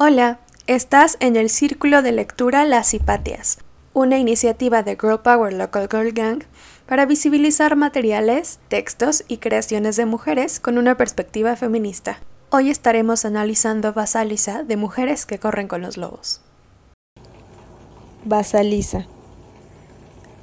Hola, 0.00 0.38
estás 0.68 1.16
en 1.18 1.34
el 1.34 1.50
Círculo 1.50 2.02
de 2.02 2.12
Lectura 2.12 2.64
Las 2.64 2.94
Hipatias, 2.94 3.58
una 3.94 4.16
iniciativa 4.16 4.84
de 4.84 4.92
Girl 4.92 5.22
Power 5.22 5.52
Local 5.52 5.88
Girl 5.90 6.12
Gang 6.12 6.44
para 6.86 7.04
visibilizar 7.04 7.74
materiales, 7.74 8.60
textos 8.68 9.24
y 9.26 9.38
creaciones 9.38 9.96
de 9.96 10.06
mujeres 10.06 10.60
con 10.60 10.78
una 10.78 10.96
perspectiva 10.96 11.56
feminista. 11.56 12.20
Hoy 12.50 12.70
estaremos 12.70 13.24
analizando 13.24 13.92
Basalisa 13.92 14.62
de 14.62 14.76
Mujeres 14.76 15.26
que 15.26 15.40
corren 15.40 15.66
con 15.66 15.82
los 15.82 15.96
lobos. 15.96 16.42
Basalisa. 18.24 19.08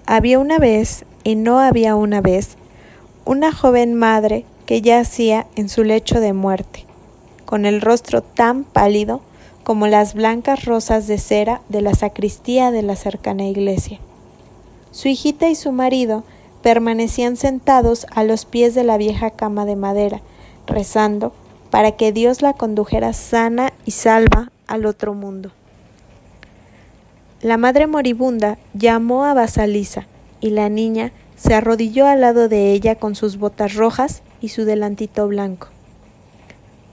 Había 0.06 0.38
una 0.38 0.60
vez, 0.60 1.06
y 1.24 1.38
no 1.38 1.60
había 1.60 1.96
una 1.96 2.20
vez, 2.20 2.58
una 3.24 3.54
joven 3.54 3.96
madre 3.96 4.44
que 4.66 4.82
yacía 4.82 5.48
en 5.56 5.70
su 5.70 5.86
lecho 5.86 6.20
de 6.20 6.34
muerte, 6.34 6.86
con 7.46 7.66
el 7.66 7.80
rostro 7.80 8.22
tan 8.22 8.66
pálido 8.66 9.22
como 9.66 9.88
las 9.88 10.14
blancas 10.14 10.64
rosas 10.64 11.08
de 11.08 11.18
cera 11.18 11.60
de 11.70 11.82
la 11.82 11.96
sacristía 11.96 12.70
de 12.70 12.84
la 12.84 12.96
cercana 12.96 13.46
iglesia. 13.46 14.00
Su 14.92 15.08
hijita 15.08 15.50
y 15.50 15.56
su 15.56 15.72
marido 15.72 16.24
permanecían 16.62 17.36
sentados 17.36 18.06
a 18.12 18.24
los 18.24 18.46
pies 18.46 18.76
de 18.76 18.84
la 18.84 18.98
vieja 18.98 19.32
cama 19.32 19.66
de 19.66 19.76
madera, 19.76 20.22
rezando 20.68 21.34
para 21.72 21.94
que 21.94 22.12
Dios 22.12 22.44
la 22.44 22.54
condujera 22.54 23.12
sana 23.14 23.74
y 23.86 23.92
salva 23.92 24.52
al 24.68 24.86
otro 24.86 25.16
mundo. 25.16 25.50
La 27.42 27.58
madre 27.58 27.88
moribunda 27.88 28.60
llamó 28.76 29.26
a 29.26 29.34
Basalisa 29.34 30.06
y 30.42 30.52
la 30.52 30.70
niña 30.70 31.12
se 31.36 31.56
arrodilló 31.56 32.06
al 32.06 32.22
lado 32.22 32.50
de 32.50 32.72
ella 32.72 32.94
con 32.94 33.16
sus 33.16 33.38
botas 33.38 33.74
rojas 33.74 34.22
y 34.42 34.50
su 34.50 34.64
delantito 34.64 35.28
blanco. 35.28 35.70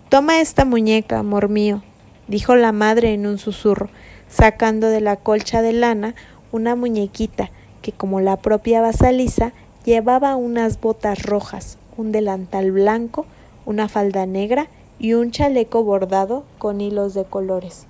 Toma 0.09 0.41
esta 0.41 0.64
muñeca, 0.64 1.19
amor 1.19 1.50
mío, 1.50 1.83
dijo 2.29 2.55
la 2.55 2.73
madre 2.73 3.15
en 3.15 3.27
un 3.27 3.39
susurro, 3.39 3.89
sacando 4.29 4.89
de 4.89 5.01
la 5.01 5.17
colcha 5.17 5.62
de 5.62 5.73
lana 5.73 6.15
una 6.51 6.77
muñequita 6.77 7.51
que, 7.81 7.92
como 7.92 8.20
la 8.20 8.37
propia 8.37 8.81
Basalisa, 8.81 9.53
llevaba 9.84 10.37
unas 10.37 10.81
botas 10.81 11.23
rojas, 11.23 11.79
un 11.97 12.12
delantal 12.12 12.73
blanco, 12.73 13.27
una 13.67 13.89
falda 13.89 14.27
negra 14.27 14.69
y 14.98 15.14
un 15.14 15.31
chaleco 15.31 15.83
bordado 15.83 16.45
con 16.59 16.81
hilos 16.81 17.14
de 17.14 17.25
colores. 17.25 17.87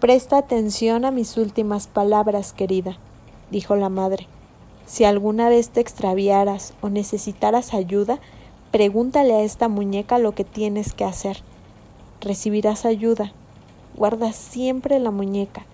Presta 0.00 0.38
atención 0.38 1.04
a 1.04 1.10
mis 1.10 1.36
últimas 1.36 1.88
palabras, 1.88 2.52
querida, 2.52 2.96
dijo 3.50 3.76
la 3.76 3.88
madre. 3.88 4.26
Si 4.86 5.04
alguna 5.04 5.48
vez 5.48 5.70
te 5.70 5.80
extraviaras 5.80 6.72
o 6.80 6.88
necesitaras 6.88 7.74
ayuda, 7.74 8.20
pregúntale 8.70 9.34
a 9.34 9.42
esta 9.42 9.68
muñeca 9.68 10.18
lo 10.18 10.32
que 10.32 10.44
tienes 10.44 10.94
que 10.94 11.04
hacer 11.04 11.42
recibirás 12.20 12.84
ayuda. 12.84 13.32
Guarda 13.96 14.32
siempre 14.32 14.98
la 14.98 15.10
muñeca, 15.10 15.66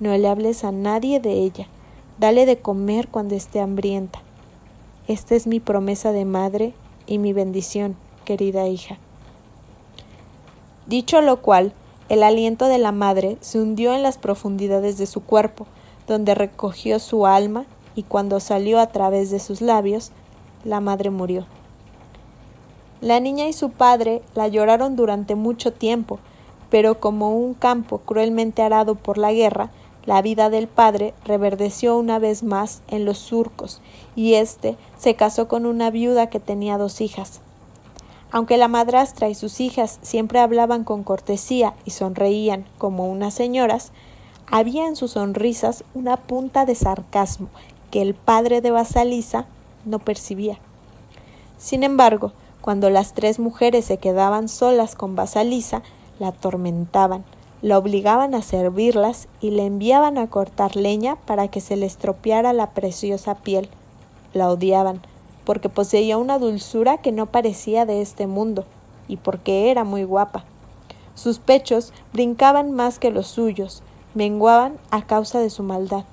no 0.00 0.16
le 0.16 0.28
hables 0.28 0.64
a 0.64 0.72
nadie 0.72 1.20
de 1.20 1.32
ella, 1.32 1.66
dale 2.18 2.46
de 2.46 2.58
comer 2.58 3.08
cuando 3.08 3.34
esté 3.34 3.60
hambrienta. 3.60 4.20
Esta 5.08 5.34
es 5.34 5.46
mi 5.46 5.60
promesa 5.60 6.12
de 6.12 6.24
madre 6.24 6.74
y 7.06 7.18
mi 7.18 7.32
bendición, 7.32 7.96
querida 8.24 8.68
hija. 8.68 8.98
Dicho 10.86 11.20
lo 11.20 11.40
cual, 11.40 11.72
el 12.08 12.22
aliento 12.22 12.66
de 12.66 12.78
la 12.78 12.92
madre 12.92 13.38
se 13.40 13.60
hundió 13.60 13.94
en 13.94 14.02
las 14.02 14.18
profundidades 14.18 14.98
de 14.98 15.06
su 15.06 15.22
cuerpo, 15.22 15.66
donde 16.06 16.34
recogió 16.34 16.98
su 16.98 17.26
alma 17.26 17.64
y 17.94 18.02
cuando 18.02 18.40
salió 18.40 18.80
a 18.80 18.88
través 18.88 19.30
de 19.30 19.38
sus 19.38 19.60
labios, 19.60 20.12
la 20.64 20.80
madre 20.80 21.10
murió. 21.10 21.46
La 23.02 23.18
niña 23.18 23.48
y 23.48 23.52
su 23.52 23.70
padre 23.70 24.22
la 24.36 24.46
lloraron 24.46 24.94
durante 24.94 25.34
mucho 25.34 25.72
tiempo, 25.72 26.20
pero 26.70 27.00
como 27.00 27.36
un 27.36 27.52
campo 27.52 27.98
cruelmente 27.98 28.62
arado 28.62 28.94
por 28.94 29.18
la 29.18 29.32
guerra, 29.32 29.70
la 30.06 30.22
vida 30.22 30.50
del 30.50 30.68
padre 30.68 31.12
reverdeció 31.24 31.98
una 31.98 32.20
vez 32.20 32.44
más 32.44 32.80
en 32.86 33.04
los 33.04 33.18
surcos, 33.18 33.80
y 34.14 34.34
éste 34.34 34.76
se 34.96 35.16
casó 35.16 35.48
con 35.48 35.66
una 35.66 35.90
viuda 35.90 36.28
que 36.28 36.38
tenía 36.38 36.78
dos 36.78 37.00
hijas. 37.00 37.40
Aunque 38.30 38.56
la 38.56 38.68
madrastra 38.68 39.28
y 39.28 39.34
sus 39.34 39.58
hijas 39.58 39.98
siempre 40.02 40.38
hablaban 40.38 40.84
con 40.84 41.02
cortesía 41.02 41.74
y 41.84 41.90
sonreían 41.90 42.66
como 42.78 43.10
unas 43.10 43.34
señoras, 43.34 43.90
había 44.46 44.86
en 44.86 44.94
sus 44.94 45.12
sonrisas 45.12 45.82
una 45.94 46.16
punta 46.18 46.66
de 46.66 46.76
sarcasmo 46.76 47.48
que 47.90 48.00
el 48.00 48.14
padre 48.14 48.60
de 48.60 48.70
Basalisa 48.70 49.46
no 49.84 49.98
percibía. 49.98 50.60
Sin 51.58 51.82
embargo, 51.82 52.32
cuando 52.62 52.88
las 52.88 53.12
tres 53.12 53.38
mujeres 53.38 53.84
se 53.84 53.98
quedaban 53.98 54.48
solas 54.48 54.94
con 54.94 55.16
Basalisa, 55.16 55.82
la 56.18 56.28
atormentaban, 56.28 57.24
la 57.60 57.76
obligaban 57.76 58.34
a 58.34 58.42
servirlas 58.42 59.28
y 59.40 59.50
le 59.50 59.66
enviaban 59.66 60.16
a 60.16 60.28
cortar 60.28 60.76
leña 60.76 61.16
para 61.26 61.48
que 61.48 61.60
se 61.60 61.76
le 61.76 61.86
estropeara 61.86 62.52
la 62.52 62.70
preciosa 62.70 63.34
piel. 63.34 63.68
La 64.32 64.48
odiaban, 64.48 65.02
porque 65.44 65.68
poseía 65.68 66.16
una 66.18 66.38
dulzura 66.38 66.98
que 66.98 67.12
no 67.12 67.26
parecía 67.26 67.84
de 67.84 68.00
este 68.00 68.26
mundo, 68.26 68.64
y 69.08 69.16
porque 69.16 69.70
era 69.70 69.82
muy 69.82 70.04
guapa. 70.04 70.44
Sus 71.14 71.40
pechos 71.40 71.92
brincaban 72.12 72.70
más 72.70 73.00
que 73.00 73.10
los 73.10 73.26
suyos, 73.26 73.82
menguaban 74.14 74.78
a 74.90 75.02
causa 75.02 75.40
de 75.40 75.50
su 75.50 75.64
maldad. 75.64 76.04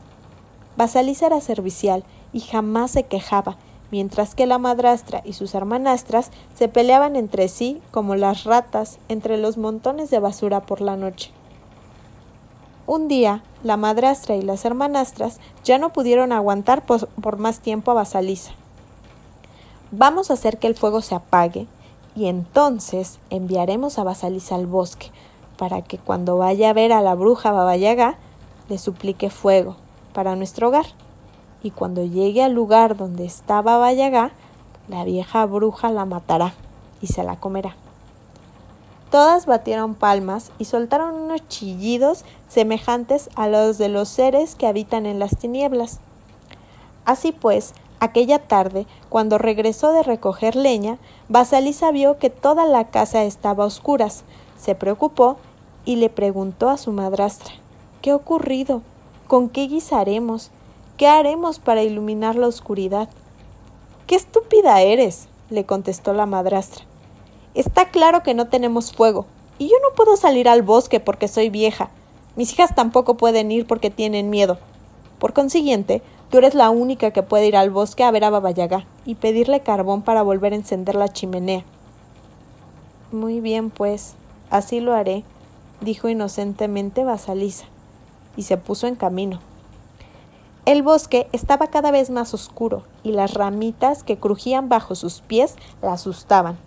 Basalisa 0.77 1.27
era 1.27 1.41
servicial 1.41 2.03
y 2.33 2.39
jamás 2.39 2.91
se 2.91 3.03
quejaba, 3.03 3.57
mientras 3.91 4.35
que 4.35 4.45
la 4.45 4.57
madrastra 4.57 5.21
y 5.25 5.33
sus 5.33 5.55
hermanastras 5.55 6.31
se 6.55 6.67
peleaban 6.67 7.15
entre 7.15 7.47
sí 7.47 7.81
como 7.91 8.15
las 8.15 8.43
ratas 8.43 8.99
entre 9.09 9.37
los 9.37 9.57
montones 9.57 10.09
de 10.09 10.19
basura 10.19 10.61
por 10.61 10.81
la 10.81 10.95
noche. 10.95 11.31
Un 12.85 13.07
día, 13.07 13.43
la 13.63 13.77
madrastra 13.77 14.35
y 14.35 14.41
las 14.41 14.65
hermanastras 14.65 15.39
ya 15.63 15.77
no 15.77 15.93
pudieron 15.93 16.31
aguantar 16.31 16.85
por, 16.85 17.37
más 17.37 17.59
tiempo 17.59 17.91
a 17.91 17.93
Basalisa. 17.93 18.51
Vamos 19.91 20.29
a 20.29 20.33
hacer 20.33 20.57
que 20.57 20.67
el 20.67 20.75
fuego 20.75 21.01
se 21.01 21.15
apague 21.15 21.67
y 22.15 22.27
entonces 22.27 23.19
enviaremos 23.29 23.99
a 23.99 24.03
Basalisa 24.03 24.55
al 24.55 24.65
bosque 24.65 25.11
para 25.57 25.81
que 25.81 25.97
cuando 25.97 26.37
vaya 26.37 26.69
a 26.69 26.73
ver 26.73 26.91
a 26.91 27.01
la 27.01 27.15
bruja 27.15 27.51
Babayaga 27.51 28.17
le 28.69 28.77
suplique 28.77 29.29
fuego 29.29 29.75
para 30.13 30.35
nuestro 30.35 30.69
hogar 30.69 30.85
y 31.63 31.71
cuando 31.71 32.03
llegue 32.03 32.43
al 32.43 32.53
lugar 32.53 32.97
donde 32.97 33.25
estaba 33.25 33.77
Bayagá, 33.77 34.31
la 34.87 35.03
vieja 35.03 35.45
bruja 35.45 35.91
la 35.91 36.05
matará 36.05 36.53
y 37.01 37.07
se 37.07 37.23
la 37.23 37.35
comerá. 37.35 37.75
Todas 39.11 39.47
batieron 39.47 39.95
palmas 39.95 40.51
y 40.59 40.65
soltaron 40.65 41.15
unos 41.15 41.47
chillidos 41.47 42.25
semejantes 42.47 43.29
a 43.35 43.47
los 43.47 43.77
de 43.77 43.89
los 43.89 44.07
seres 44.07 44.55
que 44.55 44.67
habitan 44.67 45.05
en 45.05 45.17
las 45.17 45.35
tinieblas. 45.37 45.99
Así 47.05 47.31
pues, 47.31 47.73
aquella 47.99 48.39
tarde, 48.39 48.85
cuando 49.09 49.39
regresó 49.39 49.91
de 49.91 50.03
recoger 50.03 50.55
leña, 50.55 50.99
Basalisa 51.27 51.91
vio 51.91 52.19
que 52.19 52.29
toda 52.29 52.65
la 52.65 52.89
casa 52.89 53.23
estaba 53.23 53.63
a 53.63 53.67
oscuras. 53.67 54.23
Se 54.57 54.75
preocupó 54.75 55.37
y 55.85 55.95
le 55.95 56.09
preguntó 56.09 56.69
a 56.69 56.77
su 56.77 56.91
madrastra 56.91 57.53
¿Qué 58.01 58.11
ha 58.11 58.15
ocurrido? 58.15 58.83
¿Con 59.27 59.49
qué 59.49 59.63
guisaremos? 59.67 60.51
¿Qué 60.99 61.07
haremos 61.07 61.59
para 61.59 61.81
iluminar 61.81 62.35
la 62.35 62.47
oscuridad? 62.47 63.07
¡Qué 64.05 64.15
estúpida 64.15 64.81
eres! 64.81 65.29
le 65.49 65.65
contestó 65.65 66.11
la 66.11 66.25
madrastra. 66.25 66.83
Está 67.53 67.89
claro 67.89 68.21
que 68.21 68.33
no 68.33 68.49
tenemos 68.49 68.91
fuego, 68.91 69.25
y 69.59 69.69
yo 69.69 69.75
no 69.81 69.95
puedo 69.95 70.17
salir 70.17 70.49
al 70.49 70.61
bosque 70.61 70.99
porque 70.99 71.29
soy 71.29 71.49
vieja. 71.49 71.89
Mis 72.35 72.51
hijas 72.51 72.75
tampoco 72.75 73.15
pueden 73.15 73.49
ir 73.49 73.65
porque 73.65 73.89
tienen 73.89 74.29
miedo. 74.29 74.57
Por 75.19 75.31
consiguiente, 75.31 76.01
tú 76.29 76.39
eres 76.39 76.53
la 76.53 76.69
única 76.69 77.11
que 77.11 77.23
puede 77.23 77.47
ir 77.47 77.55
al 77.55 77.69
bosque 77.69 78.03
a 78.03 78.11
ver 78.11 78.25
a 78.25 78.29
Babayagá 78.29 78.85
y 79.05 79.15
pedirle 79.15 79.61
carbón 79.61 80.01
para 80.01 80.21
volver 80.21 80.51
a 80.51 80.57
encender 80.57 80.95
la 80.95 81.07
chimenea. 81.07 81.63
Muy 83.13 83.39
bien, 83.39 83.69
pues, 83.69 84.15
así 84.49 84.81
lo 84.81 84.93
haré, 84.93 85.23
dijo 85.79 86.09
inocentemente 86.09 87.05
Basalisa, 87.05 87.67
y 88.35 88.43
se 88.43 88.57
puso 88.57 88.85
en 88.85 88.95
camino. 88.95 89.39
El 90.65 90.83
bosque 90.83 91.27
estaba 91.31 91.67
cada 91.67 91.89
vez 91.89 92.09
más 92.09 92.33
oscuro 92.33 92.83
y 93.03 93.13
las 93.13 93.33
ramitas 93.33 94.03
que 94.03 94.17
crujían 94.17 94.69
bajo 94.69 94.93
sus 94.93 95.21
pies 95.21 95.55
la 95.81 95.93
asustaban. 95.93 96.57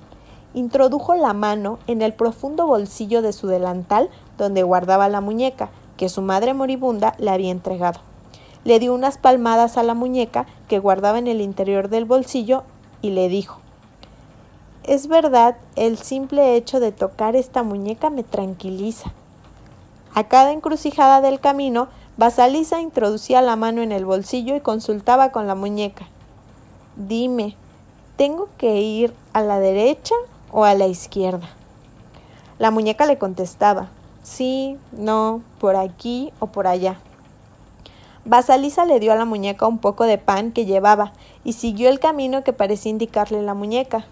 Introdujo 0.55 1.15
la 1.15 1.35
mano 1.35 1.79
en 1.87 2.03
el 2.03 2.13
profundo 2.13 2.67
bolsillo 2.67 3.23
de 3.23 3.33
su 3.33 3.47
delantal 3.47 4.11
donde 4.39 4.63
guardaba 4.63 5.09
la 5.09 5.21
muñeca 5.21 5.71
que 5.97 6.09
su 6.09 6.23
madre 6.23 6.53
moribunda 6.53 7.15
le 7.19 7.31
había 7.31 7.51
entregado. 7.51 8.01
Le 8.65 8.79
dio 8.79 8.95
unas 8.95 9.19
palmadas 9.19 9.77
a 9.77 9.83
la 9.83 9.95
muñeca 9.95 10.47
que 10.69 10.79
guardaba 10.79 11.19
en 11.19 11.27
el 11.27 11.41
interior 11.41 11.89
del 11.89 12.05
bolsillo 12.05 12.65
y 13.03 13.11
le 13.11 13.29
dijo 13.29 13.61
Es 14.85 15.07
verdad, 15.07 15.57
el 15.77 15.99
simple 15.99 16.57
hecho 16.57 16.81
de 16.81 16.93
tocar 16.93 17.37
esta 17.37 17.63
muñeca 17.63 18.11
me 18.11 18.25
tranquiliza. 18.25 19.13
A 20.15 20.25
cada 20.25 20.53
encrucijada 20.53 21.21
del 21.21 21.41
camino 21.41 21.89
Basalisa 22.19 22.83
introducía 22.83 23.41
la 23.41 23.57
mano 23.57 23.81
en 23.81 23.91
el 23.91 24.05
bolsillo 24.05 24.55
y 24.55 24.61
consultaba 24.61 25.33
con 25.33 25.47
la 25.47 25.55
muñeca. 25.55 26.07
Dime, 26.97 27.57
¿tengo 28.17 28.49
que 28.59 28.83
ir 28.83 29.15
a 29.33 29.41
la 29.41 29.59
derecha 29.59 30.15
o 30.51 30.65
a 30.65 30.75
la 30.75 30.87
izquierda? 30.87 31.49
La 32.59 32.71
muñeca 32.71 33.07
le 33.07 33.17
contestaba, 33.17 33.89
sí, 34.23 34.77
no, 34.93 35.41
por 35.59 35.75
aquí 35.75 36.35
o 36.39 36.49
por 36.49 36.67
allá. 36.67 36.99
Basalisa 38.27 38.85
le 38.85 39.01
dio 39.01 39.13
a 39.13 39.17
la 39.17 39.25
muñeca 39.25 39.67
un 39.67 39.79
poco 39.79 40.05
de 40.05 40.19
pan 40.19 40.53
que 40.53 40.67
llevaba 40.67 41.15
y 41.45 41.55
siguió 41.55 41.89
el 41.89 41.99
camino 41.99 42.45
que 42.45 42.53
parecía 42.53 42.91
indicarle 42.91 43.41
la 43.43 43.55
muñeca. 43.55 44.05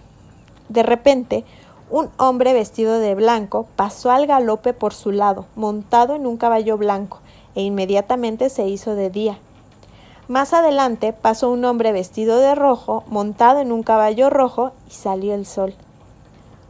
De 0.71 0.83
repente, 0.83 1.45
un 1.91 2.09
hombre 2.17 2.55
vestido 2.55 2.99
de 2.99 3.15
blanco 3.15 3.67
pasó 3.77 4.11
al 4.11 4.27
galope 4.27 4.73
por 4.73 4.95
su 4.95 5.13
lado, 5.13 5.47
montado 5.55 6.15
en 6.15 6.27
un 6.27 6.39
caballo 6.39 6.79
blanco, 6.79 7.21
e 7.55 7.63
inmediatamente 7.63 8.51
se 8.51 8.69
hizo 8.69 8.95
de 8.95 9.11
día. 9.11 9.39
Más 10.29 10.53
adelante 10.53 11.13
pasó 11.13 11.51
un 11.51 11.65
hombre 11.65 11.91
vestido 11.91 12.39
de 12.39 12.55
rojo, 12.55 13.03
montado 13.09 13.61
en 13.61 13.73
un 13.73 13.83
caballo 13.83 14.31
rojo, 14.31 14.73
y 14.89 14.93
salió 14.93 15.35
el 15.35 15.45
sol. 15.45 15.75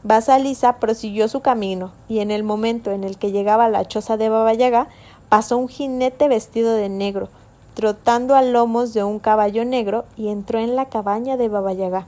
Basalisa 0.03 0.77
prosiguió 0.77 1.29
su 1.29 1.41
camino, 1.41 1.93
y 2.09 2.21
en 2.21 2.31
el 2.31 2.43
momento 2.43 2.91
en 2.91 3.05
el 3.05 3.19
que 3.19 3.33
llegaba 3.33 3.67
a 3.67 3.69
la 3.69 3.85
choza 3.85 4.17
de 4.17 4.31
Babayaga, 4.31 4.89
pasó 5.29 5.59
un 5.59 5.69
jinete 5.69 6.27
vestido 6.29 6.73
de 6.73 6.89
negro, 6.89 7.29
trotando 7.75 8.35
a 8.35 8.41
lomos 8.41 8.95
de 8.95 9.05
un 9.05 9.19
caballo 9.19 9.65
negro, 9.67 10.07
y 10.17 10.29
entró 10.29 10.59
en 10.59 10.75
la 10.75 10.87
cabaña 10.87 11.37
de 11.37 11.49
Babayaga. 11.49 12.07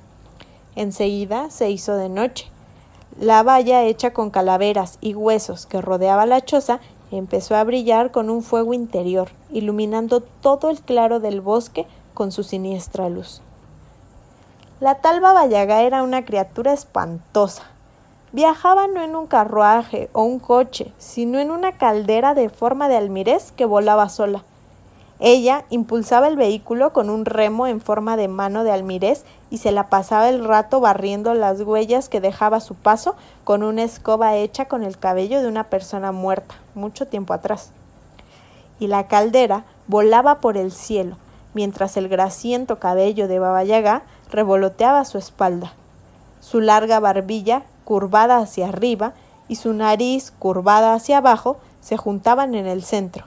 Enseguida 0.74 1.50
se 1.50 1.70
hizo 1.70 1.96
de 1.96 2.08
noche. 2.08 2.46
La 3.20 3.42
valla 3.42 3.82
hecha 3.82 4.14
con 4.14 4.30
calaveras 4.30 4.96
y 5.02 5.14
huesos 5.14 5.66
que 5.66 5.82
rodeaba 5.82 6.24
la 6.24 6.40
choza 6.40 6.80
empezó 7.18 7.56
a 7.56 7.64
brillar 7.64 8.10
con 8.10 8.30
un 8.30 8.42
fuego 8.42 8.74
interior, 8.74 9.28
iluminando 9.50 10.20
todo 10.20 10.70
el 10.70 10.80
claro 10.80 11.20
del 11.20 11.40
bosque 11.40 11.86
con 12.14 12.32
su 12.32 12.42
siniestra 12.42 13.08
luz. 13.08 13.42
La 14.80 14.96
tal 14.96 15.20
Babayaga 15.20 15.82
era 15.82 16.02
una 16.02 16.24
criatura 16.24 16.72
espantosa. 16.72 17.62
Viajaba 18.32 18.88
no 18.88 19.02
en 19.02 19.14
un 19.14 19.26
carruaje 19.26 20.08
o 20.12 20.22
un 20.24 20.38
coche, 20.38 20.92
sino 20.98 21.38
en 21.38 21.50
una 21.50 21.78
caldera 21.78 22.34
de 22.34 22.48
forma 22.48 22.88
de 22.88 22.96
almirez 22.96 23.52
que 23.52 23.64
volaba 23.64 24.08
sola. 24.08 24.42
Ella 25.24 25.66
impulsaba 25.70 26.26
el 26.26 26.34
vehículo 26.34 26.92
con 26.92 27.08
un 27.08 27.24
remo 27.24 27.68
en 27.68 27.80
forma 27.80 28.16
de 28.16 28.26
mano 28.26 28.64
de 28.64 28.72
almirez 28.72 29.24
y 29.50 29.58
se 29.58 29.70
la 29.70 29.88
pasaba 29.88 30.28
el 30.28 30.44
rato 30.44 30.80
barriendo 30.80 31.32
las 31.34 31.60
huellas 31.60 32.08
que 32.08 32.20
dejaba 32.20 32.58
su 32.58 32.74
paso 32.74 33.14
con 33.44 33.62
una 33.62 33.84
escoba 33.84 34.34
hecha 34.34 34.64
con 34.64 34.82
el 34.82 34.98
cabello 34.98 35.40
de 35.40 35.46
una 35.46 35.70
persona 35.70 36.10
muerta, 36.10 36.56
mucho 36.74 37.06
tiempo 37.06 37.34
atrás. 37.34 37.70
Y 38.78 38.86
la 38.86 39.06
caldera 39.06 39.64
volaba 39.86 40.40
por 40.40 40.56
el 40.56 40.72
cielo, 40.72 41.16
mientras 41.54 41.96
el 41.96 42.08
grasiento 42.08 42.78
cabello 42.78 43.28
de 43.28 43.38
Baba 43.38 43.64
Yaga 43.64 44.02
revoloteaba 44.30 45.04
su 45.04 45.18
espalda. 45.18 45.72
Su 46.40 46.60
larga 46.60 46.98
barbilla, 47.00 47.62
curvada 47.84 48.38
hacia 48.38 48.68
arriba, 48.68 49.12
y 49.48 49.56
su 49.56 49.72
nariz, 49.72 50.32
curvada 50.38 50.94
hacia 50.94 51.18
abajo, 51.18 51.58
se 51.80 51.96
juntaban 51.96 52.54
en 52.54 52.66
el 52.66 52.82
centro. 52.82 53.26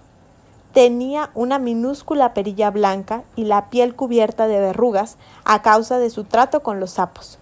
Tenía 0.73 1.29
una 1.35 1.59
minúscula 1.59 2.33
perilla 2.33 2.69
blanca 2.71 3.23
y 3.35 3.45
la 3.45 3.69
piel 3.69 3.95
cubierta 3.95 4.47
de 4.47 4.59
verrugas 4.59 5.17
a 5.45 5.61
causa 5.61 5.99
de 5.99 6.09
su 6.09 6.25
trato 6.25 6.63
con 6.63 6.79
los 6.79 6.91
sapos. 6.91 7.39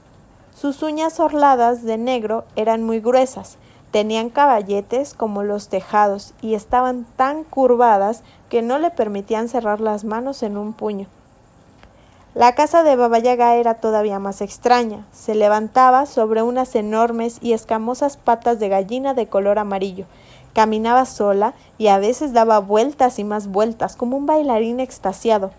Sus 0.55 0.83
uñas 0.83 1.19
orladas 1.19 1.83
de 1.83 1.97
negro 1.97 2.45
eran 2.55 2.83
muy 2.83 2.99
gruesas, 2.99 3.57
tenían 3.93 4.31
caballetes 4.31 5.13
como 5.13 5.43
los 5.43 5.69
tejados 5.69 6.33
y 6.41 6.55
estaban 6.55 7.05
tan 7.15 7.43
curvadas 7.43 8.23
que 8.49 8.63
no 8.63 8.79
le 8.79 8.89
permitían 8.89 9.47
cerrar 9.47 9.79
las 9.79 10.03
manos 10.03 10.41
en 10.41 10.57
un 10.57 10.73
puño. 10.73 11.05
La 12.33 12.55
casa 12.55 12.81
de 12.81 12.95
Babayaga 12.95 13.55
era 13.57 13.75
todavía 13.75 14.17
más 14.17 14.41
extraña. 14.41 15.05
Se 15.11 15.35
levantaba 15.35 16.07
sobre 16.07 16.41
unas 16.41 16.73
enormes 16.73 17.37
y 17.39 17.53
escamosas 17.53 18.17
patas 18.17 18.59
de 18.59 18.69
gallina 18.69 19.13
de 19.13 19.27
color 19.27 19.59
amarillo, 19.59 20.07
Caminaba 20.53 21.05
sola 21.05 21.55
y 21.79 21.87
a 21.87 21.97
veces 21.97 22.31
daba 22.31 22.59
vueltas 22.59 23.17
y 23.17 23.23
más 23.23 23.47
vueltas, 23.47 23.95
como 23.95 24.17
un 24.17 24.27
bailarín 24.27 24.79
extasiado. 24.79 25.51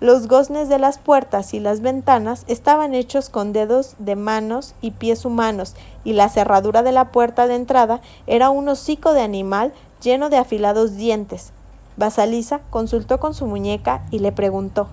Los 0.00 0.28
goznes 0.28 0.70
de 0.70 0.78
las 0.78 0.96
puertas 0.96 1.52
y 1.52 1.60
las 1.60 1.82
ventanas 1.82 2.44
estaban 2.48 2.94
hechos 2.94 3.28
con 3.28 3.52
dedos 3.52 3.96
de 3.98 4.16
manos 4.16 4.74
y 4.80 4.92
pies 4.92 5.26
humanos, 5.26 5.74
y 6.04 6.14
la 6.14 6.30
cerradura 6.30 6.82
de 6.82 6.90
la 6.90 7.12
puerta 7.12 7.46
de 7.46 7.54
entrada 7.54 8.00
era 8.26 8.48
un 8.48 8.66
hocico 8.70 9.12
de 9.12 9.20
animal 9.20 9.74
lleno 10.00 10.30
de 10.30 10.38
afilados 10.38 10.96
dientes. 10.96 11.52
Basalisa 11.98 12.62
consultó 12.70 13.20
con 13.20 13.34
su 13.34 13.44
muñeca 13.44 14.06
y 14.10 14.20
le 14.20 14.32
preguntó 14.32 14.88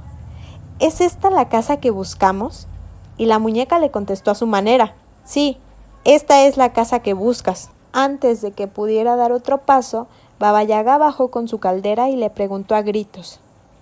¿Es 0.79 0.99
esta 0.99 1.29
la 1.29 1.47
casa 1.47 1.77
que 1.77 1.89
buscamos? 1.89 2.67
Y 3.17 3.27
la 3.27 3.39
muñeca 3.39 3.79
le 3.79 3.91
contestó 3.91 4.31
a 4.31 4.35
su 4.35 4.45
manera 4.45 4.93
Sí, 5.23 5.57
esta 6.03 6.45
es 6.45 6.57
la 6.57 6.73
casa 6.73 6.99
que 6.99 7.13
buscas. 7.13 7.69
Antes 7.93 8.41
de 8.41 8.51
que 8.51 8.67
pudiera 8.67 9.15
dar 9.15 9.31
otro 9.31 9.59
paso, 9.59 10.07
Baba 10.37 10.63
Yaga 10.63 10.97
bajó 10.97 11.31
con 11.31 11.47
su 11.47 11.59
caldera 11.59 12.09
y 12.09 12.17
le 12.17 12.29
preguntó 12.29 12.75
a 12.75 12.81
gritos 12.81 13.39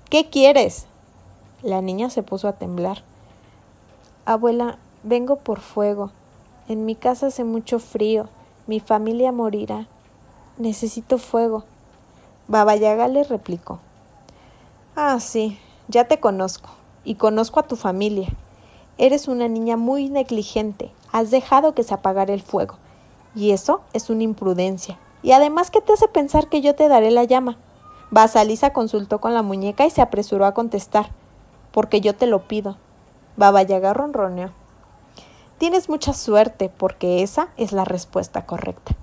¿Qué 0.10 0.30
quieres? 0.30 0.86
La 1.66 1.82
niña 1.82 2.12
se 2.12 2.22
puso 2.22 2.48
a 2.48 2.54
temblar. 2.54 3.02
Abuela, 4.26 4.78
vengo 5.02 5.38
por 5.38 5.62
fuego. 5.62 6.12
En 6.68 6.86
mi 6.86 6.94
casa 6.94 7.26
hace 7.26 7.44
mucho 7.44 7.80
frío. 7.80 8.30
Mi 8.68 8.80
familia 8.80 9.32
morirá. 9.32 9.88
Necesito 10.60 11.18
fuego. 11.18 11.64
Baba 12.48 12.76
Yaga 12.76 13.08
le 13.08 13.24
replicó. 13.24 13.80
Ah, 14.96 15.20
sí, 15.20 15.58
ya 15.88 16.08
te 16.08 16.20
conozco. 16.20 16.70
Y 17.04 17.16
conozco 17.16 17.60
a 17.60 17.68
tu 17.68 17.76
familia. 17.76 18.30
Eres 19.00 19.28
una 19.28 19.48
niña 19.48 19.76
muy 19.76 20.10
negligente. 20.10 20.92
Has 21.12 21.32
dejado 21.32 21.74
que 21.74 21.82
se 21.82 21.96
apagara 21.96 22.36
el 22.36 22.44
fuego. 22.44 22.76
Y 23.34 23.54
eso 23.54 23.82
es 23.92 24.12
una 24.12 24.22
imprudencia. 24.22 25.00
Y 25.24 25.32
además, 25.32 25.72
¿qué 25.72 25.82
te 25.82 25.94
hace 25.94 26.08
pensar 26.10 26.48
que 26.48 26.62
yo 26.62 26.76
te 26.76 26.88
daré 26.88 27.10
la 27.10 27.24
llama? 27.24 27.58
Basalisa 28.12 28.72
consultó 28.72 29.20
con 29.20 29.34
la 29.34 29.42
muñeca 29.42 29.88
y 29.88 29.90
se 29.90 30.04
apresuró 30.04 30.46
a 30.46 30.54
contestar. 30.54 31.10
Porque 31.76 32.00
yo 32.00 32.16
te 32.16 32.26
lo 32.26 32.48
pido. 32.48 32.78
Baba 33.36 33.62
Yaga 33.62 33.94
ronroneó. 33.94 34.52
Tienes 35.58 35.90
mucha 35.90 36.14
suerte, 36.14 36.70
porque 36.70 37.22
esa 37.22 37.50
es 37.58 37.74
la 37.74 37.84
respuesta 37.84 38.46
correcta. 38.46 38.96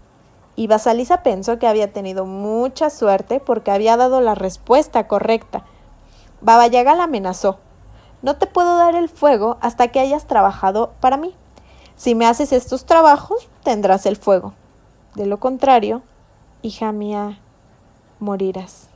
Y 0.56 0.68
Basalisa 0.68 1.22
pensó 1.22 1.58
que 1.58 1.66
había 1.66 1.92
tenido 1.92 2.24
mucha 2.24 2.88
suerte 2.88 3.40
porque 3.40 3.72
había 3.72 3.98
dado 3.98 4.22
la 4.22 4.34
respuesta 4.34 5.06
correcta. 5.06 5.64
Baba 6.40 6.66
Yaga 6.66 6.94
la 6.94 7.04
amenazó. 7.04 7.58
No 8.22 8.36
te 8.36 8.46
puedo 8.46 8.78
dar 8.78 8.94
el 8.94 9.10
fuego 9.10 9.58
hasta 9.60 9.88
que 9.88 10.00
hayas 10.00 10.26
trabajado 10.26 10.94
para 10.98 11.18
mí. 11.18 11.34
Si 11.96 12.14
me 12.14 12.24
haces 12.24 12.54
estos 12.54 12.86
trabajos, 12.86 13.50
tendrás 13.64 14.06
el 14.06 14.16
fuego. 14.16 14.54
De 15.14 15.26
lo 15.26 15.38
contrario, 15.40 16.00
hija 16.62 16.90
mía, 16.90 17.38
morirás. 18.18 18.88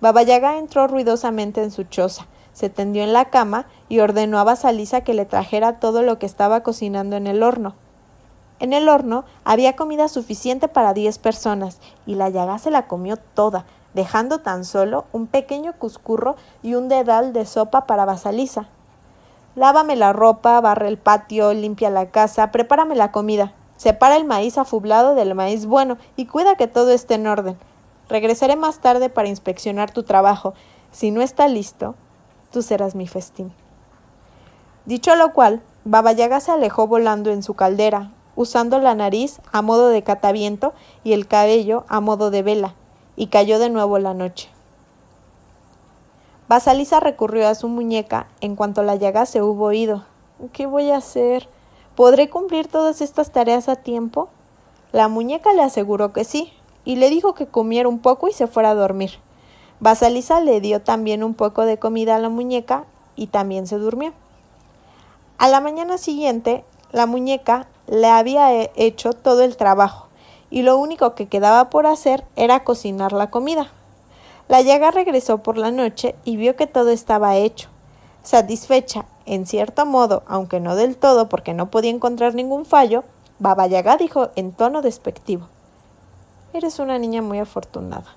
Baba 0.00 0.22
Yaga 0.22 0.56
entró 0.56 0.86
ruidosamente 0.86 1.62
en 1.62 1.72
su 1.72 1.82
choza, 1.82 2.26
se 2.58 2.70
tendió 2.70 3.04
en 3.04 3.12
la 3.12 3.26
cama 3.26 3.66
y 3.88 4.00
ordenó 4.00 4.40
a 4.40 4.42
Basalisa 4.42 5.02
que 5.02 5.14
le 5.14 5.24
trajera 5.24 5.78
todo 5.78 6.02
lo 6.02 6.18
que 6.18 6.26
estaba 6.26 6.64
cocinando 6.64 7.14
en 7.14 7.28
el 7.28 7.44
horno. 7.44 7.76
En 8.58 8.72
el 8.72 8.88
horno 8.88 9.24
había 9.44 9.76
comida 9.76 10.08
suficiente 10.08 10.66
para 10.66 10.92
diez 10.92 11.20
personas, 11.20 11.78
y 12.04 12.16
la 12.16 12.30
llaga 12.30 12.58
se 12.58 12.72
la 12.72 12.88
comió 12.88 13.16
toda, 13.16 13.64
dejando 13.94 14.40
tan 14.40 14.64
solo 14.64 15.04
un 15.12 15.28
pequeño 15.28 15.74
cuscurro 15.74 16.34
y 16.60 16.74
un 16.74 16.88
dedal 16.88 17.32
de 17.32 17.46
sopa 17.46 17.86
para 17.86 18.04
Basalisa. 18.04 18.66
Lávame 19.54 19.94
la 19.94 20.12
ropa, 20.12 20.60
barre 20.60 20.88
el 20.88 20.98
patio, 20.98 21.54
limpia 21.54 21.90
la 21.90 22.10
casa, 22.10 22.50
prepárame 22.50 22.96
la 22.96 23.12
comida. 23.12 23.52
Separa 23.76 24.16
el 24.16 24.24
maíz 24.24 24.58
afublado 24.58 25.14
del 25.14 25.36
maíz 25.36 25.64
bueno 25.64 25.96
y 26.16 26.26
cuida 26.26 26.56
que 26.56 26.66
todo 26.66 26.90
esté 26.90 27.14
en 27.14 27.28
orden. 27.28 27.56
Regresaré 28.08 28.56
más 28.56 28.80
tarde 28.80 29.10
para 29.10 29.28
inspeccionar 29.28 29.92
tu 29.92 30.02
trabajo. 30.02 30.54
Si 30.90 31.12
no 31.12 31.22
está 31.22 31.46
listo, 31.46 31.94
tú 32.52 32.62
serás 32.62 32.94
mi 32.94 33.06
festín. 33.06 33.52
Dicho 34.84 35.14
lo 35.16 35.32
cual, 35.32 35.62
Baba 35.84 36.12
Yaga 36.12 36.40
se 36.40 36.50
alejó 36.50 36.86
volando 36.86 37.30
en 37.30 37.42
su 37.42 37.54
caldera, 37.54 38.10
usando 38.36 38.78
la 38.78 38.94
nariz 38.94 39.40
a 39.52 39.62
modo 39.62 39.88
de 39.88 40.02
cataviento 40.02 40.72
y 41.04 41.12
el 41.12 41.26
cabello 41.26 41.84
a 41.88 42.00
modo 42.00 42.30
de 42.30 42.42
vela, 42.42 42.74
y 43.16 43.26
cayó 43.26 43.58
de 43.58 43.70
nuevo 43.70 43.98
la 43.98 44.14
noche. 44.14 44.48
Basalisa 46.48 47.00
recurrió 47.00 47.46
a 47.48 47.54
su 47.54 47.68
muñeca 47.68 48.28
en 48.40 48.56
cuanto 48.56 48.82
la 48.82 48.96
llaga 48.96 49.26
se 49.26 49.42
hubo 49.42 49.72
ido. 49.72 50.04
¿Qué 50.52 50.66
voy 50.66 50.90
a 50.90 50.96
hacer? 50.96 51.48
¿Podré 51.94 52.30
cumplir 52.30 52.68
todas 52.68 53.00
estas 53.02 53.32
tareas 53.32 53.68
a 53.68 53.76
tiempo? 53.76 54.30
La 54.92 55.08
muñeca 55.08 55.52
le 55.52 55.62
aseguró 55.62 56.12
que 56.14 56.24
sí, 56.24 56.52
y 56.84 56.96
le 56.96 57.10
dijo 57.10 57.34
que 57.34 57.46
comiera 57.46 57.88
un 57.88 57.98
poco 57.98 58.28
y 58.28 58.32
se 58.32 58.46
fuera 58.46 58.70
a 58.70 58.74
dormir. 58.74 59.10
Basalisa 59.80 60.40
le 60.40 60.60
dio 60.60 60.82
también 60.82 61.22
un 61.22 61.34
poco 61.34 61.64
de 61.64 61.78
comida 61.78 62.16
a 62.16 62.18
la 62.18 62.28
muñeca 62.28 62.84
y 63.14 63.28
también 63.28 63.66
se 63.66 63.78
durmió. 63.78 64.12
A 65.38 65.48
la 65.48 65.60
mañana 65.60 65.98
siguiente, 65.98 66.64
la 66.90 67.06
muñeca 67.06 67.68
le 67.86 68.08
había 68.08 68.52
hecho 68.74 69.12
todo 69.12 69.42
el 69.42 69.56
trabajo, 69.56 70.08
y 70.50 70.62
lo 70.62 70.76
único 70.78 71.14
que 71.14 71.28
quedaba 71.28 71.70
por 71.70 71.86
hacer 71.86 72.24
era 72.34 72.64
cocinar 72.64 73.12
la 73.12 73.30
comida. 73.30 73.68
La 74.48 74.62
llaga 74.62 74.90
regresó 74.90 75.38
por 75.38 75.58
la 75.58 75.70
noche 75.70 76.16
y 76.24 76.36
vio 76.36 76.56
que 76.56 76.66
todo 76.66 76.90
estaba 76.90 77.36
hecho. 77.36 77.68
Satisfecha, 78.22 79.04
en 79.26 79.46
cierto 79.46 79.86
modo, 79.86 80.22
aunque 80.26 80.58
no 80.58 80.74
del 80.74 80.96
todo 80.96 81.28
porque 81.28 81.54
no 81.54 81.70
podía 81.70 81.90
encontrar 81.90 82.34
ningún 82.34 82.64
fallo, 82.64 83.04
Baba 83.38 83.66
Yaga 83.66 83.96
dijo 83.96 84.30
en 84.34 84.52
tono 84.52 84.82
despectivo 84.82 85.46
Eres 86.52 86.78
una 86.78 86.98
niña 86.98 87.22
muy 87.22 87.38
afortunada. 87.38 88.16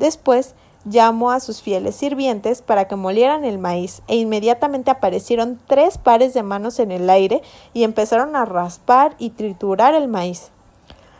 Después 0.00 0.54
llamó 0.86 1.30
a 1.30 1.40
sus 1.40 1.60
fieles 1.60 1.94
sirvientes 1.94 2.62
para 2.62 2.88
que 2.88 2.96
molieran 2.96 3.44
el 3.44 3.58
maíz 3.58 4.00
e 4.08 4.16
inmediatamente 4.16 4.90
aparecieron 4.90 5.60
tres 5.66 5.98
pares 5.98 6.32
de 6.32 6.42
manos 6.42 6.78
en 6.78 6.90
el 6.90 7.10
aire 7.10 7.42
y 7.74 7.84
empezaron 7.84 8.34
a 8.34 8.46
raspar 8.46 9.14
y 9.18 9.28
triturar 9.28 9.94
el 9.94 10.08
maíz. 10.08 10.52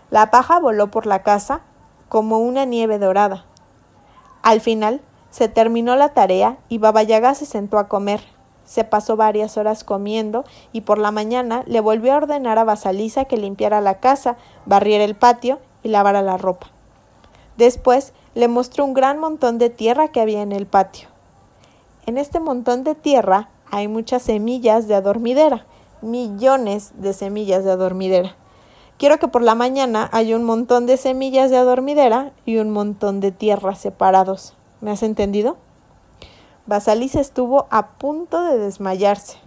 La 0.09 0.31
paja 0.31 0.59
voló 0.61 0.91
por 0.91 1.05
la 1.05 1.23
casa 1.23 1.61
como 2.09 2.39
una 2.39 2.65
nieve 2.65 2.99
dorada. 2.99 3.45
Al 4.41 4.63
final 4.63 5.03
se 5.29 5.49
terminó 5.49 5.95
la 5.95 6.15
tarea 6.15 6.57
y 6.71 6.79
Baba 6.79 7.03
Yaga 7.03 7.35
se 7.35 7.45
sentó 7.45 7.79
a 7.79 7.87
comer. 7.87 8.23
Se 8.65 8.85
pasó 8.85 9.15
varias 9.15 9.59
horas 9.59 9.85
comiendo 9.85 10.45
y 10.73 10.81
por 10.81 10.97
la 10.97 11.11
mañana 11.11 11.65
le 11.67 11.81
volvió 11.81 12.15
a 12.15 12.17
ordenar 12.17 12.59
a 12.59 12.65
Basalisa 12.65 13.27
que 13.27 13.37
limpiara 13.37 13.83
la 13.83 14.01
casa, 14.01 14.39
barriera 14.65 15.05
el 15.05 15.17
patio 15.17 15.59
y 15.83 15.91
lavara 15.91 16.23
la 16.23 16.39
ropa. 16.39 16.69
Después 17.57 18.13
le 18.35 18.49
mostró 18.49 18.85
un 18.85 18.95
gran 18.95 19.19
montón 19.19 19.59
de 19.59 19.71
tierra 19.71 20.09
que 20.09 20.21
había 20.21 20.43
en 20.43 20.53
el 20.53 20.67
patio. 20.67 21.09
En 22.07 22.19
este 22.19 22.41
montón 22.41 22.85
de 22.85 22.95
tierra 22.95 23.51
hay 23.71 23.89
muchas 23.89 24.23
semillas 24.23 24.89
de 24.89 24.95
adormidera, 24.95 25.67
millones 26.03 26.93
de 26.95 27.13
semillas 27.13 27.65
de 27.65 27.73
adormidera. 27.73 28.37
Quiero 28.99 29.19
que 29.19 29.29
por 29.29 29.43
la 29.43 29.55
mañana 29.55 30.11
haya 30.13 30.37
un 30.37 30.45
montón 30.45 30.87
de 30.87 30.97
semillas 30.97 31.51
de 31.51 31.57
adormidera 31.57 32.33
y 32.45 32.59
un 32.59 32.71
montón 32.71 33.21
de 33.21 33.33
tierra 33.33 33.75
separados. 33.75 34.55
¿Me 34.81 34.91
has 34.91 35.03
entendido? 35.03 35.57
Basalisa 36.67 37.21
estuvo 37.21 37.67
a 37.71 37.89
punto 37.93 38.43
de 38.43 38.59
desmayarse. 38.59 39.39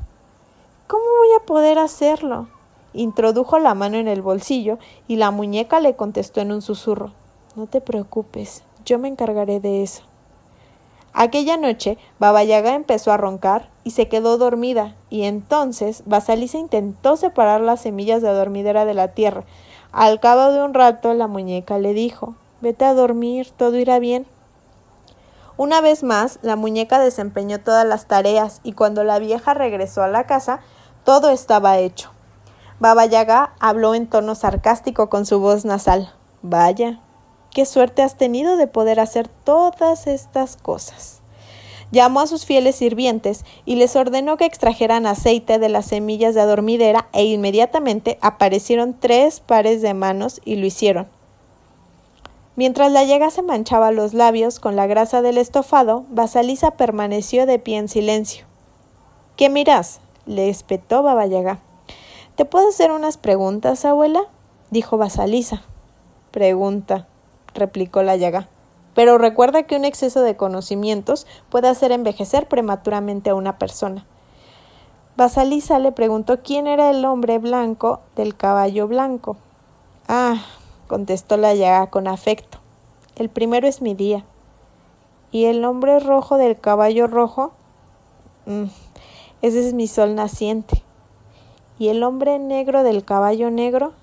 ¿Cómo 0.88 1.04
voy 1.04 1.36
a 1.40 1.46
poder 1.46 1.80
hacerlo? 1.80 2.48
Introdujo 2.94 3.60
la 3.60 3.74
mano 3.76 3.98
en 3.98 4.08
el 4.08 4.22
bolsillo 4.22 4.78
y 5.08 5.16
la 5.16 5.32
muñeca 5.32 5.80
le 5.80 5.96
contestó 5.96 6.42
en 6.42 6.52
un 6.52 6.62
susurro. 6.62 7.14
No 7.56 7.68
te 7.68 7.82
preocupes, 7.82 8.64
yo 8.84 8.98
me 8.98 9.08
encargaré 9.08 9.60
de 9.60 9.84
eso. 9.84 10.02
Aquella 11.14 11.56
noche, 11.56 12.00
Baba 12.18 12.44
Yaga 12.44 12.74
empezó 12.74 13.12
a 13.12 13.18
roncar 13.18 13.70
y 13.84 13.92
se 13.92 14.08
quedó 14.08 14.40
dormida, 14.40 14.96
y 15.12 15.26
entonces 15.26 16.02
Basalisa 16.08 16.58
intentó 16.58 17.16
separar 17.16 17.62
las 17.62 17.82
semillas 17.82 18.24
de 18.24 18.30
adormidera 18.30 18.86
de 18.86 18.96
la 18.96 19.10
tierra. 19.10 19.44
Al 19.92 20.20
cabo 20.20 20.52
de 20.52 20.64
un 20.64 20.74
rato, 20.74 21.14
la 21.14 21.28
muñeca 21.28 21.78
le 21.78 21.94
dijo 21.94 22.34
Vete 22.62 22.86
a 22.86 22.96
dormir, 22.96 23.52
todo 23.52 23.78
irá 23.78 24.00
bien. 24.00 24.26
Una 25.56 25.80
vez 25.82 26.02
más, 26.02 26.40
la 26.42 26.56
muñeca 26.56 26.98
desempeñó 26.98 27.60
todas 27.60 27.86
las 27.86 28.08
tareas, 28.08 28.62
y 28.64 28.74
cuando 28.74 29.04
la 29.04 29.20
vieja 29.20 29.54
regresó 29.54 30.02
a 30.02 30.08
la 30.08 30.26
casa, 30.26 30.62
todo 31.04 31.30
estaba 31.30 31.78
hecho. 31.78 32.10
Baba 32.80 33.06
Yaga 33.06 33.54
habló 33.60 33.94
en 33.94 34.08
tono 34.08 34.34
sarcástico 34.34 35.10
con 35.10 35.28
su 35.28 35.40
voz 35.40 35.66
nasal. 35.66 36.12
Vaya, 36.42 37.00
Qué 37.54 37.66
suerte 37.66 38.02
has 38.02 38.18
tenido 38.18 38.58
de 38.58 38.66
poder 38.66 39.00
hacer 39.00 39.28
todas 39.28 40.08
estas 40.08 40.58
cosas. 40.58 41.22
Llamó 41.92 42.22
a 42.22 42.28
sus 42.28 42.46
fieles 42.46 42.76
sirvientes 42.76 43.46
y 43.66 43.76
les 43.76 43.96
ordenó 43.96 44.38
que 44.38 44.46
extrajeran 44.46 45.06
aceite 45.06 45.60
de 45.60 45.70
las 45.70 45.86
semillas 45.86 46.34
de 46.34 46.42
adormidera 46.42 47.08
e 47.14 47.26
inmediatamente 47.26 48.18
aparecieron 48.22 49.00
tres 49.00 49.40
pares 49.40 49.84
de 49.84 49.94
manos 49.94 50.42
y 50.44 50.56
lo 50.56 50.66
hicieron. 50.66 51.08
Mientras 52.56 52.92
la 52.92 53.04
llaga 53.04 53.30
se 53.30 53.44
manchaba 53.44 53.92
los 53.92 54.16
labios 54.16 54.60
con 54.60 54.76
la 54.76 54.88
grasa 54.88 55.22
del 55.22 55.38
estofado, 55.38 56.06
Basalisa 56.10 56.72
permaneció 56.72 57.46
de 57.46 57.60
pie 57.60 57.78
en 57.78 57.88
silencio. 57.88 58.48
¿Qué 59.38 59.50
miras? 59.50 60.00
le 60.26 60.50
espetó 60.50 61.04
Baba 61.04 61.28
Yaga. 61.28 61.60
¿Te 62.36 62.46
puedo 62.46 62.70
hacer 62.70 62.92
unas 62.92 63.18
preguntas, 63.18 63.86
abuela? 63.86 64.24
dijo 64.72 64.98
Basalisa. 64.98 65.62
Pregunta, 66.32 67.08
replicó 67.54 68.04
la 68.04 68.16
llaga. 68.16 68.48
Pero 68.96 69.18
recuerda 69.18 69.64
que 69.64 69.76
un 69.76 69.86
exceso 69.86 70.22
de 70.22 70.36
conocimientos 70.36 71.26
puede 71.50 71.68
hacer 71.68 71.92
envejecer 71.92 72.48
prematuramente 72.48 73.30
a 73.30 73.36
una 73.36 73.58
persona. 73.58 74.06
Basalisa 75.16 75.80
le 75.80 75.92
preguntó 75.92 76.42
quién 76.42 76.68
era 76.68 76.90
el 76.90 77.06
hombre 77.06 77.38
blanco 77.38 78.02
del 78.16 78.36
caballo 78.36 78.88
blanco. 78.88 79.38
Ah, 80.08 80.44
contestó 80.88 81.38
la 81.38 81.54
llaga 81.54 81.88
con 81.88 82.08
afecto. 82.08 82.60
El 83.16 83.30
primero 83.30 83.68
es 83.68 83.82
mi 83.82 83.94
día. 83.94 84.26
¿Y 85.32 85.46
el 85.46 85.66
hombre 85.66 86.00
rojo 86.00 86.38
del 86.38 86.60
caballo 86.60 87.08
rojo? 87.08 87.54
Mm, 88.46 88.66
ese 89.42 89.68
es 89.68 89.74
mi 89.74 89.88
sol 89.88 90.16
naciente. 90.16 90.84
¿Y 91.80 91.90
el 91.90 92.04
hombre 92.04 92.40
negro 92.40 92.84
del 92.84 93.04
caballo 93.04 93.50
negro? 93.52 93.94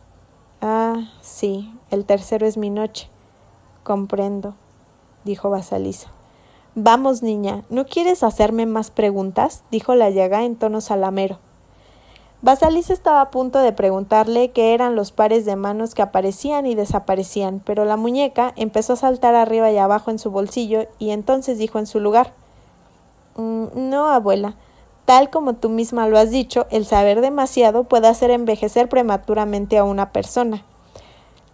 Ah, 0.61 1.09
sí, 1.23 1.73
el 1.91 2.05
tercero 2.05 2.47
es 2.47 2.57
mi 2.57 2.71
noche. 2.71 3.09
Comprendo, 3.91 4.55
dijo 5.25 5.51
Basalisa. 5.51 6.13
Vamos, 6.77 7.25
niña, 7.25 7.65
¿no 7.71 7.87
quieres 7.87 8.23
hacerme 8.23 8.65
más 8.65 8.93
preguntas? 8.93 9.65
dijo 9.73 9.97
la 9.97 10.11
llaga 10.11 10.45
en 10.45 10.55
tono 10.55 10.81
salamero. 10.81 11.41
Basalisa 12.41 12.93
estaba 12.93 13.21
a 13.21 13.31
punto 13.33 13.59
de 13.59 13.73
preguntarle 13.73 14.53
qué 14.53 14.75
eran 14.75 14.95
los 14.95 15.11
pares 15.11 15.45
de 15.45 15.57
manos 15.57 15.97
que 15.97 16.03
aparecían 16.03 16.67
y 16.67 16.77
desaparecían, 16.77 17.63
pero 17.67 17.85
la 17.85 17.97
muñeca 17.97 18.53
empezó 18.55 18.93
a 18.93 18.97
saltar 18.97 19.35
arriba 19.35 19.73
y 19.73 19.79
abajo 19.79 20.13
en 20.13 20.21
su 20.21 20.31
bolsillo 20.31 20.87
y 21.01 21.11
entonces 21.11 21.59
dijo 21.59 21.81
en 21.81 21.89
su 21.89 21.99
lugar 21.99 22.33
mm, 23.35 23.65
No, 23.75 24.09
abuela, 24.09 24.55
tal 25.05 25.31
como 25.31 25.55
tú 25.55 25.69
misma 25.69 26.07
lo 26.07 26.17
has 26.17 26.31
dicho, 26.31 26.69
el 26.71 26.87
saber 26.87 27.23
demasiado 27.23 27.83
puede 27.83 28.07
hacer 28.07 28.31
envejecer 28.31 28.89
prematuramente 28.89 29.79
a 29.79 29.83
una 29.83 30.13
persona. 30.13 30.65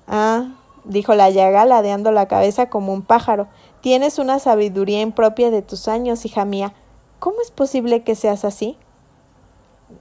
Ah, 0.06 0.48
dijo 0.86 1.14
la 1.14 1.30
llaga 1.30 1.66
ladeando 1.66 2.12
la 2.12 2.26
cabeza 2.26 2.70
como 2.70 2.92
un 2.92 3.02
pájaro. 3.02 3.48
Tienes 3.80 4.18
una 4.18 4.38
sabiduría 4.38 5.00
impropia 5.00 5.50
de 5.50 5.62
tus 5.62 5.88
años, 5.88 6.24
hija 6.24 6.44
mía. 6.44 6.72
¿Cómo 7.18 7.36
es 7.42 7.50
posible 7.50 8.02
que 8.02 8.14
seas 8.14 8.44
así? 8.44 8.78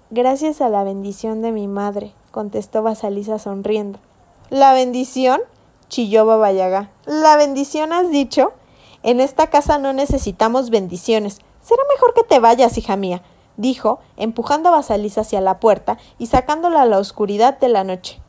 Gracias 0.10 0.62
a 0.62 0.70
la 0.70 0.84
bendición 0.84 1.42
de 1.42 1.52
mi 1.52 1.68
madre, 1.68 2.14
contestó 2.32 2.82
Basalisa 2.84 3.40
sonriendo. 3.40 4.00
¿La 4.50 4.74
bendición? 4.74 5.42
chilló 5.90 6.26
Baba 6.26 6.52
Yaga. 6.52 6.90
¿La 7.06 7.38
bendición 7.38 7.94
has 7.94 8.10
dicho? 8.10 8.54
En 9.04 9.20
esta 9.20 9.48
casa 9.48 9.78
no 9.78 9.94
necesitamos 9.94 10.72
bendiciones. 10.72 11.40
Será 11.62 11.82
mejor 11.94 12.14
que 12.14 12.24
te 12.24 12.40
vayas, 12.40 12.78
hija 12.78 12.96
mía, 12.96 13.22
dijo, 13.58 14.00
empujando 14.18 14.70
a 14.70 14.74
Basalisa 14.74 15.22
hacia 15.22 15.42
la 15.42 15.60
puerta 15.60 15.98
y 16.18 16.28
sacándola 16.28 16.82
a 16.82 16.86
la 16.86 16.98
oscuridad 16.98 17.60
de 17.60 17.70
la 17.70 17.84
noche. 17.84 18.20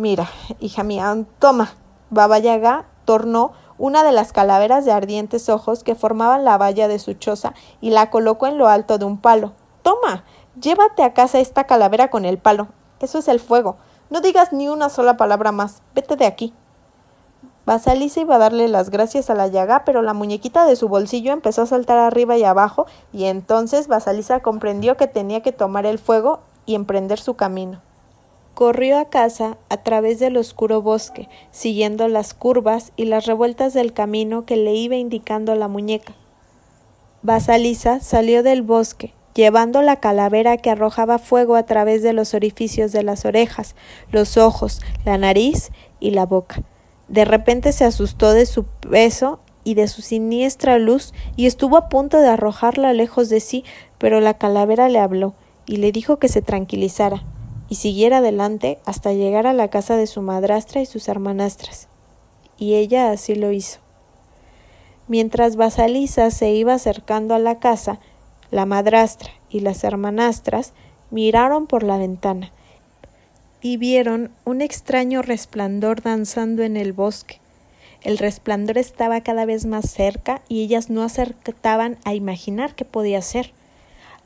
Mira, 0.00 0.30
hija 0.60 0.82
mía, 0.82 1.14
toma, 1.38 1.74
Baba 2.08 2.38
Yaga 2.38 2.86
tornó 3.04 3.52
una 3.76 4.02
de 4.02 4.12
las 4.12 4.32
calaveras 4.32 4.86
de 4.86 4.92
ardientes 4.92 5.50
ojos 5.50 5.84
que 5.84 5.94
formaban 5.94 6.42
la 6.42 6.56
valla 6.56 6.88
de 6.88 6.98
su 6.98 7.12
choza 7.12 7.52
y 7.82 7.90
la 7.90 8.08
colocó 8.08 8.46
en 8.46 8.56
lo 8.56 8.68
alto 8.68 8.96
de 8.96 9.04
un 9.04 9.18
palo. 9.18 9.52
Toma, 9.82 10.24
llévate 10.58 11.02
a 11.02 11.12
casa 11.12 11.38
esta 11.38 11.64
calavera 11.64 12.08
con 12.08 12.24
el 12.24 12.38
palo. 12.38 12.68
Eso 13.00 13.18
es 13.18 13.28
el 13.28 13.40
fuego. 13.40 13.76
No 14.08 14.22
digas 14.22 14.54
ni 14.54 14.70
una 14.70 14.88
sola 14.88 15.18
palabra 15.18 15.52
más. 15.52 15.82
Vete 15.94 16.16
de 16.16 16.24
aquí. 16.24 16.54
Basalisa 17.66 18.22
iba 18.22 18.36
a 18.36 18.38
darle 18.38 18.68
las 18.68 18.88
gracias 18.88 19.28
a 19.28 19.34
la 19.34 19.48
llaga, 19.48 19.84
pero 19.84 20.00
la 20.00 20.14
muñequita 20.14 20.64
de 20.64 20.76
su 20.76 20.88
bolsillo 20.88 21.34
empezó 21.34 21.60
a 21.60 21.66
saltar 21.66 21.98
arriba 21.98 22.38
y 22.38 22.44
abajo, 22.44 22.86
y 23.12 23.24
entonces 23.24 23.86
Basalisa 23.86 24.40
comprendió 24.40 24.96
que 24.96 25.08
tenía 25.08 25.42
que 25.42 25.52
tomar 25.52 25.84
el 25.84 25.98
fuego 25.98 26.40
y 26.64 26.74
emprender 26.74 27.18
su 27.18 27.34
camino. 27.34 27.82
Corrió 28.54 28.98
a 28.98 29.08
casa 29.08 29.56
a 29.68 29.78
través 29.78 30.18
del 30.18 30.36
oscuro 30.36 30.82
bosque, 30.82 31.28
siguiendo 31.50 32.08
las 32.08 32.34
curvas 32.34 32.92
y 32.96 33.06
las 33.06 33.26
revueltas 33.26 33.72
del 33.72 33.92
camino 33.92 34.44
que 34.44 34.56
le 34.56 34.74
iba 34.74 34.96
indicando 34.96 35.54
la 35.54 35.68
muñeca. 35.68 36.14
Basalisa 37.22 38.00
salió 38.00 38.42
del 38.42 38.62
bosque, 38.62 39.14
llevando 39.34 39.82
la 39.82 39.96
calavera 39.96 40.56
que 40.56 40.70
arrojaba 40.70 41.18
fuego 41.18 41.54
a 41.54 41.64
través 41.64 42.02
de 42.02 42.12
los 42.12 42.34
orificios 42.34 42.92
de 42.92 43.02
las 43.02 43.24
orejas, 43.24 43.76
los 44.10 44.36
ojos, 44.36 44.80
la 45.04 45.16
nariz 45.16 45.70
y 46.00 46.10
la 46.10 46.26
boca. 46.26 46.62
De 47.08 47.24
repente 47.24 47.72
se 47.72 47.84
asustó 47.84 48.32
de 48.32 48.46
su 48.46 48.64
peso 48.64 49.40
y 49.64 49.74
de 49.74 49.88
su 49.88 50.02
siniestra 50.02 50.78
luz 50.78 51.14
y 51.36 51.46
estuvo 51.46 51.76
a 51.76 51.88
punto 51.88 52.18
de 52.20 52.28
arrojarla 52.28 52.92
lejos 52.92 53.28
de 53.28 53.40
sí, 53.40 53.64
pero 53.98 54.20
la 54.20 54.34
calavera 54.34 54.88
le 54.88 54.98
habló 54.98 55.34
y 55.66 55.76
le 55.76 55.92
dijo 55.92 56.18
que 56.18 56.28
se 56.28 56.42
tranquilizara 56.42 57.22
y 57.70 57.76
siguiera 57.76 58.18
adelante 58.18 58.78
hasta 58.84 59.14
llegar 59.14 59.46
a 59.46 59.54
la 59.54 59.68
casa 59.68 59.96
de 59.96 60.06
su 60.06 60.20
madrastra 60.20 60.82
y 60.82 60.86
sus 60.86 61.08
hermanastras. 61.08 61.88
Y 62.58 62.74
ella 62.74 63.12
así 63.12 63.34
lo 63.34 63.52
hizo. 63.52 63.78
Mientras 65.08 65.56
Basalisa 65.56 66.30
se 66.30 66.50
iba 66.50 66.74
acercando 66.74 67.34
a 67.34 67.38
la 67.38 67.58
casa, 67.60 68.00
la 68.50 68.66
madrastra 68.66 69.30
y 69.48 69.60
las 69.60 69.82
hermanastras 69.84 70.72
miraron 71.10 71.66
por 71.66 71.84
la 71.84 71.96
ventana 71.96 72.52
y 73.62 73.76
vieron 73.76 74.32
un 74.44 74.62
extraño 74.62 75.22
resplandor 75.22 76.02
danzando 76.02 76.62
en 76.62 76.76
el 76.76 76.92
bosque. 76.92 77.40
El 78.02 78.18
resplandor 78.18 78.78
estaba 78.78 79.20
cada 79.20 79.44
vez 79.44 79.66
más 79.66 79.88
cerca 79.90 80.42
y 80.48 80.62
ellas 80.62 80.90
no 80.90 81.02
acertaban 81.02 81.98
a 82.04 82.14
imaginar 82.14 82.74
qué 82.74 82.84
podía 82.84 83.22
ser. 83.22 83.52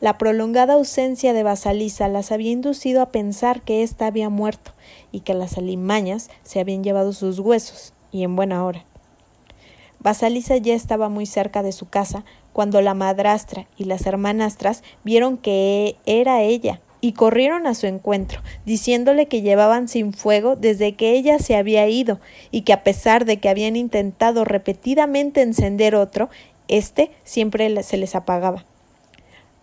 La 0.04 0.18
prolongada 0.18 0.74
ausencia 0.74 1.32
de 1.32 1.42
Basalisa 1.42 2.08
las 2.08 2.30
había 2.30 2.50
inducido 2.50 3.00
a 3.00 3.10
pensar 3.10 3.62
que 3.62 3.82
ésta 3.82 4.06
había 4.06 4.28
muerto 4.28 4.72
y 5.12 5.20
que 5.20 5.32
las 5.32 5.56
alimañas 5.56 6.28
se 6.42 6.60
habían 6.60 6.84
llevado 6.84 7.14
sus 7.14 7.38
huesos, 7.38 7.94
y 8.12 8.22
en 8.22 8.36
buena 8.36 8.66
hora. 8.66 8.84
Basalisa 10.00 10.58
ya 10.58 10.74
estaba 10.74 11.08
muy 11.08 11.24
cerca 11.24 11.62
de 11.62 11.72
su 11.72 11.88
casa 11.88 12.22
cuando 12.52 12.82
la 12.82 12.92
madrastra 12.92 13.66
y 13.78 13.84
las 13.84 14.04
hermanastras 14.04 14.82
vieron 15.04 15.38
que 15.38 15.96
era 16.04 16.42
ella 16.42 16.82
y 17.00 17.12
corrieron 17.12 17.66
a 17.66 17.72
su 17.72 17.86
encuentro, 17.86 18.42
diciéndole 18.66 19.26
que 19.26 19.40
llevaban 19.40 19.88
sin 19.88 20.12
fuego 20.12 20.54
desde 20.54 20.96
que 20.96 21.12
ella 21.12 21.38
se 21.38 21.56
había 21.56 21.88
ido 21.88 22.20
y 22.50 22.60
que 22.60 22.74
a 22.74 22.84
pesar 22.84 23.24
de 23.24 23.38
que 23.38 23.48
habían 23.48 23.74
intentado 23.74 24.44
repetidamente 24.44 25.40
encender 25.40 25.94
otro, 25.94 26.28
éste 26.68 27.10
siempre 27.24 27.82
se 27.82 27.96
les 27.96 28.14
apagaba. 28.14 28.66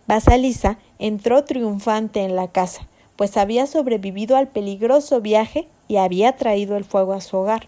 Basalisa 0.06 0.78
entró 0.98 1.44
triunfante 1.44 2.20
en 2.20 2.36
la 2.36 2.48
casa, 2.48 2.86
pues 3.16 3.36
había 3.36 3.66
sobrevivido 3.66 4.36
al 4.36 4.48
peligroso 4.48 5.20
viaje 5.20 5.68
y 5.88 5.96
había 5.96 6.36
traído 6.36 6.76
el 6.76 6.84
fuego 6.84 7.12
a 7.12 7.20
su 7.20 7.36
hogar. 7.36 7.66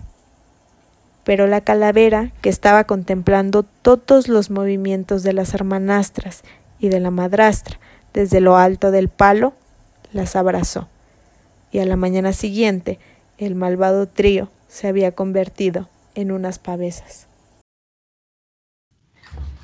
Pero 1.25 1.47
la 1.47 1.62
calavera, 1.62 2.33
que 2.43 2.50
estaba 2.50 2.85
contemplando 2.85 3.62
todos 3.62 4.29
los 4.29 4.50
movimientos 4.50 5.23
de 5.23 5.33
las 5.33 5.55
hermanastras 5.55 6.43
y 6.79 6.88
de 6.88 7.00
la 7.00 7.11
madrastra 7.11 7.79
desde 8.12 8.41
lo 8.41 8.57
alto 8.57 8.91
del 8.91 9.09
palo, 9.09 9.55
las 10.12 10.37
abrazó. 10.37 10.88
Y 11.73 11.81
a 11.81 11.87
la 11.87 11.97
mañana 11.97 12.33
siguiente, 12.33 12.99
el 13.38 13.55
malvado 13.55 14.07
trío 14.07 14.49
se 14.69 14.87
había 14.87 15.12
convertido 15.12 15.88
en 16.14 16.31
unas 16.31 16.59
pavesas. 16.59 17.26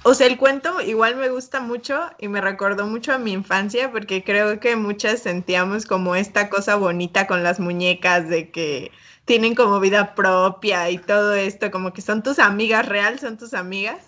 O 0.02 0.14
sea, 0.14 0.26
el 0.26 0.38
cuento 0.38 0.80
igual 0.80 1.16
me 1.16 1.28
gusta 1.28 1.61
mucho 1.61 2.00
y 2.19 2.28
me 2.28 2.40
recordó 2.40 2.87
mucho 2.87 3.12
a 3.12 3.19
mi 3.19 3.33
infancia 3.33 3.92
porque 3.92 4.25
creo 4.25 4.59
que 4.59 4.75
muchas 4.75 5.21
sentíamos 5.21 5.85
como 5.85 6.16
esta 6.16 6.49
cosa 6.49 6.76
bonita 6.76 7.26
con 7.26 7.42
las 7.42 7.61
muñecas 7.61 8.26
de 8.30 8.50
que 8.50 8.92
tienen 9.26 9.54
como 9.54 9.78
vida 9.78 10.14
propia 10.14 10.88
y 10.88 10.97
todo 10.97 11.35
esto, 11.35 11.71
como 11.71 11.92
que 11.92 12.00
son 12.00 12.23
tus 12.23 12.38
amigas 12.38 12.87
real, 12.87 13.19
son 13.19 13.37
tus 13.37 13.52
amigas. 13.52 13.99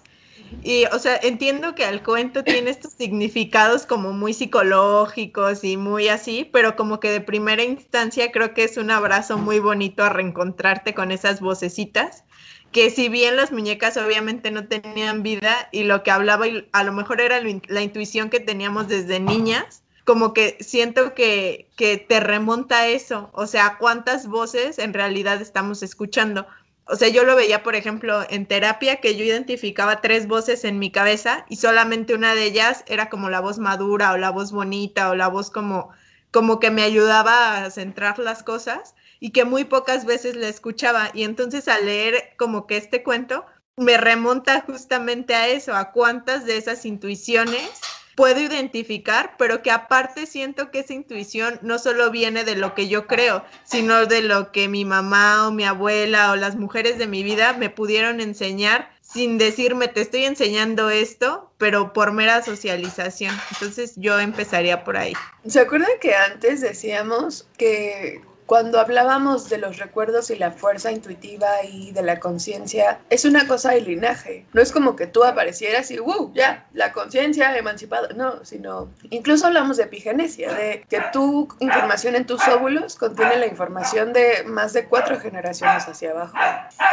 Y, 0.63 0.87
o 0.87 0.99
sea, 0.99 1.17
entiendo 1.23 1.75
que 1.75 1.87
el 1.87 2.03
cuento 2.03 2.43
tiene 2.43 2.71
estos 2.71 2.93
significados 2.93 3.85
como 3.85 4.13
muy 4.13 4.33
psicológicos 4.33 5.63
y 5.63 5.77
muy 5.77 6.09
así, 6.09 6.49
pero 6.51 6.75
como 6.75 7.01
que 7.01 7.11
de 7.11 7.21
primera 7.21 7.65
instancia 7.65 8.33
creo 8.33 8.55
que 8.55 8.65
es 8.65 8.79
un 8.79 8.91
abrazo 8.91 9.37
muy 9.37 9.61
bonito 9.61 10.05
a 10.05 10.09
reencontrarte 10.09 10.95
con 10.95 11.11
esas 11.11 11.41
vocecitas 11.41 12.25
que 12.73 12.91
si 12.91 13.09
bien 13.09 13.37
las 13.37 13.53
muñecas 13.53 13.97
obviamente 13.97 14.51
no 14.51 14.67
tenían 14.67 15.23
vida 15.23 15.69
y 15.73 15.85
lo 15.85 16.03
que 16.03 16.11
hablaba 16.11 16.47
a 16.73 16.85
lo 16.85 16.93
mejor 16.93 17.21
era 17.21 17.41
la 17.41 17.83
intuición 17.83 18.31
que 18.31 18.41
teníamos 18.41 18.89
desde 18.89 19.21
niñas, 19.21 19.83
como 20.05 20.33
que 20.33 20.57
siento 20.61 21.15
que, 21.15 21.69
que 21.77 21.99
te 21.99 22.19
remonta 22.19 22.89
eso, 22.89 23.31
o 23.35 23.47
sea, 23.47 23.77
cuántas 23.79 24.27
voces 24.27 24.79
en 24.79 24.95
realidad 24.95 25.41
estamos 25.41 25.83
escuchando. 25.83 26.47
O 26.87 26.97
sea, 26.97 27.09
yo 27.09 27.25
lo 27.25 27.37
veía, 27.37 27.63
por 27.63 27.77
ejemplo, 27.77 28.25
en 28.29 28.47
terapia, 28.47 28.97
que 28.97 29.17
yo 29.17 29.25
identificaba 29.25 30.01
tres 30.01 30.27
voces 30.27 30.65
en 30.65 30.79
mi 30.81 30.91
cabeza 30.91 31.47
y 31.49 31.57
solamente 31.57 32.15
una 32.15 32.35
de 32.35 32.45
ellas 32.45 32.85
era 32.89 33.09
como 33.09 33.31
la 33.31 33.41
voz 33.41 33.59
madura 33.59 34.13
o 34.13 34.17
la 34.17 34.31
voz 34.31 34.51
bonita 34.51 35.11
o 35.11 35.15
la 35.15 35.29
voz 35.29 35.51
como, 35.51 35.91
como 36.33 36.59
que 36.59 36.71
me 36.71 36.83
ayudaba 36.83 37.65
a 37.65 37.71
centrar 37.71 38.19
las 38.19 38.43
cosas 38.43 38.95
y 39.23 39.31
que 39.31 39.45
muy 39.45 39.63
pocas 39.63 40.05
veces 40.05 40.35
la 40.35 40.49
escuchaba. 40.49 41.13
Y 41.15 41.23
entonces 41.23 41.69
al 41.69 41.87
leer 41.87 42.35
como 42.37 42.67
que 42.67 42.77
este 42.77 43.05
cuento 43.05 43.47
me 43.77 43.97
remonta 43.97 44.63
justamente 44.63 45.37
a 45.37 45.47
eso, 45.47 45.77
a 45.77 45.93
cuántas 45.93 46.45
de 46.45 46.57
esas 46.57 46.85
intuiciones 46.85 47.71
puedo 48.17 48.41
identificar, 48.41 49.37
pero 49.39 49.63
que 49.63 49.71
aparte 49.71 50.27
siento 50.27 50.73
que 50.73 50.81
esa 50.81 50.95
intuición 50.95 51.61
no 51.63 51.79
solo 51.79 52.11
viene 52.11 52.43
de 52.43 52.57
lo 52.57 52.75
que 52.75 52.89
yo 52.89 53.07
creo, 53.07 53.45
sino 53.63 54.07
de 54.07 54.23
lo 54.23 54.51
que 54.51 54.67
mi 54.67 54.85
mamá 54.85 55.47
o 55.47 55.53
mi 55.53 55.65
abuela 55.65 56.33
o 56.33 56.37
las 56.37 56.57
mujeres 56.57 56.99
de 56.99 57.07
mi 57.07 57.23
vida 57.23 57.53
me 57.53 57.71
pudieron 57.71 58.21
enseñar 58.21 58.91
sin 59.03 59.39
decirme 59.39 59.87
te 59.87 60.01
estoy 60.01 60.25
enseñando 60.25 60.91
esto, 60.91 61.53
pero 61.59 61.93
por 61.93 62.11
mera 62.11 62.43
socialización. 62.43 63.37
Entonces 63.53 63.93
yo 63.97 64.19
empezaría 64.19 64.83
por 64.83 64.97
ahí. 64.97 65.13
¿Se 65.47 65.61
acuerdan 65.61 65.93
que 66.01 66.17
antes 66.17 66.61
decíamos 66.61 67.47
que 67.57 68.21
cuando 68.47 68.81
hablábamos 68.81 69.49
de 69.49 69.59
los 69.59 69.79
recuerdos 69.79 70.31
y 70.31 70.37
la 70.37 70.51
fuerza 70.51 70.91
intuitiva 70.91 71.49
y 71.65 71.93
de 71.93 72.03
la 72.03 72.21
conciencia, 72.21 73.01
es 73.11 73.25
una 73.25 73.47
cosa 73.47 73.73
de 73.73 73.81
linaje. 73.81 74.47
No 74.53 74.61
es 74.61 74.73
como 74.73 74.97
que 74.97 75.07
tú 75.07 75.25
aparecieras 75.25 75.91
y, 75.91 75.99
¡wow! 75.99 76.33
Ya, 76.35 76.67
la 76.73 76.93
conciencia 76.93 77.57
emancipada. 77.57 78.09
No, 78.15 78.45
sino 78.45 78.91
incluso 79.11 79.47
hablamos 79.47 79.77
de 79.77 79.85
epigenesia, 79.85 80.53
de 80.53 80.85
que 80.89 81.01
tu 81.13 81.49
información 81.61 82.17
en 82.17 82.27
tus 82.27 82.47
óvulos 82.49 82.97
contiene 82.97 83.37
la 83.37 83.47
información 83.47 84.13
de 84.13 84.45
más 84.45 84.73
de 84.73 84.87
cuatro 84.87 85.19
generaciones 85.19 85.87
hacia 85.89 86.11
abajo. 86.11 86.37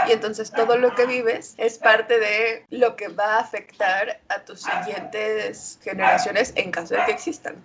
Y 0.08 0.12
entonces 0.12 0.52
todo 0.52 0.78
lo 0.78 0.96
que 0.96 1.06
vives 1.06 1.56
es 1.58 1.78
parte 1.78 2.20
de 2.20 2.66
lo 2.70 2.96
que 2.96 3.08
va 3.10 3.38
a 3.38 3.40
afectar 3.40 4.20
a 4.30 4.40
tus 4.44 4.62
siguientes 4.62 5.80
generaciones 5.84 6.54
en 6.56 6.72
caso 6.72 6.96
de 6.96 7.06
que 7.06 7.12
existan. 7.12 7.56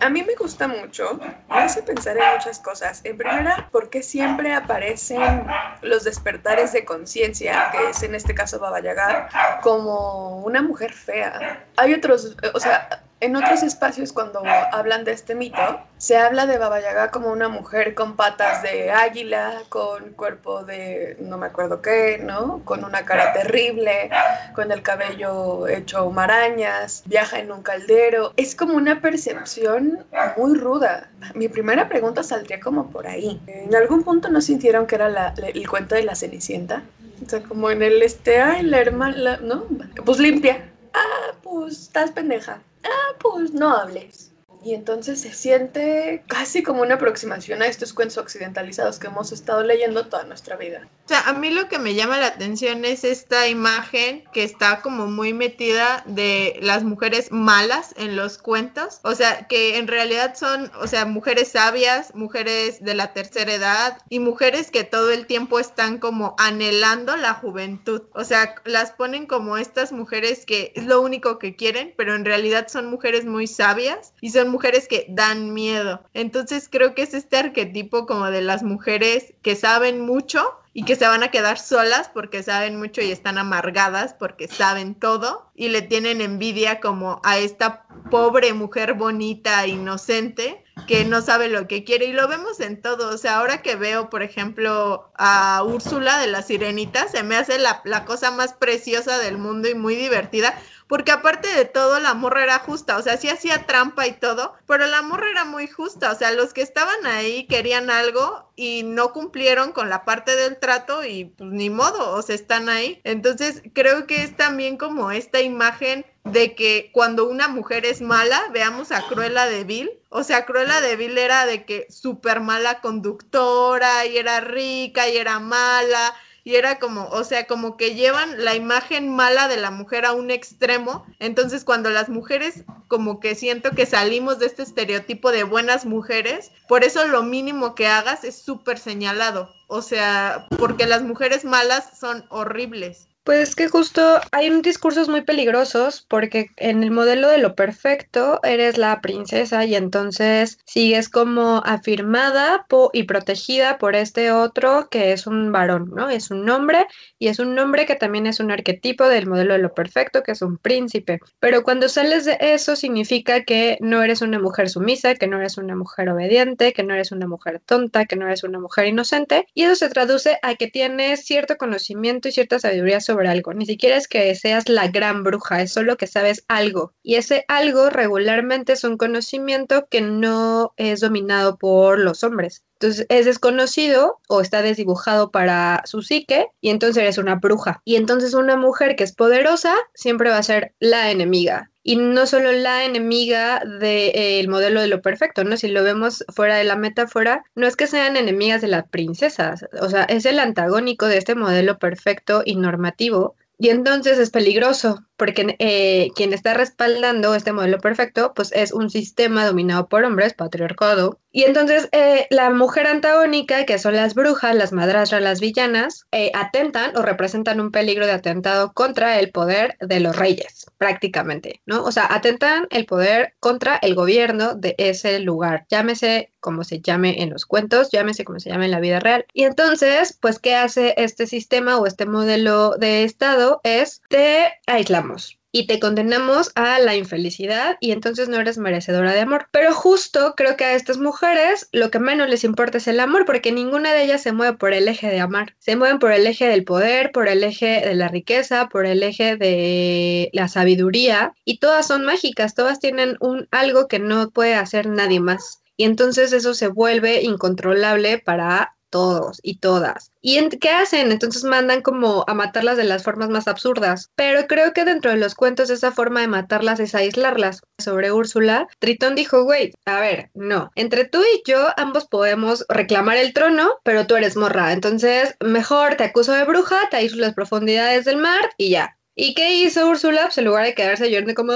A 0.00 0.08
mí 0.08 0.22
me 0.22 0.34
gusta 0.34 0.68
mucho, 0.68 1.18
me 1.48 1.62
hace 1.62 1.82
pensar 1.82 2.16
en 2.16 2.24
muchas 2.34 2.58
cosas. 2.58 3.00
En 3.04 3.18
primera, 3.30 3.68
porque 3.70 4.02
siempre 4.02 4.54
aparecen 4.54 5.46
los 5.82 6.04
despertares 6.04 6.72
de 6.72 6.84
conciencia, 6.84 7.70
que 7.72 7.90
es 7.90 8.02
en 8.02 8.14
este 8.14 8.34
caso 8.34 8.58
Baba 8.58 8.80
Yaga, 8.80 9.60
como 9.62 10.38
una 10.40 10.62
mujer 10.62 10.92
fea. 10.92 11.64
Hay 11.76 11.94
otros, 11.94 12.36
o 12.54 12.60
sea, 12.60 13.02
en 13.20 13.36
otros 13.36 13.62
espacios, 13.62 14.12
cuando 14.12 14.42
hablan 14.72 15.04
de 15.04 15.12
este 15.12 15.34
mito, 15.34 15.80
se 15.98 16.16
habla 16.16 16.46
de 16.46 16.56
Baba 16.56 16.80
Yaga 16.80 17.10
como 17.10 17.30
una 17.30 17.48
mujer 17.48 17.94
con 17.94 18.16
patas 18.16 18.62
de 18.62 18.90
águila, 18.90 19.62
con 19.68 20.12
cuerpo 20.14 20.64
de 20.64 21.16
no 21.20 21.36
me 21.36 21.46
acuerdo 21.46 21.82
qué, 21.82 22.18
¿no? 22.22 22.62
Con 22.64 22.82
una 22.84 23.04
cara 23.04 23.34
terrible, 23.34 24.10
con 24.54 24.72
el 24.72 24.80
cabello 24.82 25.68
hecho 25.68 26.10
marañas, 26.10 27.02
viaja 27.04 27.38
en 27.38 27.52
un 27.52 27.62
caldero. 27.62 28.32
Es 28.36 28.56
como 28.56 28.74
una 28.74 29.00
percepción 29.02 30.04
muy 30.38 30.58
ruda. 30.58 31.10
Mi 31.34 31.48
primera 31.48 31.88
pregunta 31.88 32.22
saldría 32.22 32.58
como 32.58 32.90
por 32.90 33.06
ahí. 33.06 33.40
¿En 33.46 33.74
algún 33.74 34.02
punto 34.02 34.30
no 34.30 34.40
sintieron 34.40 34.86
que 34.86 34.94
era 34.94 35.34
el 35.36 35.68
cuento 35.68 35.94
de 35.94 36.04
la 36.04 36.14
Cenicienta? 36.14 36.82
O 37.24 37.28
sea, 37.28 37.42
como 37.42 37.70
en 37.70 37.82
el 37.82 38.02
este, 38.02 38.40
ay, 38.40 38.62
la 38.62 38.80
hermana, 38.80 39.38
¿no? 39.42 39.64
Pues 40.06 40.18
limpia. 40.18 40.64
Ah, 40.92 41.32
pues 41.42 41.82
estás 41.82 42.10
pendeja 42.12 42.62
ah, 42.84 43.16
pues 43.18 43.52
no 43.52 43.74
hables. 43.74 44.32
Y 44.62 44.74
entonces 44.74 45.20
se 45.22 45.32
siente 45.32 46.22
casi 46.28 46.62
como 46.62 46.82
una 46.82 46.96
aproximación 46.96 47.62
a 47.62 47.66
estos 47.66 47.94
cuentos 47.94 48.18
occidentalizados 48.18 48.98
que 48.98 49.06
hemos 49.06 49.32
estado 49.32 49.62
leyendo 49.62 50.06
toda 50.06 50.24
nuestra 50.24 50.56
vida. 50.56 50.86
Sea, 51.10 51.22
a 51.22 51.32
mí 51.32 51.50
lo 51.50 51.68
que 51.68 51.80
me 51.80 51.96
llama 51.96 52.18
la 52.18 52.28
atención 52.28 52.84
es 52.84 53.02
esta 53.02 53.48
imagen 53.48 54.22
que 54.32 54.44
está 54.44 54.80
como 54.80 55.08
muy 55.08 55.32
metida 55.34 56.04
de 56.06 56.56
las 56.62 56.84
mujeres 56.84 57.32
malas 57.32 57.96
en 57.96 58.14
los 58.14 58.38
cuentos. 58.38 59.00
O 59.02 59.16
sea, 59.16 59.48
que 59.48 59.78
en 59.78 59.88
realidad 59.88 60.36
son, 60.36 60.70
o 60.80 60.86
sea, 60.86 61.06
mujeres 61.06 61.48
sabias, 61.48 62.14
mujeres 62.14 62.84
de 62.84 62.94
la 62.94 63.12
tercera 63.12 63.52
edad 63.52 63.98
y 64.08 64.20
mujeres 64.20 64.70
que 64.70 64.84
todo 64.84 65.10
el 65.10 65.26
tiempo 65.26 65.58
están 65.58 65.98
como 65.98 66.36
anhelando 66.38 67.16
la 67.16 67.34
juventud. 67.34 68.02
O 68.14 68.22
sea, 68.22 68.54
las 68.64 68.92
ponen 68.92 69.26
como 69.26 69.56
estas 69.56 69.90
mujeres 69.90 70.46
que 70.46 70.72
es 70.76 70.86
lo 70.86 71.00
único 71.00 71.40
que 71.40 71.56
quieren, 71.56 71.92
pero 71.96 72.14
en 72.14 72.24
realidad 72.24 72.68
son 72.68 72.86
mujeres 72.88 73.24
muy 73.24 73.48
sabias 73.48 74.14
y 74.20 74.30
son 74.30 74.48
mujeres 74.48 74.86
que 74.86 75.06
dan 75.08 75.54
miedo. 75.54 76.04
Entonces 76.14 76.68
creo 76.70 76.94
que 76.94 77.02
es 77.02 77.14
este 77.14 77.36
arquetipo 77.36 78.06
como 78.06 78.30
de 78.30 78.42
las 78.42 78.62
mujeres 78.62 79.34
que 79.42 79.56
saben 79.56 80.06
mucho 80.06 80.59
y 80.72 80.84
que 80.84 80.94
se 80.94 81.08
van 81.08 81.22
a 81.22 81.30
quedar 81.30 81.58
solas 81.58 82.08
porque 82.12 82.42
saben 82.42 82.78
mucho 82.78 83.00
y 83.00 83.10
están 83.10 83.38
amargadas 83.38 84.14
porque 84.14 84.46
saben 84.46 84.94
todo 84.94 85.50
y 85.54 85.68
le 85.68 85.82
tienen 85.82 86.20
envidia 86.20 86.80
como 86.80 87.20
a 87.24 87.38
esta 87.38 87.86
pobre 88.10 88.52
mujer 88.52 88.94
bonita, 88.94 89.66
inocente, 89.66 90.64
que 90.86 91.04
no 91.04 91.22
sabe 91.22 91.48
lo 91.48 91.66
que 91.66 91.84
quiere 91.84 92.06
y 92.06 92.12
lo 92.12 92.28
vemos 92.28 92.60
en 92.60 92.80
todo. 92.80 93.12
O 93.12 93.18
sea, 93.18 93.38
ahora 93.38 93.62
que 93.62 93.76
veo, 93.76 94.10
por 94.10 94.22
ejemplo, 94.22 95.10
a 95.16 95.62
Úrsula 95.64 96.18
de 96.18 96.28
la 96.28 96.42
Sirenita, 96.42 97.08
se 97.08 97.22
me 97.22 97.36
hace 97.36 97.58
la, 97.58 97.82
la 97.84 98.04
cosa 98.04 98.30
más 98.30 98.54
preciosa 98.54 99.18
del 99.18 99.38
mundo 99.38 99.68
y 99.68 99.74
muy 99.74 99.96
divertida 99.96 100.54
porque 100.90 101.12
aparte 101.12 101.46
de 101.46 101.66
todo, 101.66 102.00
la 102.00 102.14
morra 102.14 102.42
era 102.42 102.58
justa, 102.58 102.98
o 102.98 103.02
sea, 103.02 103.16
sí 103.16 103.28
hacía 103.28 103.64
trampa 103.64 104.08
y 104.08 104.12
todo, 104.12 104.54
pero 104.66 104.88
la 104.88 105.02
morra 105.02 105.30
era 105.30 105.44
muy 105.44 105.68
justa, 105.68 106.10
o 106.10 106.16
sea, 106.16 106.32
los 106.32 106.52
que 106.52 106.62
estaban 106.62 107.06
ahí 107.06 107.46
querían 107.46 107.90
algo 107.90 108.50
y 108.56 108.82
no 108.82 109.12
cumplieron 109.12 109.70
con 109.70 109.88
la 109.88 110.04
parte 110.04 110.34
del 110.34 110.58
trato 110.58 111.04
y 111.04 111.26
pues 111.26 111.48
ni 111.52 111.70
modo, 111.70 112.10
o 112.10 112.22
sea, 112.22 112.34
están 112.34 112.68
ahí. 112.68 113.00
Entonces, 113.04 113.62
creo 113.72 114.08
que 114.08 114.24
es 114.24 114.36
también 114.36 114.76
como 114.76 115.12
esta 115.12 115.40
imagen 115.40 116.04
de 116.24 116.56
que 116.56 116.90
cuando 116.92 117.28
una 117.28 117.46
mujer 117.46 117.86
es 117.86 118.00
mala, 118.00 118.48
veamos 118.52 118.90
a 118.90 119.06
Cruella 119.06 119.46
de 119.46 119.62
Vil, 119.62 119.92
o 120.08 120.24
sea, 120.24 120.44
Cruella 120.44 120.80
de 120.80 120.96
Vil 120.96 121.16
era 121.16 121.46
de 121.46 121.64
que 121.64 121.86
súper 121.88 122.40
mala 122.40 122.80
conductora 122.80 124.06
y 124.06 124.18
era 124.18 124.40
rica 124.40 125.08
y 125.08 125.18
era 125.18 125.38
mala 125.38 126.16
y 126.44 126.54
era 126.54 126.78
como, 126.78 127.06
o 127.08 127.24
sea, 127.24 127.46
como 127.46 127.76
que 127.76 127.94
llevan 127.94 128.44
la 128.44 128.54
imagen 128.54 129.14
mala 129.14 129.48
de 129.48 129.58
la 129.58 129.70
mujer 129.70 130.06
a 130.06 130.12
un 130.12 130.30
extremo. 130.30 131.04
Entonces, 131.18 131.64
cuando 131.64 131.90
las 131.90 132.08
mujeres, 132.08 132.64
como 132.88 133.20
que 133.20 133.34
siento 133.34 133.72
que 133.72 133.86
salimos 133.86 134.38
de 134.38 134.46
este 134.46 134.62
estereotipo 134.62 135.32
de 135.32 135.44
buenas 135.44 135.84
mujeres, 135.84 136.50
por 136.68 136.84
eso 136.84 137.06
lo 137.06 137.22
mínimo 137.22 137.74
que 137.74 137.88
hagas 137.88 138.24
es 138.24 138.40
súper 138.40 138.78
señalado. 138.78 139.52
O 139.68 139.82
sea, 139.82 140.46
porque 140.58 140.86
las 140.86 141.02
mujeres 141.02 141.44
malas 141.44 141.98
son 141.98 142.24
horribles. 142.30 143.09
Pues 143.22 143.54
que 143.54 143.68
justo 143.68 144.18
hay 144.32 144.50
discursos 144.62 145.08
muy 145.08 145.20
peligrosos 145.20 146.04
porque 146.08 146.48
en 146.56 146.82
el 146.82 146.90
modelo 146.90 147.28
de 147.28 147.38
lo 147.38 147.54
perfecto 147.54 148.40
eres 148.42 148.78
la 148.78 149.00
princesa 149.02 149.64
y 149.66 149.74
entonces 149.76 150.58
sigues 150.64 151.08
como 151.10 151.62
afirmada 151.64 152.66
y 152.92 153.04
protegida 153.04 153.78
por 153.78 153.94
este 153.94 154.32
otro 154.32 154.88
que 154.90 155.12
es 155.12 155.26
un 155.26 155.52
varón, 155.52 155.90
¿no? 155.94 156.08
Es 156.08 156.30
un 156.30 156.48
hombre 156.48 156.86
y 157.18 157.28
es 157.28 157.38
un 157.38 157.56
hombre 157.58 157.84
que 157.86 157.94
también 157.94 158.26
es 158.26 158.40
un 158.40 158.50
arquetipo 158.50 159.06
del 159.06 159.26
modelo 159.26 159.52
de 159.52 159.60
lo 159.60 159.74
perfecto, 159.74 160.22
que 160.22 160.32
es 160.32 160.42
un 160.42 160.56
príncipe. 160.56 161.20
Pero 161.38 161.62
cuando 161.62 161.88
sales 161.88 162.24
de 162.24 162.38
eso 162.40 162.74
significa 162.74 163.44
que 163.44 163.76
no 163.80 164.02
eres 164.02 164.22
una 164.22 164.38
mujer 164.40 164.70
sumisa, 164.70 165.14
que 165.14 165.26
no 165.28 165.36
eres 165.38 165.58
una 165.58 165.76
mujer 165.76 166.08
obediente, 166.08 166.72
que 166.72 166.82
no 166.82 166.94
eres 166.94 167.12
una 167.12 167.28
mujer 167.28 167.60
tonta, 167.64 168.06
que 168.06 168.16
no 168.16 168.26
eres 168.26 168.44
una 168.44 168.58
mujer 168.58 168.86
inocente 168.86 169.46
y 169.54 169.64
eso 169.64 169.74
se 169.76 169.90
traduce 169.90 170.38
a 170.42 170.54
que 170.54 170.68
tienes 170.68 171.24
cierto 171.24 171.56
conocimiento 171.58 172.28
y 172.28 172.32
cierta 172.32 172.58
sabiduría 172.58 173.00
sobre 173.10 173.28
algo. 173.28 173.52
Ni 173.54 173.66
siquiera 173.66 173.96
es 173.96 174.06
que 174.06 174.34
seas 174.36 174.68
la 174.68 174.88
gran 174.88 175.24
bruja, 175.24 175.62
es 175.62 175.72
solo 175.72 175.96
que 175.96 176.06
sabes 176.06 176.44
algo. 176.48 176.94
Y 177.02 177.16
ese 177.16 177.44
algo 177.48 177.90
regularmente 177.90 178.74
es 178.74 178.84
un 178.84 178.96
conocimiento 178.96 179.88
que 179.90 180.00
no 180.00 180.72
es 180.76 181.00
dominado 181.00 181.58
por 181.58 181.98
los 181.98 182.22
hombres. 182.22 182.64
Entonces 182.74 183.06
es 183.08 183.26
desconocido 183.26 184.20
o 184.28 184.40
está 184.40 184.62
desdibujado 184.62 185.30
para 185.30 185.82
su 185.84 186.02
psique 186.02 186.46
y 186.60 186.70
entonces 186.70 187.02
eres 187.02 187.18
una 187.18 187.34
bruja. 187.34 187.82
Y 187.84 187.96
entonces 187.96 188.32
una 188.32 188.56
mujer 188.56 188.96
que 188.96 189.04
es 189.04 189.12
poderosa 189.12 189.74
siempre 189.94 190.30
va 190.30 190.38
a 190.38 190.42
ser 190.42 190.74
la 190.78 191.10
enemiga. 191.10 191.69
Y 191.82 191.96
no 191.96 192.26
solo 192.26 192.52
la 192.52 192.84
enemiga 192.84 193.62
del 193.64 194.48
modelo 194.48 194.80
de 194.80 194.88
lo 194.88 195.00
perfecto, 195.00 195.44
¿no? 195.44 195.56
Si 195.56 195.68
lo 195.68 195.82
vemos 195.82 196.24
fuera 196.28 196.56
de 196.56 196.64
la 196.64 196.76
metáfora, 196.76 197.44
no 197.54 197.66
es 197.66 197.76
que 197.76 197.86
sean 197.86 198.16
enemigas 198.16 198.60
de 198.60 198.68
las 198.68 198.88
princesas, 198.88 199.64
o 199.80 199.88
sea, 199.88 200.04
es 200.04 200.26
el 200.26 200.38
antagónico 200.38 201.06
de 201.06 201.18
este 201.18 201.34
modelo 201.34 201.78
perfecto 201.78 202.42
y 202.44 202.56
normativo. 202.56 203.36
Y 203.58 203.68
entonces 203.68 204.18
es 204.18 204.30
peligroso 204.30 205.04
porque 205.20 205.54
eh, 205.58 206.08
quien 206.16 206.32
está 206.32 206.54
respaldando 206.54 207.34
este 207.34 207.52
modelo 207.52 207.78
perfecto, 207.78 208.32
pues 208.34 208.52
es 208.52 208.72
un 208.72 208.88
sistema 208.88 209.44
dominado 209.44 209.86
por 209.86 210.02
hombres, 210.02 210.32
patriarcado. 210.32 211.18
Y 211.30 211.42
entonces 211.42 211.90
eh, 211.92 212.26
la 212.30 212.48
mujer 212.48 212.86
antagónica, 212.86 213.66
que 213.66 213.78
son 213.78 213.94
las 213.94 214.14
brujas, 214.14 214.56
las 214.56 214.72
madrastras, 214.72 215.20
las 215.20 215.40
villanas, 215.40 216.06
eh, 216.10 216.32
atentan 216.34 216.96
o 216.96 217.02
representan 217.02 217.60
un 217.60 217.70
peligro 217.70 218.06
de 218.06 218.12
atentado 218.12 218.72
contra 218.72 219.20
el 219.20 219.30
poder 219.30 219.76
de 219.80 220.00
los 220.00 220.16
reyes, 220.16 220.64
prácticamente, 220.78 221.60
¿no? 221.66 221.84
O 221.84 221.92
sea, 221.92 222.06
atentan 222.08 222.66
el 222.70 222.86
poder 222.86 223.34
contra 223.40 223.76
el 223.76 223.94
gobierno 223.94 224.54
de 224.54 224.74
ese 224.78 225.20
lugar, 225.20 225.66
llámese 225.68 226.32
como 226.40 226.64
se 226.64 226.80
llame 226.80 227.22
en 227.22 227.28
los 227.28 227.44
cuentos, 227.44 227.90
llámese 227.92 228.24
como 228.24 228.40
se 228.40 228.48
llame 228.48 228.64
en 228.64 228.70
la 228.70 228.80
vida 228.80 228.98
real. 228.98 229.26
Y 229.34 229.44
entonces, 229.44 230.16
pues, 230.20 230.38
¿qué 230.38 230.56
hace 230.56 230.94
este 230.96 231.26
sistema 231.26 231.76
o 231.76 231.86
este 231.86 232.06
modelo 232.06 232.70
de 232.78 233.04
Estado? 233.04 233.60
Es 233.62 234.00
te 234.08 234.50
aislamos 234.66 235.09
y 235.52 235.66
te 235.66 235.80
condenamos 235.80 236.52
a 236.54 236.78
la 236.78 236.94
infelicidad 236.94 237.76
y 237.80 237.90
entonces 237.92 238.28
no 238.28 238.38
eres 238.38 238.58
merecedora 238.58 239.12
de 239.12 239.20
amor. 239.20 239.48
Pero 239.50 239.72
justo 239.74 240.34
creo 240.36 240.56
que 240.56 240.64
a 240.64 240.74
estas 240.74 240.98
mujeres 240.98 241.68
lo 241.72 241.90
que 241.90 241.98
menos 241.98 242.28
les 242.28 242.44
importa 242.44 242.78
es 242.78 242.86
el 242.88 243.00
amor 243.00 243.24
porque 243.24 243.52
ninguna 243.52 243.92
de 243.92 244.04
ellas 244.04 244.22
se 244.22 244.32
mueve 244.32 244.56
por 244.56 244.72
el 244.72 244.86
eje 244.88 245.08
de 245.08 245.20
amar. 245.20 245.56
Se 245.58 245.76
mueven 245.76 245.98
por 245.98 246.12
el 246.12 246.26
eje 246.26 246.46
del 246.46 246.64
poder, 246.64 247.10
por 247.12 247.28
el 247.28 247.42
eje 247.42 247.82
de 247.84 247.94
la 247.94 248.08
riqueza, 248.08 248.68
por 248.68 248.86
el 248.86 249.02
eje 249.02 249.36
de 249.36 250.30
la 250.32 250.48
sabiduría 250.48 251.34
y 251.44 251.58
todas 251.58 251.86
son 251.86 252.04
mágicas, 252.04 252.54
todas 252.54 252.78
tienen 252.78 253.16
un 253.20 253.48
algo 253.50 253.88
que 253.88 253.98
no 253.98 254.30
puede 254.30 254.54
hacer 254.54 254.86
nadie 254.88 255.20
más. 255.20 255.62
Y 255.76 255.84
entonces 255.84 256.32
eso 256.32 256.54
se 256.54 256.68
vuelve 256.68 257.22
incontrolable 257.22 258.18
para 258.18 258.76
todos 258.90 259.40
y 259.42 259.58
todas. 259.58 260.12
¿Y 260.20 260.48
qué 260.58 260.70
hacen? 260.70 261.12
Entonces 261.12 261.44
mandan 261.44 261.82
como 261.82 262.24
a 262.26 262.34
matarlas 262.34 262.76
de 262.76 262.84
las 262.84 263.02
formas 263.02 263.30
más 263.30 263.48
absurdas. 263.48 264.10
Pero 264.16 264.46
creo 264.46 264.72
que 264.72 264.84
dentro 264.84 265.10
de 265.10 265.16
los 265.16 265.34
cuentos 265.34 265.70
esa 265.70 265.92
forma 265.92 266.20
de 266.20 266.28
matarlas 266.28 266.80
es 266.80 266.94
aislarlas. 266.94 267.62
Sobre 267.78 268.12
Úrsula, 268.12 268.68
Tritón 268.78 269.14
dijo, 269.14 269.44
güey, 269.44 269.72
a 269.86 270.00
ver, 270.00 270.30
no, 270.34 270.70
entre 270.74 271.04
tú 271.04 271.20
y 271.22 271.42
yo 271.48 271.68
ambos 271.76 272.06
podemos 272.06 272.64
reclamar 272.68 273.16
el 273.16 273.32
trono, 273.32 273.78
pero 273.84 274.06
tú 274.06 274.16
eres 274.16 274.36
morra. 274.36 274.72
Entonces, 274.72 275.34
mejor 275.40 275.94
te 275.94 276.04
acuso 276.04 276.32
de 276.32 276.44
bruja, 276.44 276.88
te 276.90 276.96
aíslo 276.98 277.20
las 277.20 277.34
profundidades 277.34 278.04
del 278.04 278.18
mar 278.18 278.50
y 278.56 278.70
ya. 278.70 278.99
¿Y 279.22 279.34
qué 279.34 279.52
hizo 279.52 279.86
Úrsula? 279.86 280.22
Pues 280.22 280.38
en 280.38 280.46
lugar 280.46 280.64
de 280.64 280.74
quedarse 280.74 281.10
llorando 281.10 281.34
como, 281.34 281.52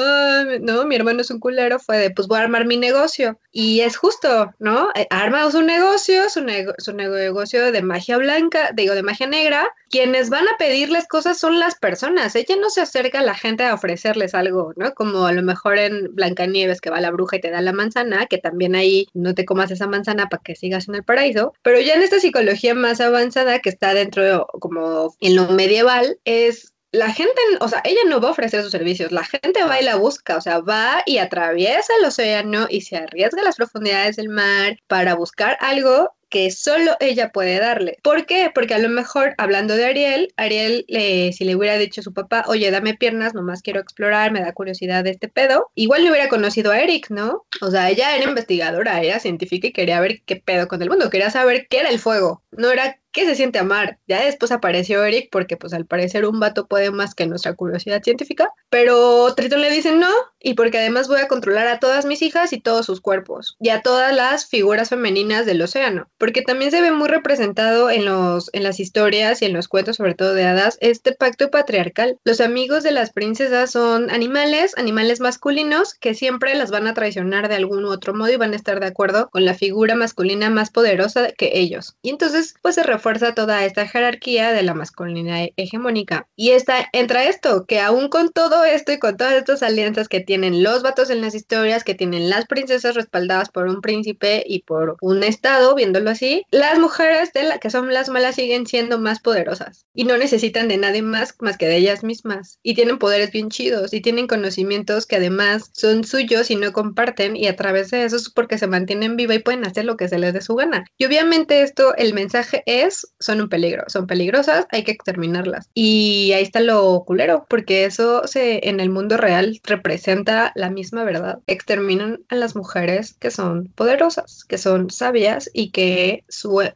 no, 0.61 0.85
mi 0.85 0.97
hermano 0.97 1.23
es 1.23 1.31
un 1.31 1.41
culero, 1.41 1.79
fue 1.79 1.97
de, 1.97 2.11
pues 2.11 2.29
voy 2.29 2.39
a 2.39 2.43
armar 2.43 2.67
mi 2.67 2.77
negocio. 2.77 3.41
Y 3.53 3.81
es 3.81 3.97
justo, 3.97 4.53
¿no? 4.59 4.91
Eh, 4.95 5.07
arma 5.09 5.51
su 5.51 5.63
negocio, 5.63 6.29
su, 6.29 6.45
su 6.77 6.93
negocio 6.93 7.73
de 7.73 7.81
magia 7.81 8.19
blanca, 8.19 8.71
digo, 8.75 8.95
de 8.95 9.03
magia 9.03 9.27
negra. 9.27 9.67
Quienes 9.89 10.29
van 10.29 10.47
a 10.47 10.59
pedirles 10.59 11.09
cosas 11.09 11.39
son 11.39 11.59
las 11.59 11.77
personas. 11.77 12.37
Ella 12.37 12.57
no 12.61 12.69
se 12.69 12.83
acerca 12.83 13.21
a 13.21 13.23
la 13.23 13.35
gente 13.35 13.65
a 13.65 13.73
ofrecerles 13.73 14.35
algo, 14.35 14.75
¿no? 14.77 14.93
Como 14.93 15.25
a 15.25 15.33
lo 15.33 15.43
mejor 15.43 15.79
en 15.79 16.15
Blancanieves 16.15 16.83
que 16.83 16.91
va 16.91 17.01
la 17.01 17.13
bruja 17.13 17.37
y 17.37 17.41
te 17.41 17.51
da 17.51 17.63
la 17.63 17.73
manzana, 17.73 18.27
que 18.27 18.37
también 18.37 18.75
ahí 18.75 19.07
no 19.15 19.35
te 19.35 19.47
comas 19.47 19.71
esa 19.71 19.87
manzana 19.87 20.29
para 20.29 20.43
que 20.43 20.55
sigas 20.55 20.87
en 20.89 20.97
el 20.97 21.03
paraíso. 21.03 21.55
Pero 21.63 21.81
ya 21.81 21.95
en 21.95 22.03
esta 22.03 22.21
psicología 22.21 22.75
más 22.75 23.01
avanzada 23.01 23.61
que 23.61 23.71
está 23.71 23.95
dentro, 23.95 24.49
como 24.61 25.17
en 25.21 25.35
lo 25.35 25.47
medieval, 25.49 26.19
es 26.27 26.74
la 26.95 27.13
gente, 27.13 27.35
o 27.61 27.69
sea, 27.69 27.83
ella 27.85 28.01
no 28.07 28.21
va 28.21 28.29
a 28.29 28.33
ofrecer 28.33 28.63
sus 28.63 28.71
servicios, 28.71 29.11
la 29.11 29.25
gente 29.25 29.65
va 29.65 29.81
y 29.81 29.85
la 29.85 29.97
busca, 29.97 30.37
o 30.37 30.41
sea, 30.41 30.61
va 30.61 31.03
y 31.07 31.19
atraviesa 31.19 31.93
el 31.99 32.07
océano 32.07 32.67
y 32.71 32.83
se 32.83 32.97
arriesga 32.97 33.43
a 33.43 33.45
las 33.45 33.57
profundidades 33.57 34.17
del 34.17 34.29
mar 34.29 34.79
para 34.87 35.15
buscar 35.15 35.57
algo 35.61 36.15
que 36.29 36.51
solo 36.51 36.97
ella 37.01 37.31
puede 37.31 37.59
darle. 37.59 37.99
¿Por 38.03 38.27
qué? 38.27 38.51
Porque 38.53 38.75
a 38.75 38.79
lo 38.79 38.89
mejor, 38.89 39.35
hablando 39.39 39.77
de 39.77 39.87
Ariel, 39.87 40.33
Ariel, 40.37 40.85
si 40.89 41.45
le 41.45 41.55
hubiera 41.55 41.77
dicho 41.79 42.01
a 42.01 42.05
su 42.05 42.13
papá, 42.13 42.45
oye, 42.49 42.71
dame 42.71 42.95
piernas, 42.95 43.35
nomás 43.35 43.63
quiero 43.63 43.81
explorar, 43.81 44.33
me 44.33 44.41
da 44.41 44.53
curiosidad 44.53 45.05
de 45.05 45.11
este 45.11 45.29
pedo, 45.29 45.71
igual 45.75 46.05
le 46.05 46.11
hubiera 46.11 46.29
conocido 46.29 46.73
a 46.73 46.81
Eric, 46.81 47.11
¿no? 47.11 47.45
O 47.61 47.71
sea, 47.71 47.91
ella 47.91 48.17
era 48.17 48.29
investigadora, 48.29 49.01
era 49.01 49.19
científica 49.19 49.69
y 49.69 49.73
quería 49.73 50.01
ver 50.01 50.23
qué 50.25 50.37
pedo 50.37 50.69
con 50.69 50.83
el 50.83 50.91
mundo, 50.91 51.11
quería 51.11 51.31
saber 51.31 51.67
qué 51.69 51.81
era 51.81 51.91
el 51.91 51.99
fuego, 51.99 52.43
no 52.53 52.71
era 52.71 53.01
qué 53.15 53.25
se 53.25 53.35
siente 53.35 53.59
amar. 53.59 53.99
Ya 54.07 54.23
después 54.23 54.53
apareció 54.53 55.03
Eric 55.05 55.29
porque 55.31 55.57
pues 55.57 55.73
al 55.73 55.87
parecer 55.87 56.27
un 56.27 56.41
vato 56.41 56.67
puede 56.67 56.91
más 56.91 57.15
que 57.15 57.27
nuestra 57.27 57.55
curiosidad 57.55 58.03
científica, 58.03 58.51
pero 58.69 59.35
Triton 59.35 59.63
le 59.63 59.71
dice 59.71 59.95
no 59.95 60.11
y 60.45 60.55
porque 60.55 60.79
además 60.79 61.09
voy 61.09 61.21
a 61.21 61.29
controlar 61.29 61.67
a 61.67 61.81
todas 61.81 62.05
mis 62.05 62.23
hijas 62.23 62.53
y 62.53 62.61
todos 62.61 62.87
sus 62.87 63.01
cuerpos 63.01 63.57
y 63.59 63.71
a 63.71 63.83
todas 63.83 64.15
las 64.15 64.47
figuras 64.47 64.91
femeninas 64.91 65.47
del 65.47 65.63
océano 65.63 66.09
porque 66.19 66.43
también 66.43 66.71
se 66.71 66.81
ve 66.81 66.93
muy 66.93 67.09
representado 67.09 67.91
en, 67.91 68.05
los, 68.05 68.51
en 68.53 68.63
las 68.63 68.81
historias 68.81 69.43
y 69.43 69.45
en 69.45 69.53
los 69.53 69.69
cuentos, 69.69 69.97
sobre 69.97 70.15
todo 70.15 70.35
de 70.35 70.45
hadas, 70.45 70.79
este 70.81 71.13
pacto 71.13 71.51
patriarcal. 71.51 72.19
Los 72.25 72.41
amigos 72.41 72.83
de 72.83 72.93
las 72.93 73.13
princesas 73.13 73.71
son 73.71 74.11
animales, 74.11 74.73
animales 74.77 75.21
masculinos, 75.21 75.95
que 75.95 76.15
siempre 76.15 76.55
las 76.55 76.71
van 76.71 76.87
a 76.87 76.95
traicionar 76.95 77.49
de 77.49 77.57
algún 77.57 77.85
u 77.85 77.91
otro 77.91 78.15
modo 78.15 78.31
y 78.31 78.37
van 78.37 78.53
a 78.53 78.57
estar 78.57 78.81
de 78.81 78.87
acuerdo 78.87 79.29
con 79.31 79.45
la 79.45 79.55
figura 79.55 79.95
masculina 79.95 80.51
más 80.51 80.71
poderosa 80.71 81.31
que 81.33 81.59
ellos. 81.59 81.97
Y 82.03 82.11
entonces, 82.11 82.55
pues 82.63 82.77
se 82.77 82.83
refuerza 82.83 83.35
toda 83.35 83.65
esta 83.65 83.87
jerarquía 83.87 84.53
de 84.53 84.63
la 84.63 84.75
masculinidad 84.75 85.49
hegemónica. 85.57 86.27
Y 86.37 86.51
está, 86.51 86.89
entra 86.93 87.25
esto, 87.25 87.67
que 87.67 87.81
aún 87.81 88.09
con 88.09 88.31
todo 88.31 88.65
esto 88.65 88.93
y 88.93 88.99
con 88.99 89.17
todas 89.17 89.35
estas 89.35 89.63
alianzas 89.63 90.09
que 90.09 90.21
tienen 90.35 90.65
los 90.65 90.83
vatos 90.83 91.11
en 91.11 91.21
las 91.21 91.33
historias, 91.37 91.85
que 91.85 91.95
tienen 91.95 92.29
las 92.29 92.47
princesas 92.47 92.97
respaldadas 92.97 93.51
por 93.51 93.69
un 93.69 93.81
príncipe 93.81 94.43
y 94.45 94.65
por 94.65 94.97
un 95.01 95.23
estado, 95.23 95.77
viéndolo 95.77 96.11
así, 96.11 96.43
las 96.51 96.81
mujeres 96.81 97.33
de 97.33 97.45
la 97.45 97.59
que 97.59 97.71
son 97.71 97.95
las 97.95 98.09
malas 98.09 98.35
siguen 98.35 98.67
siendo 98.67 98.99
más 98.99 99.21
poderosas 99.21 99.87
y 99.95 100.03
no 100.03 100.19
necesitan 100.19 100.67
de 100.67 100.77
nadie 100.77 101.03
más 101.03 101.37
más 101.39 101.57
que 101.57 101.69
de 101.69 101.77
ellas 101.77 102.03
mismas 102.03 102.59
y 102.65 102.75
tienen 102.75 102.99
poderes 102.99 103.31
bien 103.31 103.49
chidos 103.49 103.95
y 103.95 104.01
tienen 104.01 104.27
conocimientos 104.27 105.07
que 105.07 105.17
además 105.17 105.71
son 105.73 106.03
suyos 106.03 106.51
y 106.51 106.57
no 106.57 106.73
comparten 106.73 107.37
y 107.37 107.47
a 107.47 107.55
través 107.55 107.93
de 107.93 108.05
eso 108.05 108.17
es 108.17 108.29
porque 108.29 108.59
se 108.59 108.67
mantienen 108.67 109.17
viva 109.17 109.37
y 109.37 109.39
pueden 109.39 109.65
hacer 109.65 109.85
lo 109.85 109.97
que 109.97 110.09
se 110.09 110.19
les 110.19 110.33
dé 110.33 110.41
su 110.41 110.57
gana. 110.57 110.85
Y 110.99 111.05
obviamente 111.05 111.63
esto, 111.63 111.95
el 111.95 112.13
mensaje 112.13 112.65
es, 112.67 113.07
son 113.21 113.41
un 113.41 113.49
peligro, 113.49 113.85
son 113.87 114.09
peligrosas, 114.09 114.67
hay 114.71 114.83
que 114.83 114.91
exterminarlas. 114.91 115.71
Y 115.75 116.33
ahí 116.33 116.43
está 116.43 116.59
lo 116.59 117.05
culero, 117.07 117.47
porque 117.49 117.85
eso 117.85 118.27
se, 118.27 118.69
en 118.69 118.81
el 118.81 118.91
mundo 118.91 119.17
real 119.17 119.61
representa 119.63 120.24
la 120.55 120.71
misma 120.71 121.05
verdad. 121.05 121.41
Exterminan 121.47 122.21
a 122.29 122.35
las 122.35 122.57
mujeres 122.57 123.15
que 123.15 123.31
son 123.31 123.69
poderosas, 123.75 124.45
que 124.45 124.59
son 124.59 124.91
sabias 124.91 125.51
y 125.53 125.71
que 125.71 126.25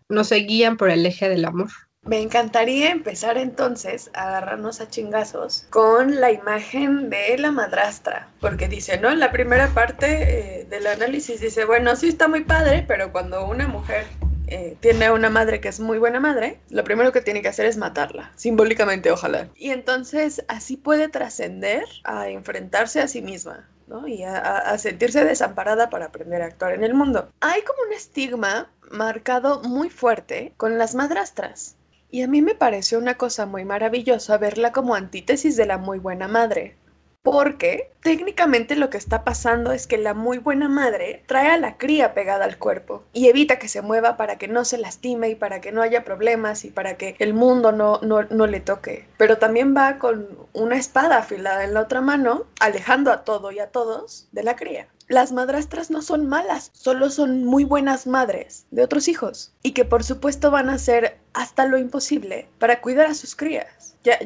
no 0.09 0.25
se 0.25 0.37
guían 0.37 0.77
por 0.77 0.91
el 0.91 1.07
eje 1.07 1.29
del 1.29 1.45
amor. 1.45 1.69
Me 2.09 2.23
encantaría 2.23 2.91
empezar 2.91 3.37
entonces 3.37 4.11
a 4.15 4.29
agarrarnos 4.29 4.81
a 4.81 4.89
chingazos 4.89 5.67
con 5.69 6.21
la 6.21 6.33
imagen 6.33 7.11
de 7.11 7.37
la 7.37 7.51
madrastra, 7.51 8.29
porque 8.41 8.67
dice, 8.67 8.99
¿no? 8.99 9.11
En 9.11 9.19
la 9.19 9.31
primera 9.31 9.69
parte 9.69 10.61
eh, 10.61 10.65
del 10.71 10.87
análisis 10.87 11.41
dice, 11.41 11.67
bueno, 11.67 11.95
sí 11.97 12.09
está 12.09 12.27
muy 12.27 12.45
padre, 12.45 12.85
pero 12.89 13.13
cuando 13.13 13.47
una 13.47 13.69
mujer 13.69 14.07
eh, 14.51 14.77
tiene 14.81 15.11
una 15.11 15.31
madre 15.31 15.61
que 15.61 15.69
es 15.69 15.81
muy 15.81 15.99
buena 15.99 16.21
madre, 16.21 16.61
lo 16.71 16.85
primero 16.85 17.13
que 17.13 17.21
tiene 17.21 17.43
que 17.43 17.49
hacer 17.49 17.67
es 17.67 17.77
matarla, 17.77 18.33
simbólicamente 18.37 19.11
ojalá. 19.11 19.49
Y 19.55 19.71
entonces 19.71 20.45
así 20.49 20.77
puede 20.77 21.09
trascender 21.09 21.85
a 22.05 22.29
enfrentarse 22.29 23.01
a 23.01 23.09
sí 23.09 23.23
misma. 23.23 23.69
¿no? 23.87 24.07
Y 24.07 24.23
a, 24.23 24.37
a 24.37 24.77
sentirse 24.77 25.25
desamparada 25.25 25.89
para 25.89 26.07
aprender 26.07 26.43
a 26.43 26.47
actuar 26.47 26.75
en 26.75 26.85
el 26.85 26.93
mundo. 26.93 27.31
Hay 27.41 27.63
como 27.63 27.85
un 27.87 27.95
estigma 27.95 28.71
marcado 28.91 29.63
muy 29.63 29.89
fuerte 29.89 30.53
con 30.59 30.77
las 30.77 30.95
madrastras. 30.95 31.77
Y 32.11 32.23
a 32.23 32.29
mí 32.29 32.43
me 32.43 32.55
pareció 32.55 32.99
una 32.99 33.17
cosa 33.17 33.47
muy 33.47 33.65
maravillosa 33.65 34.37
verla 34.39 34.73
como 34.73 34.95
antítesis 34.95 35.57
de 35.57 35.67
la 35.67 35.79
muy 35.79 35.99
buena 35.99 36.29
madre 36.29 36.77
porque 37.23 37.91
técnicamente 38.01 38.77
lo 38.77 38.91
que 38.91 38.97
está 38.97 39.25
pasando 39.25 39.73
es 39.73 39.87
que 39.87 39.99
la 39.99 40.15
muy 40.15 40.39
buena 40.39 40.69
madre 40.69 41.25
trae 41.27 41.51
a 41.51 41.59
la 41.59 41.77
cría 41.77 42.15
pegada 42.15 42.45
al 42.45 42.59
cuerpo 42.59 43.05
y 43.13 43.29
evita 43.29 43.59
que 43.59 43.69
se 43.69 43.83
mueva 43.83 44.17
para 44.17 44.39
que 44.39 44.49
no 44.49 44.65
se 44.65 44.79
lastime 44.79 45.29
y 45.29 45.35
para 45.35 45.61
que 45.61 45.73
no 45.73 45.83
haya 45.83 46.05
problemas 46.05 46.65
y 46.65 46.71
para 46.71 46.97
que 46.97 47.17
el 47.19 47.35
mundo 47.35 47.73
no, 47.73 48.01
no, 48.03 48.23
no 48.23 48.47
le 48.47 48.61
toque. 48.61 49.07
Pero 49.19 49.39
también 49.39 49.77
va 49.77 49.99
con 49.99 50.29
una 50.53 50.77
espada 50.77 51.19
afilada 51.19 51.65
en 51.65 51.75
la 51.75 51.81
otra 51.81 52.01
mano, 52.01 52.47
alejando 52.61 53.13
a 53.13 53.25
todo 53.25 53.53
y 53.53 53.59
a 53.59 53.71
todos 53.71 54.29
de 54.33 54.43
la 54.43 54.57
cría 54.57 54.89
las 55.09 55.33
madrastras 55.33 55.91
no 55.91 56.03
son 56.03 56.29
malas, 56.29 56.71
solo 56.75 57.09
son 57.11 57.45
muy 57.45 57.65
buenas 57.65 58.07
madres 58.07 58.67
de 58.71 58.85
otros 58.85 59.09
hijos 59.09 59.55
y 59.63 59.73
que 59.73 59.87
por 59.87 60.05
supuesto 60.05 60.51
van 60.51 60.69
a 60.69 60.75
hacer 60.75 61.19
hasta 61.33 61.67
lo 61.67 61.79
imposible 61.79 62.49
para 62.59 62.81
cuidar 62.83 63.07
a 63.07 63.15
sus 63.15 63.35
crías. 63.35 63.67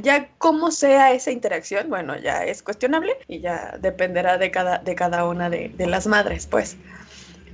Ya, 0.02 0.28
cómo 0.38 0.70
sea 0.70 1.12
esa 1.12 1.30
interacción, 1.30 1.88
bueno, 1.88 2.16
ya 2.18 2.44
es 2.44 2.62
cuestionable 2.62 3.12
y 3.28 3.40
ya 3.40 3.78
dependerá 3.80 4.38
de 4.38 4.50
cada, 4.50 4.78
de 4.78 4.94
cada 4.94 5.24
una 5.26 5.50
de, 5.50 5.70
de 5.70 5.86
las 5.86 6.06
madres, 6.06 6.46
pues. 6.46 6.76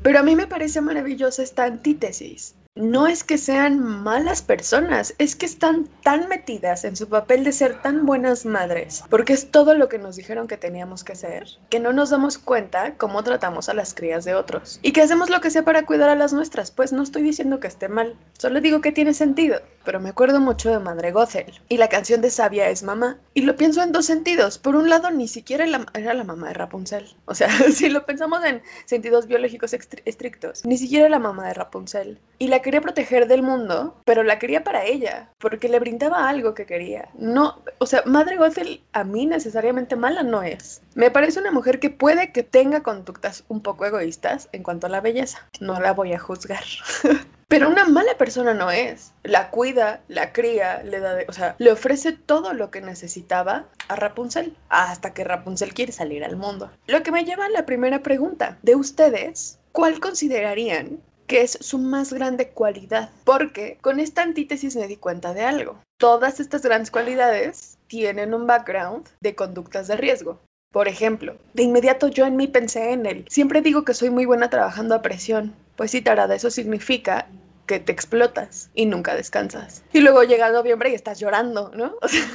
Pero 0.02 0.20
a 0.20 0.22
mí 0.22 0.36
me 0.36 0.46
parece 0.46 0.80
maravillosa 0.80 1.42
esta 1.42 1.64
antítesis. 1.64 2.54
No 2.78 3.08
es 3.08 3.24
que 3.24 3.38
sean 3.38 3.80
malas 3.80 4.40
personas, 4.40 5.12
es 5.18 5.34
que 5.34 5.46
están 5.46 5.88
tan 6.04 6.28
metidas 6.28 6.84
en 6.84 6.94
su 6.94 7.08
papel 7.08 7.42
de 7.42 7.50
ser 7.50 7.82
tan 7.82 8.06
buenas 8.06 8.46
madres, 8.46 9.02
porque 9.10 9.32
es 9.32 9.50
todo 9.50 9.74
lo 9.74 9.88
que 9.88 9.98
nos 9.98 10.14
dijeron 10.14 10.46
que 10.46 10.56
teníamos 10.56 11.02
que 11.02 11.16
ser, 11.16 11.48
que 11.70 11.80
no 11.80 11.92
nos 11.92 12.10
damos 12.10 12.38
cuenta 12.38 12.94
cómo 12.94 13.24
tratamos 13.24 13.68
a 13.68 13.74
las 13.74 13.94
crías 13.94 14.24
de 14.24 14.36
otros. 14.36 14.78
Y 14.80 14.92
que 14.92 15.02
hacemos 15.02 15.28
lo 15.28 15.40
que 15.40 15.50
sea 15.50 15.64
para 15.64 15.86
cuidar 15.86 16.08
a 16.08 16.14
las 16.14 16.32
nuestras, 16.32 16.70
pues 16.70 16.92
no 16.92 17.02
estoy 17.02 17.22
diciendo 17.22 17.58
que 17.58 17.66
esté 17.66 17.88
mal, 17.88 18.14
solo 18.38 18.60
digo 18.60 18.80
que 18.80 18.92
tiene 18.92 19.12
sentido, 19.12 19.60
pero 19.88 20.00
me 20.00 20.10
acuerdo 20.10 20.38
mucho 20.38 20.70
de 20.70 20.80
Madre 20.80 21.12
Gothel 21.12 21.62
y 21.66 21.78
la 21.78 21.88
canción 21.88 22.20
de 22.20 22.28
Sabia 22.28 22.68
es 22.68 22.82
mamá, 22.82 23.16
y 23.32 23.40
lo 23.40 23.56
pienso 23.56 23.82
en 23.82 23.90
dos 23.90 24.04
sentidos, 24.04 24.58
por 24.58 24.76
un 24.76 24.90
lado 24.90 25.10
ni 25.10 25.28
siquiera 25.28 25.64
era 25.94 26.12
la 26.12 26.24
mamá 26.24 26.48
de 26.48 26.52
Rapunzel, 26.52 27.16
o 27.24 27.34
sea, 27.34 27.48
si 27.72 27.88
lo 27.88 28.04
pensamos 28.04 28.44
en 28.44 28.60
sentidos 28.84 29.26
biológicos 29.26 29.72
estrictos, 29.72 30.66
ni 30.66 30.76
siquiera 30.76 31.08
la 31.08 31.18
mamá 31.18 31.48
de 31.48 31.54
Rapunzel, 31.54 32.18
y 32.38 32.48
la 32.48 32.60
quería 32.60 32.82
proteger 32.82 33.28
del 33.28 33.42
mundo, 33.42 33.96
pero 34.04 34.22
la 34.24 34.38
quería 34.38 34.62
para 34.62 34.84
ella, 34.84 35.30
porque 35.38 35.70
le 35.70 35.80
brindaba 35.80 36.28
algo 36.28 36.52
que 36.52 36.66
quería. 36.66 37.08
No, 37.14 37.62
o 37.78 37.86
sea, 37.86 38.02
Madre 38.04 38.36
Gothel 38.36 38.82
a 38.92 39.04
mí 39.04 39.24
necesariamente 39.24 39.96
mala 39.96 40.22
no 40.22 40.42
es. 40.42 40.82
Me 40.96 41.10
parece 41.10 41.40
una 41.40 41.50
mujer 41.50 41.80
que 41.80 41.88
puede 41.88 42.30
que 42.30 42.42
tenga 42.42 42.82
conductas 42.82 43.44
un 43.48 43.62
poco 43.62 43.86
egoístas 43.86 44.50
en 44.52 44.62
cuanto 44.62 44.86
a 44.86 44.90
la 44.90 45.00
belleza. 45.00 45.48
No 45.60 45.80
la 45.80 45.94
voy 45.94 46.12
a 46.12 46.18
juzgar. 46.18 46.64
Pero 47.48 47.70
una 47.70 47.86
mala 47.86 48.16
persona 48.18 48.52
no 48.52 48.70
es. 48.70 49.12
La 49.22 49.50
cuida, 49.50 50.02
la 50.08 50.32
cría, 50.32 50.82
le 50.82 51.00
da, 51.00 51.18
o 51.28 51.32
sea, 51.32 51.56
le 51.58 51.72
ofrece 51.72 52.12
todo 52.12 52.52
lo 52.52 52.70
que 52.70 52.82
necesitaba 52.82 53.66
a 53.88 53.96
Rapunzel 53.96 54.54
hasta 54.68 55.14
que 55.14 55.24
Rapunzel 55.24 55.72
quiere 55.72 55.92
salir 55.92 56.24
al 56.24 56.36
mundo. 56.36 56.70
Lo 56.86 57.02
que 57.02 57.10
me 57.10 57.24
lleva 57.24 57.46
a 57.46 57.50
la 57.50 57.64
primera 57.64 58.02
pregunta 58.02 58.58
de 58.62 58.74
ustedes, 58.74 59.58
¿cuál 59.72 59.98
considerarían 59.98 61.00
que 61.28 61.42
es 61.42 61.58
su 61.60 61.78
más 61.78 62.12
grande 62.12 62.48
cualidad, 62.48 63.10
porque 63.24 63.78
con 63.82 64.00
esta 64.00 64.22
antítesis 64.22 64.74
me 64.76 64.88
di 64.88 64.96
cuenta 64.96 65.34
de 65.34 65.42
algo. 65.42 65.78
Todas 65.98 66.40
estas 66.40 66.62
grandes 66.62 66.90
cualidades 66.90 67.76
tienen 67.86 68.34
un 68.34 68.46
background 68.46 69.06
de 69.20 69.34
conductas 69.34 69.86
de 69.88 69.96
riesgo. 69.96 70.40
Por 70.70 70.86
ejemplo, 70.86 71.36
de 71.54 71.62
inmediato 71.62 72.08
yo 72.08 72.26
en 72.26 72.36
mí 72.36 72.46
pensé 72.46 72.92
en 72.92 73.06
él. 73.06 73.24
Siempre 73.28 73.62
digo 73.62 73.84
que 73.84 73.94
soy 73.94 74.10
muy 74.10 74.26
buena 74.26 74.50
trabajando 74.50 74.94
a 74.94 75.02
presión. 75.02 75.54
Pues 75.76 75.90
sí, 75.90 76.02
tarada, 76.02 76.34
eso 76.34 76.50
significa 76.50 77.26
que 77.66 77.78
te 77.78 77.92
explotas 77.92 78.70
y 78.74 78.86
nunca 78.86 79.14
descansas. 79.14 79.84
Y 79.92 80.00
luego 80.00 80.24
llega 80.24 80.50
noviembre 80.50 80.90
y 80.90 80.94
estás 80.94 81.20
llorando, 81.20 81.70
¿no? 81.74 81.94
O 82.02 82.08
sea, 82.08 82.26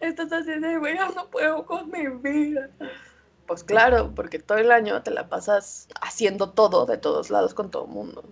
estás 0.00 0.32
así 0.32 0.50
de, 0.50 0.58
no 1.14 1.30
puedo 1.30 1.64
con 1.64 1.90
mi 1.90 2.08
vida. 2.08 2.70
Pues 3.46 3.64
claro, 3.64 4.12
porque 4.14 4.38
todo 4.38 4.58
el 4.58 4.70
año 4.72 5.02
te 5.02 5.10
la 5.10 5.28
pasas 5.28 5.88
haciendo 6.02 6.50
todo 6.50 6.84
de 6.84 6.98
todos 6.98 7.30
lados 7.30 7.54
con 7.54 7.70
todo 7.70 7.84
el 7.84 7.90
mundo. 7.90 8.24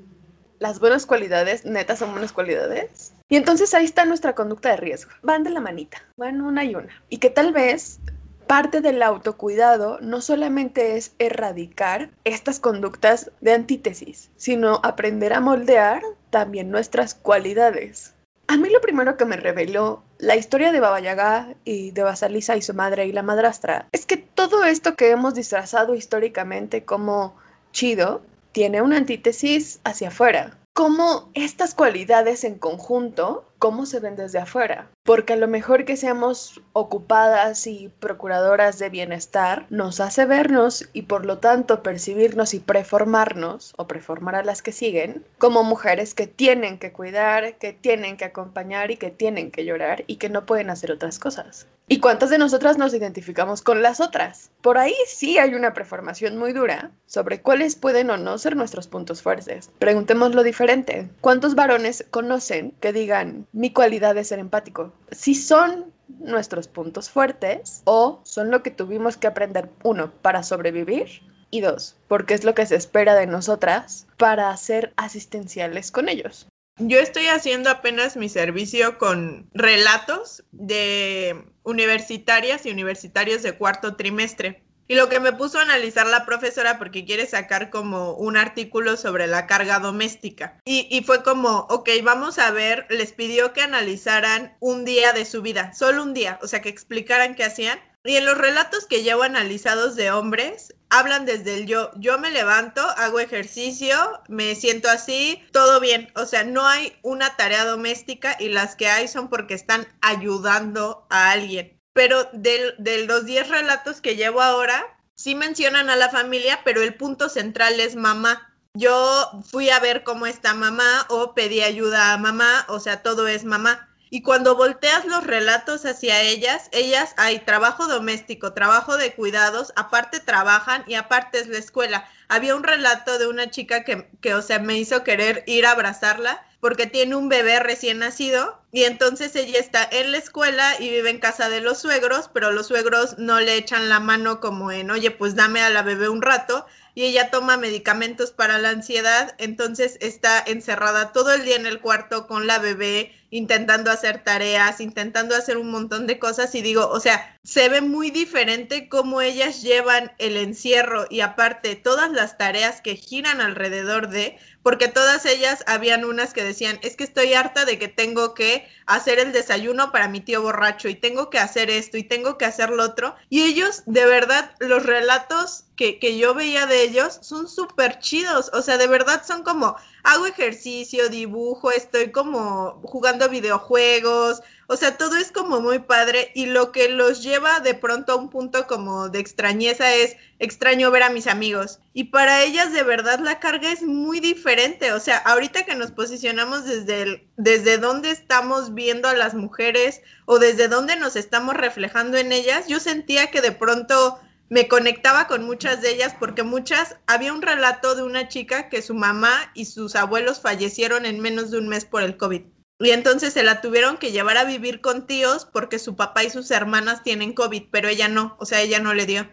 Las 0.59 0.81
buenas 0.81 1.07
cualidades, 1.07 1.65
netas, 1.65 1.99
son 1.99 2.13
buenas 2.13 2.33
cualidades. 2.33 3.15
Y 3.29 3.37
entonces 3.37 3.73
ahí 3.75 3.85
está 3.85 4.05
nuestra 4.05 4.35
conducta 4.35 4.71
de 4.71 4.77
riesgo. 4.77 5.13
Van 5.23 5.45
de 5.45 5.51
la 5.51 5.61
manita, 5.61 6.03
van 6.17 6.41
una 6.41 6.65
y 6.65 6.75
una. 6.75 7.03
Y 7.09 7.19
que 7.19 7.31
tal 7.31 7.53
vez 7.53 8.01
parte 8.47 8.81
del 8.81 9.03
autocuidado 9.03 9.99
no 10.01 10.21
solamente 10.21 10.97
es 10.97 11.13
erradicar 11.19 12.11
estas 12.25 12.61
conductas 12.61 13.31
de 13.41 13.53
antítesis, 13.53 14.31
sino 14.37 14.81
aprender 14.83 15.33
a 15.33 15.41
moldear 15.41 16.03
también 16.31 16.71
nuestras 16.71 17.15
cualidades. 17.15 18.15
A 18.49 18.57
mí 18.57 18.69
lo 18.71 18.81
primero 18.81 19.17
que 19.17 19.25
me 19.25 19.37
reveló 19.37 20.03
la 20.19 20.37
historia 20.37 20.71
de 20.71 20.81
Baba 20.81 21.01
Yaga 21.01 21.55
y 21.65 21.91
de 21.91 22.03
Basalisa 22.05 22.57
y 22.57 22.63
su 22.63 22.75
madre 22.75 23.07
y 23.07 23.13
la 23.13 23.23
madrastra 23.23 23.89
es 23.91 24.07
que 24.07 24.17
todo 24.17 24.65
esto 24.65 24.95
que 24.95 25.11
hemos 25.11 25.35
disfrazado 25.35 25.95
históricamente 25.95 26.85
como 26.85 27.35
chido 27.73 28.23
tiene 28.53 28.83
una 28.83 28.99
antítesis 28.99 29.81
hacia 29.85 30.09
afuera. 30.09 30.57
Como 30.73 31.31
estas 31.35 31.75
cualidades 31.75 32.45
en 32.45 32.59
conjunto 32.59 33.45
cómo 33.59 33.87
se 33.87 34.01
ven 34.01 34.17
desde 34.17 34.39
afuera. 34.39 34.89
Porque 35.05 35.35
a 35.35 35.37
lo 35.37 35.49
mejor 35.49 35.85
que 35.85 35.97
seamos 35.97 36.61
ocupadas 36.73 37.67
y 37.67 37.91
procuradoras 38.01 38.79
de 38.79 38.91
bienestar 38.91 39.67
nos 39.71 40.01
hace 40.01 40.25
vernos 40.25 40.89
y 40.93 41.03
por 41.03 41.25
lo 41.25 41.39
tanto 41.39 41.83
percibirnos 41.83 42.55
y 42.55 42.61
preformarnos 42.61 43.73
o 43.77 43.87
preformar 43.87 44.35
a 44.35 44.45
las 44.45 44.63
que 44.63 44.73
siguen 44.73 45.25
como 45.39 45.63
mujeres 45.63 46.15
que 46.15 46.27
tienen 46.27 46.79
que 46.79 46.93
cuidar, 46.93 47.57
que 47.59 47.73
tienen 47.73 48.17
que 48.17 48.25
acompañar 48.25 48.91
y 48.91 48.97
que 48.97 49.11
tienen 49.11 49.51
que 49.51 49.65
llorar 49.65 50.05
y 50.07 50.17
que 50.17 50.29
no 50.29 50.47
pueden 50.47 50.71
hacer 50.71 50.91
otras 50.93 51.19
cosas. 51.19 51.67
¿Y 51.89 52.01
cuántas 52.01 52.31
de 52.31 52.39
nosotras 52.39 52.79
nos 52.79 52.95
identificamos 52.95 53.63
con 53.63 53.81
las 53.81 54.01
otras? 54.01 54.51
Por 54.61 54.77
ahí 54.77 54.95
sí 55.07 55.39
hay 55.39 55.55
una 55.55 55.73
preformación 55.73 56.37
muy 56.37 56.53
dura 56.53 56.91
sobre 57.07 57.41
cuáles 57.41 57.77
pueden 57.77 58.11
o 58.11 58.17
no 58.17 58.39
ser 58.39 58.57
nuestros 58.57 58.89
puntos 58.89 59.23
fuertes. 59.23 59.71
Preguntémoslo 59.79 60.43
diferente. 60.43 61.09
¿Cuántos 61.21 61.55
varones 61.55 62.05
conocen 62.11 62.73
que 62.81 62.93
digan, 62.93 63.47
mi 63.57 63.73
cualidad 63.73 64.17
es 64.19 64.29
ser 64.29 64.39
empático. 64.39 64.93
Si 65.11 65.35
son 65.35 65.91
nuestros 66.19 66.69
puntos 66.69 67.09
fuertes 67.09 67.81
o 67.85 68.21
son 68.23 68.51
lo 68.51 68.63
que 68.63 68.71
tuvimos 68.71 69.17
que 69.17 69.27
aprender, 69.27 69.71
uno, 69.83 70.13
para 70.21 70.43
sobrevivir 70.43 71.23
y 71.51 71.63
dos, 71.63 71.97
porque 72.07 72.35
es 72.35 72.45
lo 72.45 72.55
que 72.55 72.67
se 72.67 72.77
espera 72.77 73.15
de 73.15 73.27
nosotras 73.27 74.07
para 74.19 74.55
ser 74.59 74.93
asistenciales 74.97 75.91
con 75.91 76.11
ellos. 76.11 76.47
Yo 76.79 76.99
estoy 76.99 77.29
haciendo 77.29 77.71
apenas 77.71 78.19
mi 78.19 78.29
servicio 78.29 78.99
con 78.99 79.49
relatos 79.55 80.45
de 80.53 81.43
universitarias 81.63 82.67
y 82.67 82.71
universitarios 82.71 83.43
de 83.43 83.57
cuarto 83.57 83.97
trimestre. 83.97 84.66
Y 84.89 84.95
lo 84.95 85.09
que 85.09 85.21
me 85.21 85.33
puso 85.33 85.59
a 85.59 85.63
analizar 85.63 86.07
la 86.07 86.25
profesora 86.25 86.79
porque 86.79 87.05
quiere 87.05 87.27
sacar 87.27 87.71
como 87.71 88.13
un 88.15 88.37
artículo 88.37 88.97
sobre 88.97 89.27
la 89.27 89.47
carga 89.47 89.81
doméstica. 89.81 90.61
Y, 90.65 90.87
y, 90.91 91.03
fue 91.03 91.23
como, 91.23 91.67
ok, 91.71 91.91
vamos 92.05 92.39
a 92.39 92.51
ver, 92.53 92.87
les 92.89 93.13
pidió 93.13 93.53
que 93.53 93.63
analizaran 93.63 94.57
un 94.61 94.85
día 94.85 95.13
de 95.13 95.25
su 95.25 95.43
vida, 95.43 95.73
solo 95.75 96.03
un 96.03 96.15
día, 96.15 96.39
o 96.43 96.47
sea, 96.47 96.63
que 96.63 96.69
explicaran 96.69 97.35
qué 97.35 97.45
hacían. 97.45 97.81
Y 98.05 98.15
en 98.15 98.25
los 98.25 98.39
relatos 98.39 98.87
que 98.87 99.03
llevo 99.03 99.25
analizados 99.25 99.97
de 99.97 100.13
hombres, 100.13 100.73
hablan 100.91 101.27
desde 101.27 101.55
el 101.55 101.67
yo, 101.67 101.91
yo 101.97 102.19
me 102.21 102.31
levanto, 102.31 102.81
hago 102.81 103.19
ejercicio, 103.19 103.97
me 104.29 104.55
siento 104.55 104.89
así, 104.89 105.43
todo 105.51 105.81
bien. 105.81 106.13
O 106.15 106.25
sea, 106.25 106.45
no 106.45 106.67
hay 106.67 106.97
una 107.03 107.37
tarea 107.37 107.65
doméstica 107.65 108.37
y 108.39 108.49
las 108.49 108.77
que 108.77 108.89
hay 108.89 109.09
son 109.09 109.29
porque 109.29 109.55
están 109.55 109.89
ayudando 110.01 111.05
a 111.11 111.33
alguien 111.33 111.76
pero 111.97 112.29
de, 112.35 113.07
los 113.07 113.25
10 113.25 113.49
relatos 113.49 114.03
que 114.03 114.17
llevo 114.17 114.43
ahora, 114.43 114.85
sí 115.15 115.35
mencionan 115.35 115.89
a 115.89 115.97
la 115.97 116.11
familia, 116.11 116.61
pero 116.63 116.83
el 116.83 116.95
punto 116.95 117.31
central 117.31 117.81
es 117.81 117.97
mamá. 117.97 118.53
Yo 118.75 119.31
fui 119.51 119.71
a 119.71 119.81
ver 119.81 120.05
cómo 120.05 120.27
está 120.27 120.53
mamá 120.53 121.07
o 121.09 121.33
pedí 121.33 121.63
ayuda 121.63 122.13
a 122.13 122.19
mamá, 122.19 122.67
o 122.69 122.81
sea, 122.81 123.03
todo 123.03 123.27
es 123.27 123.45
mamá. 123.45 123.89
Y 124.11 124.21
cuando 124.21 124.57
volteas 124.57 125.07
los 125.07 125.25
relatos 125.25 125.87
hacia 125.87 126.21
ellas, 126.21 126.69
ellas 126.73 127.15
hay 127.17 127.39
trabajo 127.39 127.87
doméstico, 127.87 128.53
trabajo 128.53 128.99
de 128.99 129.15
cuidados, 129.15 129.73
aparte 129.75 130.21
trabajan 130.21 130.85
y 130.87 130.97
aparte 130.97 131.39
es 131.39 131.49
la 131.49 131.57
escuela. 131.57 132.07
Había 132.29 132.57
un 132.57 132.63
relato 132.63 133.19
de 133.19 133.27
una 133.27 133.49
chica 133.49 133.85
que, 133.85 134.11
que, 134.21 134.35
o 134.35 134.43
sea, 134.43 134.59
me 134.59 134.77
hizo 134.77 135.03
querer 135.03 135.45
ir 135.47 135.65
a 135.65 135.71
abrazarla 135.71 136.46
porque 136.61 136.87
tiene 136.87 137.17
un 137.17 137.29
bebé 137.29 137.61
recién 137.61 137.99
nacido 137.99 138.59
y 138.73 138.85
entonces 138.85 139.35
ella 139.37 139.59
está 139.59 139.89
en 139.91 140.13
la 140.13 140.19
escuela 140.19 140.75
y 140.79 140.91
vive 140.91 141.11
en 141.11 141.19
casa 141.19 141.49
de 141.49 141.61
los 141.61 141.79
suegros, 141.79 142.31
pero 142.33 142.53
los 142.53 142.67
suegros 142.67 143.19
no 143.19 143.41
le 143.41 143.57
echan 143.57 143.89
la 143.89 144.01
mano 144.01 144.41
como 144.41 144.71
en, 144.71 144.91
oye, 144.91 145.11
pues 145.11 145.35
dame 145.35 145.61
a 145.61 145.71
la 145.71 145.83
bebé 145.83 146.09
un 146.09 146.23
rato, 146.23 146.67
y 146.97 147.05
ella 147.05 147.31
toma 147.31 147.59
medicamentos 147.59 148.33
para 148.33 148.57
la 148.57 148.71
ansiedad, 148.71 149.35
entonces 149.37 149.99
está 150.01 150.43
encerrada 150.47 151.13
todo 151.13 151.35
el 151.35 151.45
día 151.45 151.57
en 151.57 151.67
el 151.67 151.81
cuarto 151.81 152.27
con 152.27 152.47
la 152.47 152.59
bebé, 152.59 153.15
intentando 153.29 153.91
hacer 153.91 154.25
tareas, 154.25 154.81
intentando 154.81 155.37
hacer 155.37 155.59
un 155.59 155.71
montón 155.71 156.07
de 156.07 156.19
cosas 156.19 156.55
y 156.55 156.63
digo, 156.63 156.89
o 156.89 156.99
sea, 156.99 157.39
se 157.45 157.69
ve 157.69 157.83
muy 157.83 158.11
diferente 158.11 158.89
cómo 158.89 159.21
ellas 159.21 159.61
llevan 159.61 160.13
el 160.17 160.39
encierro 160.39 161.07
y 161.11 161.21
aparte 161.21 161.77
todas 161.77 162.11
las 162.13 162.39
tareas 162.39 162.81
que 162.81 162.97
giran 162.97 163.43
alrededor 163.43 164.09
de, 164.09 164.39
porque 164.67 164.89
todas 164.89 165.25
ellas 165.27 165.63
habían 165.69 166.05
unas 166.05 166.33
que 166.33 166.43
decían, 166.43 166.81
es 166.83 166.97
que 166.97 167.05
estoy 167.05 167.35
harta 167.35 167.65
de 167.65 167.79
que 167.79 167.87
tengo 167.87 168.35
que 168.35 168.67
hacer 168.87 169.21
el 169.21 169.31
desayuno 169.31 169.93
para 169.93 170.09
mi 170.09 170.19
tío 170.19 170.43
borracho 170.43 170.89
y 170.89 170.97
tengo 170.97 171.31
que 171.31 171.39
hacer 171.39 171.71
esto 171.71 171.99
y 171.99 172.03
tengo 172.03 172.37
que 172.37 172.47
hacer 172.47 172.71
lo 172.71 172.83
otro. 172.83 173.15
Y 173.31 173.45
ellos, 173.45 173.85
de 173.87 174.05
verdad, 174.07 174.57
los 174.59 174.85
relatos 174.85 175.67
que, 175.77 176.01
que 176.01 176.19
yo 176.19 176.35
veía 176.35 176.67
de 176.67 176.83
ellos 176.83 177.21
son 177.23 177.49
súper 177.49 178.01
chidos, 178.01 178.51
o 178.55 178.61
sea, 178.61 178.77
de 178.77 178.89
verdad 178.89 179.23
son 179.25 179.45
como, 179.45 179.77
hago 180.07 180.27
ejercicio, 180.27 181.09
dibujo, 181.09 181.73
estoy 181.73 182.13
como 182.13 182.81
jugando 182.85 183.29
videojuegos, 183.29 184.41
o 184.69 184.77
sea, 184.77 184.97
todo 184.97 185.17
es 185.17 185.33
como 185.33 185.61
muy 185.61 185.81
padre 185.81 186.31
y 186.33 186.47
lo 186.47 186.71
que 186.71 186.89
los 186.89 187.25
lleva 187.25 187.59
de 187.59 187.75
pronto 187.75 188.13
a 188.13 188.17
un 188.17 188.31
punto 188.31 188.69
como 188.69 189.09
de 189.09 189.19
extrañeza 189.19 189.93
es 189.93 190.17
extraño 190.39 190.93
ver 190.93 191.03
a 191.03 191.11
mis 191.11 191.27
amigos. 191.27 191.81
Y 191.93 192.05
para 192.05 192.45
ellas 192.45 192.73
de 192.73 192.85
verdad 192.85 193.19
la 193.19 193.41
carga 193.41 193.73
es 193.73 193.83
muy 193.83 194.21
diferente, 194.21 194.93
o 194.93 195.01
sea, 195.01 195.19
ahorita 195.19 195.65
que 195.65 195.75
nos 195.75 195.91
posicionamos 195.91 196.65
desde 196.67 197.03
el, 197.03 197.27
desde 197.37 197.79
dónde 197.79 198.13
estamos 198.13 198.75
viendo 198.75 199.09
a 199.09 199.15
las 199.15 199.35
mujeres 199.35 200.03
o 200.25 200.39
desde 200.39 200.69
dónde 200.69 200.95
nos 200.95 201.17
estamos 201.17 201.57
reflejando 201.57 202.17
en 202.17 202.31
ellas, 202.31 202.69
yo 202.69 202.79
sentía 202.79 203.33
que 203.33 203.41
de 203.41 203.51
pronto 203.51 204.21
me 204.49 204.69
conectaba 204.69 205.27
con 205.27 205.45
muchas 205.45 205.83
de 205.83 205.91
ellas 205.93 206.15
porque 206.19 206.43
muchas, 206.43 206.97
había 207.07 207.33
un 207.33 207.43
relato 207.43 207.95
de 207.95 208.03
una 208.03 208.29
chica 208.29 208.69
que 208.69 208.83
su 208.83 208.95
mamá 208.95 209.51
y 209.55 209.65
sus 209.65 209.97
abuelos 209.97 210.41
fallecieron 210.41 211.05
en 211.05 211.21
menos 211.21 211.51
de 211.51 211.59
un 211.59 211.69
mes 211.69 211.85
por 211.85 212.03
el 212.03 212.17
COVID. 212.17 212.43
Y 212.79 212.91
entonces 212.91 213.33
se 213.33 213.43
la 213.43 213.61
tuvieron 213.61 213.97
que 213.97 214.13
llevar 214.13 214.37
a 214.37 214.45
vivir 214.45 214.81
con 214.81 215.07
tíos 215.07 215.47
porque 215.47 215.79
su 215.79 215.97
papá 215.97 216.25
y 216.25 216.31
sus 216.31 216.51
hermanas 216.51 217.03
tienen 217.03 217.33
COVID, 217.33 217.65
pero 217.71 217.89
ella 217.89 218.09
no, 218.09 218.37
o 218.39 218.45
sea, 218.45 218.61
ella 218.61 218.81
no 218.81 218.95
le 218.95 219.07
dio. 219.07 219.29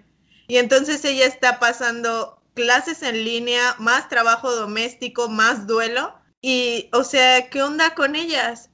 Y 0.47 0.58
entonces 0.58 1.04
ella 1.06 1.26
está 1.26 1.60
pasando 1.60 2.41
clases 2.54 3.04
en 3.04 3.23
línea, 3.23 3.76
más 3.80 4.10
trabajo 4.10 4.56
doméstico, 4.56 5.30
más 5.30 5.67
duelo. 5.67 6.15
Y, 6.41 6.89
o 6.93 7.04
sea, 7.04 7.49
¿qué 7.49 7.62
onda 7.62 7.95
con 7.95 8.15
ellas? 8.15 8.69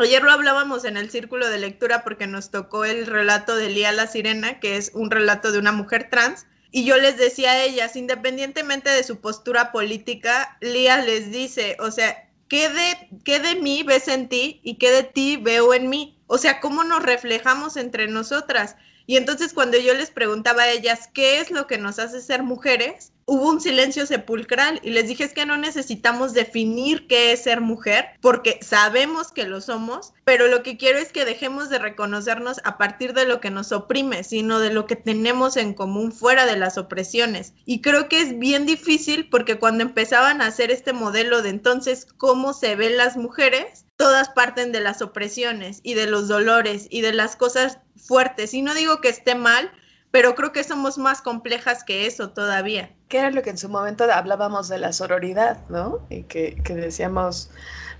Ayer 0.00 0.22
lo 0.22 0.30
hablábamos 0.30 0.84
en 0.84 0.96
el 0.96 1.10
círculo 1.10 1.48
de 1.48 1.58
lectura 1.58 2.04
porque 2.04 2.28
nos 2.28 2.50
tocó 2.50 2.84
el 2.84 3.06
relato 3.06 3.56
de 3.56 3.68
Lía 3.68 3.90
la 3.90 4.06
Sirena, 4.06 4.60
que 4.60 4.76
es 4.76 4.92
un 4.94 5.10
relato 5.10 5.50
de 5.50 5.58
una 5.58 5.72
mujer 5.72 6.08
trans. 6.08 6.46
Y 6.70 6.84
yo 6.84 6.96
les 6.98 7.16
decía 7.16 7.50
a 7.50 7.64
ellas, 7.64 7.96
independientemente 7.96 8.90
de 8.90 9.02
su 9.02 9.20
postura 9.20 9.72
política, 9.72 10.56
Lía 10.60 10.98
les 10.98 11.32
dice, 11.32 11.76
o 11.80 11.90
sea, 11.90 12.30
¿qué 12.48 12.68
de, 12.68 13.08
qué 13.24 13.40
de 13.40 13.56
mí 13.56 13.82
ves 13.82 14.06
en 14.06 14.28
ti 14.28 14.60
y 14.62 14.76
qué 14.76 14.90
de 14.92 15.02
ti 15.02 15.36
veo 15.36 15.74
en 15.74 15.88
mí? 15.88 16.16
O 16.28 16.38
sea, 16.38 16.60
¿cómo 16.60 16.84
nos 16.84 17.02
reflejamos 17.02 17.76
entre 17.76 18.06
nosotras? 18.06 18.76
Y 19.08 19.16
entonces 19.16 19.54
cuando 19.54 19.78
yo 19.78 19.94
les 19.94 20.10
preguntaba 20.10 20.62
a 20.64 20.70
ellas, 20.70 21.08
¿qué 21.12 21.40
es 21.40 21.50
lo 21.50 21.66
que 21.66 21.78
nos 21.78 21.98
hace 21.98 22.20
ser 22.20 22.44
mujeres? 22.44 23.12
hubo 23.28 23.50
un 23.50 23.60
silencio 23.60 24.06
sepulcral 24.06 24.80
y 24.82 24.88
les 24.90 25.06
dije 25.06 25.22
es 25.22 25.34
que 25.34 25.44
no 25.44 25.58
necesitamos 25.58 26.32
definir 26.32 27.06
qué 27.06 27.32
es 27.32 27.42
ser 27.42 27.60
mujer 27.60 28.06
porque 28.22 28.58
sabemos 28.62 29.32
que 29.32 29.44
lo 29.44 29.60
somos, 29.60 30.14
pero 30.24 30.48
lo 30.48 30.62
que 30.62 30.78
quiero 30.78 30.98
es 30.98 31.12
que 31.12 31.26
dejemos 31.26 31.68
de 31.68 31.78
reconocernos 31.78 32.58
a 32.64 32.78
partir 32.78 33.12
de 33.12 33.26
lo 33.26 33.38
que 33.38 33.50
nos 33.50 33.70
oprime, 33.70 34.24
sino 34.24 34.60
de 34.60 34.72
lo 34.72 34.86
que 34.86 34.96
tenemos 34.96 35.58
en 35.58 35.74
común 35.74 36.10
fuera 36.10 36.46
de 36.46 36.56
las 36.56 36.78
opresiones. 36.78 37.52
Y 37.66 37.82
creo 37.82 38.08
que 38.08 38.22
es 38.22 38.38
bien 38.38 38.64
difícil 38.64 39.28
porque 39.28 39.58
cuando 39.58 39.82
empezaban 39.82 40.40
a 40.40 40.46
hacer 40.46 40.70
este 40.70 40.94
modelo 40.94 41.42
de 41.42 41.50
entonces 41.50 42.06
cómo 42.16 42.54
se 42.54 42.76
ven 42.76 42.96
las 42.96 43.18
mujeres, 43.18 43.84
todas 43.98 44.30
parten 44.30 44.72
de 44.72 44.80
las 44.80 45.02
opresiones 45.02 45.80
y 45.82 45.94
de 45.94 46.06
los 46.06 46.28
dolores 46.28 46.86
y 46.88 47.02
de 47.02 47.12
las 47.12 47.36
cosas 47.36 47.80
fuertes. 47.96 48.54
Y 48.54 48.62
no 48.62 48.72
digo 48.72 49.00
que 49.00 49.08
esté 49.08 49.34
mal, 49.34 49.70
pero 50.10 50.34
creo 50.34 50.52
que 50.52 50.64
somos 50.64 50.96
más 50.96 51.20
complejas 51.20 51.84
que 51.84 52.06
eso 52.06 52.30
todavía. 52.30 52.90
Que 53.08 53.18
era 53.18 53.30
lo 53.30 53.42
que 53.42 53.50
en 53.50 53.58
su 53.58 53.68
momento 53.68 54.04
hablábamos 54.10 54.68
de 54.68 54.78
la 54.78 54.92
sororidad, 54.92 55.58
¿no? 55.68 56.00
Y 56.08 56.22
que, 56.22 56.56
que 56.62 56.74
decíamos, 56.74 57.50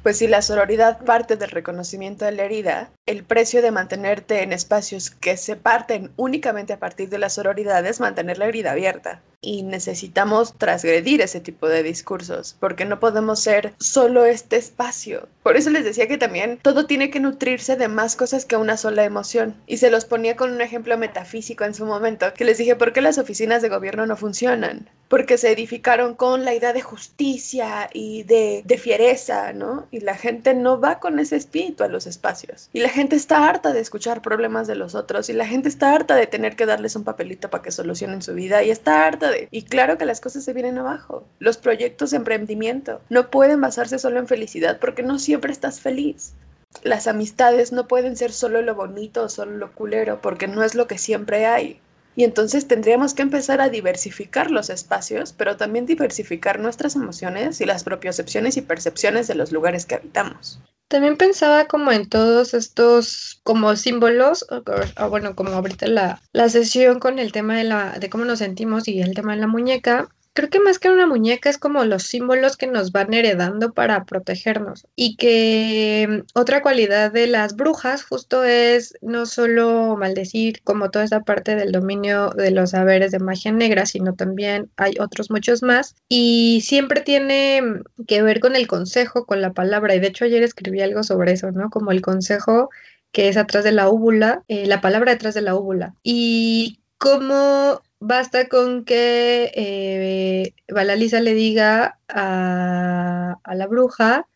pues 0.02 0.18
si 0.18 0.28
la 0.28 0.40
sororidad 0.40 1.04
parte 1.04 1.36
del 1.36 1.50
reconocimiento 1.50 2.24
de 2.24 2.32
la 2.32 2.44
herida, 2.44 2.90
el 3.06 3.24
precio 3.24 3.60
de 3.60 3.72
mantenerte 3.72 4.42
en 4.42 4.52
espacios 4.52 5.10
que 5.10 5.36
se 5.36 5.56
parten 5.56 6.12
únicamente 6.16 6.72
a 6.72 6.78
partir 6.78 7.08
de 7.08 7.18
la 7.18 7.28
sororidad 7.28 7.84
es 7.84 7.98
mantener 7.98 8.38
la 8.38 8.46
herida 8.46 8.70
abierta. 8.70 9.20
Y 9.40 9.62
necesitamos 9.62 10.54
transgredir 10.58 11.20
ese 11.20 11.40
tipo 11.40 11.68
de 11.68 11.84
discursos, 11.84 12.56
porque 12.58 12.84
no 12.84 12.98
podemos 12.98 13.38
ser 13.38 13.72
solo 13.78 14.24
este 14.24 14.56
espacio. 14.56 15.28
Por 15.44 15.56
eso 15.56 15.70
les 15.70 15.84
decía 15.84 16.08
que 16.08 16.18
también 16.18 16.58
todo 16.60 16.86
tiene 16.86 17.10
que 17.10 17.20
nutrirse 17.20 17.76
de 17.76 17.86
más 17.86 18.16
cosas 18.16 18.44
que 18.44 18.56
una 18.56 18.76
sola 18.76 19.04
emoción. 19.04 19.54
Y 19.66 19.76
se 19.76 19.90
los 19.90 20.04
ponía 20.04 20.36
con 20.36 20.52
un 20.52 20.60
ejemplo 20.60 20.98
metafísico 20.98 21.64
en 21.64 21.74
su 21.74 21.86
momento, 21.86 22.34
que 22.34 22.44
les 22.44 22.58
dije, 22.58 22.74
¿por 22.74 22.92
qué 22.92 23.00
las 23.00 23.18
oficinas 23.18 23.62
de 23.62 23.68
gobierno 23.68 24.06
no 24.06 24.16
funcionan? 24.16 24.90
Porque 25.08 25.38
se 25.38 25.52
edificaron 25.52 26.14
con 26.16 26.44
la 26.44 26.54
idea 26.54 26.72
de 26.72 26.82
justicia 26.82 27.88
y 27.94 28.24
de, 28.24 28.62
de 28.66 28.76
fiereza, 28.76 29.52
¿no? 29.52 29.86
Y 29.90 30.00
la 30.00 30.16
gente 30.16 30.52
no 30.52 30.80
va 30.80 30.98
con 30.98 31.18
ese 31.18 31.36
espíritu 31.36 31.84
a 31.84 31.88
los 31.88 32.06
espacios. 32.06 32.68
Y 32.72 32.80
la 32.80 32.90
gente 32.90 33.16
está 33.16 33.48
harta 33.48 33.72
de 33.72 33.80
escuchar 33.80 34.20
problemas 34.20 34.66
de 34.66 34.74
los 34.74 34.94
otros 34.94 35.30
y 35.30 35.32
la 35.32 35.46
gente 35.46 35.68
está 35.68 35.94
harta 35.94 36.16
de 36.16 36.26
tener 36.26 36.56
que 36.56 36.66
darles 36.66 36.96
un 36.96 37.04
papelito 37.04 37.48
para 37.48 37.62
que 37.62 37.70
solucionen 37.70 38.20
su 38.20 38.34
vida 38.34 38.62
y 38.64 38.70
está 38.70 39.06
harta 39.06 39.27
Y 39.50 39.62
claro 39.62 39.98
que 39.98 40.04
las 40.04 40.20
cosas 40.20 40.44
se 40.44 40.52
vienen 40.52 40.78
abajo. 40.78 41.24
Los 41.38 41.56
proyectos 41.56 42.10
de 42.10 42.18
emprendimiento 42.18 43.00
no 43.08 43.30
pueden 43.30 43.60
basarse 43.60 43.98
solo 43.98 44.18
en 44.18 44.26
felicidad 44.26 44.78
porque 44.80 45.02
no 45.02 45.18
siempre 45.18 45.52
estás 45.52 45.80
feliz. 45.80 46.34
Las 46.82 47.06
amistades 47.06 47.72
no 47.72 47.88
pueden 47.88 48.16
ser 48.16 48.32
solo 48.32 48.62
lo 48.62 48.74
bonito 48.74 49.22
o 49.22 49.28
solo 49.28 49.56
lo 49.56 49.72
culero 49.72 50.20
porque 50.20 50.48
no 50.48 50.62
es 50.62 50.74
lo 50.74 50.86
que 50.86 50.98
siempre 50.98 51.46
hay. 51.46 51.80
Y 52.18 52.24
entonces 52.24 52.66
tendríamos 52.66 53.14
que 53.14 53.22
empezar 53.22 53.60
a 53.60 53.68
diversificar 53.68 54.50
los 54.50 54.70
espacios, 54.70 55.32
pero 55.32 55.56
también 55.56 55.86
diversificar 55.86 56.58
nuestras 56.58 56.96
emociones 56.96 57.60
y 57.60 57.64
las 57.64 57.84
propiocepciones 57.84 58.56
y 58.56 58.62
percepciones 58.62 59.28
de 59.28 59.36
los 59.36 59.52
lugares 59.52 59.86
que 59.86 59.94
habitamos. 59.94 60.60
También 60.88 61.16
pensaba 61.16 61.66
como 61.66 61.92
en 61.92 62.08
todos 62.08 62.54
estos 62.54 63.40
como 63.44 63.76
símbolos, 63.76 64.44
o, 64.50 65.08
bueno, 65.08 65.36
como 65.36 65.50
ahorita 65.52 65.86
la, 65.86 66.20
la 66.32 66.48
sesión 66.48 66.98
con 66.98 67.20
el 67.20 67.30
tema 67.30 67.56
de, 67.56 67.62
la, 67.62 68.00
de 68.00 68.10
cómo 68.10 68.24
nos 68.24 68.40
sentimos 68.40 68.88
y 68.88 69.00
el 69.00 69.14
tema 69.14 69.36
de 69.36 69.40
la 69.40 69.46
muñeca, 69.46 70.08
creo 70.38 70.50
que 70.50 70.60
más 70.60 70.78
que 70.78 70.88
una 70.88 71.08
muñeca 71.08 71.50
es 71.50 71.58
como 71.58 71.84
los 71.84 72.04
símbolos 72.04 72.56
que 72.56 72.68
nos 72.68 72.92
van 72.92 73.12
heredando 73.12 73.72
para 73.72 74.04
protegernos. 74.04 74.86
Y 74.94 75.16
que 75.16 76.06
mm, 76.08 76.38
otra 76.38 76.62
cualidad 76.62 77.10
de 77.10 77.26
las 77.26 77.56
brujas 77.56 78.04
justo 78.04 78.44
es 78.44 78.94
no 79.02 79.26
solo 79.26 79.96
maldecir 79.96 80.62
como 80.62 80.92
toda 80.92 81.04
esa 81.04 81.22
parte 81.22 81.56
del 81.56 81.72
dominio 81.72 82.30
de 82.30 82.52
los 82.52 82.70
saberes 82.70 83.10
de 83.10 83.18
magia 83.18 83.50
negra, 83.50 83.84
sino 83.84 84.14
también 84.14 84.70
hay 84.76 84.94
otros 85.00 85.28
muchos 85.28 85.64
más. 85.64 85.96
Y 86.08 86.60
siempre 86.62 87.00
tiene 87.00 87.60
mm, 87.60 88.04
que 88.06 88.22
ver 88.22 88.38
con 88.38 88.54
el 88.54 88.68
consejo, 88.68 89.26
con 89.26 89.40
la 89.40 89.52
palabra. 89.52 89.96
Y 89.96 89.98
de 89.98 90.06
hecho 90.06 90.24
ayer 90.24 90.44
escribí 90.44 90.80
algo 90.82 91.02
sobre 91.02 91.32
eso, 91.32 91.50
¿no? 91.50 91.68
Como 91.68 91.90
el 91.90 92.00
consejo 92.00 92.70
que 93.10 93.28
es 93.28 93.36
atrás 93.36 93.64
de 93.64 93.72
la 93.72 93.88
úvula, 93.88 94.44
eh, 94.46 94.66
la 94.66 94.80
palabra 94.80 95.10
detrás 95.10 95.34
de 95.34 95.42
la 95.42 95.56
úvula. 95.56 95.96
Y 96.04 96.78
cómo 96.98 97.80
basta 98.00 98.48
con 98.48 98.84
que 98.84 99.52
eh, 99.54 100.54
Balalisa 100.68 101.20
le 101.20 101.34
diga 101.34 101.98
a, 102.08 103.38
la 103.54 103.66
bruja 103.66 104.26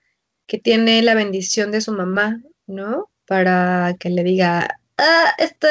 que 0.46 0.58
tiene 0.58 1.02
la 1.02 1.14
bendición 1.14 1.70
de 1.70 1.80
su 1.80 1.92
mamá, 1.92 2.42
¿no? 2.66 3.10
Para 3.26 3.94
que 3.98 4.10
le 4.10 4.24
diga, 4.24 4.80
ah, 4.98 5.32
este, 5.38 5.68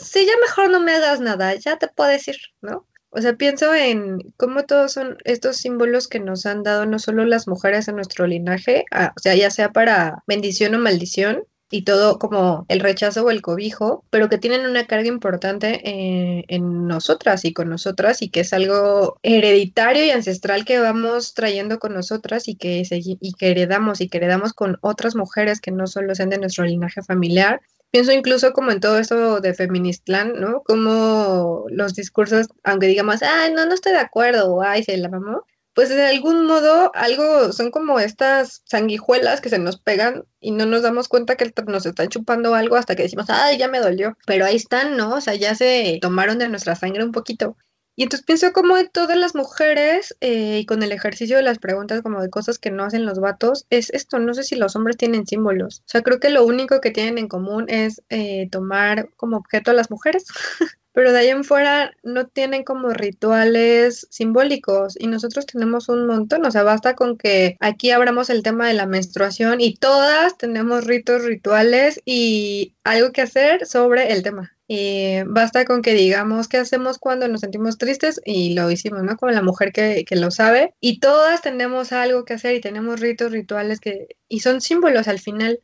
sí, 0.00 0.26
ya 0.26 0.32
mejor 0.40 0.70
no 0.70 0.80
me 0.80 0.92
hagas 0.92 1.20
nada, 1.20 1.54
ya 1.54 1.78
te 1.78 1.88
puedes 1.88 2.26
ir, 2.28 2.36
¿no? 2.62 2.86
O 3.10 3.20
sea, 3.20 3.36
pienso 3.36 3.72
en 3.74 4.18
cómo 4.36 4.64
todos 4.64 4.92
son 4.92 5.18
estos 5.24 5.58
símbolos 5.58 6.08
que 6.08 6.18
nos 6.18 6.46
han 6.46 6.64
dado 6.64 6.84
no 6.84 6.98
solo 6.98 7.24
las 7.24 7.46
mujeres 7.46 7.86
en 7.86 7.96
nuestro 7.96 8.26
linaje, 8.26 8.84
ah, 8.90 9.12
o 9.16 9.20
sea, 9.20 9.36
ya 9.36 9.50
sea 9.50 9.70
para 9.72 10.24
bendición 10.26 10.74
o 10.74 10.78
maldición, 10.78 11.44
y 11.74 11.82
todo 11.82 12.20
como 12.20 12.66
el 12.68 12.78
rechazo 12.78 13.24
o 13.24 13.30
el 13.32 13.42
cobijo, 13.42 14.04
pero 14.10 14.28
que 14.28 14.38
tienen 14.38 14.64
una 14.64 14.86
carga 14.86 15.08
importante 15.08 15.80
eh, 15.82 16.44
en, 16.46 16.86
nosotras 16.86 17.44
y 17.44 17.52
con 17.52 17.68
nosotras 17.68 18.22
y 18.22 18.28
que 18.28 18.40
es 18.40 18.52
algo 18.52 19.18
hereditario 19.24 20.04
y 20.04 20.10
ancestral 20.10 20.64
que 20.64 20.78
vamos 20.78 21.34
trayendo 21.34 21.80
con 21.80 21.92
nosotras 21.92 22.46
y 22.46 22.54
que, 22.54 22.86
y 22.90 23.32
que 23.32 23.50
heredamos 23.50 24.00
y 24.00 24.08
que 24.08 24.18
heredamos 24.18 24.52
con 24.52 24.78
otras 24.82 25.16
mujeres 25.16 25.60
que 25.60 25.72
no 25.72 25.88
solo 25.88 26.14
sean 26.14 26.30
de 26.30 26.38
nuestro 26.38 26.64
linaje 26.64 27.02
familiar. 27.02 27.60
Pienso 27.90 28.12
incluso 28.12 28.52
como 28.52 28.70
en 28.70 28.78
todo 28.78 29.00
esto 29.00 29.40
de 29.40 29.52
Feministland, 29.52 30.36
¿no? 30.36 30.62
Como 30.62 31.64
los 31.70 31.94
discursos, 31.94 32.46
aunque 32.62 32.86
digamos, 32.86 33.20
ay, 33.22 33.52
no, 33.52 33.66
no 33.66 33.74
estoy 33.74 33.92
de 33.92 33.98
acuerdo, 33.98 34.54
o 34.54 34.62
ay, 34.62 34.84
se 34.84 34.96
la 34.96 35.08
mamó, 35.08 35.44
pues 35.74 35.88
de 35.88 36.02
algún 36.06 36.46
modo 36.46 36.92
algo, 36.94 37.52
son 37.52 37.70
como 37.70 37.98
estas 37.98 38.62
sanguijuelas 38.64 39.40
que 39.40 39.48
se 39.48 39.58
nos 39.58 39.78
pegan 39.78 40.24
y 40.40 40.52
no 40.52 40.66
nos 40.66 40.82
damos 40.82 41.08
cuenta 41.08 41.36
que 41.36 41.52
nos 41.66 41.84
están 41.84 42.08
chupando 42.08 42.54
algo 42.54 42.76
hasta 42.76 42.94
que 42.94 43.02
decimos, 43.02 43.26
ay, 43.28 43.58
ya 43.58 43.68
me 43.68 43.80
dolió. 43.80 44.16
Pero 44.26 44.46
ahí 44.46 44.56
están, 44.56 44.96
¿no? 44.96 45.14
O 45.16 45.20
sea, 45.20 45.34
ya 45.34 45.54
se 45.54 45.98
tomaron 46.00 46.38
de 46.38 46.48
nuestra 46.48 46.76
sangre 46.76 47.04
un 47.04 47.12
poquito. 47.12 47.56
Y 47.96 48.02
entonces 48.04 48.26
pienso 48.26 48.52
como 48.52 48.76
de 48.76 48.88
todas 48.88 49.16
las 49.16 49.34
mujeres 49.34 50.16
eh, 50.20 50.58
y 50.60 50.66
con 50.66 50.82
el 50.82 50.90
ejercicio 50.92 51.36
de 51.36 51.44
las 51.44 51.58
preguntas 51.58 52.02
como 52.02 52.20
de 52.20 52.30
cosas 52.30 52.58
que 52.58 52.70
no 52.70 52.84
hacen 52.84 53.06
los 53.06 53.20
vatos, 53.20 53.66
es 53.70 53.90
esto, 53.90 54.18
no 54.18 54.34
sé 54.34 54.42
si 54.42 54.56
los 54.56 54.74
hombres 54.74 54.96
tienen 54.96 55.26
símbolos. 55.26 55.80
O 55.80 55.88
sea, 55.88 56.02
creo 56.02 56.18
que 56.18 56.30
lo 56.30 56.44
único 56.44 56.80
que 56.80 56.90
tienen 56.90 57.18
en 57.18 57.28
común 57.28 57.66
es 57.68 58.02
eh, 58.08 58.48
tomar 58.50 59.10
como 59.16 59.36
objeto 59.36 59.70
a 59.70 59.74
las 59.74 59.90
mujeres. 59.90 60.24
Pero 60.94 61.12
de 61.12 61.18
ahí 61.18 61.28
en 61.28 61.42
fuera 61.44 61.92
no 62.04 62.28
tienen 62.28 62.62
como 62.62 62.90
rituales 62.90 64.06
simbólicos 64.10 64.96
y 64.98 65.08
nosotros 65.08 65.44
tenemos 65.44 65.88
un 65.88 66.06
montón, 66.06 66.46
o 66.46 66.50
sea, 66.52 66.62
basta 66.62 66.94
con 66.94 67.18
que 67.18 67.56
aquí 67.60 67.90
abramos 67.90 68.30
el 68.30 68.44
tema 68.44 68.68
de 68.68 68.74
la 68.74 68.86
menstruación 68.86 69.60
y 69.60 69.74
todas 69.74 70.38
tenemos 70.38 70.84
ritos, 70.84 71.24
rituales 71.24 72.00
y 72.04 72.76
algo 72.84 73.10
que 73.10 73.22
hacer 73.22 73.66
sobre 73.66 74.12
el 74.12 74.22
tema. 74.22 74.52
Y 74.66 75.22
basta 75.26 75.64
con 75.64 75.82
que 75.82 75.94
digamos 75.94 76.48
qué 76.48 76.58
hacemos 76.58 76.98
cuando 76.98 77.28
nos 77.28 77.40
sentimos 77.40 77.76
tristes 77.76 78.20
y 78.24 78.54
lo 78.54 78.70
hicimos, 78.70 79.02
¿no? 79.02 79.16
Como 79.16 79.32
la 79.32 79.42
mujer 79.42 79.72
que, 79.72 80.04
que, 80.06 80.16
lo 80.16 80.30
sabe. 80.30 80.74
Y 80.80 81.00
todas 81.00 81.42
tenemos 81.42 81.92
algo 81.92 82.24
que 82.24 82.34
hacer 82.34 82.54
y 82.54 82.60
tenemos 82.60 83.00
ritos, 83.00 83.32
rituales 83.32 83.80
que... 83.80 84.16
Y 84.28 84.40
son 84.40 84.60
símbolos 84.62 85.06
al 85.06 85.18
final. 85.18 85.60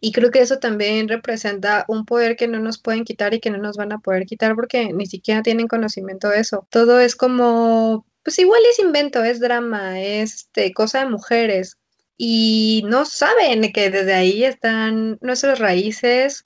Y 0.00 0.12
creo 0.12 0.30
que 0.30 0.40
eso 0.40 0.58
también 0.58 1.08
representa 1.08 1.84
un 1.88 2.04
poder 2.04 2.36
que 2.36 2.46
no 2.46 2.60
nos 2.60 2.78
pueden 2.78 3.04
quitar 3.04 3.34
y 3.34 3.40
que 3.40 3.50
no 3.50 3.58
nos 3.58 3.76
van 3.76 3.92
a 3.92 3.98
poder 3.98 4.26
quitar 4.26 4.54
porque 4.54 4.92
ni 4.92 5.06
siquiera 5.06 5.42
tienen 5.42 5.68
conocimiento 5.68 6.28
de 6.28 6.40
eso. 6.40 6.66
Todo 6.70 7.00
es 7.00 7.16
como, 7.16 8.06
pues 8.22 8.38
igual 8.38 8.60
es 8.70 8.78
invento, 8.78 9.24
es 9.24 9.40
drama, 9.40 10.00
es 10.00 10.34
este, 10.34 10.72
cosa 10.72 11.00
de 11.00 11.10
mujeres. 11.10 11.76
Y 12.16 12.84
no 12.86 13.04
saben 13.06 13.72
que 13.72 13.90
desde 13.90 14.14
ahí 14.14 14.44
están 14.44 15.18
nuestras 15.22 15.58
raíces, 15.58 16.44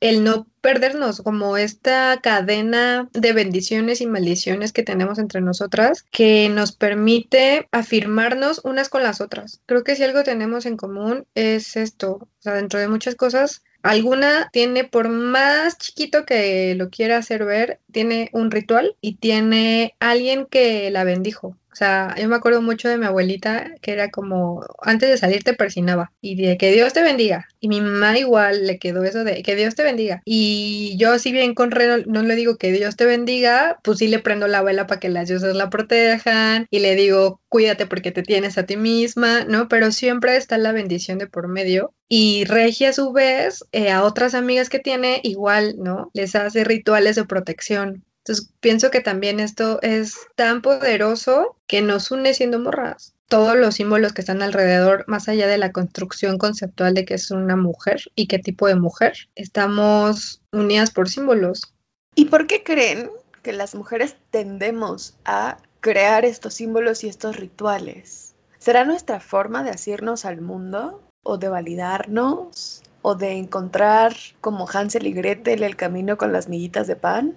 el 0.00 0.24
no 0.24 0.46
perdernos 0.68 1.22
como 1.22 1.56
esta 1.56 2.20
cadena 2.22 3.08
de 3.14 3.32
bendiciones 3.32 4.02
y 4.02 4.06
maldiciones 4.06 4.74
que 4.74 4.82
tenemos 4.82 5.18
entre 5.18 5.40
nosotras 5.40 6.04
que 6.10 6.50
nos 6.50 6.72
permite 6.72 7.66
afirmarnos 7.72 8.60
unas 8.64 8.90
con 8.90 9.02
las 9.02 9.22
otras. 9.22 9.62
Creo 9.64 9.82
que 9.82 9.96
si 9.96 10.04
algo 10.04 10.24
tenemos 10.24 10.66
en 10.66 10.76
común 10.76 11.24
es 11.34 11.74
esto, 11.78 12.16
o 12.20 12.28
sea, 12.40 12.52
dentro 12.52 12.78
de 12.78 12.88
muchas 12.88 13.14
cosas, 13.14 13.62
alguna 13.82 14.50
tiene, 14.52 14.84
por 14.84 15.08
más 15.08 15.78
chiquito 15.78 16.26
que 16.26 16.74
lo 16.74 16.90
quiera 16.90 17.16
hacer 17.16 17.46
ver, 17.46 17.80
tiene 17.90 18.28
un 18.34 18.50
ritual 18.50 18.94
y 19.00 19.14
tiene 19.14 19.94
alguien 20.00 20.44
que 20.44 20.90
la 20.90 21.02
bendijo. 21.02 21.56
Sea, 21.78 22.12
yo 22.18 22.28
me 22.28 22.34
acuerdo 22.34 22.60
mucho 22.60 22.88
de 22.88 22.98
mi 22.98 23.06
abuelita 23.06 23.70
que 23.80 23.92
era 23.92 24.10
como, 24.10 24.66
antes 24.82 25.08
de 25.08 25.16
salir 25.16 25.44
te 25.44 25.54
persinaba 25.54 26.10
y 26.20 26.34
de 26.34 26.58
que 26.58 26.72
Dios 26.72 26.92
te 26.92 27.04
bendiga. 27.04 27.46
Y 27.60 27.68
mi 27.68 27.80
mamá 27.80 28.18
igual 28.18 28.66
le 28.66 28.80
quedó 28.80 29.04
eso 29.04 29.22
de 29.22 29.44
que 29.44 29.54
Dios 29.54 29.76
te 29.76 29.84
bendiga. 29.84 30.20
Y 30.24 30.96
yo 30.98 31.20
si 31.20 31.30
bien 31.30 31.54
con 31.54 31.70
Reno 31.70 31.98
no 32.06 32.22
le 32.22 32.34
digo 32.34 32.56
que 32.56 32.72
Dios 32.72 32.96
te 32.96 33.04
bendiga, 33.04 33.78
pues 33.84 33.98
sí 33.98 34.08
le 34.08 34.18
prendo 34.18 34.48
la 34.48 34.62
vela 34.62 34.88
para 34.88 34.98
que 34.98 35.08
las 35.08 35.28
diosas 35.28 35.54
la 35.54 35.70
protejan 35.70 36.66
y 36.68 36.80
le 36.80 36.96
digo 36.96 37.40
cuídate 37.48 37.86
porque 37.86 38.10
te 38.10 38.24
tienes 38.24 38.58
a 38.58 38.66
ti 38.66 38.76
misma, 38.76 39.44
¿no? 39.44 39.68
Pero 39.68 39.92
siempre 39.92 40.36
está 40.36 40.58
la 40.58 40.72
bendición 40.72 41.18
de 41.18 41.28
por 41.28 41.46
medio. 41.46 41.94
Y 42.08 42.44
Regia 42.46 42.88
a 42.90 42.92
su 42.92 43.12
vez, 43.12 43.64
eh, 43.70 43.92
a 43.92 44.02
otras 44.02 44.34
amigas 44.34 44.68
que 44.68 44.80
tiene, 44.80 45.20
igual, 45.22 45.76
¿no? 45.78 46.10
Les 46.12 46.34
hace 46.34 46.64
rituales 46.64 47.14
de 47.16 47.24
protección 47.24 48.04
entonces, 48.28 48.52
pienso 48.60 48.90
que 48.90 49.00
también 49.00 49.40
esto 49.40 49.80
es 49.80 50.26
tan 50.34 50.60
poderoso 50.60 51.56
que 51.66 51.80
nos 51.80 52.10
une 52.10 52.34
siendo 52.34 52.58
morras. 52.58 53.14
Todos 53.26 53.56
los 53.56 53.76
símbolos 53.76 54.12
que 54.12 54.20
están 54.20 54.42
alrededor, 54.42 55.06
más 55.08 55.30
allá 55.30 55.46
de 55.46 55.56
la 55.56 55.72
construcción 55.72 56.36
conceptual 56.36 56.92
de 56.92 57.06
que 57.06 57.14
es 57.14 57.30
una 57.30 57.56
mujer 57.56 58.02
y 58.16 58.26
qué 58.26 58.38
tipo 58.38 58.66
de 58.66 58.74
mujer, 58.74 59.14
estamos 59.34 60.42
unidas 60.52 60.90
por 60.90 61.08
símbolos. 61.08 61.72
¿Y 62.16 62.26
por 62.26 62.46
qué 62.46 62.62
creen 62.62 63.10
que 63.42 63.54
las 63.54 63.74
mujeres 63.74 64.16
tendemos 64.30 65.14
a 65.24 65.56
crear 65.80 66.26
estos 66.26 66.52
símbolos 66.52 67.04
y 67.04 67.08
estos 67.08 67.36
rituales? 67.36 68.34
¿Será 68.58 68.84
nuestra 68.84 69.20
forma 69.20 69.62
de 69.62 69.70
asirnos 69.70 70.26
al 70.26 70.42
mundo 70.42 71.00
o 71.22 71.38
de 71.38 71.48
validarnos 71.48 72.82
o 73.00 73.14
de 73.14 73.32
encontrar 73.38 74.14
como 74.42 74.68
Hansel 74.68 75.06
y 75.06 75.12
Gretel 75.12 75.62
el 75.62 75.76
camino 75.76 76.18
con 76.18 76.34
las 76.34 76.48
miguitas 76.48 76.86
de 76.86 76.96
pan? 76.96 77.34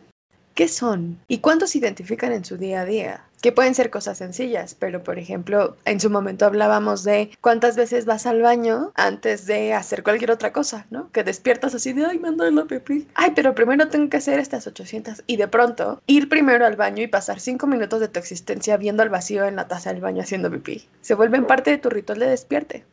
¿Qué 0.54 0.68
son? 0.68 1.18
¿Y 1.30 1.38
cuántos 1.39 1.76
identifican 1.76 2.34
en 2.34 2.43
su 2.43 2.58
día 2.58 2.82
a 2.82 2.86
día? 2.86 3.24
Que 3.41 3.54
pueden 3.54 3.74
ser 3.74 3.89
cosas 3.89 4.18
sencillas, 4.18 4.76
pero 4.78 5.02
por 5.02 5.18
ejemplo, 5.18 5.78
en 5.86 5.99
su 5.99 6.10
momento 6.10 6.45
hablábamos 6.45 7.04
de 7.04 7.32
cuántas 7.39 7.78
veces 7.78 8.06
vas 8.06 8.26
al 8.26 8.41
baño 8.41 8.91
antes 8.95 9.45
de 9.45 9.74
hacer 9.74 10.04
cualquier 10.04 10.30
otra 10.30 10.52
cosa, 10.52 10.86
¿no? 10.89 11.10
Que 11.12 11.24
despiertas 11.24 11.74
así 11.74 11.93
de, 11.93 12.06
ay, 12.06 12.20
me 12.20 12.28
ando 12.28 12.49
la 12.52 12.66
pipí. 12.66 13.08
Ay, 13.16 13.32
pero 13.34 13.56
primero 13.56 13.88
tengo 13.88 14.10
que 14.10 14.18
hacer 14.18 14.39
estas 14.39 14.68
800. 14.68 15.24
Y 15.26 15.38
de 15.38 15.47
pronto, 15.47 16.02
ir 16.06 16.28
primero 16.28 16.66
al 16.66 16.76
baño 16.76 17.02
y 17.02 17.08
pasar 17.08 17.39
cinco 17.39 17.66
minutos 17.66 18.02
de 18.02 18.10
tu 18.10 18.20
existencia 18.20 18.78
viendo 18.78 19.04
al 19.04 19.10
vacío 19.10 19.45
en 19.45 19.56
la 19.56 19.68
taza 19.68 19.93
del 19.93 20.02
baño 20.02 20.22
haciendo 20.22 20.52
pipí. 20.52 20.88
Se 21.02 21.16
vuelven 21.16 21.47
parte 21.47 21.72
de 21.72 21.78
tu 21.78 21.89
ritual 21.89 22.20
de 22.20 22.28
despierte. 22.28 22.86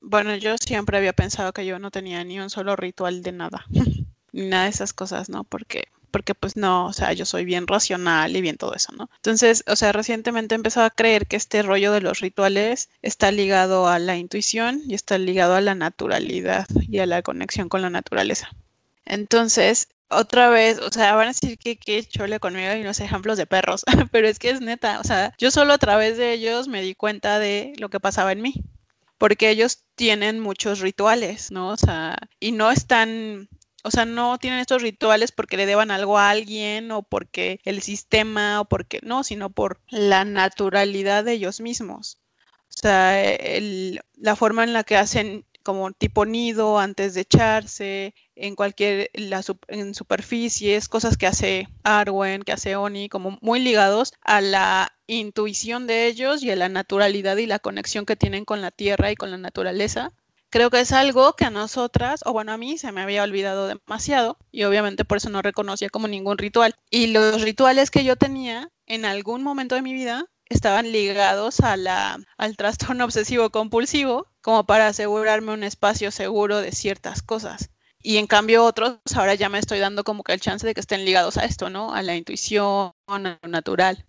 Bueno, 0.00 0.36
yo 0.36 0.54
siempre 0.58 0.96
había 0.96 1.12
pensado 1.12 1.52
que 1.52 1.66
yo 1.66 1.80
no 1.80 1.90
tenía 1.90 2.22
ni 2.22 2.38
un 2.38 2.50
solo 2.50 2.76
ritual 2.76 3.22
de 3.22 3.32
nada. 3.32 3.66
ni 4.32 4.46
nada 4.48 4.64
de 4.64 4.70
esas 4.70 4.92
cosas, 4.92 5.28
¿no? 5.28 5.44
Porque 5.44 5.88
porque 6.16 6.34
pues 6.34 6.56
no, 6.56 6.86
o 6.86 6.94
sea, 6.94 7.12
yo 7.12 7.26
soy 7.26 7.44
bien 7.44 7.66
racional 7.66 8.34
y 8.34 8.40
bien 8.40 8.56
todo 8.56 8.74
eso, 8.74 8.90
¿no? 8.92 9.10
Entonces, 9.16 9.62
o 9.66 9.76
sea, 9.76 9.92
recientemente 9.92 10.54
he 10.54 10.56
empezado 10.56 10.86
a 10.86 10.90
creer 10.90 11.26
que 11.26 11.36
este 11.36 11.60
rollo 11.60 11.92
de 11.92 12.00
los 12.00 12.20
rituales 12.20 12.88
está 13.02 13.30
ligado 13.30 13.86
a 13.86 13.98
la 13.98 14.16
intuición 14.16 14.80
y 14.88 14.94
está 14.94 15.18
ligado 15.18 15.56
a 15.56 15.60
la 15.60 15.74
naturalidad 15.74 16.66
y 16.88 17.00
a 17.00 17.06
la 17.06 17.20
conexión 17.20 17.68
con 17.68 17.82
la 17.82 17.90
naturaleza. 17.90 18.48
Entonces, 19.04 19.88
otra 20.08 20.48
vez, 20.48 20.78
o 20.78 20.90
sea, 20.90 21.14
van 21.16 21.26
a 21.26 21.32
decir 21.32 21.58
que 21.58 21.76
qué 21.76 22.02
chole 22.02 22.40
conmigo 22.40 22.72
y 22.72 22.82
los 22.82 23.00
ejemplos 23.00 23.36
de 23.36 23.44
perros, 23.44 23.84
pero 24.10 24.26
es 24.26 24.38
que 24.38 24.48
es 24.48 24.62
neta, 24.62 25.00
o 25.00 25.04
sea, 25.04 25.34
yo 25.36 25.50
solo 25.50 25.74
a 25.74 25.78
través 25.78 26.16
de 26.16 26.32
ellos 26.32 26.66
me 26.66 26.80
di 26.80 26.94
cuenta 26.94 27.38
de 27.38 27.74
lo 27.76 27.90
que 27.90 28.00
pasaba 28.00 28.32
en 28.32 28.40
mí, 28.40 28.54
porque 29.18 29.50
ellos 29.50 29.82
tienen 29.96 30.40
muchos 30.40 30.80
rituales, 30.80 31.50
¿no? 31.50 31.68
O 31.68 31.76
sea, 31.76 32.16
y 32.40 32.52
no 32.52 32.70
están 32.70 33.50
o 33.86 33.90
sea, 33.92 34.04
no 34.04 34.36
tienen 34.38 34.58
estos 34.58 34.82
rituales 34.82 35.30
porque 35.30 35.56
le 35.56 35.64
deban 35.64 35.92
algo 35.92 36.18
a 36.18 36.30
alguien 36.30 36.90
o 36.90 37.02
porque 37.02 37.60
el 37.64 37.82
sistema 37.82 38.60
o 38.60 38.64
porque 38.64 38.98
no, 39.04 39.22
sino 39.22 39.50
por 39.50 39.80
la 39.88 40.24
naturalidad 40.24 41.22
de 41.22 41.34
ellos 41.34 41.60
mismos. 41.60 42.18
O 42.68 42.78
sea, 42.80 43.16
la 44.16 44.34
forma 44.34 44.64
en 44.64 44.72
la 44.72 44.82
que 44.82 44.96
hacen 44.96 45.44
como 45.62 45.92
tipo 45.92 46.26
nido 46.26 46.80
antes 46.80 47.14
de 47.14 47.20
echarse, 47.20 48.14
en 48.34 48.56
cualquier 48.56 49.08
la, 49.14 49.42
superficies, 49.42 50.88
cosas 50.88 51.16
que 51.16 51.28
hace 51.28 51.68
Arwen, 51.84 52.42
que 52.42 52.52
hace 52.52 52.74
Oni, 52.74 53.08
como 53.08 53.38
muy 53.40 53.60
ligados 53.60 54.14
a 54.22 54.40
la 54.40 54.92
intuición 55.06 55.86
de 55.86 56.08
ellos 56.08 56.42
y 56.42 56.50
a 56.50 56.56
la 56.56 56.68
naturalidad 56.68 57.36
y 57.36 57.46
la 57.46 57.60
conexión 57.60 58.04
que 58.04 58.16
tienen 58.16 58.44
con 58.44 58.60
la 58.60 58.72
tierra 58.72 59.12
y 59.12 59.16
con 59.16 59.30
la 59.30 59.38
naturaleza 59.38 60.12
creo 60.56 60.70
que 60.70 60.80
es 60.80 60.92
algo 60.92 61.34
que 61.34 61.44
a 61.44 61.50
nosotras, 61.50 62.20
o 62.24 62.32
bueno, 62.32 62.50
a 62.50 62.56
mí 62.56 62.78
se 62.78 62.90
me 62.90 63.02
había 63.02 63.22
olvidado 63.22 63.66
demasiado 63.66 64.38
y 64.50 64.64
obviamente 64.64 65.04
por 65.04 65.18
eso 65.18 65.28
no 65.28 65.42
reconocía 65.42 65.90
como 65.90 66.08
ningún 66.08 66.38
ritual. 66.38 66.74
Y 66.90 67.08
los 67.08 67.42
rituales 67.42 67.90
que 67.90 68.04
yo 68.04 68.16
tenía 68.16 68.70
en 68.86 69.04
algún 69.04 69.42
momento 69.42 69.74
de 69.74 69.82
mi 69.82 69.92
vida 69.92 70.24
estaban 70.46 70.90
ligados 70.92 71.60
a 71.60 71.76
la, 71.76 72.18
al 72.38 72.56
trastorno 72.56 73.04
obsesivo 73.04 73.50
compulsivo 73.50 74.28
como 74.40 74.64
para 74.64 74.86
asegurarme 74.86 75.52
un 75.52 75.62
espacio 75.62 76.10
seguro 76.10 76.62
de 76.62 76.72
ciertas 76.72 77.20
cosas. 77.20 77.68
Y 78.00 78.16
en 78.16 78.26
cambio 78.26 78.64
otros, 78.64 78.96
ahora 79.14 79.34
ya 79.34 79.50
me 79.50 79.58
estoy 79.58 79.78
dando 79.78 80.04
como 80.04 80.22
que 80.22 80.32
el 80.32 80.40
chance 80.40 80.66
de 80.66 80.72
que 80.72 80.80
estén 80.80 81.04
ligados 81.04 81.36
a 81.36 81.44
esto, 81.44 81.68
¿no? 81.68 81.92
A 81.92 82.00
la 82.00 82.16
intuición, 82.16 82.92
a 83.08 83.18
lo 83.18 83.36
natural 83.46 84.06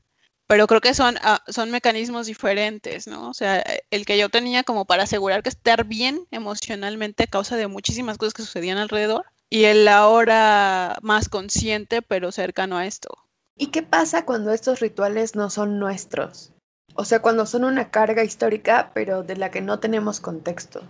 pero 0.48 0.66
creo 0.66 0.82
que 0.82 0.94
son, 0.94 1.18
ah, 1.22 1.44
son 1.48 1.72
mecanismos 1.72 2.26
diferentes, 2.26 3.06
¿no? 3.06 3.30
O 3.30 3.34
sea, 3.34 3.64
el 3.92 4.06
que 4.06 4.18
yo 4.18 4.30
tenía 4.30 4.64
como 4.64 4.86
para 4.86 5.04
asegurar 5.04 5.44
que 5.44 5.50
estar 5.50 5.84
bien 5.84 6.26
emocionalmente 6.32 7.24
a 7.24 7.28
causa 7.28 7.58
de 7.58 7.68
muchísimas 7.68 8.18
cosas 8.18 8.34
que 8.34 8.44
sucedían 8.44 8.78
alrededor 8.78 9.26
y 9.50 9.66
el 9.66 9.88
ahora 9.88 10.98
más 11.02 11.30
consciente 11.30 12.02
pero 12.02 12.32
cercano 12.32 12.78
a 12.78 12.86
esto. 12.86 13.10
¿Y 13.58 13.68
qué 13.68 13.84
pasa 13.84 14.26
cuando 14.26 14.52
estos 14.54 14.80
rituales 14.80 15.36
no 15.36 15.50
son 15.50 15.80
nuestros? 15.80 16.54
O 16.96 17.06
sea, 17.06 17.22
cuando 17.22 17.46
son 17.46 17.66
una 17.66 17.92
carga 17.92 18.24
histórica 18.24 18.92
pero 18.94 19.24
de 19.24 19.36
la 19.36 19.52
que 19.52 19.62
no 19.62 19.80
tenemos 19.80 20.20
contexto 20.22 20.82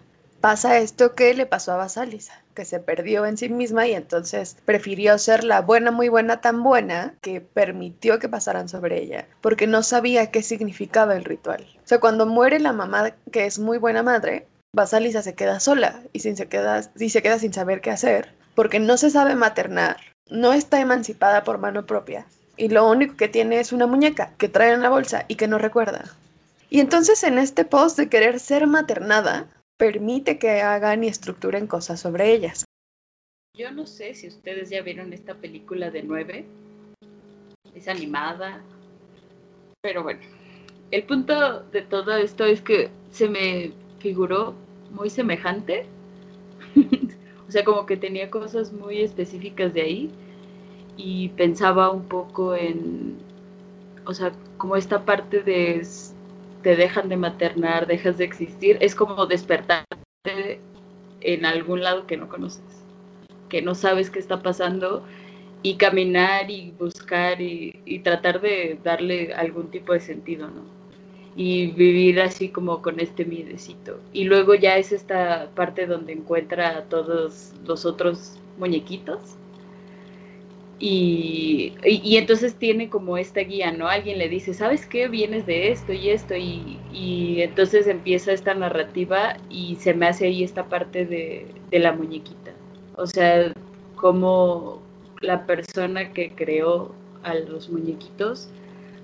pasa 0.47 0.77
esto 0.77 1.13
que 1.13 1.33
le 1.33 1.45
pasó 1.45 1.73
a 1.73 1.75
Basalis, 1.75 2.29
que 2.53 2.63
se 2.63 2.79
perdió 2.79 3.25
en 3.25 3.35
sí 3.35 3.49
misma 3.49 3.85
y 3.85 3.93
entonces 3.93 4.55
prefirió 4.63 5.17
ser 5.17 5.43
la 5.43 5.59
buena, 5.59 5.91
muy 5.91 6.07
buena, 6.07 6.39
tan 6.39 6.63
buena 6.63 7.15
que 7.19 7.41
permitió 7.41 8.17
que 8.17 8.29
pasaran 8.29 8.69
sobre 8.69 9.03
ella, 9.03 9.27
porque 9.41 9.67
no 9.67 9.83
sabía 9.83 10.31
qué 10.31 10.41
significaba 10.41 11.17
el 11.17 11.25
ritual. 11.25 11.67
O 11.83 11.85
sea, 11.85 11.99
cuando 11.99 12.25
muere 12.25 12.61
la 12.61 12.71
mamá 12.71 13.13
que 13.29 13.45
es 13.45 13.59
muy 13.59 13.77
buena 13.77 14.03
madre, 14.03 14.47
Basalisa 14.73 15.21
se 15.21 15.35
queda 15.35 15.59
sola 15.59 16.01
y, 16.13 16.21
sin 16.21 16.37
se, 16.37 16.47
queda, 16.47 16.79
y 16.97 17.09
se 17.09 17.21
queda 17.21 17.39
sin 17.39 17.51
saber 17.51 17.81
qué 17.81 17.91
hacer, 17.91 18.33
porque 18.55 18.79
no 18.79 18.95
se 18.95 19.09
sabe 19.09 19.35
maternar, 19.35 19.97
no 20.29 20.53
está 20.53 20.79
emancipada 20.79 21.43
por 21.43 21.57
mano 21.57 21.85
propia 21.85 22.25
y 22.55 22.69
lo 22.69 22.89
único 22.89 23.17
que 23.17 23.27
tiene 23.27 23.59
es 23.59 23.73
una 23.73 23.85
muñeca 23.85 24.31
que 24.37 24.47
trae 24.47 24.71
en 24.71 24.81
la 24.81 24.87
bolsa 24.87 25.25
y 25.27 25.35
que 25.35 25.49
no 25.49 25.57
recuerda. 25.57 26.05
Y 26.69 26.79
entonces 26.79 27.23
en 27.23 27.37
este 27.37 27.65
post 27.65 27.97
de 27.97 28.07
querer 28.07 28.39
ser 28.39 28.65
maternada, 28.65 29.47
permite 29.77 30.39
que 30.39 30.61
hagan 30.61 31.03
y 31.03 31.07
estructuren 31.07 31.67
cosas 31.67 31.99
sobre 31.99 32.33
ellas. 32.33 32.65
Yo 33.55 33.71
no 33.71 33.85
sé 33.85 34.13
si 34.13 34.27
ustedes 34.27 34.69
ya 34.69 34.81
vieron 34.81 35.13
esta 35.13 35.35
película 35.35 35.89
de 35.89 36.03
nueve. 36.03 36.45
Es 37.73 37.87
animada. 37.87 38.61
Pero 39.81 40.03
bueno, 40.03 40.21
el 40.91 41.03
punto 41.03 41.61
de 41.71 41.81
todo 41.81 42.15
esto 42.17 42.45
es 42.45 42.61
que 42.61 42.89
se 43.11 43.29
me 43.29 43.71
figuró 43.99 44.53
muy 44.91 45.09
semejante. 45.09 45.85
o 47.47 47.51
sea, 47.51 47.63
como 47.63 47.85
que 47.85 47.97
tenía 47.97 48.29
cosas 48.29 48.73
muy 48.73 49.01
específicas 49.01 49.73
de 49.73 49.81
ahí. 49.81 50.11
Y 50.97 51.29
pensaba 51.29 51.91
un 51.91 52.07
poco 52.07 52.55
en, 52.55 53.17
o 54.05 54.13
sea, 54.13 54.31
como 54.57 54.75
esta 54.75 55.05
parte 55.05 55.43
de 55.43 55.85
te 56.67 56.75
dejan 56.75 57.07
de 57.07 57.15
maternar, 57.15 57.87
dejas 57.87 58.17
de 58.17 58.25
existir, 58.25 58.77
es 58.81 58.93
como 58.93 59.25
despertarte 59.25 60.59
en 61.21 61.45
algún 61.45 61.81
lado 61.81 62.05
que 62.05 62.17
no 62.17 62.27
conoces, 62.27 62.83
que 63.47 63.61
no 63.61 63.73
sabes 63.73 64.09
qué 64.09 64.19
está 64.19 64.43
pasando 64.43 65.05
y 65.63 65.75
caminar 65.75 66.51
y 66.51 66.71
buscar 66.77 67.39
y, 67.39 68.01
tratar 68.03 68.41
de 68.41 68.77
darle 68.83 69.33
algún 69.33 69.71
tipo 69.71 69.93
de 69.93 70.01
sentido, 70.01 70.49
¿no? 70.49 70.63
y 71.37 71.67
vivir 71.67 72.19
así 72.19 72.49
como 72.49 72.81
con 72.81 72.99
este 72.99 73.23
miedecito. 73.23 74.01
Y 74.11 74.25
luego 74.25 74.53
ya 74.53 74.75
es 74.75 74.91
esta 74.91 75.49
parte 75.55 75.85
donde 75.85 76.11
encuentra 76.11 76.79
a 76.79 76.81
todos 76.83 77.53
los 77.65 77.85
otros 77.85 78.41
muñequitos. 78.57 79.21
Y, 80.79 81.73
y, 81.83 82.17
entonces 82.17 82.53
tiene 82.55 82.89
como 82.89 83.17
esta 83.17 83.41
guía, 83.41 83.71
¿no? 83.71 83.87
Alguien 83.87 84.19
le 84.19 84.29
dice, 84.29 84.53
¿sabes 84.53 84.85
qué? 84.85 85.07
Vienes 85.07 85.47
de 85.47 85.71
esto 85.71 85.91
y 85.91 86.09
esto. 86.09 86.35
Y, 86.35 86.79
y 86.93 87.41
entonces 87.41 87.87
empieza 87.87 88.31
esta 88.31 88.53
narrativa 88.53 89.37
y 89.49 89.77
se 89.77 89.95
me 89.95 90.07
hace 90.07 90.27
ahí 90.27 90.43
esta 90.43 90.69
parte 90.69 91.05
de, 91.05 91.47
de 91.71 91.79
la 91.79 91.93
muñequita. 91.93 92.51
O 92.95 93.07
sea, 93.07 93.51
como 93.95 94.83
la 95.21 95.47
persona 95.47 96.13
que 96.13 96.31
creó 96.31 96.93
a 97.23 97.33
los 97.33 97.69
muñequitos 97.69 98.49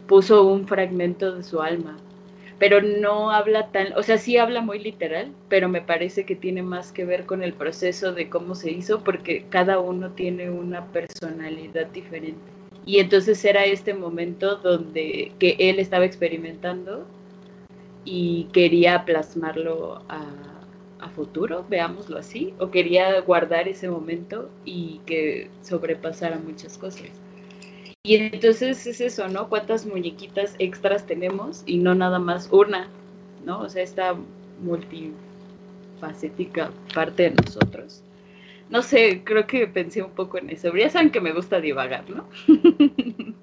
puso 0.08 0.44
un 0.44 0.68
fragmento 0.68 1.36
de 1.36 1.44
su 1.44 1.62
alma 1.62 1.98
pero 2.60 2.82
no 2.82 3.32
habla 3.32 3.72
tan, 3.72 3.94
o 3.98 4.04
sea, 4.04 4.18
sí 4.18 4.38
habla 4.38 4.62
muy 4.62 4.80
literal, 4.80 5.36
pero 5.50 5.70
me 5.70 5.82
parece 5.82 6.26
que 6.26 6.36
tiene 6.36 6.62
más 6.64 6.92
que 6.92 7.06
ver 7.06 7.26
con 7.26 7.44
el 7.44 7.54
proceso 7.54 8.14
de 8.14 8.30
cómo 8.30 8.56
se 8.56 8.72
hizo, 8.72 9.04
porque 9.04 9.46
cada 9.50 9.80
uno 9.80 10.12
tiene 10.12 10.50
una 10.50 10.86
personalidad 10.92 11.88
diferente. 11.88 12.52
Y 12.86 13.00
entonces 13.00 13.44
era 13.46 13.66
este 13.66 13.94
momento 13.94 14.58
donde 14.58 15.32
que 15.40 15.56
él 15.60 15.80
estaba 15.80 16.06
experimentando 16.06 17.08
y 18.06 18.50
quería 18.54 19.06
plasmarlo 19.06 20.04
a, 20.10 20.68
a 21.00 21.10
futuro, 21.10 21.66
veámoslo 21.70 22.18
así, 22.18 22.54
o 22.60 22.70
quería 22.72 23.20
guardar 23.22 23.68
ese 23.68 23.90
momento 23.90 24.50
y 24.66 25.00
que 25.06 25.50
sobrepasara 25.62 26.38
muchas 26.40 26.78
cosas. 26.78 27.10
Y 28.06 28.16
entonces 28.16 28.86
es 28.86 29.00
eso, 29.00 29.30
¿no? 29.30 29.48
¿Cuántas 29.48 29.86
muñequitas 29.86 30.56
extras 30.60 31.06
tenemos 31.06 31.64
y 31.66 31.78
no 31.78 31.96
nada 31.96 32.20
más 32.20 32.50
una, 32.52 32.90
¿no? 33.46 33.62
O 33.62 33.70
sea, 33.70 33.82
esta 33.82 34.14
multifacética 34.60 36.72
parte 36.94 37.24
de 37.24 37.32
nosotros. 37.32 38.04
No 38.70 38.82
sé, 38.82 39.22
creo 39.24 39.48
que 39.48 39.68
pensé 39.68 40.02
un 40.02 40.12
poco 40.12 40.38
en 40.38 40.50
eso. 40.50 40.76
Ya 40.76 40.90
saben 40.90 41.12
que 41.12 41.22
me 41.22 41.32
gusta 41.32 41.62
divagar, 41.62 42.04
¿no? 42.10 42.28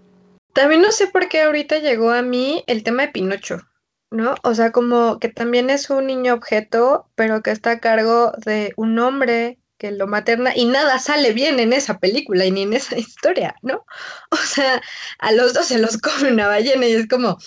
También 0.52 0.82
no 0.82 0.92
sé 0.92 1.06
por 1.06 1.30
qué 1.30 1.40
ahorita 1.40 1.78
llegó 1.78 2.10
a 2.10 2.20
mí 2.20 2.62
el 2.66 2.82
tema 2.82 3.06
de 3.06 3.12
Pinocho, 3.12 3.62
¿no? 4.10 4.34
O 4.42 4.54
sea, 4.54 4.72
como 4.72 5.18
que 5.20 5.30
también 5.30 5.70
es 5.70 5.88
un 5.88 6.06
niño 6.06 6.34
objeto, 6.34 7.08
pero 7.14 7.40
que 7.40 7.52
está 7.52 7.70
a 7.70 7.80
cargo 7.80 8.32
de 8.44 8.74
un 8.76 8.98
hombre 8.98 9.59
que 9.80 9.90
lo 9.92 10.06
materna 10.06 10.52
y 10.54 10.66
nada 10.66 10.98
sale 10.98 11.32
bien 11.32 11.58
en 11.58 11.72
esa 11.72 11.98
película 11.98 12.44
y 12.44 12.50
ni 12.50 12.62
en 12.62 12.74
esa 12.74 12.98
historia, 12.98 13.56
¿no? 13.62 13.86
O 14.30 14.36
sea, 14.36 14.82
a 15.18 15.32
los 15.32 15.54
dos 15.54 15.66
se 15.66 15.78
los 15.78 15.96
come 15.98 16.30
una 16.30 16.46
ballena 16.46 16.86
y 16.86 16.92
es 16.92 17.08
como, 17.08 17.38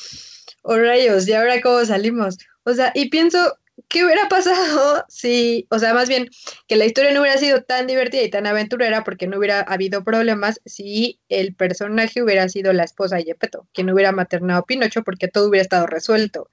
oh 0.64 0.78
rayos, 0.78 1.28
¿y 1.28 1.34
ahora 1.34 1.62
cómo 1.62 1.86
salimos? 1.86 2.40
O 2.64 2.74
sea, 2.74 2.92
y 2.96 3.10
pienso, 3.10 3.60
¿qué 3.88 4.04
hubiera 4.04 4.28
pasado 4.30 5.06
si, 5.10 5.68
o 5.70 5.78
sea, 5.78 5.94
más 5.94 6.10
bien, 6.10 6.30
que 6.68 6.76
la 6.76 6.86
historia 6.86 7.14
no 7.14 7.22
hubiera 7.22 7.38
sido 7.38 7.62
tan 7.62 7.86
divertida 7.86 8.24
y 8.24 8.32
tan 8.32 8.48
aventurera 8.48 9.04
porque 9.04 9.28
no 9.28 9.38
hubiera 9.38 9.62
habido 9.62 10.04
problemas 10.04 10.60
si 10.66 11.22
el 11.30 11.54
personaje 11.54 12.24
hubiera 12.24 12.50
sido 12.50 12.74
la 12.74 12.84
esposa 12.84 13.18
de 13.18 13.26
Gepetto, 13.26 13.68
que 13.74 13.84
no 13.84 13.94
hubiera 13.94 14.12
maternado 14.12 14.62
a 14.62 14.66
Pinocho 14.66 15.04
porque 15.04 15.28
todo 15.28 15.50
hubiera 15.50 15.62
estado 15.62 15.86
resuelto. 15.86 16.50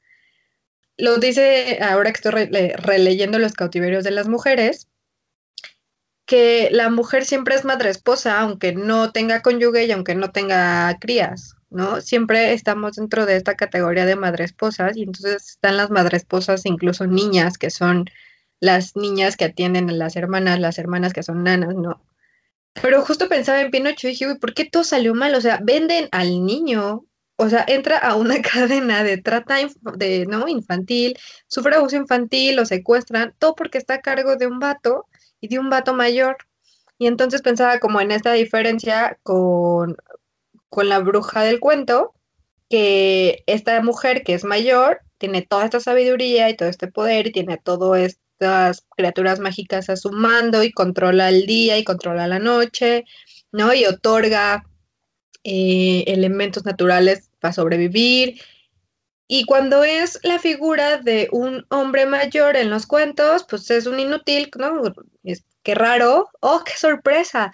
Lo 0.99 1.17
dice 1.17 1.79
ahora 1.81 2.13
que 2.13 2.19
estoy 2.19 2.73
releyendo 2.75 3.39
Los 3.39 3.55
cautiverios 3.55 4.05
de 4.05 4.11
las 4.11 4.29
mujeres, 4.29 4.90
que 6.31 6.69
la 6.71 6.91
mujer 6.91 7.25
siempre 7.25 7.57
es 7.57 7.65
madre 7.65 7.91
esposa, 7.91 8.39
aunque 8.39 8.73
no 8.73 9.11
tenga 9.11 9.43
cónyuge 9.43 9.87
y 9.87 9.91
aunque 9.91 10.15
no 10.15 10.31
tenga 10.31 10.97
crías, 11.01 11.57
¿no? 11.71 12.01
Siempre 12.01 12.53
estamos 12.53 12.95
dentro 12.95 13.27
de 13.27 13.35
esta 13.35 13.57
categoría 13.57 14.07
de 14.07 14.15
madre 14.15 14.45
esposas 14.45 14.97
y 14.97 15.03
entonces 15.03 15.45
están 15.51 15.77
las 15.77 15.91
madre 15.91 16.17
esposas, 16.19 16.67
incluso 16.67 17.09
niñas, 17.09 17.59
que 17.59 17.71
son 17.71 18.09
las 18.61 18.95
niñas 18.95 19.37
que 19.37 19.47
atienden 19.47 19.91
a 19.91 19.93
las 19.93 20.15
hermanas, 20.15 20.61
las 20.61 20.79
hermanas 20.79 21.13
que 21.13 21.25
son 21.25 21.43
nanas, 21.43 21.75
¿no? 21.75 22.01
Pero 22.81 23.03
justo 23.05 23.29
pensaba 23.29 23.61
en 23.61 23.73
Pinocho 23.73 24.07
y 24.07 24.11
dije, 24.11 24.29
uy, 24.29 24.39
¿por 24.39 24.55
qué 24.55 24.65
todo 24.67 24.85
salió 24.85 25.17
mal? 25.17 25.35
O 25.35 25.41
sea, 25.41 25.59
venden 25.61 26.09
al 26.13 26.47
niño, 26.47 27.07
o 27.35 27.49
sea, 27.49 27.65
entra 27.67 27.99
a 27.99 28.15
una 28.15 28.41
cadena 28.55 29.03
de 29.03 29.19
trata 29.19 29.57
de, 29.97 30.27
¿no? 30.27 30.47
infantil, 30.47 31.19
sufre 31.49 31.75
abuso 31.75 31.97
infantil, 31.97 32.55
lo 32.55 32.67
secuestran, 32.67 33.35
todo 33.41 33.57
porque 33.57 33.79
está 33.79 33.95
a 33.95 34.01
cargo 34.01 34.37
de 34.37 34.47
un 34.47 34.61
vato 34.61 35.09
y 35.41 35.49
de 35.49 35.59
un 35.59 35.71
vato 35.71 35.95
mayor. 35.95 36.37
Y 36.99 37.07
entonces 37.07 37.43
pensaba 37.43 37.79
como 37.79 38.01
en 38.01 38.11
esta 38.11 38.33
diferencia 38.33 39.19
con, 39.23 39.97
con 40.69 40.89
la 40.89 40.99
bruja 40.99 41.43
del 41.43 41.61
cuento, 41.61 42.15
que 42.69 43.43
esta 43.47 43.81
mujer 43.83 44.23
que 44.23 44.35
es 44.35 44.45
mayor 44.45 45.01
tiene 45.19 45.43
toda 45.43 45.65
esta 45.65 45.81
sabiduría 45.81 46.49
y 46.49 46.57
todo 46.57 46.69
este 46.69 46.89
poder 46.89 47.27
y 47.27 47.33
tiene 47.33 47.59
todas 47.59 48.01
estas 48.01 48.87
criaturas 48.97 49.41
mágicas 49.41 49.91
a 49.91 49.97
su 49.97 50.13
mando 50.13 50.63
y 50.63 50.73
controla 50.73 51.29
el 51.29 51.47
día 51.47 51.79
y 51.79 51.85
controla 51.85 52.27
la 52.27 52.39
noche, 52.39 53.05
¿no? 53.53 53.75
Y 53.75 53.85
otorga 53.85 54.65
eh, 55.43 56.05
elementos 56.07 56.65
naturales 56.65 57.31
para 57.41 57.53
sobrevivir 57.53 58.41
y 59.33 59.45
cuando 59.45 59.85
es 59.85 60.19
la 60.25 60.41
figura 60.41 60.97
de 60.99 61.29
un 61.31 61.65
hombre 61.71 62.05
mayor 62.05 62.57
en 62.57 62.69
los 62.69 62.85
cuentos, 62.85 63.47
pues 63.49 63.71
es 63.71 63.87
un 63.87 64.01
inútil, 64.01 64.51
¿no? 64.59 64.83
Es, 65.23 65.45
qué 65.63 65.77
raro, 65.77 66.29
oh, 66.41 66.65
qué 66.65 66.73
sorpresa. 66.77 67.53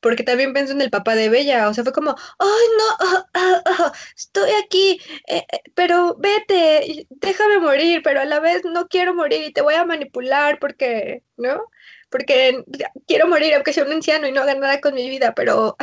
Porque 0.00 0.22
también 0.22 0.54
pienso 0.54 0.72
en 0.72 0.80
el 0.80 0.88
papá 0.88 1.14
de 1.14 1.28
Bella, 1.28 1.68
o 1.68 1.74
sea, 1.74 1.84
fue 1.84 1.92
como, 1.92 2.16
ay, 2.38 2.66
no, 2.78 2.84
ah, 3.00 3.26
ah, 3.34 3.62
ah, 3.66 3.92
estoy 4.16 4.50
aquí, 4.64 5.02
eh, 5.26 5.44
eh, 5.52 5.60
pero 5.74 6.16
vete, 6.18 7.06
déjame 7.10 7.58
morir, 7.58 8.00
pero 8.02 8.20
a 8.22 8.24
la 8.24 8.40
vez 8.40 8.64
no 8.64 8.88
quiero 8.88 9.14
morir 9.14 9.44
y 9.44 9.52
te 9.52 9.60
voy 9.60 9.74
a 9.74 9.84
manipular 9.84 10.58
porque, 10.58 11.24
¿no? 11.36 11.60
Porque 12.08 12.64
quiero 13.06 13.28
morir 13.28 13.54
aunque 13.54 13.74
sea 13.74 13.84
un 13.84 13.92
anciano 13.92 14.26
y 14.26 14.32
no 14.32 14.40
haga 14.40 14.54
nada 14.54 14.80
con 14.80 14.94
mi 14.94 15.10
vida, 15.10 15.34
pero 15.34 15.76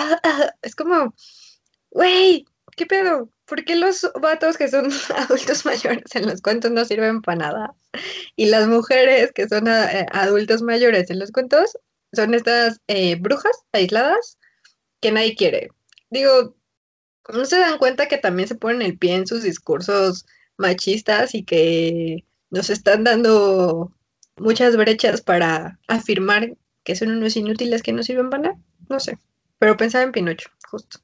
es 0.64 0.76
como, 0.76 1.14
güey, 1.92 2.46
¿qué 2.76 2.88
pedo? 2.88 3.30
¿Por 3.46 3.64
qué 3.64 3.76
los 3.76 4.10
vatos 4.22 4.58
que 4.58 4.68
son 4.68 4.90
adultos 5.18 5.66
mayores 5.66 6.16
en 6.16 6.28
los 6.28 6.42
cuentos 6.42 6.72
no 6.72 6.86
sirven 6.86 7.22
para 7.22 7.38
nada? 7.38 7.76
Y 8.36 8.48
las 8.48 8.68
mujeres 8.68 9.32
que 9.34 9.48
son 9.48 9.68
eh, 9.68 10.06
adultos 10.12 10.62
mayores 10.62 11.10
en 11.10 11.20
los 11.20 11.32
cuentos 11.32 11.78
son 12.14 12.34
estas 12.34 12.80
eh, 12.88 13.16
brujas 13.16 13.56
aisladas 13.72 14.38
que 15.02 15.12
nadie 15.12 15.36
quiere. 15.36 15.70
Digo, 16.10 16.56
¿no 17.34 17.46
se 17.46 17.60
dan 17.60 17.78
cuenta 17.78 18.08
que 18.08 18.18
también 18.18 18.48
se 18.48 18.56
ponen 18.56 18.82
el 18.82 18.98
pie 18.98 19.16
en 19.16 19.28
sus 19.28 19.44
discursos 19.44 20.26
machistas 20.58 21.36
y 21.36 21.44
que 21.44 22.26
nos 22.50 22.70
están 22.70 23.04
dando 23.04 23.92
muchas 24.38 24.78
brechas 24.78 25.22
para 25.22 25.80
afirmar 25.88 26.56
que 26.84 26.96
son 26.96 27.12
unos 27.12 27.36
inútiles 27.36 27.84
que 27.84 27.94
no 27.94 28.04
sirven 28.04 28.30
para 28.30 28.44
nada? 28.44 28.60
No 28.90 29.00
sé, 29.00 29.18
pero 29.60 29.78
pensaba 29.78 30.04
en 30.04 30.12
Pinocho, 30.12 30.50
justo. 30.70 31.00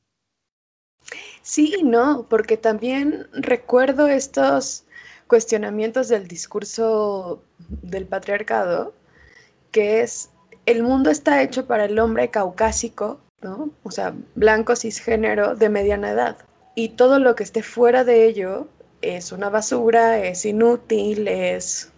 Sí 1.42 1.74
y 1.80 1.84
no, 1.84 2.28
porque 2.30 2.58
también 2.58 3.28
recuerdo 3.34 4.08
estos 4.08 4.86
cuestionamientos 5.28 6.08
del 6.08 6.28
discurso 6.28 7.42
del 7.82 8.06
patriarcado, 8.06 8.94
que 9.72 10.02
es 10.02 10.30
el 10.66 10.84
mundo 10.84 11.10
está 11.10 11.42
hecho 11.42 11.66
para 11.66 11.86
el 11.86 11.98
hombre 12.00 12.30
caucásico, 12.30 13.20
¿no? 13.42 13.72
O 13.84 13.92
sea, 13.92 14.14
blanco 14.36 14.76
cisgénero 14.76 15.56
de 15.56 15.70
mediana 15.70 16.12
edad. 16.12 16.38
Y 16.76 16.90
todo 16.90 17.20
lo 17.20 17.36
que 17.36 17.44
esté 17.44 17.64
fuera 17.64 18.04
de 18.04 18.26
ello 18.26 18.68
es 19.02 19.32
una 19.32 19.50
basura, 19.50 20.20
es 20.20 20.46
inútil, 20.46 21.28
es... 21.28 21.92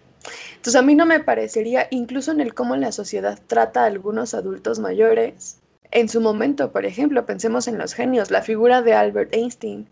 Entonces 0.56 0.76
a 0.76 0.82
mí 0.82 0.96
no 0.96 1.06
me 1.06 1.20
parecería, 1.20 1.88
incluso 1.92 2.32
en 2.32 2.40
el 2.40 2.54
cómo 2.54 2.78
la 2.78 2.94
sociedad 2.94 3.38
trata 3.48 3.84
a 3.84 3.88
algunos 3.88 4.34
adultos 4.34 4.80
mayores, 4.80 5.58
En 5.96 6.10
su 6.10 6.22
momento, 6.22 6.72
por 6.72 6.88
ejemplo, 6.88 7.24
pensemos 7.28 7.68
en 7.68 7.78
los 7.78 7.94
genios, 7.94 8.32
la 8.32 8.42
figura 8.42 8.82
de 8.82 8.96
Albert 8.96 9.32
Einstein, 9.32 9.88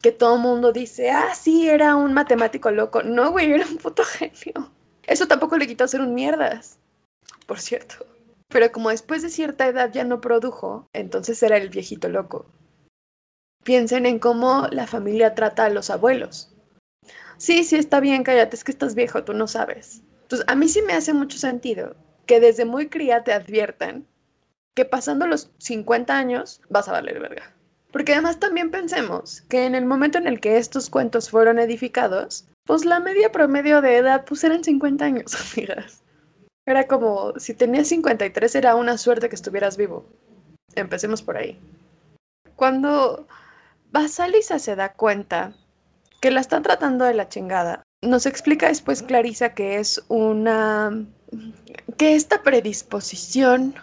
que 0.00 0.12
todo 0.12 0.38
mundo 0.38 0.70
dice, 0.70 1.10
ah, 1.10 1.34
sí, 1.34 1.68
era 1.68 1.96
un 1.96 2.14
matemático 2.14 2.70
loco. 2.70 3.02
No, 3.02 3.32
güey, 3.32 3.54
era 3.54 3.66
un 3.66 3.78
puto 3.78 4.04
genio. 4.04 4.70
Eso 5.02 5.26
tampoco 5.26 5.58
le 5.58 5.66
quitó 5.66 5.88
ser 5.88 6.00
un 6.00 6.14
mierdas, 6.14 6.78
por 7.48 7.58
cierto. 7.58 8.06
Pero 8.46 8.70
como 8.70 8.90
después 8.90 9.22
de 9.22 9.30
cierta 9.30 9.66
edad 9.66 9.90
ya 9.92 10.04
no 10.04 10.20
produjo, 10.20 10.86
entonces 10.92 11.42
era 11.42 11.56
el 11.56 11.70
viejito 11.70 12.08
loco. 12.08 12.46
Piensen 13.64 14.06
en 14.06 14.20
cómo 14.20 14.68
la 14.70 14.86
familia 14.86 15.34
trata 15.34 15.64
a 15.64 15.70
los 15.70 15.90
abuelos. 15.90 16.54
Sí, 17.36 17.64
sí, 17.64 17.74
está 17.74 17.98
bien, 17.98 18.22
cállate, 18.22 18.54
es 18.54 18.62
que 18.62 18.70
estás 18.70 18.94
viejo, 18.94 19.24
tú 19.24 19.32
no 19.32 19.48
sabes. 19.48 20.02
Entonces, 20.22 20.46
a 20.48 20.54
mí 20.54 20.68
sí 20.68 20.82
me 20.82 20.92
hace 20.92 21.12
mucho 21.12 21.36
sentido 21.36 21.96
que 22.26 22.38
desde 22.38 22.64
muy 22.64 22.88
cría 22.88 23.24
te 23.24 23.32
adviertan 23.32 24.06
que 24.74 24.84
pasando 24.84 25.26
los 25.26 25.50
50 25.58 26.16
años 26.16 26.60
vas 26.68 26.88
a 26.88 26.92
valer 26.92 27.20
verga. 27.20 27.52
Porque 27.92 28.12
además 28.12 28.40
también 28.40 28.70
pensemos 28.70 29.42
que 29.42 29.66
en 29.66 29.74
el 29.74 29.86
momento 29.86 30.18
en 30.18 30.26
el 30.26 30.40
que 30.40 30.58
estos 30.58 30.90
cuentos 30.90 31.30
fueron 31.30 31.60
edificados, 31.60 32.46
pues 32.66 32.84
la 32.84 32.98
media 32.98 33.30
promedio 33.30 33.80
de 33.80 33.96
edad 33.98 34.24
pues 34.24 34.42
eran 34.42 34.64
50 34.64 35.04
años, 35.04 35.34
amigas. 35.56 36.02
Era 36.66 36.88
como, 36.88 37.38
si 37.38 37.54
tenías 37.54 37.88
53 37.88 38.54
era 38.54 38.74
una 38.74 38.98
suerte 38.98 39.28
que 39.28 39.36
estuvieras 39.36 39.76
vivo. 39.76 40.06
Empecemos 40.74 41.22
por 41.22 41.36
ahí. 41.36 41.60
Cuando 42.56 43.26
Basalisa 43.92 44.58
se 44.58 44.74
da 44.74 44.92
cuenta 44.92 45.54
que 46.20 46.30
la 46.30 46.40
están 46.40 46.62
tratando 46.62 47.04
de 47.04 47.14
la 47.14 47.28
chingada, 47.28 47.82
nos 48.02 48.26
explica 48.26 48.68
después 48.68 49.02
Clarisa 49.02 49.54
que 49.54 49.78
es 49.78 50.02
una... 50.08 51.04
que 51.96 52.14
esta 52.14 52.42
predisposición 52.42 53.74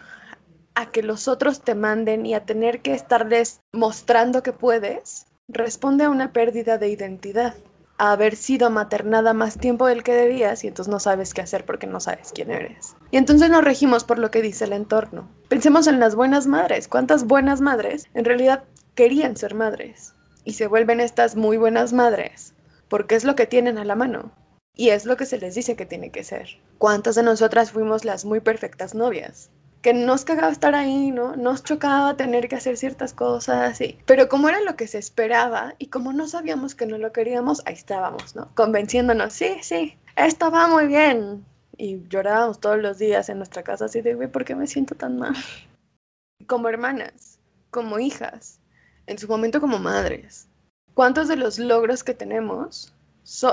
a 0.75 0.91
que 0.91 1.03
los 1.03 1.27
otros 1.27 1.61
te 1.61 1.75
manden 1.75 2.25
y 2.25 2.33
a 2.33 2.45
tener 2.45 2.81
que 2.81 2.93
estarles 2.93 3.61
mostrando 3.71 4.43
que 4.43 4.53
puedes, 4.53 5.27
responde 5.47 6.05
a 6.05 6.09
una 6.09 6.31
pérdida 6.33 6.77
de 6.77 6.89
identidad, 6.89 7.55
a 7.97 8.13
haber 8.13 8.35
sido 8.35 8.69
maternada 8.69 9.33
más 9.33 9.57
tiempo 9.57 9.85
del 9.85 10.03
que 10.03 10.13
debías 10.13 10.63
y 10.63 10.67
entonces 10.67 10.91
no 10.91 10.99
sabes 10.99 11.33
qué 11.33 11.41
hacer 11.41 11.65
porque 11.65 11.87
no 11.87 11.99
sabes 11.99 12.31
quién 12.33 12.51
eres. 12.51 12.95
Y 13.11 13.17
entonces 13.17 13.49
nos 13.49 13.63
regimos 13.63 14.03
por 14.03 14.17
lo 14.17 14.31
que 14.31 14.41
dice 14.41 14.65
el 14.65 14.73
entorno. 14.73 15.29
Pensemos 15.49 15.87
en 15.87 15.99
las 15.99 16.15
buenas 16.15 16.47
madres. 16.47 16.87
¿Cuántas 16.87 17.25
buenas 17.25 17.61
madres 17.61 18.07
en 18.13 18.25
realidad 18.25 18.63
querían 18.95 19.35
ser 19.35 19.53
madres? 19.53 20.15
Y 20.43 20.53
se 20.53 20.67
vuelven 20.67 20.99
estas 20.99 21.35
muy 21.35 21.57
buenas 21.57 21.93
madres 21.93 22.55
porque 22.91 23.15
es 23.15 23.23
lo 23.23 23.37
que 23.37 23.47
tienen 23.47 23.77
a 23.77 23.85
la 23.85 23.95
mano. 23.95 24.33
Y 24.75 24.89
es 24.89 25.05
lo 25.05 25.15
que 25.15 25.25
se 25.25 25.37
les 25.37 25.55
dice 25.55 25.77
que 25.77 25.85
tiene 25.85 26.11
que 26.11 26.25
ser. 26.25 26.59
¿Cuántas 26.77 27.15
de 27.15 27.23
nosotras 27.23 27.71
fuimos 27.71 28.03
las 28.03 28.25
muy 28.25 28.41
perfectas 28.41 28.93
novias? 28.93 29.49
Que 29.81 29.93
nos 29.93 30.25
cagaba 30.25 30.51
estar 30.51 30.75
ahí, 30.75 31.11
¿no? 31.11 31.35
Nos 31.35 31.63
chocaba 31.63 32.15
tener 32.15 32.47
que 32.47 32.55
hacer 32.55 32.77
ciertas 32.77 33.13
cosas, 33.13 33.77
sí. 33.77 33.97
Pero 34.05 34.29
como 34.29 34.49
era 34.49 34.61
lo 34.61 34.75
que 34.75 34.87
se 34.87 34.99
esperaba 34.99 35.73
y 35.79 35.87
como 35.87 36.13
no 36.13 36.27
sabíamos 36.27 36.75
que 36.75 36.85
no 36.85 36.97
lo 36.97 37.11
queríamos, 37.11 37.61
ahí 37.65 37.73
estábamos, 37.73 38.35
¿no? 38.35 38.53
Convenciéndonos, 38.55 39.33
sí, 39.33 39.57
sí, 39.61 39.97
esto 40.15 40.51
va 40.51 40.67
muy 40.67 40.87
bien. 40.87 41.45
Y 41.77 42.07
llorábamos 42.09 42.59
todos 42.59 42.77
los 42.77 42.99
días 42.99 43.29
en 43.29 43.37
nuestra 43.37 43.63
casa 43.63 43.85
así 43.85 44.01
de, 44.01 44.13
güey, 44.13 44.27
¿por 44.27 44.45
qué 44.45 44.55
me 44.55 44.67
siento 44.67 44.93
tan 44.93 45.17
mal? 45.17 45.33
Como 46.45 46.69
hermanas, 46.69 47.39
como 47.71 47.97
hijas, 47.97 48.59
en 49.07 49.17
su 49.17 49.27
momento 49.27 49.59
como 49.59 49.79
madres. 49.79 50.47
¿Cuántos 50.93 51.27
de 51.27 51.37
los 51.37 51.57
logros 51.57 52.03
que 52.03 52.13
tenemos 52.13 52.93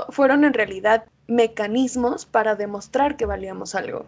fueron 0.09 0.43
en 0.43 0.53
realidad 0.53 1.05
mecanismos 1.27 2.25
para 2.25 2.55
demostrar 2.55 3.17
que 3.17 3.25
valíamos 3.25 3.73
algo? 3.75 4.05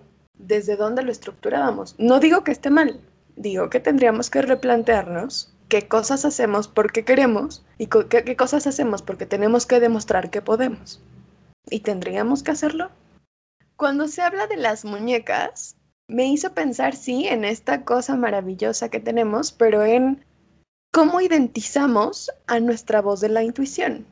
Desde 0.48 0.76
dónde 0.76 1.04
lo 1.04 1.12
estructurábamos. 1.12 1.96
No 1.98 2.20
digo 2.20 2.44
que 2.44 2.52
esté 2.52 2.70
mal, 2.70 3.00
digo 3.36 3.70
que 3.70 3.80
tendríamos 3.80 4.30
que 4.30 4.42
replantearnos 4.42 5.54
qué 5.70 5.88
cosas 5.88 6.26
hacemos 6.26 6.68
porque 6.68 7.06
queremos 7.06 7.64
y 7.78 7.88
qué, 7.88 8.24
qué 8.24 8.36
cosas 8.36 8.68
hacemos 8.68 9.02
porque 9.02 9.26
tenemos 9.26 9.66
que 9.66 9.80
demostrar 9.80 10.30
que 10.30 10.42
podemos. 10.42 11.02
¿Y 11.70 11.82
tendríamos 11.82 12.44
que 12.44 12.52
hacerlo? 12.52 12.90
Cuando 13.78 14.08
se 14.08 14.22
habla 14.22 14.48
de 14.48 14.58
las 14.58 14.86
muñecas, 14.86 15.76
me 16.08 16.26
hizo 16.26 16.54
pensar, 16.54 16.96
sí, 16.96 17.28
en 17.28 17.46
esta 17.46 17.86
cosa 17.86 18.16
maravillosa 18.16 18.90
que 18.90 19.00
tenemos, 19.00 19.52
pero 19.52 19.86
en 19.86 20.26
cómo 20.92 21.22
identizamos 21.22 22.30
a 22.48 22.60
nuestra 22.60 23.02
voz 23.02 23.22
de 23.22 23.30
la 23.30 23.44
intuición. 23.44 24.06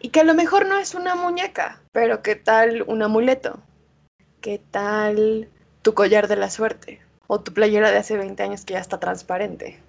Y 0.00 0.10
que 0.10 0.20
a 0.20 0.24
lo 0.24 0.34
mejor 0.34 0.66
no 0.66 0.78
es 0.78 0.94
una 0.94 1.14
muñeca, 1.14 1.82
pero 1.92 2.22
qué 2.22 2.36
tal 2.36 2.84
un 2.86 3.02
amuleto, 3.02 3.58
¿Qué 4.46 4.60
tal 4.70 5.48
tu 5.82 5.94
collar 5.94 6.28
de 6.28 6.36
la 6.36 6.50
suerte? 6.50 7.00
O 7.26 7.40
tu 7.40 7.52
playera 7.52 7.90
de 7.90 7.96
hace 7.96 8.16
20 8.16 8.40
años 8.44 8.64
que 8.64 8.74
ya 8.74 8.78
está 8.78 9.00
transparente. 9.00 9.80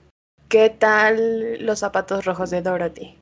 ¿Qué 0.50 0.72
tal 0.72 1.64
los 1.64 1.78
zapatos 1.78 2.26
rojos 2.26 2.50
de 2.50 2.64
Dorothy? 2.64 3.20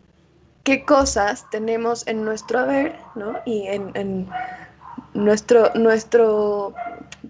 ¿Qué 0.63 0.85
cosas 0.85 1.49
tenemos 1.49 2.07
en 2.07 2.23
nuestro 2.23 2.59
haber, 2.59 2.95
¿no? 3.15 3.41
Y 3.43 3.67
en, 3.67 4.29
nuestro, 5.13 5.73
nuestro 5.75 6.73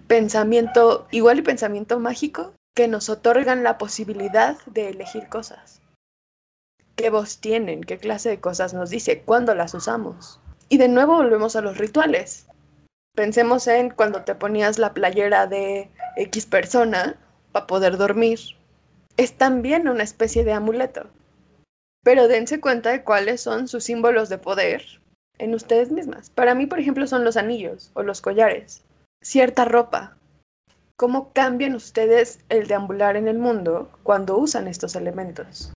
pensamiento, 0.06 1.08
igual 1.10 1.40
y 1.40 1.42
pensamiento 1.42 1.98
mágico, 1.98 2.52
que 2.76 2.86
nos 2.86 3.08
otorgan 3.08 3.64
la 3.64 3.76
posibilidad 3.76 4.56
de 4.66 4.90
elegir 4.90 5.28
cosas. 5.28 5.82
¿Qué 6.94 7.10
voz 7.10 7.38
tienen? 7.38 7.82
¿Qué 7.82 7.98
clase 7.98 8.28
de 8.28 8.38
cosas 8.38 8.72
nos 8.72 8.90
dice? 8.90 9.22
¿Cuándo 9.22 9.52
las 9.56 9.74
usamos? 9.74 10.38
Y 10.68 10.78
de 10.78 10.86
nuevo 10.86 11.16
volvemos 11.16 11.56
a 11.56 11.60
los 11.60 11.76
rituales. 11.76 12.46
Pensemos 13.16 13.66
en 13.66 13.88
cuando 13.88 14.24
te 14.24 14.34
ponías 14.34 14.78
la 14.78 14.92
playera 14.92 15.46
de 15.46 15.88
X 16.16 16.44
persona 16.44 17.16
para 17.50 17.66
poder 17.66 17.96
dormir. 17.96 18.38
Es 19.16 19.38
también 19.38 19.88
una 19.88 20.02
especie 20.02 20.44
de 20.44 20.52
amuleto. 20.52 21.08
Pero 22.04 22.28
dense 22.28 22.60
cuenta 22.60 22.90
de 22.90 23.04
cuáles 23.04 23.40
son 23.40 23.68
sus 23.68 23.84
símbolos 23.84 24.28
de 24.28 24.36
poder 24.36 25.00
en 25.38 25.54
ustedes 25.54 25.90
mismas. 25.90 26.28
Para 26.28 26.54
mí, 26.54 26.66
por 26.66 26.78
ejemplo, 26.78 27.06
son 27.06 27.24
los 27.24 27.38
anillos 27.38 27.90
o 27.94 28.02
los 28.02 28.20
collares. 28.20 28.84
Cierta 29.22 29.64
ropa. 29.64 30.18
¿Cómo 30.98 31.32
cambian 31.32 31.74
ustedes 31.74 32.40
el 32.50 32.66
deambular 32.66 33.16
en 33.16 33.28
el 33.28 33.38
mundo 33.38 33.90
cuando 34.02 34.36
usan 34.36 34.68
estos 34.68 34.94
elementos? 34.94 35.72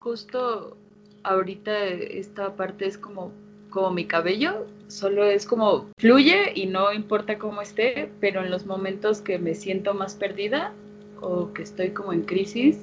Justo 0.00 0.76
ahorita 1.24 1.76
esta 1.86 2.54
parte 2.54 2.86
es 2.86 2.98
como 2.98 3.32
como 3.74 3.90
mi 3.90 4.06
cabello, 4.06 4.66
solo 4.94 5.24
es 5.24 5.44
como 5.44 5.88
fluye 5.98 6.52
y 6.54 6.66
no 6.66 6.92
importa 6.92 7.36
cómo 7.36 7.60
esté, 7.62 8.10
pero 8.20 8.44
en 8.44 8.50
los 8.50 8.64
momentos 8.64 9.20
que 9.20 9.38
me 9.38 9.54
siento 9.54 9.92
más 9.92 10.14
perdida 10.14 10.72
o 11.20 11.52
que 11.52 11.62
estoy 11.62 11.90
como 11.90 12.12
en 12.12 12.22
crisis, 12.22 12.78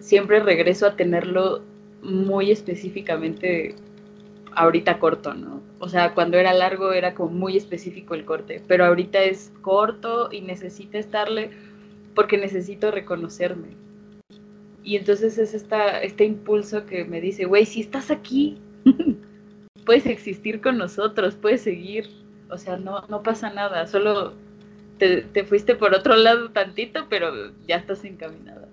siempre 0.00 0.40
regreso 0.40 0.86
a 0.86 0.96
tenerlo 0.96 1.62
muy 2.02 2.50
específicamente 2.50 3.76
ahorita 4.56 4.98
corto, 4.98 5.34
¿no? 5.34 5.60
O 5.78 5.88
sea, 5.88 6.14
cuando 6.14 6.36
era 6.36 6.52
largo 6.52 6.92
era 6.92 7.14
como 7.14 7.30
muy 7.30 7.56
específico 7.56 8.14
el 8.14 8.24
corte, 8.24 8.60
pero 8.66 8.84
ahorita 8.84 9.22
es 9.22 9.52
corto 9.62 10.30
y 10.32 10.40
necesita 10.40 10.98
estarle 10.98 11.50
porque 12.16 12.38
necesito 12.38 12.90
reconocerme. 12.90 13.68
Y 14.82 14.96
entonces 14.96 15.38
es 15.38 15.54
esta, 15.54 16.02
este 16.02 16.24
impulso 16.24 16.86
que 16.86 17.04
me 17.04 17.20
dice, 17.20 17.44
güey, 17.44 17.66
si 17.66 17.82
estás 17.82 18.10
aquí, 18.10 18.58
puedes 19.86 20.04
existir 20.04 20.60
con 20.60 20.76
nosotros, 20.76 21.36
puedes 21.36 21.62
seguir, 21.62 22.10
o 22.50 22.58
sea, 22.58 22.76
no, 22.76 23.06
no 23.08 23.22
pasa 23.22 23.48
nada, 23.48 23.86
solo 23.86 24.34
te, 24.98 25.22
te 25.22 25.44
fuiste 25.44 25.74
por 25.76 25.94
otro 25.94 26.14
lado 26.16 26.50
tantito, 26.50 27.06
pero 27.08 27.52
ya 27.66 27.76
estás 27.76 28.04
encaminada. 28.04 28.68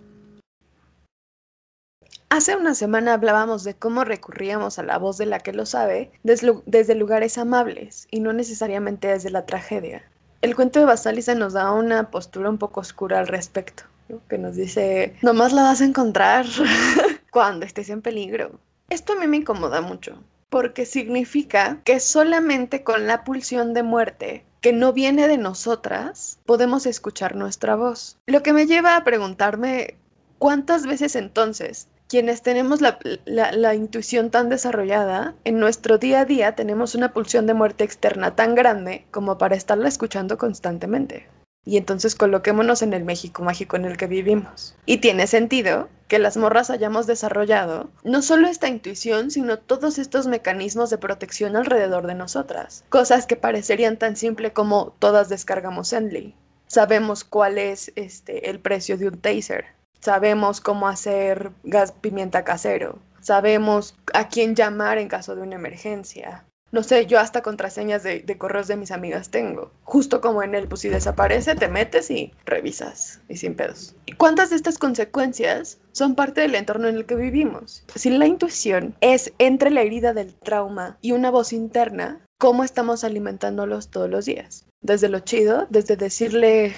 Hace 2.33 2.55
una 2.55 2.73
semana 2.73 3.13
hablábamos 3.13 3.63
de 3.63 3.75
cómo 3.75 4.03
recurríamos 4.03 4.79
a 4.79 4.83
la 4.83 4.97
voz 4.97 5.19
de 5.19 5.27
la 5.27 5.39
que 5.39 5.53
lo 5.53 5.67
sabe 5.67 6.11
desde, 6.23 6.95
lugares 6.95 7.37
amables 7.37 8.07
y 8.09 8.21
no 8.21 8.33
necesariamente 8.33 9.07
desde 9.07 9.29
la 9.29 9.45
tragedia. 9.45 10.01
El 10.41 10.55
cuento 10.55 10.79
de 10.79 10.85
Basaliza 10.85 11.35
nos 11.35 11.53
da 11.53 11.71
una 11.71 12.09
postura 12.09 12.49
un 12.49 12.57
poco 12.57 12.79
oscura 12.79 13.19
al 13.19 13.27
respecto, 13.27 13.83
que 14.29 14.39
nos 14.39 14.55
dice, 14.55 15.15
nomás 15.21 15.53
la 15.53 15.61
vas 15.61 15.81
a 15.81 15.85
encontrar 15.85 16.47
cuando 17.31 17.67
estés 17.67 17.91
en 17.91 18.01
peligro. 18.01 18.59
Esto 18.89 19.13
a 19.13 19.17
mí 19.17 19.27
me 19.27 19.37
incomoda 19.37 19.81
mucho, 19.81 20.17
porque 20.53 20.85
significa 20.85 21.79
que 21.83 21.99
solamente 21.99 22.83
con 22.83 23.07
la 23.07 23.23
pulsión 23.23 23.73
de 23.73 23.81
muerte 23.81 24.45
que 24.61 24.71
no 24.71 24.93
viene 24.93 25.27
de 25.27 25.39
nosotras, 25.39 26.37
podemos 26.45 26.85
escuchar 26.85 27.35
nuestra 27.35 27.75
voz. 27.75 28.19
Lo 28.27 28.43
que 28.43 28.53
me 28.53 28.67
lleva 28.67 28.95
a 28.95 29.03
preguntarme 29.03 29.95
cuántas 30.37 30.85
veces 30.85 31.15
entonces 31.15 31.87
quienes 32.07 32.43
tenemos 32.43 32.81
la, 32.81 32.99
la, 33.25 33.73
intuición 33.73 34.29
tan 34.29 34.49
desarrollada, 34.49 35.33
en 35.43 35.59
nuestro 35.59 35.97
día 35.97 36.19
a 36.19 36.25
día 36.25 36.53
tenemos 36.53 36.93
una 36.93 37.13
pulsión 37.13 37.47
de 37.47 37.55
muerte 37.55 37.83
externa 37.83 38.35
tan 38.35 38.53
grande 38.53 39.07
como 39.09 39.39
para 39.39 39.55
estarla 39.55 39.87
escuchando 39.87 40.37
constantemente. 40.37 41.27
Y 41.65 41.77
entonces 41.77 42.15
coloquémonos 42.15 42.81
en 42.81 42.93
el 42.93 43.05
México 43.05 43.43
mágico 43.43 43.77
en 43.77 43.85
el 43.85 43.95
que 43.97 44.07
vivimos. 44.07 44.75
Y 44.85 44.97
tiene 44.97 45.27
sentido 45.27 45.87
que 46.07 46.19
las 46.19 46.37
morras 46.37 46.69
hayamos 46.69 47.07
desarrollado 47.07 47.89
no 48.03 48.21
solo 48.21 48.47
esta 48.47 48.67
intuición, 48.67 49.31
sino 49.31 49.57
todos 49.57 49.97
estos 49.97 50.27
mecanismos 50.27 50.89
de 50.89 50.97
protección 50.97 51.55
alrededor 51.55 52.05
de 52.05 52.15
nosotras. 52.15 52.83
Cosas 52.89 53.25
que 53.25 53.35
parecerían 53.35 53.97
tan 53.97 54.15
simple 54.15 54.53
como 54.53 54.93
todas 54.99 55.29
descargamos 55.29 55.87
Sendly. 55.87 56.35
sabemos 56.67 57.23
cuál 57.23 57.57
es 57.57 57.91
este, 57.95 58.49
el 58.49 58.59
precio 58.59 58.97
de 58.97 59.07
un 59.07 59.17
taser, 59.17 59.65
sabemos 60.01 60.59
cómo 60.59 60.87
hacer 60.87 61.51
gas 61.63 61.91
pimienta 61.93 62.43
casero, 62.43 62.99
sabemos 63.21 63.95
a 64.13 64.27
quién 64.27 64.55
llamar 64.55 64.97
en 64.97 65.07
caso 65.07 65.35
de 65.35 65.41
una 65.41 65.55
emergencia. 65.55 66.43
No 66.73 66.81
sé, 66.81 67.05
yo 67.05 67.19
hasta 67.19 67.43
contraseñas 67.43 68.01
de, 68.01 68.21
de, 68.21 68.37
correos 68.39 68.67
de 68.67 68.75
mis 68.75 68.89
amigas 68.89 69.29
tengo. 69.29 69.71
Justo 69.83 70.21
como 70.21 70.41
en 70.41 70.55
él, 70.55 70.67
pues 70.67 70.81
si 70.81 70.89
desaparece, 70.89 71.53
te 71.53 71.67
metes 71.67 72.09
y 72.09 72.33
revisas 72.47 73.21
y 73.29 73.37
sin 73.37 73.53
pedos. 73.53 73.95
¿Y 74.07 74.13
cuántas 74.13 74.49
de 74.49 74.55
estas 74.55 74.79
consecuencias 74.79 75.77
son 75.91 76.15
parte 76.15 76.41
del 76.41 76.55
entorno 76.55 76.87
en 76.87 76.95
el 76.95 77.05
que 77.05 77.13
vivimos? 77.13 77.85
Si 77.93 78.09
la 78.09 78.25
intuición 78.25 78.95
es 79.01 79.31
entre 79.37 79.69
la 79.69 79.83
herida 79.83 80.13
del 80.13 80.33
trauma 80.33 80.97
y 80.99 81.11
una 81.11 81.29
voz 81.29 81.53
interna, 81.53 82.25
¿cómo 82.39 82.63
estamos 82.63 83.03
alimentándolos 83.03 83.91
todos 83.91 84.09
los 84.09 84.25
días? 84.25 84.65
Desde 84.81 85.09
lo 85.09 85.19
chido, 85.19 85.67
desde 85.69 85.95
decirle, 85.95 86.75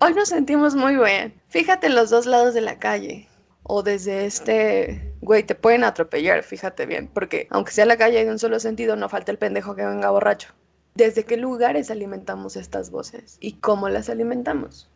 hoy 0.00 0.12
nos 0.14 0.30
sentimos 0.30 0.74
muy 0.74 0.96
bien, 0.96 1.40
fíjate 1.50 1.86
en 1.86 1.94
los 1.94 2.10
dos 2.10 2.26
lados 2.26 2.52
de 2.52 2.62
la 2.62 2.80
calle, 2.80 3.28
o 3.62 3.84
desde 3.84 4.26
este, 4.26 5.05
güey, 5.26 5.42
te 5.42 5.56
pueden 5.56 5.82
atropellar, 5.82 6.44
fíjate 6.44 6.86
bien, 6.86 7.10
porque 7.12 7.48
aunque 7.50 7.72
sea 7.72 7.84
la 7.84 7.96
calle 7.96 8.24
de 8.24 8.30
un 8.30 8.38
solo 8.38 8.60
sentido, 8.60 8.94
no 8.94 9.08
falta 9.08 9.32
el 9.32 9.38
pendejo 9.38 9.74
que 9.74 9.84
venga 9.84 10.08
borracho. 10.10 10.54
¿Desde 10.94 11.24
qué 11.24 11.36
lugares 11.36 11.90
alimentamos 11.90 12.54
estas 12.54 12.90
voces 12.92 13.36
y 13.40 13.54
cómo 13.54 13.88
las 13.88 14.08
alimentamos? 14.08 14.88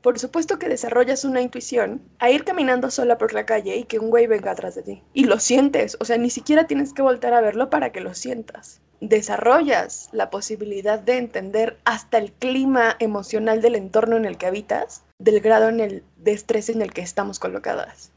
Por 0.00 0.18
supuesto 0.18 0.58
que 0.58 0.70
desarrollas 0.70 1.26
una 1.26 1.42
intuición 1.42 2.00
a 2.18 2.30
ir 2.30 2.44
caminando 2.44 2.90
sola 2.90 3.18
por 3.18 3.34
la 3.34 3.44
calle 3.44 3.76
y 3.76 3.84
que 3.84 3.98
un 3.98 4.08
güey 4.08 4.26
venga 4.26 4.52
atrás 4.52 4.74
de 4.74 4.82
ti. 4.82 5.02
Y 5.12 5.24
lo 5.24 5.38
sientes, 5.38 5.98
o 6.00 6.06
sea, 6.06 6.16
ni 6.16 6.30
siquiera 6.30 6.66
tienes 6.66 6.94
que 6.94 7.02
voltar 7.02 7.34
a 7.34 7.42
verlo 7.42 7.68
para 7.68 7.92
que 7.92 8.00
lo 8.00 8.14
sientas. 8.14 8.80
Desarrollas 9.02 10.08
la 10.12 10.30
posibilidad 10.30 10.98
de 10.98 11.18
entender 11.18 11.76
hasta 11.84 12.16
el 12.16 12.32
clima 12.32 12.96
emocional 13.00 13.60
del 13.60 13.74
entorno 13.74 14.16
en 14.16 14.24
el 14.24 14.38
que 14.38 14.46
habitas 14.46 15.04
del 15.18 15.40
grado 15.40 15.68
en 15.68 15.80
el 15.80 16.04
de 16.16 16.32
estrés 16.32 16.70
en 16.70 16.80
el 16.80 16.94
que 16.94 17.02
estamos 17.02 17.38
colocadas. 17.38 18.12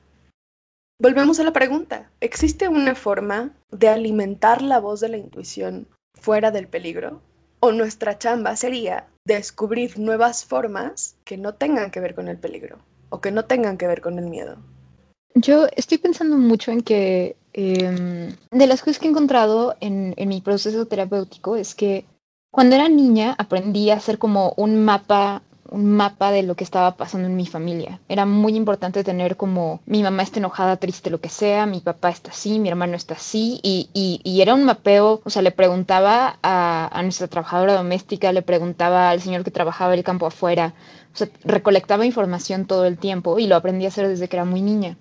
Volvemos 1.02 1.40
a 1.40 1.44
la 1.44 1.52
pregunta, 1.52 2.12
¿existe 2.22 2.68
una 2.68 2.94
forma 2.94 3.50
de 3.72 3.90
alimentar 3.90 4.62
la 4.62 4.78
voz 4.78 5.00
de 5.00 5.10
la 5.10 5.18
intuición 5.18 5.88
fuera 6.14 6.52
del 6.52 6.68
peligro? 6.68 7.24
¿O 7.60 7.72
nuestra 7.72 8.20
chamba 8.20 8.56
sería 8.56 9.08
descubrir 9.26 9.98
nuevas 9.98 10.46
formas 10.46 11.16
que 11.26 11.38
no 11.38 11.56
tengan 11.56 11.90
que 11.90 12.02
ver 12.02 12.14
con 12.14 12.28
el 12.28 12.38
peligro 12.38 12.78
o 13.10 13.20
que 13.20 13.32
no 13.32 13.46
tengan 13.46 13.80
que 13.80 13.88
ver 13.88 14.00
con 14.00 14.20
el 14.20 14.28
miedo? 14.28 14.58
Yo 15.34 15.66
estoy 15.76 15.98
pensando 15.98 16.38
mucho 16.38 16.70
en 16.70 16.82
que 16.82 17.36
eh, 17.54 18.36
de 18.52 18.68
las 18.68 18.82
cosas 18.82 19.00
que 19.00 19.08
he 19.08 19.10
encontrado 19.10 19.76
en, 19.80 20.14
en 20.18 20.30
mi 20.30 20.40
proceso 20.40 20.86
terapéutico 20.86 21.56
es 21.56 21.74
que 21.74 22.06
cuando 22.52 22.76
era 22.76 22.90
niña 22.90 23.34
aprendí 23.40 23.90
a 23.90 23.96
hacer 23.96 24.20
como 24.20 24.54
un 24.56 24.86
mapa 24.86 25.42
un 25.72 25.96
mapa 25.96 26.32
de 26.32 26.44
lo 26.44 26.56
que 26.56 26.66
estaba 26.66 26.98
pasando 26.98 27.28
en 27.28 27.36
mi 27.36 27.48
familia. 27.48 28.00
Era 28.10 28.26
muy 28.26 28.56
importante 28.56 29.04
tener 29.04 29.38
como 29.38 29.80
mi 29.86 30.04
mamá 30.04 30.22
está 30.22 30.40
enojada, 30.40 30.78
triste, 30.78 31.10
lo 31.10 31.22
que 31.22 31.30
sea, 31.30 31.66
mi 31.66 31.80
papá 31.80 32.10
está 32.10 32.32
así, 32.32 32.60
mi 32.60 32.70
hermano 32.70 32.96
está 32.96 33.16
así, 33.16 33.60
y, 33.64 33.90
y, 33.94 34.42
era 34.42 34.54
un 34.54 34.66
mapeo, 34.66 35.22
o 35.24 35.30
sea, 35.30 35.42
le 35.42 35.52
preguntaba 35.52 36.38
a, 36.44 36.90
a, 36.92 37.04
nuestra 37.04 37.28
trabajadora 37.28 37.74
doméstica, 37.74 38.34
le 38.34 38.42
preguntaba 38.42 39.10
al 39.10 39.22
señor 39.22 39.44
que 39.44 39.52
trabajaba 39.52 39.94
el 39.94 40.04
campo 40.04 40.26
afuera, 40.26 40.74
o 41.14 41.18
sea, 41.18 41.30
recolectaba 41.46 42.06
información 42.06 42.66
todo 42.66 42.86
el 42.86 42.98
tiempo 42.98 43.40
y 43.40 43.48
lo 43.48 43.56
aprendí 43.56 43.86
a 43.86 43.90
hacer 43.90 44.08
desde 44.08 44.28
que 44.28 44.36
era 44.36 44.46
muy 44.46 44.62
niña. 44.62 44.98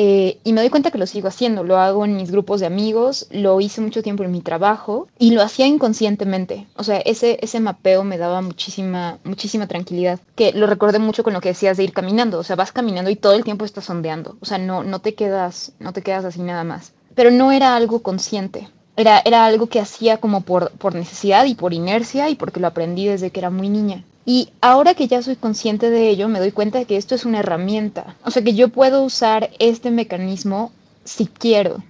Eh, 0.00 0.38
y 0.44 0.52
me 0.52 0.60
doy 0.60 0.70
cuenta 0.70 0.92
que 0.92 0.98
lo 0.98 1.08
sigo 1.08 1.26
haciendo, 1.26 1.64
lo 1.64 1.76
hago 1.76 2.04
en 2.04 2.14
mis 2.14 2.30
grupos 2.30 2.60
de 2.60 2.66
amigos, 2.66 3.26
lo 3.32 3.60
hice 3.60 3.80
mucho 3.80 4.00
tiempo 4.00 4.22
en 4.22 4.30
mi 4.30 4.40
trabajo 4.42 5.08
y 5.18 5.32
lo 5.32 5.42
hacía 5.42 5.66
inconscientemente. 5.66 6.68
O 6.76 6.84
sea, 6.84 6.98
ese, 6.98 7.36
ese 7.42 7.58
mapeo 7.58 8.04
me 8.04 8.16
daba 8.16 8.40
muchísima, 8.40 9.18
muchísima 9.24 9.66
tranquilidad. 9.66 10.20
Que 10.36 10.52
lo 10.52 10.68
recordé 10.68 11.00
mucho 11.00 11.24
con 11.24 11.32
lo 11.32 11.40
que 11.40 11.48
decías 11.48 11.76
de 11.76 11.82
ir 11.82 11.92
caminando. 11.92 12.38
O 12.38 12.44
sea, 12.44 12.54
vas 12.54 12.70
caminando 12.70 13.10
y 13.10 13.16
todo 13.16 13.32
el 13.32 13.42
tiempo 13.42 13.64
estás 13.64 13.86
sondeando. 13.86 14.36
O 14.38 14.44
sea, 14.44 14.58
no, 14.58 14.84
no, 14.84 15.00
te, 15.00 15.16
quedas, 15.16 15.72
no 15.80 15.92
te 15.92 16.02
quedas 16.02 16.24
así 16.24 16.42
nada 16.42 16.62
más. 16.62 16.92
Pero 17.16 17.32
no 17.32 17.50
era 17.50 17.74
algo 17.74 18.00
consciente. 18.00 18.68
Era, 18.98 19.22
era 19.24 19.46
algo 19.46 19.68
que 19.68 19.78
hacía 19.78 20.16
como 20.18 20.40
por, 20.40 20.72
por 20.72 20.96
necesidad 20.96 21.44
y 21.44 21.54
por 21.54 21.72
inercia 21.72 22.28
y 22.30 22.34
porque 22.34 22.58
lo 22.58 22.66
aprendí 22.66 23.06
desde 23.06 23.30
que 23.30 23.38
era 23.38 23.48
muy 23.48 23.68
niña. 23.68 24.02
Y 24.26 24.50
ahora 24.60 24.94
que 24.94 25.06
ya 25.06 25.22
soy 25.22 25.36
consciente 25.36 25.88
de 25.88 26.10
ello, 26.10 26.26
me 26.28 26.40
doy 26.40 26.50
cuenta 26.50 26.80
de 26.80 26.84
que 26.84 26.96
esto 26.96 27.14
es 27.14 27.24
una 27.24 27.38
herramienta. 27.38 28.16
O 28.24 28.32
sea, 28.32 28.42
que 28.42 28.54
yo 28.54 28.70
puedo 28.70 29.04
usar 29.04 29.50
este 29.60 29.92
mecanismo 29.92 30.72
si 31.04 31.26
quiero. 31.26 31.82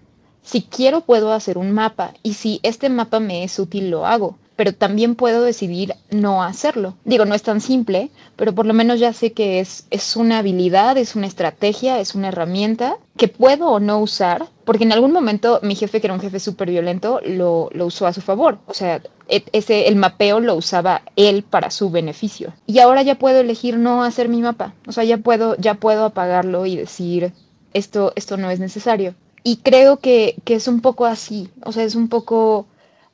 Si 0.43 0.61
quiero, 0.61 1.01
puedo 1.01 1.33
hacer 1.33 1.57
un 1.57 1.73
mapa. 1.73 2.13
Y 2.23 2.35
si 2.35 2.61
este 2.63 2.91
mapa 2.91 3.21
me 3.21 3.43
es 3.43 3.59
útil, 3.59 3.91
lo 3.91 4.07
hago. 4.07 4.37
Pero 4.55 4.75
también 4.75 5.15
puedo 5.15 5.43
decidir 5.43 5.95
no 6.11 6.43
hacerlo. 6.43 6.95
Digo, 7.05 7.25
no 7.25 7.35
es 7.35 7.43
tan 7.43 7.63
simple, 7.63 8.11
pero 8.37 8.55
por 8.55 8.67
lo 8.67 8.75
menos 8.75 9.01
ya 9.01 9.15
sé 9.15 9.33
que 9.33 9.61
es, 9.61 9.87
es 9.91 10.15
una 10.15 10.39
habilidad, 10.39 10.99
es 10.99 11.17
una 11.17 11.27
estrategia, 11.27 12.01
es 12.01 12.15
una 12.15 12.29
herramienta 12.29 12.99
que 13.17 13.29
puedo 13.29 13.69
o 13.71 13.81
no 13.81 13.99
usar, 13.99 14.47
porque 14.69 14.85
en 14.85 14.93
algún 14.93 15.13
momento 15.13 15.61
mi 15.63 15.75
jefe, 15.75 15.99
que 15.99 16.09
era 16.09 16.13
un 16.13 16.21
jefe 16.21 16.39
súper 16.39 16.69
violento, 16.69 17.23
lo, 17.25 17.71
lo 17.73 17.87
usó 17.87 18.07
a 18.07 18.13
su 18.13 18.21
favor. 18.21 18.59
O 18.67 18.75
sea, 18.75 19.01
ese, 19.27 19.89
el 19.89 19.97
mapeo 19.97 20.41
lo 20.41 20.55
usaba 20.57 21.01
él 21.17 21.43
para 21.43 21.71
su 21.71 21.89
beneficio. 21.89 22.53
Y 22.67 22.79
ahora 22.81 23.01
ya 23.01 23.15
puedo 23.15 23.41
elegir 23.41 23.79
no 23.79 24.05
hacer 24.05 24.29
mi 24.29 24.43
mapa. 24.43 24.75
O 24.87 24.93
sea, 24.93 25.05
ya 25.05 25.17
puedo, 25.17 25.57
ya 25.57 25.73
puedo 25.73 26.05
apagarlo 26.05 26.67
y 26.67 26.77
decir, 26.77 27.33
esto, 27.73 28.13
esto 28.15 28.37
no 28.37 28.51
es 28.51 28.61
necesario. 28.61 29.15
Y 29.43 29.57
creo 29.57 30.01
que, 30.01 30.37
que 30.45 30.57
es 30.57 30.69
un 30.69 30.83
poco 30.83 31.07
así. 31.07 31.49
O 31.65 31.73
sea, 31.73 31.85
es 31.85 31.95
un 31.95 32.11
poco, 32.11 32.67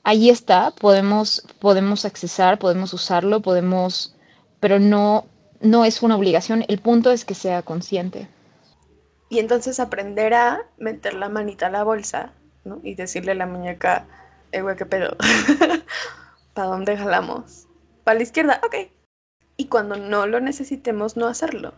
ahí 0.02 0.30
está, 0.30 0.72
podemos, 0.72 1.46
podemos 1.60 2.04
accesar, 2.04 2.58
podemos 2.58 2.92
usarlo, 2.94 3.42
podemos, 3.42 4.16
pero 4.58 4.80
no, 4.80 5.26
no 5.60 5.84
es 5.84 6.02
una 6.02 6.16
obligación. 6.16 6.64
El 6.66 6.80
punto 6.80 7.12
es 7.12 7.24
que 7.24 7.36
sea 7.36 7.62
consciente. 7.62 8.26
Y 9.34 9.40
entonces 9.40 9.80
aprender 9.80 10.32
a 10.32 10.64
meter 10.78 11.14
la 11.14 11.28
manita 11.28 11.66
a 11.66 11.70
la 11.70 11.82
bolsa 11.82 12.30
¿no? 12.64 12.78
y 12.84 12.94
decirle 12.94 13.32
a 13.32 13.34
la 13.34 13.46
muñeca, 13.46 14.06
eh, 14.52 14.62
güey, 14.62 14.76
qué 14.76 14.86
pedo. 14.86 15.16
¿Para 16.54 16.68
dónde 16.68 16.96
jalamos? 16.96 17.66
¿Para 18.04 18.18
la 18.18 18.22
izquierda? 18.22 18.60
Ok. 18.64 18.92
Y 19.56 19.66
cuando 19.66 19.96
no 19.96 20.28
lo 20.28 20.38
necesitemos, 20.38 21.16
no 21.16 21.26
hacerlo. 21.26 21.74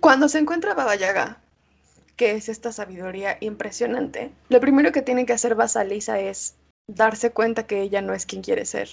Cuando 0.00 0.30
se 0.30 0.38
encuentra 0.38 0.72
Baba 0.72 0.94
Yaga, 0.96 1.36
que 2.16 2.30
es 2.30 2.48
esta 2.48 2.72
sabiduría 2.72 3.36
impresionante, 3.40 4.32
lo 4.48 4.60
primero 4.60 4.90
que 4.90 5.02
tiene 5.02 5.26
que 5.26 5.34
hacer 5.34 5.54
Basalisa 5.54 6.18
es 6.18 6.54
darse 6.86 7.30
cuenta 7.30 7.66
que 7.66 7.82
ella 7.82 8.00
no 8.00 8.14
es 8.14 8.24
quien 8.24 8.40
quiere 8.40 8.64
ser. 8.64 8.88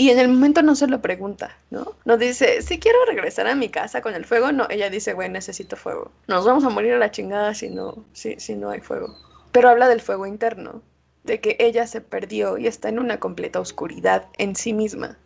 Y 0.00 0.08
en 0.08 0.18
el 0.18 0.28
momento 0.28 0.62
no 0.62 0.76
se 0.76 0.86
lo 0.86 1.02
pregunta, 1.02 1.58
¿no? 1.68 1.94
No 2.06 2.16
dice, 2.16 2.62
si 2.62 2.78
quiero 2.78 3.04
regresar 3.04 3.46
a 3.46 3.54
mi 3.54 3.68
casa 3.68 4.00
con 4.00 4.14
el 4.14 4.24
fuego, 4.24 4.50
no, 4.50 4.66
ella 4.70 4.88
dice, 4.88 5.12
güey, 5.12 5.28
necesito 5.28 5.76
fuego. 5.76 6.10
Nos 6.26 6.46
vamos 6.46 6.64
a 6.64 6.70
morir 6.70 6.94
a 6.94 6.98
la 6.98 7.10
chingada 7.10 7.52
si 7.52 7.68
no, 7.68 8.02
si, 8.14 8.40
si 8.40 8.54
no 8.54 8.70
hay 8.70 8.80
fuego. 8.80 9.14
Pero 9.52 9.68
habla 9.68 9.90
del 9.90 10.00
fuego 10.00 10.26
interno, 10.26 10.80
de 11.24 11.42
que 11.42 11.54
ella 11.60 11.86
se 11.86 12.00
perdió 12.00 12.56
y 12.56 12.66
está 12.66 12.88
en 12.88 12.98
una 12.98 13.20
completa 13.20 13.60
oscuridad 13.60 14.24
en 14.38 14.56
sí 14.56 14.72
misma. 14.72 15.18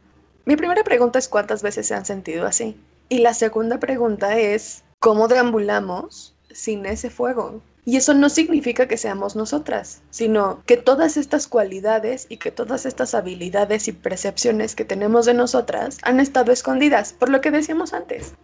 Mi 0.44 0.56
primera 0.56 0.82
pregunta 0.82 1.20
es 1.20 1.28
cuántas 1.28 1.62
veces 1.62 1.86
se 1.86 1.94
han 1.94 2.04
sentido 2.04 2.44
así. 2.44 2.76
Y 3.08 3.18
la 3.18 3.32
segunda 3.32 3.78
pregunta 3.78 4.36
es 4.36 4.82
cómo 4.98 5.28
deambulamos 5.28 6.34
sin 6.50 6.84
ese 6.84 7.10
fuego. 7.10 7.62
Y 7.84 7.96
eso 7.96 8.14
no 8.14 8.28
significa 8.28 8.88
que 8.88 8.96
seamos 8.96 9.36
nosotras, 9.36 10.02
sino 10.10 10.62
que 10.64 10.76
todas 10.76 11.16
estas 11.16 11.48
cualidades 11.48 12.26
y 12.28 12.38
que 12.38 12.50
todas 12.50 12.86
estas 12.86 13.14
habilidades 13.14 13.88
y 13.88 13.92
percepciones 13.92 14.74
que 14.74 14.84
tenemos 14.84 15.26
de 15.26 15.34
nosotras 15.34 15.98
han 16.02 16.20
estado 16.20 16.52
escondidas, 16.52 17.12
por 17.12 17.28
lo 17.28 17.40
que 17.40 17.50
decíamos 17.50 17.92
antes 17.92 18.34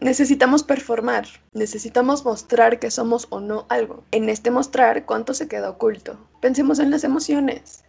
necesitamos 0.00 0.62
performar, 0.62 1.26
necesitamos 1.52 2.24
mostrar 2.24 2.78
que 2.78 2.90
somos 2.90 3.26
o 3.30 3.40
no 3.40 3.66
algo. 3.68 4.04
En 4.10 4.28
este 4.28 4.50
mostrar, 4.50 5.04
¿cuánto 5.04 5.34
se 5.34 5.48
queda 5.48 5.70
oculto? 5.70 6.18
Pensemos 6.40 6.78
en 6.78 6.90
las 6.90 7.04
emociones. 7.04 7.84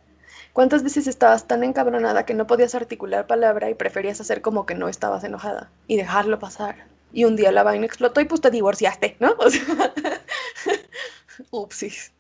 ¿Cuántas 0.54 0.84
veces 0.84 1.08
estabas 1.08 1.48
tan 1.48 1.64
encabronada 1.64 2.26
que 2.26 2.34
no 2.34 2.48
podías 2.48 2.74
articular 2.74 3.28
palabra 3.28 3.70
y 3.70 3.76
preferías 3.76 4.20
hacer 4.20 4.42
como 4.42 4.66
que 4.66 4.76
no 4.76 4.90
estabas 4.90 5.24
enojada 5.24 5.70
y 5.88 5.98
dejarlo 5.98 6.40
pasar? 6.40 6.88
Y 7.12 7.26
un 7.26 7.36
día 7.36 7.52
la 7.52 7.64
vaina 7.64 7.86
explotó 7.86 8.22
y 8.22 8.26
pues 8.26 8.42
te 8.42 8.52
divorciaste, 8.52 9.18
¿no? 9.20 9.34
O 9.40 9.50
sea, 9.50 9.94
upsis. 11.52 12.12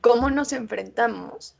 ¿Cómo 0.00 0.30
nos 0.30 0.52
enfrentamos 0.52 1.54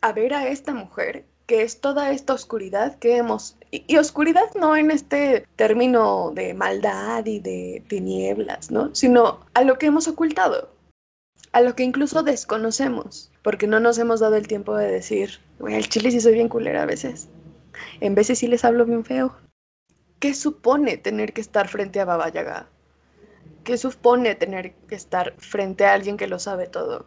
a 0.00 0.12
ver 0.12 0.34
a 0.34 0.48
esta 0.48 0.72
mujer 0.72 1.26
que 1.46 1.62
es 1.62 1.80
toda 1.80 2.10
esta 2.10 2.32
oscuridad 2.32 2.98
que 2.98 3.16
hemos, 3.16 3.56
y, 3.70 3.96
oscuridad 3.96 4.54
no 4.58 4.76
en 4.76 4.90
este 4.90 5.46
término 5.56 6.32
de 6.34 6.54
maldad 6.54 7.26
y 7.26 7.40
de 7.40 7.82
tinieblas, 7.88 8.70
¿no? 8.70 8.94
Sino 8.94 9.40
a 9.52 9.62
lo 9.62 9.78
que 9.78 9.86
hemos 9.86 10.08
ocultado, 10.08 10.70
a 11.52 11.60
lo 11.60 11.74
que 11.74 11.82
incluso 11.82 12.22
desconocemos, 12.22 13.30
porque 13.42 13.66
no 13.66 13.80
nos 13.80 13.98
hemos 13.98 14.20
dado 14.20 14.36
el 14.36 14.48
tiempo 14.48 14.74
de 14.76 14.90
decir, 14.90 15.40
güey, 15.58 15.74
el 15.74 15.88
chile 15.88 16.10
sí 16.10 16.20
soy 16.20 16.34
bien 16.34 16.48
culera 16.48 16.82
a 16.82 16.86
veces, 16.86 17.28
en 18.00 18.14
veces 18.14 18.38
sí 18.38 18.46
les 18.46 18.64
hablo 18.64 18.86
bien 18.86 19.04
feo. 19.04 19.36
¿Qué 20.18 20.34
supone 20.34 20.96
tener 20.96 21.32
que 21.32 21.40
estar 21.40 21.68
frente 21.68 22.00
a 22.00 22.04
Baba 22.04 22.28
Yaga? 22.28 22.68
¿Qué 23.62 23.78
supone 23.78 24.34
tener 24.34 24.74
que 24.88 24.94
estar 24.94 25.34
frente 25.38 25.86
a 25.86 25.94
alguien 25.94 26.16
que 26.16 26.26
lo 26.26 26.38
sabe 26.38 26.66
todo? 26.66 27.06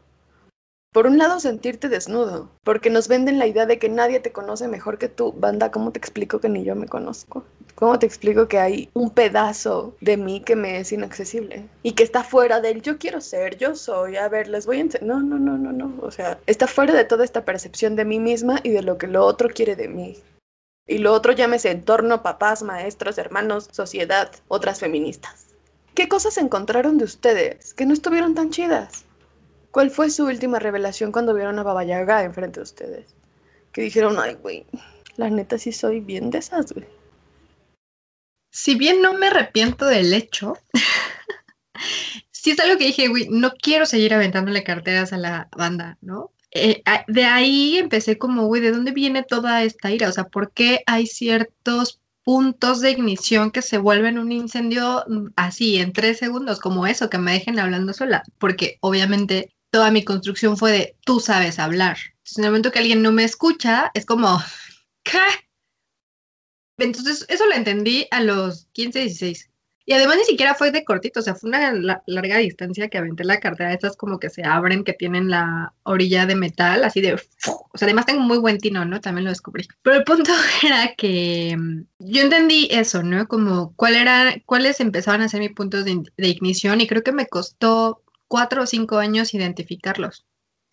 Por 0.94 1.06
un 1.06 1.18
lado, 1.18 1.40
sentirte 1.40 1.90
desnudo, 1.90 2.50
porque 2.64 2.90
nos 2.90 3.08
venden 3.08 3.38
la 3.38 3.46
idea 3.46 3.68
de 3.68 3.78
que 3.78 3.90
nadie 3.90 4.20
te 4.20 4.32
conoce 4.32 4.68
mejor 4.68 4.98
que 4.98 5.10
tú. 5.10 5.32
Banda, 5.32 5.70
¿cómo 5.70 5.92
te 5.92 6.00
explico 6.00 6.40
que 6.40 6.50
ni 6.50 6.64
yo 6.64 6.76
me 6.76 6.88
conozco? 6.88 7.44
¿Cómo 7.76 8.00
te 8.00 8.08
explico 8.08 8.48
que 8.48 8.58
hay 8.58 8.90
un 8.94 9.12
pedazo 9.12 9.96
de 10.02 10.18
mí 10.18 10.42
que 10.42 10.56
me 10.56 10.80
es 10.80 10.92
inaccesible? 10.92 11.66
Y 11.84 11.92
que 11.92 12.02
está 12.02 12.24
fuera 12.24 12.62
del 12.62 12.82
yo 12.82 12.98
quiero 12.98 13.22
ser, 13.22 13.58
yo 13.58 13.76
soy, 13.76 14.16
a 14.16 14.28
ver, 14.28 14.48
les 14.48 14.66
voy 14.66 14.78
a 14.78 14.82
enseñar. 14.82 15.08
No, 15.08 15.20
no, 15.20 15.38
no, 15.38 15.58
no, 15.58 15.72
no. 15.72 15.94
O 16.02 16.10
sea, 16.10 16.40
está 16.48 16.66
fuera 16.66 16.96
de 16.96 17.06
toda 17.06 17.24
esta 17.24 17.46
percepción 17.46 17.96
de 17.96 18.06
mí 18.06 18.20
misma 18.20 18.60
y 18.64 18.70
de 18.70 18.82
lo 18.82 18.98
que 18.98 19.06
lo 19.06 19.24
otro 19.24 19.50
quiere 19.50 19.76
de 19.76 19.90
mí. 19.90 20.18
Y 20.88 21.00
lo 21.00 21.14
otro 21.14 21.34
llámese 21.34 21.70
entorno, 21.72 22.24
papás, 22.24 22.64
maestros, 22.64 23.18
hermanos, 23.18 23.68
sociedad, 23.72 24.32
otras 24.48 24.80
feministas. 24.80 25.48
¿Qué 25.94 26.08
cosas 26.08 26.38
encontraron 26.38 26.98
de 26.98 27.04
ustedes 27.04 27.74
que 27.74 27.86
no 27.86 27.94
estuvieron 27.94 28.36
tan 28.36 28.52
chidas? 28.52 29.06
¿Cuál 29.72 29.92
fue 29.92 30.10
su 30.10 30.26
última 30.26 30.60
revelación 30.60 31.12
cuando 31.12 31.34
vieron 31.34 31.60
a 31.60 31.64
Baba 31.64 31.84
Yaga 31.84 32.24
enfrente 32.24 32.60
de 32.60 32.64
ustedes? 32.64 33.16
Que 33.74 33.82
dijeron, 33.82 34.18
ay, 34.20 34.36
güey, 34.36 34.66
la 35.18 35.30
neta 35.30 35.58
sí 35.58 35.72
soy 35.72 36.00
bien 36.00 36.30
de 36.30 36.38
esas, 36.38 36.72
güey. 36.72 36.88
Si 38.50 38.76
bien 38.76 39.02
no 39.02 39.14
me 39.14 39.28
arrepiento 39.28 39.86
del 39.86 40.14
hecho, 40.14 40.58
sí 42.32 42.52
es 42.52 42.60
algo 42.60 42.78
que 42.78 42.86
dije, 42.86 43.08
güey, 43.10 43.28
no 43.30 43.52
quiero 43.52 43.86
seguir 43.86 44.14
aventándole 44.14 44.64
carteras 44.64 45.12
a 45.14 45.18
la 45.18 45.50
banda, 45.56 45.98
¿no? 46.02 46.32
Eh, 46.52 46.82
de 47.08 47.26
ahí 47.26 47.78
empecé 47.78 48.18
como, 48.18 48.48
güey, 48.48 48.62
¿de 48.62 48.72
dónde 48.72 48.92
viene 48.92 49.24
toda 49.24 49.64
esta 49.64 49.92
ira? 49.92 50.10
O 50.10 50.12
sea, 50.12 50.26
¿por 50.26 50.52
qué 50.54 50.82
hay 50.86 51.06
ciertos 51.08 52.00
puntos 52.24 52.82
de 52.82 52.92
ignición 52.92 53.52
que 53.52 53.62
se 53.62 53.78
vuelven 53.78 54.18
un 54.18 54.32
incendio 54.32 55.04
mm, 55.08 55.28
así 55.36 55.78
en 55.78 55.94
tres 55.94 56.18
segundos, 56.18 56.60
como 56.60 56.88
eso, 56.88 57.10
que 57.10 57.18
me 57.18 57.34
dejen 57.34 57.60
hablando 57.60 57.94
sola? 57.94 58.24
Porque 58.38 58.78
obviamente 58.82 59.54
toda 59.72 59.92
mi 59.92 60.04
construcción 60.04 60.58
fue 60.58 60.72
de 60.72 60.96
tú 61.06 61.20
sabes 61.20 61.60
hablar. 61.60 61.98
En 62.38 62.44
el 62.44 62.50
momento 62.52 62.72
que 62.72 62.80
alguien 62.80 63.02
no 63.02 63.12
me 63.12 63.24
escucha, 63.24 63.92
es 63.94 64.06
como, 64.06 64.42
¿qué? 65.04 65.20
Entonces, 66.80 67.26
eso 67.30 67.46
lo 67.46 67.54
entendí 67.54 68.08
a 68.12 68.22
los 68.22 68.68
15, 68.74 69.00
16. 69.00 69.50
Y 69.90 69.94
además 69.94 70.18
ni 70.18 70.26
siquiera 70.26 70.54
fue 70.54 70.72
de 70.72 70.84
cortito, 70.84 71.22
o 71.22 71.24
sea, 71.24 71.34
fue 71.34 71.48
una 71.48 71.72
larga 72.06 72.38
distancia 72.38 72.90
que 72.90 72.98
aventé 72.98 73.24
la 73.24 73.40
cartera, 73.40 73.72
estas 73.72 73.96
como 73.96 74.20
que 74.20 74.30
se 74.30 74.44
abren, 74.44 74.84
que 74.84 74.92
tienen 74.92 75.30
la 75.30 75.74
orilla 75.84 76.26
de 76.26 76.36
metal, 76.36 76.84
así 76.84 77.00
de... 77.00 77.14
O 77.14 77.78
sea, 77.78 77.86
además 77.86 78.06
tengo 78.06 78.20
muy 78.20 78.38
buen 78.38 78.58
tino, 78.58 78.84
¿no? 78.84 79.00
También 79.00 79.24
lo 79.24 79.32
descubrí. 79.32 79.66
Pero 79.84 79.96
el 79.96 80.04
punto 80.04 80.32
era 80.64 80.94
que 80.96 81.56
mm, 81.58 81.84
yo 82.00 82.22
entendí 82.22 82.68
eso, 82.70 83.02
¿no? 83.02 83.30
Como 83.30 83.74
cuál 83.78 83.96
era, 83.96 84.36
cuáles 84.46 84.82
empezaban 84.82 85.22
a 85.22 85.30
ser 85.30 85.40
mis 85.40 85.54
puntos 85.54 85.86
de, 85.86 86.04
de 86.18 86.28
ignición 86.28 86.82
y 86.82 86.88
creo 86.88 87.02
que 87.02 87.14
me 87.14 87.28
costó 87.28 88.04
cuatro 88.28 88.64
o 88.64 88.68
cinco 88.68 88.98
años 88.98 89.34
identificarlos. 89.34 90.26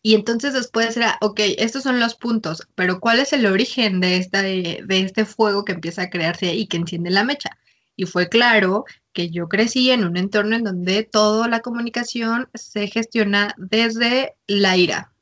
Y 0.06 0.14
entonces 0.14 0.52
después 0.52 0.94
era, 0.98 1.16
ok, 1.22 1.40
estos 1.56 1.82
son 1.82 1.98
los 1.98 2.14
puntos, 2.14 2.68
pero 2.74 3.00
¿cuál 3.00 3.20
es 3.20 3.32
el 3.32 3.46
origen 3.46 4.00
de, 4.00 4.18
esta, 4.18 4.42
de, 4.42 4.84
este 4.88 5.24
fuego 5.24 5.64
que 5.64 5.72
empieza 5.72 6.02
a 6.02 6.10
crearse 6.10 6.54
y 6.54 6.66
que 6.66 6.76
enciende 6.76 7.08
la 7.10 7.24
mecha? 7.24 7.56
Y 7.96 8.06
fue 8.06 8.28
claro 8.28 8.84
que 9.12 9.30
yo 9.30 9.48
crecí 9.48 9.90
en 9.90 10.04
un 10.04 10.16
entorno 10.16 10.56
en 10.56 10.64
donde 10.64 11.04
toda 11.04 11.48
la 11.48 11.60
comunicación 11.60 12.48
se 12.54 12.88
gestiona 12.88 13.54
desde 13.56 14.34
la 14.46 14.76
ira. 14.76 15.12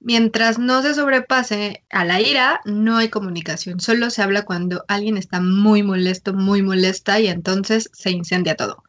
Mientras 0.00 0.58
no 0.58 0.82
se 0.82 0.94
sobrepase 0.94 1.82
a 1.90 2.04
la 2.04 2.20
ira, 2.20 2.60
no 2.64 2.98
hay 2.98 3.08
comunicación. 3.08 3.80
Solo 3.80 4.10
se 4.10 4.22
habla 4.22 4.44
cuando 4.44 4.84
alguien 4.86 5.16
está 5.16 5.40
muy 5.40 5.82
molesto, 5.82 6.34
muy 6.34 6.62
molesta 6.62 7.20
y 7.20 7.28
entonces 7.28 7.90
se 7.92 8.10
incendia 8.10 8.54
todo. 8.54 8.84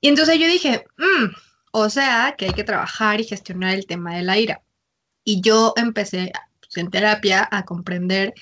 Y 0.00 0.08
entonces 0.08 0.38
yo 0.38 0.46
dije, 0.46 0.86
mmm, 0.96 1.34
o 1.70 1.90
sea, 1.90 2.34
que 2.36 2.46
hay 2.46 2.52
que 2.52 2.64
trabajar 2.64 3.20
y 3.20 3.24
gestionar 3.24 3.74
el 3.74 3.86
tema 3.86 4.16
de 4.16 4.22
la 4.22 4.38
ira. 4.38 4.62
Y 5.24 5.40
yo 5.40 5.74
empecé 5.76 6.32
pues, 6.60 6.76
en 6.76 6.90
terapia 6.90 7.48
a 7.50 7.64
comprender 7.64 8.34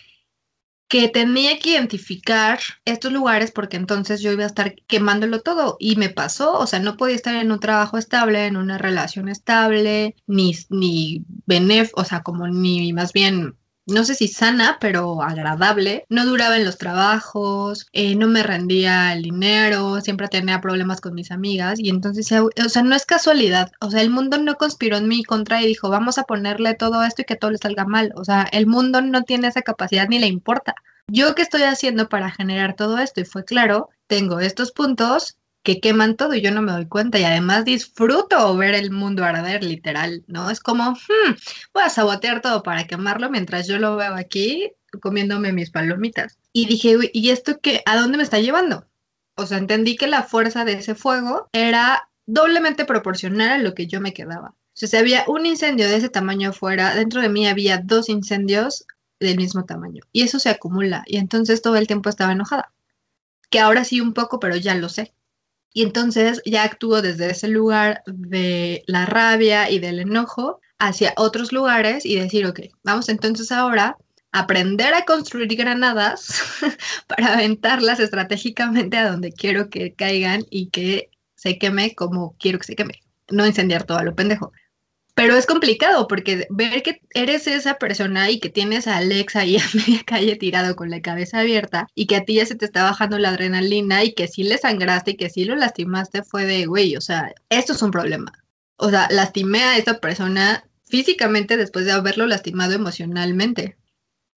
que 0.92 1.08
tenía 1.08 1.58
que 1.58 1.70
identificar 1.70 2.58
estos 2.84 3.10
lugares 3.14 3.50
porque 3.50 3.78
entonces 3.78 4.20
yo 4.20 4.30
iba 4.30 4.44
a 4.44 4.46
estar 4.46 4.74
quemándolo 4.86 5.40
todo 5.40 5.78
y 5.80 5.96
me 5.96 6.10
pasó, 6.10 6.58
o 6.58 6.66
sea, 6.66 6.80
no 6.80 6.98
podía 6.98 7.16
estar 7.16 7.34
en 7.34 7.50
un 7.50 7.60
trabajo 7.60 7.96
estable, 7.96 8.44
en 8.44 8.58
una 8.58 8.76
relación 8.76 9.30
estable, 9.30 10.14
ni, 10.26 10.54
ni 10.68 11.24
benef, 11.46 11.92
o 11.94 12.04
sea, 12.04 12.22
como 12.22 12.46
ni 12.46 12.92
más 12.92 13.14
bien 13.14 13.56
no 13.86 14.04
sé 14.04 14.14
si 14.14 14.28
sana, 14.28 14.78
pero 14.80 15.22
agradable. 15.22 16.04
No 16.08 16.24
duraba 16.24 16.56
en 16.56 16.64
los 16.64 16.78
trabajos, 16.78 17.86
eh, 17.92 18.14
no 18.14 18.28
me 18.28 18.42
rendía 18.42 19.12
el 19.12 19.22
dinero, 19.22 20.00
siempre 20.00 20.28
tenía 20.28 20.60
problemas 20.60 21.00
con 21.00 21.14
mis 21.14 21.30
amigas 21.30 21.78
y 21.78 21.88
entonces, 21.90 22.30
o 22.32 22.68
sea, 22.68 22.82
no 22.82 22.94
es 22.94 23.06
casualidad. 23.06 23.72
O 23.80 23.90
sea, 23.90 24.02
el 24.02 24.10
mundo 24.10 24.38
no 24.38 24.56
conspiró 24.56 24.96
en 24.96 25.08
mi 25.08 25.24
contra 25.24 25.62
y 25.62 25.66
dijo, 25.66 25.88
vamos 25.90 26.18
a 26.18 26.24
ponerle 26.24 26.74
todo 26.74 27.02
esto 27.04 27.22
y 27.22 27.24
que 27.24 27.36
todo 27.36 27.50
le 27.50 27.58
salga 27.58 27.84
mal. 27.84 28.12
O 28.16 28.24
sea, 28.24 28.42
el 28.52 28.66
mundo 28.66 29.02
no 29.02 29.22
tiene 29.22 29.48
esa 29.48 29.62
capacidad 29.62 30.08
ni 30.08 30.18
le 30.18 30.26
importa. 30.28 30.74
¿Yo 31.08 31.34
qué 31.34 31.42
estoy 31.42 31.62
haciendo 31.62 32.08
para 32.08 32.30
generar 32.30 32.74
todo 32.76 32.98
esto? 32.98 33.20
Y 33.20 33.24
fue 33.24 33.44
claro, 33.44 33.88
tengo 34.06 34.40
estos 34.40 34.72
puntos, 34.72 35.36
que 35.62 35.80
queman 35.80 36.16
todo 36.16 36.34
y 36.34 36.40
yo 36.40 36.50
no 36.50 36.62
me 36.62 36.72
doy 36.72 36.86
cuenta 36.86 37.18
y 37.18 37.24
además 37.24 37.64
disfruto 37.64 38.56
ver 38.56 38.74
el 38.74 38.90
mundo 38.90 39.24
arder 39.24 39.62
literal, 39.62 40.24
¿no? 40.26 40.50
Es 40.50 40.60
como, 40.60 40.92
hmm, 40.92 41.34
voy 41.72 41.82
a 41.84 41.88
sabotear 41.88 42.40
todo 42.40 42.62
para 42.62 42.86
quemarlo 42.86 43.30
mientras 43.30 43.68
yo 43.68 43.78
lo 43.78 43.96
veo 43.96 44.14
aquí 44.14 44.72
comiéndome 45.00 45.52
mis 45.52 45.70
palomitas. 45.70 46.38
Y 46.52 46.66
dije, 46.66 46.96
¿y 47.12 47.30
esto 47.30 47.60
qué? 47.60 47.82
¿A 47.86 47.96
dónde 47.96 48.18
me 48.18 48.24
está 48.24 48.40
llevando? 48.40 48.86
O 49.36 49.46
sea, 49.46 49.58
entendí 49.58 49.96
que 49.96 50.06
la 50.06 50.22
fuerza 50.22 50.64
de 50.64 50.74
ese 50.74 50.94
fuego 50.94 51.48
era 51.52 52.08
doblemente 52.26 52.84
proporcional 52.84 53.50
a 53.50 53.58
lo 53.58 53.74
que 53.74 53.86
yo 53.86 54.00
me 54.00 54.12
quedaba. 54.12 54.48
O 54.48 54.74
sea, 54.74 54.88
si 54.88 54.96
había 54.96 55.24
un 55.28 55.46
incendio 55.46 55.88
de 55.88 55.96
ese 55.96 56.08
tamaño 56.08 56.50
afuera, 56.50 56.94
dentro 56.94 57.22
de 57.22 57.28
mí 57.28 57.46
había 57.46 57.78
dos 57.78 58.08
incendios 58.08 58.86
del 59.20 59.36
mismo 59.36 59.64
tamaño. 59.64 60.02
Y 60.12 60.22
eso 60.22 60.38
se 60.38 60.50
acumula. 60.50 61.04
Y 61.06 61.16
entonces 61.18 61.62
todo 61.62 61.76
el 61.76 61.86
tiempo 61.86 62.10
estaba 62.10 62.32
enojada. 62.32 62.72
Que 63.50 63.60
ahora 63.60 63.84
sí 63.84 64.00
un 64.00 64.14
poco, 64.14 64.40
pero 64.40 64.56
ya 64.56 64.74
lo 64.74 64.88
sé. 64.88 65.14
Y 65.72 65.82
entonces 65.82 66.42
ya 66.44 66.64
actúo 66.64 67.02
desde 67.02 67.30
ese 67.30 67.48
lugar 67.48 68.02
de 68.06 68.82
la 68.86 69.06
rabia 69.06 69.70
y 69.70 69.78
del 69.78 70.00
enojo 70.00 70.60
hacia 70.78 71.14
otros 71.16 71.52
lugares 71.52 72.04
y 72.04 72.16
decir, 72.16 72.46
ok, 72.46 72.60
vamos 72.82 73.08
entonces 73.08 73.52
ahora 73.52 73.96
a 74.32 74.40
aprender 74.40 74.94
a 74.94 75.04
construir 75.04 75.54
granadas 75.56 76.42
para 77.06 77.34
aventarlas 77.34 78.00
estratégicamente 78.00 78.96
a 78.96 79.10
donde 79.10 79.32
quiero 79.32 79.70
que 79.70 79.94
caigan 79.94 80.44
y 80.50 80.68
que 80.70 81.10
se 81.34 81.58
queme 81.58 81.94
como 81.94 82.36
quiero 82.38 82.58
que 82.58 82.66
se 82.66 82.76
queme. 82.76 83.00
No 83.30 83.46
incendiar 83.46 83.84
todo 83.84 83.98
a 83.98 84.02
lo 84.02 84.14
pendejo. 84.14 84.52
Pero 85.14 85.36
es 85.36 85.46
complicado 85.46 86.08
porque 86.08 86.46
ver 86.50 86.82
que 86.82 87.02
eres 87.10 87.46
esa 87.46 87.74
persona 87.74 88.30
y 88.30 88.40
que 88.40 88.48
tienes 88.48 88.86
a 88.86 88.96
Alex 88.96 89.36
ahí 89.36 89.56
a 89.58 89.64
media 89.74 90.02
calle 90.04 90.36
tirado 90.36 90.74
con 90.74 90.90
la 90.90 91.02
cabeza 91.02 91.40
abierta 91.40 91.86
y 91.94 92.06
que 92.06 92.16
a 92.16 92.24
ti 92.24 92.34
ya 92.34 92.46
se 92.46 92.54
te 92.54 92.64
está 92.64 92.84
bajando 92.84 93.18
la 93.18 93.30
adrenalina 93.30 94.04
y 94.04 94.14
que 94.14 94.28
sí 94.28 94.42
le 94.42 94.58
sangraste 94.58 95.12
y 95.12 95.16
que 95.16 95.30
sí 95.30 95.44
lo 95.44 95.54
lastimaste 95.56 96.22
fue 96.22 96.46
de, 96.46 96.66
güey, 96.66 96.96
o 96.96 97.00
sea, 97.00 97.32
esto 97.50 97.72
es 97.74 97.82
un 97.82 97.90
problema. 97.90 98.32
O 98.76 98.90
sea, 98.90 99.08
lastimé 99.10 99.62
a 99.62 99.76
esta 99.76 100.00
persona 100.00 100.64
físicamente 100.84 101.56
después 101.56 101.84
de 101.84 101.92
haberlo 101.92 102.26
lastimado 102.26 102.72
emocionalmente. 102.72 103.76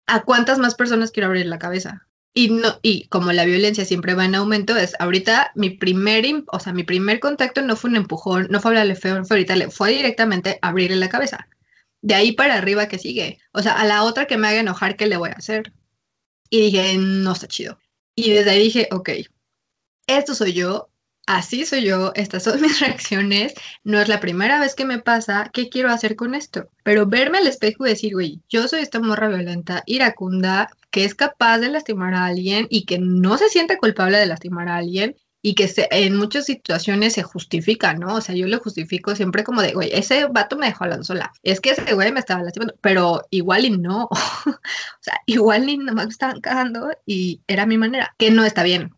¿A 0.06 0.22
cuántas 0.22 0.58
más 0.58 0.74
personas 0.74 1.10
quiero 1.10 1.28
abrir 1.28 1.46
la 1.46 1.58
cabeza? 1.58 2.05
Y, 2.38 2.50
no, 2.50 2.78
y 2.82 3.08
como 3.08 3.32
la 3.32 3.46
violencia 3.46 3.86
siempre 3.86 4.12
va 4.12 4.26
en 4.26 4.34
aumento, 4.34 4.76
es 4.76 4.94
ahorita 4.98 5.52
mi 5.54 5.70
primer, 5.70 6.26
o 6.48 6.60
sea, 6.60 6.74
mi 6.74 6.84
primer 6.84 7.18
contacto 7.18 7.62
no 7.62 7.76
fue 7.76 7.88
un 7.88 7.96
empujón, 7.96 8.48
no 8.50 8.60
fue 8.60 8.72
hablarle 8.72 8.94
feo, 8.94 9.24
fue 9.24 9.38
ahorita, 9.38 9.70
fue 9.70 9.92
directamente 9.92 10.58
abrirle 10.60 10.96
la 10.96 11.08
cabeza. 11.08 11.48
De 12.02 12.14
ahí 12.14 12.32
para 12.32 12.56
arriba 12.56 12.88
que 12.88 12.98
sigue. 12.98 13.38
O 13.52 13.62
sea, 13.62 13.72
a 13.80 13.86
la 13.86 14.02
otra 14.02 14.26
que 14.26 14.36
me 14.36 14.48
haga 14.48 14.60
enojar, 14.60 14.96
¿qué 14.96 15.06
le 15.06 15.16
voy 15.16 15.30
a 15.30 15.32
hacer? 15.32 15.72
Y 16.50 16.60
dije, 16.60 16.98
no 16.98 17.32
está 17.32 17.48
chido. 17.48 17.78
Y 18.14 18.30
desde 18.32 18.50
ahí 18.50 18.64
dije, 18.64 18.88
ok, 18.92 19.10
esto 20.06 20.34
soy 20.34 20.52
yo, 20.52 20.90
así 21.26 21.66
soy 21.66 21.84
yo, 21.84 22.12
estas 22.14 22.44
son 22.44 22.60
mis 22.62 22.80
reacciones, 22.80 23.54
no 23.84 24.00
es 24.00 24.08
la 24.08 24.20
primera 24.20 24.60
vez 24.60 24.74
que 24.74 24.84
me 24.84 24.98
pasa, 25.00 25.50
¿qué 25.52 25.68
quiero 25.68 25.90
hacer 25.90 26.16
con 26.16 26.34
esto? 26.34 26.68
Pero 26.82 27.06
verme 27.06 27.38
al 27.38 27.46
espejo 27.46 27.86
y 27.86 27.90
decir, 27.90 28.14
güey, 28.14 28.40
yo 28.48 28.66
soy 28.68 28.80
esta 28.80 29.00
morra 29.00 29.28
violenta, 29.28 29.82
iracunda, 29.86 30.68
que 30.90 31.04
es 31.04 31.14
capaz 31.14 31.58
de 31.58 31.68
lastimar 31.68 32.14
a 32.14 32.26
alguien 32.26 32.66
y 32.70 32.86
que 32.86 32.98
no 32.98 33.36
se 33.38 33.48
siente 33.48 33.76
culpable 33.76 34.18
de 34.18 34.26
lastimar 34.26 34.68
a 34.68 34.76
alguien 34.76 35.16
y 35.46 35.54
que 35.54 35.72
en 35.92 36.16
muchas 36.16 36.44
situaciones 36.46 37.12
se 37.12 37.22
justifica, 37.22 37.94
¿no? 37.94 38.16
O 38.16 38.20
sea, 38.20 38.34
yo 38.34 38.48
lo 38.48 38.58
justifico 38.58 39.14
siempre 39.14 39.44
como 39.44 39.62
de, 39.62 39.74
güey, 39.74 39.90
ese 39.92 40.26
vato 40.26 40.56
me 40.56 40.66
dejó 40.66 40.82
hablando 40.82 41.04
sola. 41.04 41.32
Es 41.44 41.60
que 41.60 41.70
ese 41.70 41.94
güey 41.94 42.10
me 42.10 42.18
estaba 42.18 42.42
lastimando, 42.42 42.74
pero 42.80 43.22
igual 43.30 43.64
y 43.64 43.70
no. 43.70 44.08
o 44.10 44.58
sea, 45.00 45.20
igual 45.26 45.66
ni 45.66 45.78
nomás 45.78 46.06
me 46.06 46.10
estaban 46.10 46.40
cagando 46.40 46.90
y 47.06 47.42
era 47.46 47.64
mi 47.64 47.78
manera, 47.78 48.12
que 48.18 48.32
no 48.32 48.44
está 48.44 48.64
bien. 48.64 48.95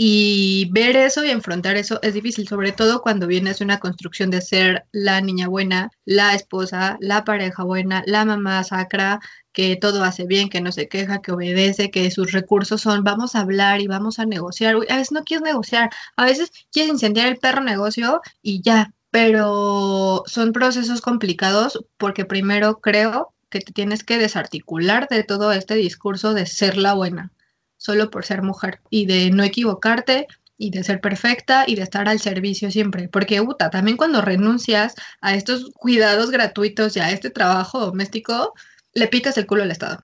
Y 0.00 0.70
ver 0.70 0.94
eso 0.96 1.24
y 1.24 1.30
enfrentar 1.30 1.76
eso 1.76 1.98
es 2.02 2.14
difícil, 2.14 2.46
sobre 2.46 2.70
todo 2.70 3.02
cuando 3.02 3.26
vienes 3.26 3.58
de 3.58 3.64
una 3.64 3.80
construcción 3.80 4.30
de 4.30 4.40
ser 4.40 4.84
la 4.92 5.20
niña 5.20 5.48
buena, 5.48 5.90
la 6.04 6.34
esposa, 6.34 6.96
la 7.00 7.24
pareja 7.24 7.64
buena, 7.64 8.04
la 8.06 8.24
mamá 8.24 8.62
sacra, 8.62 9.18
que 9.52 9.74
todo 9.74 10.04
hace 10.04 10.24
bien, 10.24 10.50
que 10.50 10.60
no 10.60 10.70
se 10.70 10.88
queja, 10.88 11.20
que 11.20 11.32
obedece, 11.32 11.90
que 11.90 12.12
sus 12.12 12.30
recursos 12.30 12.80
son 12.82 13.02
vamos 13.02 13.34
a 13.34 13.40
hablar 13.40 13.80
y 13.80 13.88
vamos 13.88 14.20
a 14.20 14.24
negociar. 14.26 14.76
A 14.88 14.96
veces 14.98 15.10
no 15.10 15.24
quieres 15.24 15.42
negociar, 15.44 15.90
a 16.16 16.26
veces 16.26 16.52
quieres 16.70 16.92
incendiar 16.92 17.26
el 17.26 17.38
perro 17.38 17.62
negocio 17.62 18.20
y 18.40 18.62
ya, 18.62 18.94
pero 19.10 20.22
son 20.26 20.52
procesos 20.52 21.00
complicados 21.00 21.84
porque 21.96 22.24
primero 22.24 22.80
creo 22.80 23.34
que 23.50 23.60
te 23.60 23.72
tienes 23.72 24.04
que 24.04 24.18
desarticular 24.18 25.08
de 25.08 25.24
todo 25.24 25.52
este 25.52 25.74
discurso 25.74 26.34
de 26.34 26.46
ser 26.46 26.76
la 26.76 26.94
buena, 26.94 27.32
solo 27.78 28.10
por 28.10 28.26
ser 28.26 28.42
mujer, 28.42 28.80
y 28.90 29.06
de 29.06 29.30
no 29.30 29.42
equivocarte 29.42 30.26
y 30.58 30.70
de 30.70 30.84
ser 30.84 31.00
perfecta 31.00 31.64
y 31.66 31.76
de 31.76 31.82
estar 31.82 32.08
al 32.08 32.20
servicio 32.20 32.70
siempre. 32.70 33.08
Porque, 33.08 33.40
Uta, 33.40 33.70
también 33.70 33.96
cuando 33.96 34.20
renuncias 34.20 34.94
a 35.20 35.34
estos 35.34 35.70
cuidados 35.72 36.30
gratuitos 36.30 36.96
y 36.96 37.00
a 37.00 37.10
este 37.10 37.30
trabajo 37.30 37.78
doméstico, 37.78 38.52
le 38.92 39.06
picas 39.06 39.38
el 39.38 39.46
culo 39.46 39.62
al 39.62 39.70
Estado. 39.70 40.02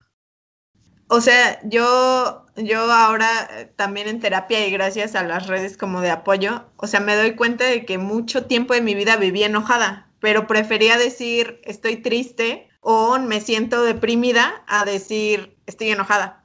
O 1.09 1.21
sea, 1.21 1.61
yo, 1.65 2.47
yo 2.57 2.91
ahora 2.91 3.29
eh, 3.51 3.73
también 3.77 4.09
en 4.09 4.21
terapia 4.21 4.67
y 4.67 4.71
gracias 4.71 5.15
a 5.15 5.23
las 5.23 5.49
redes 5.49 5.77
como 5.77 6.01
de 6.01 6.11
apoyo, 6.11 6.65
o 6.77 6.87
sea, 6.87 7.01
me 7.01 7.15
doy 7.15 7.35
cuenta 7.35 7.65
de 7.65 7.85
que 7.85 7.99
mucho 7.99 8.47
tiempo 8.47 8.73
de 8.73 8.81
mi 8.81 8.95
vida 8.95 9.17
viví 9.17 9.43
enojada, 9.43 10.09
pero 10.21 10.47
prefería 10.47 10.97
decir 10.97 11.61
estoy 11.65 11.97
triste 11.97 12.69
o 12.81 13.19
me 13.19 13.41
siento 13.41 13.83
deprimida 13.83 14.65
a 14.67 14.85
decir 14.85 15.57
estoy 15.67 15.91
enojada. 15.91 16.44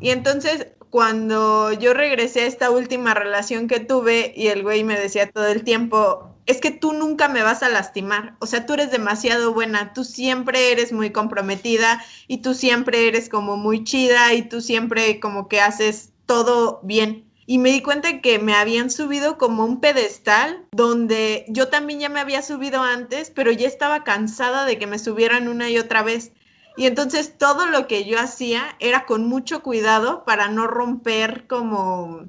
Y 0.00 0.10
entonces 0.10 0.68
cuando 0.90 1.72
yo 1.72 1.92
regresé 1.94 2.42
a 2.42 2.46
esta 2.46 2.70
última 2.70 3.14
relación 3.14 3.68
que 3.68 3.80
tuve 3.80 4.32
y 4.34 4.48
el 4.48 4.62
güey 4.62 4.84
me 4.84 4.98
decía 4.98 5.30
todo 5.30 5.46
el 5.46 5.64
tiempo, 5.64 6.34
es 6.46 6.62
que 6.62 6.70
tú 6.70 6.94
nunca 6.94 7.28
me 7.28 7.42
vas 7.42 7.62
a 7.62 7.68
lastimar, 7.68 8.34
o 8.38 8.46
sea, 8.46 8.64
tú 8.64 8.72
eres 8.72 8.90
demasiado 8.90 9.52
buena, 9.52 9.92
tú 9.92 10.02
siempre 10.02 10.72
eres 10.72 10.92
muy 10.92 11.10
comprometida 11.10 12.02
y 12.26 12.38
tú 12.38 12.54
siempre 12.54 13.06
eres 13.06 13.28
como 13.28 13.58
muy 13.58 13.84
chida 13.84 14.32
y 14.32 14.42
tú 14.42 14.62
siempre 14.62 15.20
como 15.20 15.46
que 15.46 15.60
haces 15.60 16.12
todo 16.24 16.80
bien. 16.82 17.26
Y 17.44 17.58
me 17.58 17.70
di 17.70 17.82
cuenta 17.82 18.20
que 18.20 18.38
me 18.38 18.54
habían 18.54 18.90
subido 18.90 19.38
como 19.38 19.64
un 19.64 19.80
pedestal 19.80 20.66
donde 20.70 21.46
yo 21.48 21.68
también 21.68 22.00
ya 22.00 22.08
me 22.10 22.20
había 22.20 22.42
subido 22.42 22.82
antes, 22.82 23.30
pero 23.30 23.50
ya 23.52 23.66
estaba 23.66 24.04
cansada 24.04 24.66
de 24.66 24.78
que 24.78 24.86
me 24.86 24.98
subieran 24.98 25.48
una 25.48 25.70
y 25.70 25.78
otra 25.78 26.02
vez. 26.02 26.32
Y 26.78 26.86
entonces 26.86 27.36
todo 27.36 27.66
lo 27.66 27.88
que 27.88 28.04
yo 28.04 28.20
hacía 28.20 28.76
era 28.78 29.04
con 29.04 29.26
mucho 29.26 29.64
cuidado 29.64 30.24
para 30.24 30.46
no 30.46 30.68
romper 30.68 31.48
como 31.48 32.28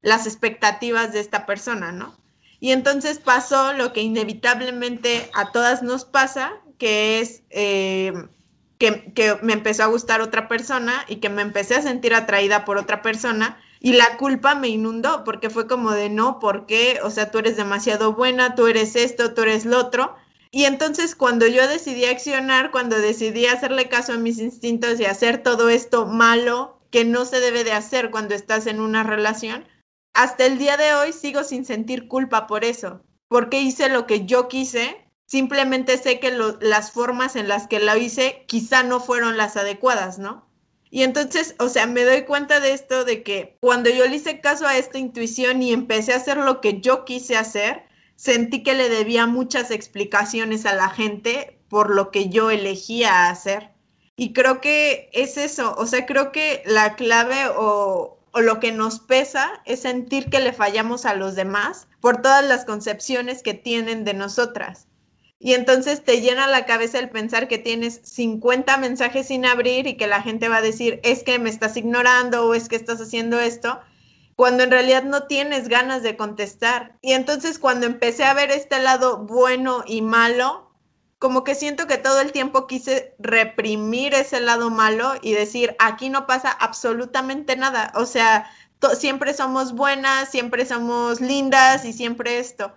las 0.00 0.26
expectativas 0.26 1.12
de 1.12 1.20
esta 1.20 1.44
persona, 1.44 1.92
¿no? 1.92 2.16
Y 2.60 2.72
entonces 2.72 3.18
pasó 3.18 3.74
lo 3.74 3.92
que 3.92 4.00
inevitablemente 4.00 5.28
a 5.34 5.52
todas 5.52 5.82
nos 5.82 6.06
pasa, 6.06 6.62
que 6.78 7.20
es 7.20 7.42
eh, 7.50 8.14
que, 8.78 9.36
me 9.42 9.52
empezó 9.52 9.82
a 9.82 9.88
gustar 9.88 10.22
otra 10.22 10.48
persona 10.48 11.04
y 11.06 11.16
que 11.16 11.28
me 11.28 11.42
empecé 11.42 11.74
a 11.74 11.82
sentir 11.82 12.14
atraída 12.14 12.64
por 12.64 12.78
otra 12.78 13.02
persona 13.02 13.60
y 13.80 13.92
la 13.92 14.16
culpa 14.16 14.54
me 14.54 14.68
inundó 14.68 15.24
porque 15.24 15.50
fue 15.50 15.66
como 15.66 15.90
de 15.90 16.08
no, 16.08 16.38
¿por 16.38 16.64
qué? 16.64 17.00
O 17.02 17.10
sea, 17.10 17.30
tú 17.30 17.40
eres 17.40 17.58
demasiado 17.58 18.14
buena, 18.14 18.54
tú 18.54 18.66
eres 18.66 18.96
esto, 18.96 19.34
tú 19.34 19.42
eres 19.42 19.66
lo 19.66 19.78
otro. 19.78 20.16
Y 20.54 20.66
entonces 20.66 21.16
cuando 21.16 21.46
yo 21.46 21.66
decidí 21.66 22.04
accionar, 22.04 22.70
cuando 22.70 23.00
decidí 23.00 23.46
hacerle 23.46 23.88
caso 23.88 24.12
a 24.12 24.18
mis 24.18 24.38
instintos 24.38 25.00
y 25.00 25.06
hacer 25.06 25.42
todo 25.42 25.70
esto 25.70 26.06
malo 26.06 26.78
que 26.90 27.06
no 27.06 27.24
se 27.24 27.40
debe 27.40 27.64
de 27.64 27.72
hacer 27.72 28.10
cuando 28.10 28.34
estás 28.34 28.66
en 28.66 28.78
una 28.78 29.02
relación, 29.02 29.64
hasta 30.12 30.44
el 30.44 30.58
día 30.58 30.76
de 30.76 30.92
hoy 30.92 31.14
sigo 31.14 31.42
sin 31.42 31.64
sentir 31.64 32.06
culpa 32.06 32.46
por 32.46 32.66
eso, 32.66 33.00
porque 33.28 33.62
hice 33.62 33.88
lo 33.88 34.06
que 34.06 34.26
yo 34.26 34.48
quise, 34.48 35.08
simplemente 35.26 35.96
sé 35.96 36.20
que 36.20 36.36
las 36.60 36.92
formas 36.92 37.34
en 37.34 37.48
las 37.48 37.66
que 37.66 37.80
lo 37.80 37.96
hice 37.96 38.44
quizá 38.46 38.82
no 38.82 39.00
fueron 39.00 39.38
las 39.38 39.56
adecuadas, 39.56 40.18
¿no? 40.18 40.46
Y 40.90 41.04
entonces, 41.04 41.54
o 41.60 41.70
sea, 41.70 41.86
me 41.86 42.04
doy 42.04 42.26
cuenta 42.26 42.60
de 42.60 42.74
esto, 42.74 43.06
de 43.06 43.22
que 43.22 43.56
cuando 43.62 43.88
yo 43.88 44.06
le 44.06 44.16
hice 44.16 44.42
caso 44.42 44.66
a 44.66 44.76
esta 44.76 44.98
intuición 44.98 45.62
y 45.62 45.72
empecé 45.72 46.12
a 46.12 46.16
hacer 46.16 46.36
lo 46.36 46.60
que 46.60 46.82
yo 46.82 47.06
quise 47.06 47.38
hacer, 47.38 47.84
sentí 48.22 48.62
que 48.62 48.74
le 48.74 48.88
debía 48.88 49.26
muchas 49.26 49.72
explicaciones 49.72 50.64
a 50.64 50.74
la 50.74 50.90
gente 50.90 51.58
por 51.68 51.92
lo 51.92 52.12
que 52.12 52.28
yo 52.28 52.52
elegía 52.52 53.28
hacer. 53.28 53.70
Y 54.14 54.32
creo 54.32 54.60
que 54.60 55.10
es 55.12 55.36
eso, 55.36 55.74
o 55.76 55.88
sea, 55.88 56.06
creo 56.06 56.30
que 56.30 56.62
la 56.64 56.94
clave 56.94 57.48
o, 57.56 58.20
o 58.30 58.40
lo 58.40 58.60
que 58.60 58.70
nos 58.70 59.00
pesa 59.00 59.60
es 59.64 59.80
sentir 59.80 60.30
que 60.30 60.38
le 60.38 60.52
fallamos 60.52 61.04
a 61.04 61.14
los 61.14 61.34
demás 61.34 61.88
por 62.00 62.22
todas 62.22 62.44
las 62.44 62.64
concepciones 62.64 63.42
que 63.42 63.54
tienen 63.54 64.04
de 64.04 64.14
nosotras. 64.14 64.86
Y 65.40 65.54
entonces 65.54 66.04
te 66.04 66.20
llena 66.20 66.46
la 66.46 66.64
cabeza 66.64 67.00
el 67.00 67.10
pensar 67.10 67.48
que 67.48 67.58
tienes 67.58 68.02
50 68.04 68.76
mensajes 68.76 69.26
sin 69.26 69.46
abrir 69.46 69.88
y 69.88 69.96
que 69.96 70.06
la 70.06 70.22
gente 70.22 70.48
va 70.48 70.58
a 70.58 70.62
decir, 70.62 71.00
es 71.02 71.24
que 71.24 71.40
me 71.40 71.50
estás 71.50 71.76
ignorando 71.76 72.46
o 72.46 72.54
es 72.54 72.68
que 72.68 72.76
estás 72.76 73.00
haciendo 73.00 73.40
esto 73.40 73.80
cuando 74.36 74.64
en 74.64 74.70
realidad 74.70 75.02
no 75.04 75.24
tienes 75.24 75.68
ganas 75.68 76.02
de 76.02 76.16
contestar. 76.16 76.96
Y 77.02 77.12
entonces 77.12 77.58
cuando 77.58 77.86
empecé 77.86 78.24
a 78.24 78.34
ver 78.34 78.50
este 78.50 78.80
lado 78.80 79.18
bueno 79.18 79.84
y 79.86 80.02
malo, 80.02 80.70
como 81.18 81.44
que 81.44 81.54
siento 81.54 81.86
que 81.86 81.98
todo 81.98 82.20
el 82.20 82.32
tiempo 82.32 82.66
quise 82.66 83.14
reprimir 83.18 84.14
ese 84.14 84.40
lado 84.40 84.70
malo 84.70 85.14
y 85.22 85.32
decir, 85.34 85.76
aquí 85.78 86.08
no 86.08 86.26
pasa 86.26 86.50
absolutamente 86.50 87.56
nada. 87.56 87.92
O 87.94 88.06
sea, 88.06 88.50
siempre 88.98 89.32
somos 89.32 89.72
buenas, 89.72 90.30
siempre 90.30 90.66
somos 90.66 91.20
lindas 91.20 91.84
y 91.84 91.92
siempre 91.92 92.38
esto. 92.38 92.72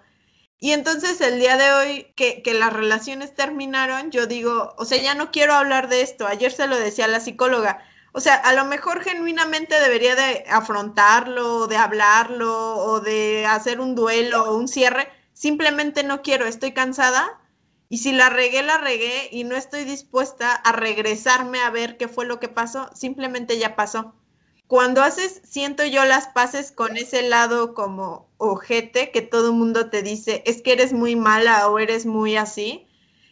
Y 0.60 0.72
entonces 0.72 1.20
el 1.22 1.39
día 1.39 1.58
de 1.58 1.72
hoy 1.72 2.14
que, 2.16 2.41
las 2.53 2.72
relaciones 2.72 3.36
terminaron, 3.36 4.12
yo 4.12 4.26
digo, 4.26 4.74
o 4.78 4.86
sea, 4.86 5.01
ya 5.01 5.16
no 5.16 5.32
quiero 5.32 5.53
hablar 5.53 5.89
de 5.89 6.01
esto. 6.01 6.28
Ayer 6.28 6.51
se 6.51 6.68
lo 6.68 6.78
decía 6.78 7.06
a 7.06 7.10
la 7.10 7.20
psicóloga, 7.20 7.84
o 8.16 8.22
sea, 8.22 8.36
a 8.36 8.53
lo 8.53 8.63
mejor 8.63 9.03
genuinamente 9.03 9.78
debería 9.78 10.16
de 10.16 10.45
afrontarlo, 10.49 11.68
de 11.68 11.76
hablarlo 11.76 12.78
o 12.78 13.01
de 13.01 13.45
hacer 13.45 13.82
un 13.82 13.93
duelo 13.93 14.45
o 14.45 14.57
un 14.57 14.70
cierre. 14.70 15.09
Simplemente 15.34 16.01
no 16.01 16.22
quiero, 16.22 16.45
estoy 16.45 16.72
cansada 16.72 17.41
y 17.89 17.97
si 17.97 18.13
la 18.13 18.30
regué, 18.30 18.63
la 18.63 18.78
regué 18.78 19.28
y 19.34 19.43
no 19.43 19.57
estoy 19.57 19.84
dispuesta 19.84 20.53
a 20.53 20.72
regresarme 20.72 21.59
a 21.59 21.70
ver 21.72 21.97
qué 21.97 22.07
fue 22.07 22.26
lo 22.26 22.39
que 22.39 22.47
pasó, 22.47 22.89
simplemente 22.95 23.59
ya 23.59 23.76
pasó. 23.76 24.16
Cuando 24.68 25.03
haces, 25.03 25.41
siento 25.43 25.84
yo 25.84 26.05
las 26.05 26.28
paces 26.28 26.72
con 26.72 26.95
ese 26.95 27.22
lado 27.22 27.74
como 27.74 28.30
ojete 28.38 29.11
que 29.11 29.24
todo 29.24 29.49
el 29.49 29.57
mundo 29.57 29.89
te 29.89 30.03
dice, 30.03 30.41
es 30.45 30.61
que 30.61 30.72
eres 30.72 30.93
muy 30.93 31.18
mala 31.18 31.68
o 31.68 31.80
eres 31.80 32.05
muy 32.05 32.38
así, 32.38 32.88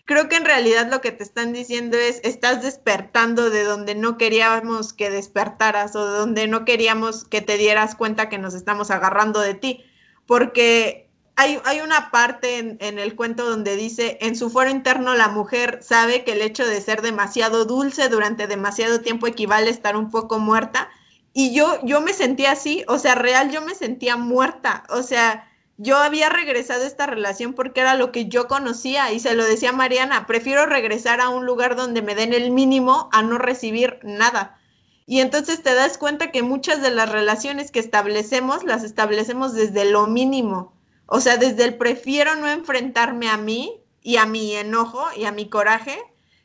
creo 0.06 0.28
que 0.30 0.36
en 0.36 0.46
realidad 0.46 0.90
lo 0.90 1.02
que 1.02 1.12
te 1.12 1.24
están 1.24 1.54
diciendo 1.54 1.98
es, 1.98 2.20
estás 2.24 2.62
despertando 2.62 3.50
de 3.50 3.64
donde 3.64 3.96
no 3.96 4.18
queríamos 4.18 4.94
que 4.94 5.10
despertaras 5.10 5.96
o 5.96 6.06
de 6.12 6.18
donde 6.18 6.48
no 6.48 6.66
queríamos 6.66 7.24
que 7.26 7.42
te 7.42 7.58
dieras 7.58 7.96
cuenta 7.96 8.30
que 8.30 8.38
nos 8.38 8.54
estamos 8.54 8.92
agarrando 8.92 9.40
de 9.40 9.54
ti. 9.54 9.84
Porque 10.26 11.10
hay, 11.36 11.60
hay 11.66 11.80
una 11.82 12.12
parte 12.12 12.60
en, 12.60 12.78
en, 12.80 13.00
el 13.00 13.16
cuento 13.16 13.50
donde 13.50 13.76
dice, 13.76 14.18
en 14.22 14.36
su 14.36 14.50
foro 14.50 14.70
interno 14.70 15.16
la 15.16 15.30
mujer 15.30 15.80
sabe 15.82 16.24
que 16.24 16.34
el 16.34 16.42
hecho 16.42 16.66
de 16.66 16.82
ser 16.82 17.02
demasiado 17.02 17.66
dulce 17.66 18.10
durante 18.10 18.48
demasiado 18.48 19.02
tiempo 19.02 19.28
equivale 19.28 19.68
a 19.68 19.72
estar 19.72 19.96
un 19.96 20.12
poco 20.12 20.40
muerta. 20.40 20.90
Y 21.34 21.56
yo, 21.56 21.80
yo 21.84 22.02
me 22.02 22.14
sentía 22.14 22.52
así, 22.52 22.84
o 22.88 23.00
sea, 23.00 23.16
real, 23.16 23.52
yo 23.52 23.62
me 23.62 23.74
sentía 23.74 24.18
muerta, 24.18 24.84
o 24.90 25.02
sea, 25.02 25.50
yo 25.78 25.98
había 25.98 26.30
regresado 26.30 26.84
a 26.84 26.88
esta 26.88 27.08
relación 27.08 27.54
porque 27.54 27.82
era 27.82 27.96
lo 27.96 28.12
que 28.12 28.28
yo 28.28 28.48
conocía 28.48 29.12
y 29.12 29.20
se 29.20 29.36
lo 29.36 29.44
decía 29.44 29.70
a 29.70 29.74
Mariana, 29.74 30.28
prefiero 30.28 30.66
regresar 30.66 31.20
a 31.20 31.30
un 31.30 31.46
lugar 31.46 31.76
donde 31.76 32.02
me 32.02 32.16
den 32.16 32.34
el 32.34 32.52
mínimo 32.52 33.10
a 33.12 33.24
no 33.24 33.38
recibir 33.38 34.00
nada. 34.04 34.60
Y 35.06 35.20
entonces 35.20 35.64
te 35.64 35.74
das 35.74 35.98
cuenta 35.98 36.32
que 36.32 36.44
muchas 36.44 36.82
de 36.82 36.92
las 36.92 37.12
relaciones 37.12 37.72
que 37.72 37.80
establecemos 37.80 38.64
las 38.64 38.84
establecemos 38.84 39.54
desde 39.54 39.86
lo 39.86 40.08
mínimo. 40.08 40.74
O 41.08 41.20
sea, 41.20 41.38
desde 41.38 41.66
el 41.66 41.78
prefiero 41.78 42.36
no 42.36 42.48
enfrentarme 42.48 43.30
a 43.30 43.38
mí 43.38 43.82
y 44.02 44.18
a 44.18 44.26
mi 44.26 44.56
enojo 44.56 45.04
y 45.18 45.26
a 45.26 45.32
mi 45.32 45.50
coraje 45.50 46.00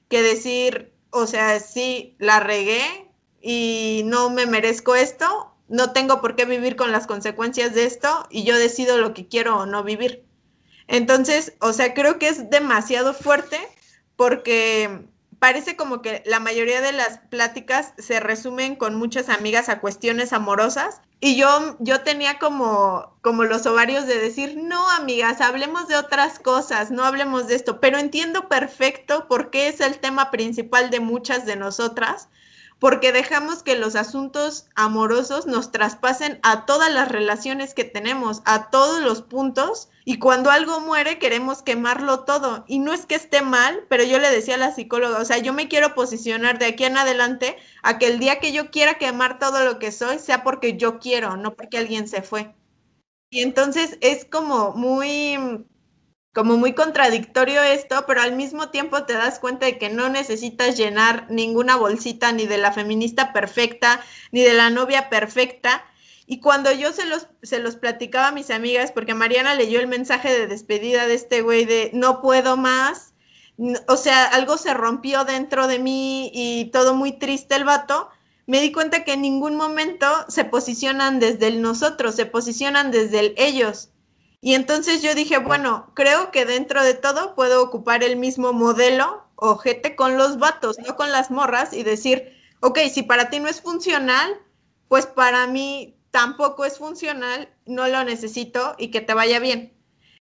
que 0.09 0.23
decir, 0.23 0.93
o 1.11 1.27
sea, 1.27 1.61
sí, 1.61 2.17
la 2.19 2.41
regué 2.41 3.11
y 3.41 4.03
no 4.07 4.31
me 4.31 4.47
merezco 4.47 4.95
esto 4.95 5.55
no 5.69 5.93
tengo 5.93 6.21
por 6.21 6.37
qué 6.37 6.45
vivir 6.45 6.77
con 6.77 6.93
las 6.93 7.07
consecuencias 7.07 7.75
de 7.75 7.85
esto 7.85 8.27
y 8.31 8.45
yo 8.45 8.57
decido 8.57 8.99
lo 8.99 9.15
que 9.15 9.29
quiero 9.29 9.59
o 9.59 9.67
no 9.67 9.85
vivir. 9.85 10.25
Entonces, 10.89 11.55
o 11.61 11.73
sea, 11.73 11.95
creo 11.95 12.19
que 12.19 12.29
es 12.29 12.51
demasiado 12.51 13.15
fuerte 13.15 13.59
porque 14.17 15.07
parece 15.39 15.77
como 15.77 16.03
que 16.03 16.23
la 16.27 16.41
mayoría 16.41 16.81
de 16.81 16.93
las 16.93 17.19
pláticas 17.31 17.95
se 17.99 18.21
resumen 18.21 18.75
con 18.77 18.97
muchas 18.97 19.29
amigas 19.29 19.69
a 19.69 19.81
cuestiones 19.81 20.33
amorosas 20.33 21.01
y 21.21 21.37
yo 21.37 21.77
yo 21.81 22.03
tenía 22.03 22.39
como 22.39 23.17
como 23.23 23.45
los 23.45 23.67
ovarios 23.67 24.07
de 24.07 24.19
decir, 24.19 24.57
"No, 24.57 24.91
amigas, 24.91 25.41
hablemos 25.41 25.89
de 25.89 25.97
otras 25.97 26.39
cosas, 26.39 26.91
no 26.91 27.05
hablemos 27.05 27.47
de 27.49 27.55
esto", 27.57 27.81
pero 27.81 27.99
entiendo 27.99 28.49
perfecto 28.49 29.29
por 29.29 29.51
qué 29.51 29.69
es 29.69 29.81
el 29.81 29.99
tema 30.01 30.31
principal 30.31 30.91
de 30.91 31.01
muchas 31.01 31.47
de 31.47 31.57
nosotras 31.57 32.29
porque 32.79 33.13
dejamos 33.13 33.63
que 33.63 33.77
los 33.77 33.97
asuntos 33.97 34.67
amorosos 34.75 35.47
nos 35.47 35.73
traspasen 35.73 36.39
a 36.43 36.65
todas 36.65 36.93
las 36.93 37.09
relaciones 37.09 37.75
que 37.75 37.85
tenemos, 37.85 38.41
a 38.45 38.71
todos 38.71 39.01
los 39.03 39.23
puntos, 39.23 39.89
y 40.05 40.19
cuando 40.19 40.51
algo 40.51 40.81
muere 40.81 41.19
queremos 41.19 41.63
quemarlo 41.63 42.21
todo. 42.21 42.65
Y 42.69 42.79
no 42.79 42.93
es 42.93 43.05
que 43.05 43.17
esté 43.17 43.43
mal, 43.43 43.85
pero 43.89 44.05
yo 44.05 44.19
le 44.19 44.31
decía 44.31 44.55
a 44.55 44.59
la 44.59 44.75
psicóloga, 44.75 45.19
o 45.19 45.25
sea, 45.25 45.39
yo 45.39 45.53
me 45.53 45.69
quiero 45.69 45.95
posicionar 45.95 46.59
de 46.59 46.67
aquí 46.67 46.85
en 46.85 46.97
adelante 46.97 47.57
a 47.83 47.99
que 47.99 48.07
el 48.07 48.19
día 48.19 48.39
que 48.39 48.53
yo 48.53 48.71
quiera 48.71 48.95
quemar 48.95 49.39
todo 49.39 49.65
lo 49.65 49.79
que 49.79 49.93
soy 49.93 50.19
sea 50.19 50.45
porque 50.45 50.77
yo 50.77 50.99
quiero, 50.99 51.37
no 51.37 51.55
porque 51.55 51.79
alguien 51.79 52.09
se 52.09 52.23
fue. 52.23 52.55
Y 53.31 53.43
entonces 53.43 53.99
es 54.01 54.25
como 54.25 54.73
muy 54.73 55.67
como 56.39 56.57
muy 56.57 56.73
contradictorio 56.73 57.61
esto, 57.65 58.05
pero 58.07 58.21
al 58.21 58.37
mismo 58.37 58.69
tiempo 58.69 59.03
te 59.03 59.15
das 59.15 59.41
cuenta 59.41 59.67
de 59.67 59.77
que 59.77 59.89
no 59.89 60.09
necesitas 60.09 60.77
llenar 60.77 61.27
ninguna 61.29 61.75
bolsita 61.75 62.31
ni 62.31 62.47
de 62.47 62.59
la 62.59 62.71
feminista 62.71 63.33
perfecta, 63.33 64.01
ni 64.31 64.43
de 64.43 64.55
la 64.55 64.71
novia 64.71 65.11
perfecta. 65.11 65.85
Y 66.27 66.39
cuando 66.39 66.71
yo 66.71 66.93
se 66.93 67.07
los, 67.07 67.27
se 67.43 67.59
los 67.59 67.75
platicaba 67.75 68.29
a 68.29 68.31
mis 68.31 68.51
amigas, 68.51 68.93
porque 68.93 69.15
Mariana 69.15 69.57
leyó 69.57 69.81
el 69.81 69.89
mensaje 69.89 70.33
de 70.33 70.47
despedida 70.47 71.09
de 71.09 71.15
este 71.15 71.43
güey 71.43 71.65
de 71.65 71.91
no 71.93 72.23
puedo 72.23 72.57
más, 72.57 73.15
o 73.89 73.97
sea, 73.97 74.27
algo 74.27 74.59
se 74.59 74.75
rompió 74.75 75.25
dentro 75.25 75.67
de 75.67 75.81
mí 75.81 76.31
y 76.33 76.67
todo 76.67 76.95
muy 76.95 77.19
triste 77.19 77.57
el 77.57 77.65
vato, 77.65 78.11
me 78.47 78.61
di 78.61 78.71
cuenta 78.71 79.03
que 79.03 79.15
en 79.15 79.23
ningún 79.23 79.57
momento 79.57 80.07
se 80.29 80.45
posicionan 80.45 81.19
desde 81.19 81.49
el 81.49 81.63
nosotros, 81.63 82.15
se 82.15 82.27
posicionan 82.27 82.93
desde 82.93 83.19
el 83.19 83.35
ellos. 83.37 83.91
Y 84.41 84.55
entonces 84.55 85.03
yo 85.03 85.15
dije, 85.15 85.39
bueno, 85.39 85.91
creo 85.95 86.31
que 86.31 86.45
dentro 86.45 86.83
de 86.83 86.95
todo 86.95 87.35
puedo 87.35 87.63
ocupar 87.63 88.05
el 88.05 88.17
mismo 88.17 88.53
modelo 88.53 89.25
ojete 89.35 89.97
con 89.97 90.17
los 90.17 90.39
vatos, 90.39 90.79
no 90.79 90.97
con 90.97 91.11
las 91.13 91.31
morras, 91.31 91.73
y 91.73 91.83
decir, 91.83 92.37
ok, 92.61 92.79
si 92.93 93.03
para 93.03 93.31
ti 93.31 93.41
no 93.41 93.49
es 93.49 93.61
funcional, 93.61 94.41
pues 94.89 95.07
para 95.07 95.47
mí 95.47 95.97
tampoco 96.11 96.65
es 96.65 96.79
funcional, 96.79 97.49
no 97.67 97.87
lo 97.89 98.03
necesito 98.05 98.75
y 98.79 98.91
que 98.91 99.01
te 99.01 99.15
vaya 99.15 99.39
bien. 99.39 99.73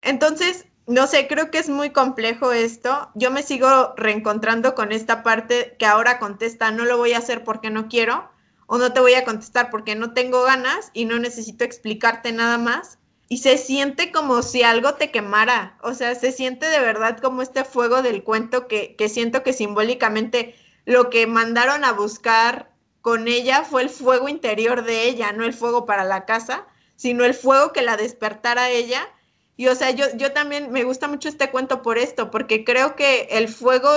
Entonces, 0.02 0.66
no 0.88 1.08
sé, 1.08 1.28
creo 1.28 1.52
que 1.52 1.60
es 1.60 1.70
muy 1.70 1.90
complejo 1.90 2.54
esto. 2.54 3.12
Yo 3.16 3.30
me 3.30 3.44
sigo 3.44 3.94
reencontrando 3.98 4.74
con 4.74 4.92
esta 4.92 5.22
parte 5.22 5.76
que 5.78 5.86
ahora 5.86 6.20
contesta, 6.20 6.72
no 6.72 6.86
lo 6.86 6.98
voy 6.98 7.14
a 7.14 7.20
hacer 7.20 7.44
porque 7.44 7.70
no 7.70 7.88
quiero, 7.88 8.30
o 8.68 8.78
no 8.78 8.94
te 8.94 9.00
voy 9.00 9.14
a 9.14 9.26
contestar 9.26 9.70
porque 9.70 9.96
no 9.96 10.14
tengo 10.14 10.44
ganas 10.44 10.92
y 10.94 11.06
no 11.06 11.20
necesito 11.20 11.64
explicarte 11.64 12.32
nada 12.32 12.58
más 12.58 12.97
y 13.30 13.40
se 13.40 13.58
siente 13.58 14.12
como 14.12 14.42
si 14.42 14.64
algo 14.64 14.94
te 14.94 15.12
quemara, 15.12 15.78
o 15.82 15.94
sea, 15.94 16.16
se 16.16 16.32
siente 16.32 16.68
de 16.68 16.80
verdad 16.80 17.18
como 17.20 17.42
este 17.42 17.66
fuego 17.66 18.02
del 18.02 18.24
cuento 18.24 18.68
que, 18.68 18.96
que 18.96 19.10
siento 19.10 19.44
que 19.44 19.54
simbólicamente 19.54 20.56
lo 20.86 21.10
que 21.10 21.28
mandaron 21.28 21.84
a 21.84 21.92
buscar 21.92 22.72
con 23.02 23.28
ella 23.28 23.64
fue 23.64 23.84
el 23.84 23.90
fuego 23.90 24.30
interior 24.30 24.84
de 24.84 25.04
ella, 25.04 25.32
no 25.34 25.46
el 25.46 25.54
fuego 25.54 25.86
para 25.86 26.04
la 26.04 26.26
casa, 26.26 26.66
sino 26.96 27.26
el 27.26 27.34
fuego 27.34 27.74
que 27.74 27.82
la 27.82 27.98
despertara 27.98 28.70
ella. 28.70 29.08
Y 29.56 29.68
o 29.68 29.76
sea, 29.76 29.92
yo, 29.92 30.06
yo 30.16 30.34
también 30.34 30.72
me 30.72 30.84
gusta 30.84 31.08
mucho 31.08 31.30
este 31.30 31.50
cuento 31.50 31.82
por 31.82 31.98
esto, 31.98 32.32
porque 32.32 32.64
creo 32.64 32.96
que 32.96 33.28
el 33.32 33.48
fuego, 33.48 33.90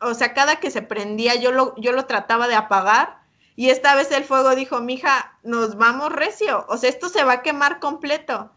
o 0.00 0.14
sea, 0.14 0.34
cada 0.34 0.56
que 0.56 0.70
se 0.70 0.82
prendía 0.82 1.34
yo 1.36 1.52
lo, 1.52 1.74
yo 1.76 1.92
lo 1.92 2.06
trataba 2.06 2.48
de 2.48 2.54
apagar 2.54 3.20
y 3.56 3.70
esta 3.70 3.94
vez 3.94 4.10
el 4.10 4.24
fuego 4.24 4.54
dijo, 4.54 4.80
mija, 4.80 5.38
nos 5.42 5.76
vamos 5.76 6.12
recio, 6.12 6.66
o 6.68 6.76
sea, 6.76 6.90
esto 6.90 7.08
se 7.08 7.24
va 7.24 7.34
a 7.34 7.42
quemar 7.42 7.78
completo. 7.80 8.50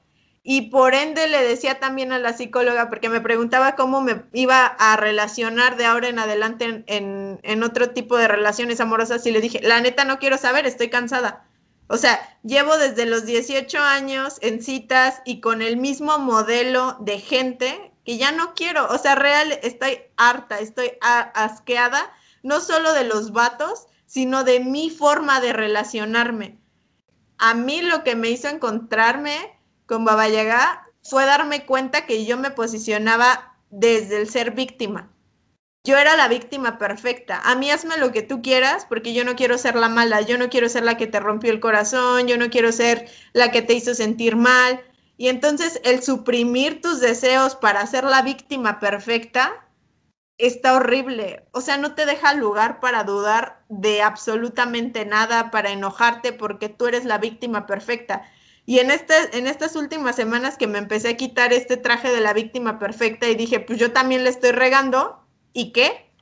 Y 0.44 0.70
por 0.70 0.96
ende 0.96 1.28
le 1.28 1.44
decía 1.44 1.80
también 1.80 2.12
a 2.12 2.20
la 2.20 2.34
psicóloga, 2.34 2.90
porque 2.90 3.10
me 3.10 3.22
preguntaba 3.22 3.76
cómo 3.76 4.02
me 4.02 4.24
iba 4.34 4.66
a 4.66 4.96
relacionar 4.96 5.76
de 5.76 5.86
ahora 5.86 6.08
en 6.08 6.20
adelante 6.20 6.84
en, 6.88 7.64
otro 7.64 7.90
tipo 7.90 8.18
de 8.18 8.28
relaciones 8.28 8.80
amorosas, 8.80 9.26
y 9.26 9.32
le 9.32 9.42
dije, 9.42 9.60
la 9.62 9.82
neta 9.82 10.06
no 10.06 10.20
quiero 10.20 10.38
saber, 10.38 10.66
estoy 10.66 10.90
cansada. 10.90 11.46
O 11.88 11.98
sea, 11.98 12.20
llevo 12.44 12.78
desde 12.78 13.06
los 13.06 13.26
18 13.26 13.80
años 13.80 14.38
en 14.42 14.62
citas 14.62 15.22
y 15.26 15.42
con 15.42 15.62
el 15.62 15.78
mismo 15.78 16.20
modelo 16.20 16.98
de 17.00 17.20
gente 17.20 17.92
que 18.06 18.18
ya 18.18 18.32
no 18.32 18.54
quiero. 18.54 18.88
O 18.90 18.98
sea, 18.98 19.16
real, 19.16 19.60
estoy 19.64 20.00
harta, 20.16 20.60
estoy 20.60 20.92
asqueada, 21.02 22.14
no 22.44 22.62
solo 22.62 22.94
de 22.94 23.04
los 23.04 23.32
vatos, 23.34 23.88
sino 24.06 24.44
de 24.44 24.60
mi 24.60 24.90
forma 24.90 25.42
de 25.42 25.52
relacionarme. 25.52 26.60
A 27.40 27.54
mí 27.54 27.82
lo 27.82 28.04
que 28.04 28.16
me 28.16 28.30
hizo 28.30 28.48
encontrarme 28.48 29.59
con 29.90 30.06
Baba 30.06 30.30
Yaga 30.30 30.88
fue 31.02 31.26
darme 31.26 31.66
cuenta 31.66 32.06
que 32.06 32.24
yo 32.24 32.38
me 32.38 32.52
posicionaba 32.52 33.58
desde 33.72 34.22
el 34.22 34.30
ser 34.30 34.52
víctima. 34.52 35.12
Yo 35.84 35.98
era 35.98 36.16
la 36.16 36.28
víctima 36.28 36.78
perfecta. 36.78 37.42
A 37.44 37.56
mí 37.56 37.72
hazme 37.72 37.98
lo 37.98 38.12
que 38.12 38.22
tú 38.22 38.44
quieras 38.44 38.86
porque 38.88 39.16
yo 39.16 39.26
no 39.26 39.36
quiero 39.36 39.58
ser 39.58 39.76
la 39.76 39.90
mala, 39.90 40.22
yo 40.22 40.38
no 40.38 40.50
quiero 40.50 40.70
ser 40.70 40.84
la 40.84 40.96
que 40.96 41.08
te 41.08 41.20
rompió 41.20 41.52
el 41.52 41.60
corazón, 41.60 42.28
yo 42.28 42.38
no 42.38 42.52
quiero 42.52 42.72
ser 42.72 43.10
la 43.34 43.50
que 43.50 43.64
te 43.64 43.74
hizo 43.74 43.96
sentir 43.96 44.36
mal. 44.36 44.80
Y 45.18 45.30
entonces 45.30 45.82
el 45.84 46.04
suprimir 46.04 46.82
tus 46.82 47.00
deseos 47.00 47.56
para 47.56 47.86
ser 47.88 48.04
la 48.04 48.22
víctima 48.22 48.80
perfecta 48.80 49.68
está 50.38 50.76
horrible. 50.76 51.48
O 51.52 51.62
sea, 51.62 51.78
no 51.78 51.96
te 51.96 52.06
deja 52.06 52.36
lugar 52.36 52.80
para 52.80 53.04
dudar 53.04 53.64
de 53.70 54.04
absolutamente 54.04 55.06
nada, 55.06 55.50
para 55.50 55.72
enojarte 55.72 56.32
porque 56.32 56.70
tú 56.70 56.86
eres 56.86 57.06
la 57.06 57.18
víctima 57.18 57.66
perfecta. 57.66 58.30
Y 58.70 58.78
en, 58.78 58.92
este, 58.92 59.16
en 59.36 59.48
estas 59.48 59.76
últimas 59.76 60.16
semanas 60.16 60.56
que 60.56 60.68
me 60.68 60.78
empecé 60.78 61.10
a 61.10 61.18
quitar 61.18 61.54
este 61.54 61.76
traje 61.76 62.12
de 62.12 62.22
la 62.22 62.34
víctima 62.34 62.78
perfecta 62.78 63.28
y 63.28 63.34
dije, 63.34 63.60
pues 63.60 63.80
yo 63.80 63.94
también 63.94 64.24
le 64.24 64.30
estoy 64.30 64.52
regando, 64.52 65.26
¿y 65.54 65.72
qué? 65.72 66.14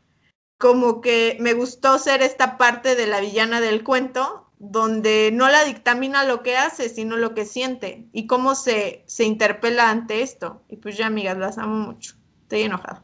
Como 0.57 1.01
que 1.01 1.35
me 1.41 1.51
gustó 1.51 1.99
ser 1.99 2.21
esta 2.21 2.57
parte 2.57 2.95
de 2.95 3.05
la 3.05 3.19
villana 3.19 3.59
del 3.59 3.83
cuento, 3.83 4.49
donde 4.59 5.31
no 5.33 5.49
la 5.49 5.65
dictamina 5.65 6.23
lo 6.23 6.41
que 6.41 6.55
hace, 6.55 6.87
sino 6.87 7.17
lo 7.17 7.33
que 7.33 7.43
siente 7.43 8.07
y 8.13 8.27
cómo 8.27 8.55
se, 8.55 9.03
se 9.07 9.25
interpela 9.25 9.89
ante 9.89 10.21
esto. 10.21 10.61
Y 10.69 10.77
pues 10.77 10.95
ya, 10.95 11.07
amigas, 11.07 11.37
las 11.37 11.57
amo 11.57 11.75
mucho. 11.75 12.15
Estoy 12.43 12.61
enojada. 12.61 13.03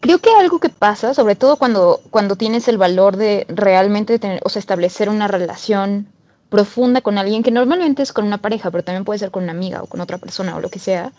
Creo 0.00 0.18
que 0.18 0.30
algo 0.30 0.58
que 0.58 0.68
pasa, 0.68 1.14
sobre 1.14 1.36
todo 1.36 1.58
cuando, 1.58 2.00
cuando 2.10 2.34
tienes 2.34 2.66
el 2.66 2.76
valor 2.76 3.18
de 3.18 3.46
realmente 3.48 4.18
tener, 4.18 4.40
o 4.42 4.48
sea, 4.48 4.58
establecer 4.58 5.08
una 5.10 5.28
relación 5.28 6.08
profunda 6.48 7.00
con 7.00 7.18
alguien, 7.18 7.42
que 7.42 7.50
normalmente 7.50 8.02
es 8.02 8.12
con 8.12 8.24
una 8.24 8.38
pareja, 8.38 8.70
pero 8.70 8.84
también 8.84 9.04
puede 9.04 9.18
ser 9.18 9.30
con 9.30 9.44
una 9.44 9.52
amiga 9.52 9.82
o 9.82 9.86
con 9.86 10.00
otra 10.00 10.18
persona 10.18 10.56
o 10.56 10.60
lo 10.60 10.68
que 10.68 10.78
sea, 10.78 11.12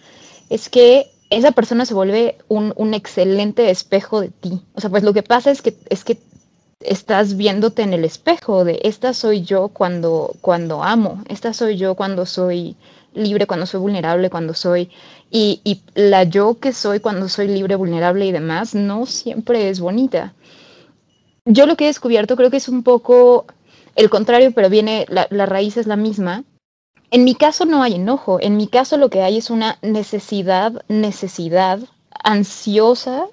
es 0.49 0.69
que 0.69 1.11
esa 1.29 1.51
persona 1.51 1.85
se 1.85 1.93
vuelve 1.93 2.37
un, 2.47 2.73
un 2.77 2.93
excelente 2.93 3.69
espejo 3.69 4.21
de 4.21 4.29
ti. 4.29 4.61
O 4.73 4.81
sea, 4.81 4.89
pues 4.89 5.03
lo 5.03 5.13
que 5.13 5.23
pasa 5.23 5.51
es 5.51 5.61
que, 5.61 5.75
es 5.89 6.03
que 6.03 6.17
estás 6.79 7.35
viéndote 7.35 7.81
en 7.81 7.93
el 7.93 8.05
espejo 8.05 8.63
de 8.63 8.79
esta 8.83 9.13
soy 9.13 9.41
yo 9.41 9.69
cuando, 9.69 10.35
cuando 10.41 10.83
amo, 10.83 11.23
esta 11.27 11.53
soy 11.53 11.77
yo 11.77 11.95
cuando 11.95 12.25
soy 12.25 12.75
libre, 13.13 13.47
cuando 13.47 13.65
soy 13.65 13.79
vulnerable, 13.81 14.29
cuando 14.29 14.53
soy... 14.53 14.89
Y, 15.29 15.59
y 15.65 15.81
la 15.95 16.23
yo 16.23 16.59
que 16.59 16.71
soy 16.71 17.01
cuando 17.01 17.27
soy 17.27 17.49
libre, 17.49 17.75
vulnerable 17.75 18.25
y 18.25 18.31
demás, 18.31 18.73
no 18.75 19.05
siempre 19.05 19.69
es 19.69 19.81
bonita. 19.81 20.33
Yo 21.43 21.65
lo 21.65 21.75
que 21.75 21.85
he 21.85 21.87
descubierto 21.87 22.37
creo 22.37 22.49
que 22.49 22.57
es 22.57 22.69
un 22.69 22.83
poco 22.83 23.45
el 23.97 24.09
contrario, 24.11 24.51
pero 24.53 24.69
viene, 24.69 25.05
la, 25.09 25.45
raíz 25.45 25.75
es 25.75 25.87
la 25.87 25.97
misma. 25.97 26.43
En 27.09 27.23
mi 27.23 27.35
caso 27.35 27.65
no 27.65 27.81
hay 27.81 27.95
enojo, 27.95 28.39
en 28.39 28.55
mi 28.55 28.67
caso 28.67 28.97
lo 28.97 29.09
que 29.09 29.23
hay 29.23 29.37
es 29.37 29.49
una 29.49 29.79
necesidad, 29.81 30.83
necesidad 30.87 31.79
ansiosa, 32.23 33.25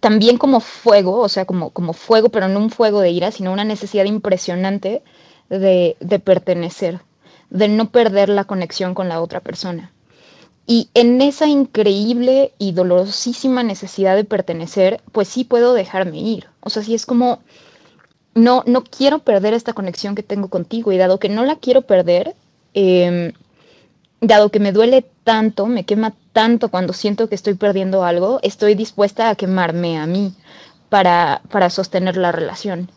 también 0.00 0.36
como 0.36 0.60
fuego, 0.60 1.18
o 1.20 1.28
sea, 1.28 1.46
como, 1.46 1.70
como 1.70 1.94
fuego, 1.94 2.28
pero 2.28 2.48
no 2.48 2.60
un 2.60 2.70
fuego 2.70 3.00
de 3.00 3.10
ira, 3.10 3.30
sino 3.30 3.52
una 3.52 3.64
necesidad 3.64 4.04
impresionante 4.04 5.02
de, 5.48 5.96
de 6.00 6.18
pertenecer, 6.18 7.00
de 7.48 7.68
no 7.68 7.90
perder 7.90 8.28
la 8.28 8.44
conexión 8.44 8.94
con 8.94 9.08
la 9.08 9.22
otra 9.22 9.40
persona. 9.40 9.92
Y 10.66 10.90
en 10.92 11.22
esa 11.22 11.46
increíble 11.46 12.52
y 12.58 12.72
dolorosísima 12.72 13.62
necesidad 13.62 14.16
de 14.16 14.24
pertenecer, 14.24 15.00
pues 15.12 15.28
sí 15.28 15.44
puedo 15.44 15.72
dejarme 15.72 16.18
ir. 16.18 16.46
O 16.60 16.68
sea, 16.68 16.82
sí 16.82 16.94
es 16.94 17.06
como, 17.06 17.40
no, 18.38 18.62
no 18.66 18.84
quiero 18.84 19.18
perder 19.18 19.52
esta 19.54 19.72
conexión 19.72 20.14
que 20.14 20.22
tengo 20.22 20.48
contigo 20.48 20.92
y 20.92 20.96
dado 20.96 21.18
que 21.18 21.28
no 21.28 21.44
la 21.44 21.56
quiero 21.56 21.82
perder, 21.82 22.34
em, 22.74 23.32
dado 24.20 24.50
que 24.50 24.60
me 24.60 24.72
duele 24.72 25.04
tanto, 25.24 25.66
me 25.66 25.84
quema 25.84 26.14
tanto 26.32 26.70
cuando 26.70 26.92
siento 26.92 27.28
que 27.28 27.34
estoy 27.34 27.54
perdiendo 27.54 28.04
algo, 28.04 28.40
estoy 28.42 28.74
dispuesta 28.74 29.28
a 29.28 29.34
quemarme 29.34 29.98
a 29.98 30.06
mí 30.06 30.34
para, 30.88 31.42
para 31.50 31.68
sostener 31.70 32.16
la 32.16 32.32
relación. 32.32 32.90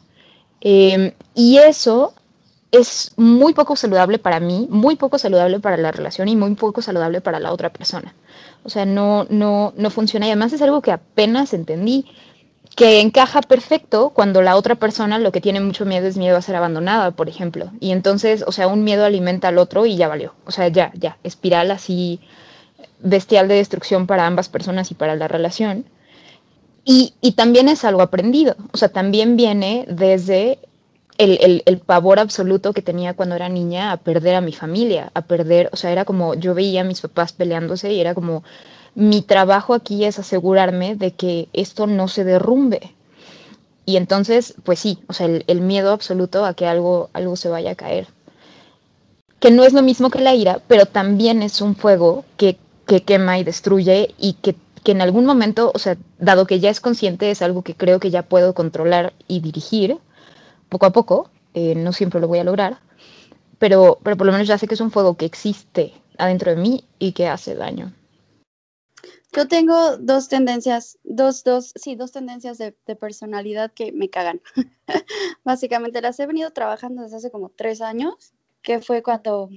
Em, 0.61 1.13
y 1.33 1.57
eso 1.57 2.13
es 2.71 3.11
muy 3.17 3.53
poco 3.53 3.75
saludable 3.75 4.19
para 4.19 4.39
mí, 4.39 4.67
muy 4.69 4.95
poco 4.95 5.17
saludable 5.17 5.59
para 5.59 5.77
la 5.77 5.91
relación 5.91 6.27
y 6.29 6.35
muy 6.35 6.55
poco 6.55 6.81
saludable 6.81 7.19
para 7.19 7.39
la 7.39 7.51
otra 7.51 7.69
persona. 7.71 8.13
O 8.63 8.69
sea, 8.69 8.85
no, 8.85 9.25
no, 9.29 9.73
no 9.75 9.89
funciona. 9.89 10.27
Y 10.27 10.29
además 10.29 10.53
es 10.53 10.61
algo 10.61 10.81
que 10.81 10.91
apenas 10.91 11.53
entendí 11.53 12.05
que 12.75 13.01
encaja 13.01 13.41
perfecto 13.41 14.11
cuando 14.11 14.41
la 14.41 14.55
otra 14.55 14.75
persona 14.75 15.19
lo 15.19 15.31
que 15.31 15.41
tiene 15.41 15.59
mucho 15.59 15.85
miedo 15.85 16.07
es 16.07 16.17
miedo 16.17 16.37
a 16.37 16.41
ser 16.41 16.55
abandonada, 16.55 17.11
por 17.11 17.27
ejemplo. 17.27 17.71
Y 17.79 17.91
entonces, 17.91 18.43
o 18.47 18.51
sea, 18.51 18.67
un 18.67 18.83
miedo 18.83 19.05
alimenta 19.05 19.49
al 19.49 19.57
otro 19.57 19.85
y 19.85 19.97
ya 19.97 20.07
valió. 20.07 20.33
O 20.45 20.51
sea, 20.51 20.67
ya, 20.69 20.91
ya, 20.95 21.17
espiral 21.23 21.71
así 21.71 22.19
bestial 22.99 23.47
de 23.47 23.55
destrucción 23.55 24.07
para 24.07 24.25
ambas 24.25 24.49
personas 24.49 24.91
y 24.91 24.95
para 24.95 25.15
la 25.15 25.27
relación. 25.27 25.85
Y, 26.83 27.13
y 27.21 27.33
también 27.33 27.69
es 27.69 27.83
algo 27.85 28.01
aprendido, 28.01 28.55
o 28.71 28.77
sea, 28.77 28.89
también 28.89 29.37
viene 29.37 29.85
desde 29.87 30.57
el, 31.19 31.37
el, 31.41 31.63
el, 31.67 31.77
pavor 31.77 32.19
absoluto 32.19 32.73
que 32.73 32.81
tenía 32.81 33.13
cuando 33.13 33.35
era 33.35 33.49
niña 33.49 33.91
a 33.91 33.97
perder 33.97 34.33
a 34.33 34.41
mi 34.41 34.51
familia, 34.51 35.11
a 35.13 35.21
perder, 35.21 35.69
o 35.71 35.75
sea, 35.75 35.91
era 35.91 36.05
como 36.05 36.33
yo 36.33 36.55
veía 36.55 36.81
a 36.81 36.83
mis 36.83 37.01
papás 37.01 37.33
peleándose 37.33 37.93
y 37.93 38.01
era 38.01 38.15
como, 38.15 38.43
mi 38.95 39.21
trabajo 39.21 39.73
aquí 39.73 40.05
es 40.05 40.19
asegurarme 40.19 40.95
de 40.95 41.11
que 41.11 41.49
esto 41.53 41.87
no 41.87 42.07
se 42.07 42.23
derrumbe. 42.23 42.93
Y 43.85 43.97
entonces, 43.97 44.55
pues 44.63 44.79
sí, 44.79 44.99
o 45.07 45.13
sea, 45.13 45.27
el, 45.27 45.61
miedo 45.61 45.91
absoluto 45.91 46.45
a 46.45 46.53
que 46.53 46.67
algo, 46.67 47.09
algo 47.13 47.35
se 47.35 47.49
vaya 47.49 47.71
a 47.71 47.75
caer. 47.75 48.07
Que 49.39 49.51
no 49.51 49.63
es 49.63 49.73
lo 49.73 49.81
mismo 49.81 50.09
que 50.09 50.19
la 50.19 50.35
ira, 50.35 50.61
pero 50.67 50.85
también 50.85 51.41
es 51.41 51.61
un 51.61 51.75
fuego 51.75 52.25
que 52.37 52.57
que 52.91 53.03
quema 53.03 53.39
y 53.39 53.45
destruye 53.45 54.13
y 54.17 54.33
que, 54.33 54.55
que 54.83 54.91
en 54.91 55.01
algún 55.01 55.25
momento, 55.25 55.71
o 55.73 55.79
sea, 55.79 55.95
dado 56.19 56.45
que 56.45 56.59
ya 56.59 56.69
es 56.69 56.81
consciente, 56.81 57.31
es 57.31 57.41
algo 57.41 57.61
que 57.61 57.73
creo 57.73 58.01
que 58.01 58.11
ya 58.11 58.23
puedo 58.23 58.53
controlar 58.53 59.13
y 59.29 59.39
dirigir 59.39 59.97
poco 60.67 60.85
a 60.85 60.91
poco, 60.91 61.29
eh, 61.53 61.73
no 61.75 61.93
siempre 61.93 62.19
lo 62.19 62.27
voy 62.27 62.39
a 62.39 62.43
lograr, 62.43 62.79
pero, 63.59 63.97
pero 64.03 64.17
por 64.17 64.27
lo 64.27 64.33
menos 64.33 64.47
ya 64.47 64.57
sé 64.57 64.67
que 64.67 64.73
es 64.73 64.81
un 64.81 64.91
fuego 64.91 65.15
que 65.15 65.25
existe 65.25 65.93
adentro 66.17 66.51
de 66.51 66.57
mí 66.57 66.83
y 66.99 67.13
que 67.13 67.27
hace 67.27 67.55
daño. 67.55 67.93
Yo 69.33 69.47
tengo 69.47 69.97
dos 69.97 70.27
tendencias, 70.27 70.99
dos, 71.03 71.43
dos, 71.45 71.71
sí, 71.75 71.95
dos 71.95 72.11
tendencias 72.11 72.57
de, 72.57 72.73
personalidad 72.99 73.71
que 73.71 73.93
me 73.93 74.09
cagan. 74.09 74.41
Básicamente 75.45 76.01
las 76.01 76.19
he 76.19 76.27
venido 76.27 76.51
trabajando 76.51 77.03
desde 77.03 77.17
hace 77.17 77.31
como 77.31 77.49
tres 77.49 77.79
años, 77.81 78.33
que 78.61 78.81
fue 78.81 79.01
cuando 79.01 79.49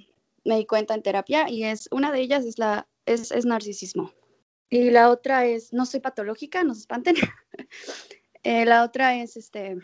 me 0.45 0.59
di 0.59 0.67
cuenta 0.67 0.95
en 0.95 1.03
terapia, 1.03 1.49
y 1.51 1.65
es 1.65 1.89
una 1.91 2.13
de 2.13 2.21
ellas 2.21 2.45
es 2.45 2.59
la 2.59 2.87
es, 3.05 3.33
es 3.33 3.45
narcisismo. 3.47 4.13
Y 4.71 4.91
la 4.91 5.11
otra 5.11 5.45
es, 5.47 5.73
no 5.73 5.87
soy 5.87 6.01
patológica, 6.01 6.63
no 6.65 6.75
se 6.75 6.81
espanten. 6.81 7.17
Eh, 8.47 8.67
la 8.67 8.85
otra 8.85 9.17
es 9.17 9.39
este, 9.39 9.79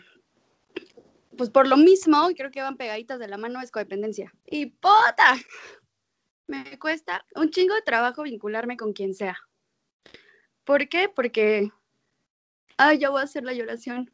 pues 1.35 1.49
por 1.49 1.67
lo 1.67 1.77
mismo, 1.77 2.29
creo 2.37 2.51
que 2.51 2.61
van 2.61 2.77
pegaditas 2.77 3.17
de 3.17 3.27
la 3.27 3.37
mano, 3.37 3.59
es 3.59 3.71
codependencia. 3.71 4.31
Y 4.45 4.67
puta, 4.67 5.35
me 6.45 6.77
cuesta 6.77 7.25
un 7.35 7.49
chingo 7.49 7.73
de 7.73 7.81
trabajo 7.81 8.21
vincularme 8.21 8.77
con 8.77 8.93
quien 8.93 9.15
sea. 9.15 9.35
¿Por 10.71 10.87
qué? 10.87 11.09
Porque, 11.09 11.69
ay, 12.77 12.99
ya 12.99 13.09
voy 13.09 13.19
a 13.19 13.25
hacer 13.25 13.43
la 13.43 13.51
lloración. 13.51 14.09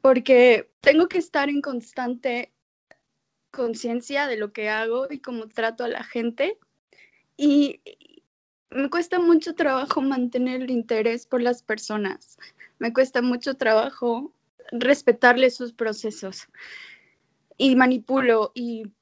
Porque 0.00 0.70
tengo 0.82 1.08
que 1.08 1.18
estar 1.18 1.48
en 1.48 1.60
constante 1.60 2.52
conciencia 3.50 4.28
de 4.28 4.36
lo 4.36 4.52
que 4.52 4.68
hago 4.68 5.08
y 5.10 5.18
cómo 5.18 5.48
trato 5.48 5.82
a 5.82 5.88
la 5.88 6.04
gente. 6.04 6.60
Y 7.36 7.80
me 8.70 8.88
cuesta 8.88 9.18
mucho 9.18 9.56
trabajo 9.56 10.00
mantener 10.00 10.62
el 10.62 10.70
interés 10.70 11.26
por 11.26 11.42
las 11.42 11.64
personas. 11.64 12.38
Me 12.78 12.92
cuesta 12.92 13.22
mucho 13.22 13.54
trabajo 13.54 14.32
respetarle 14.70 15.50
sus 15.50 15.72
procesos. 15.72 16.46
Y 17.56 17.74
manipulo 17.74 18.52
y, 18.54 18.92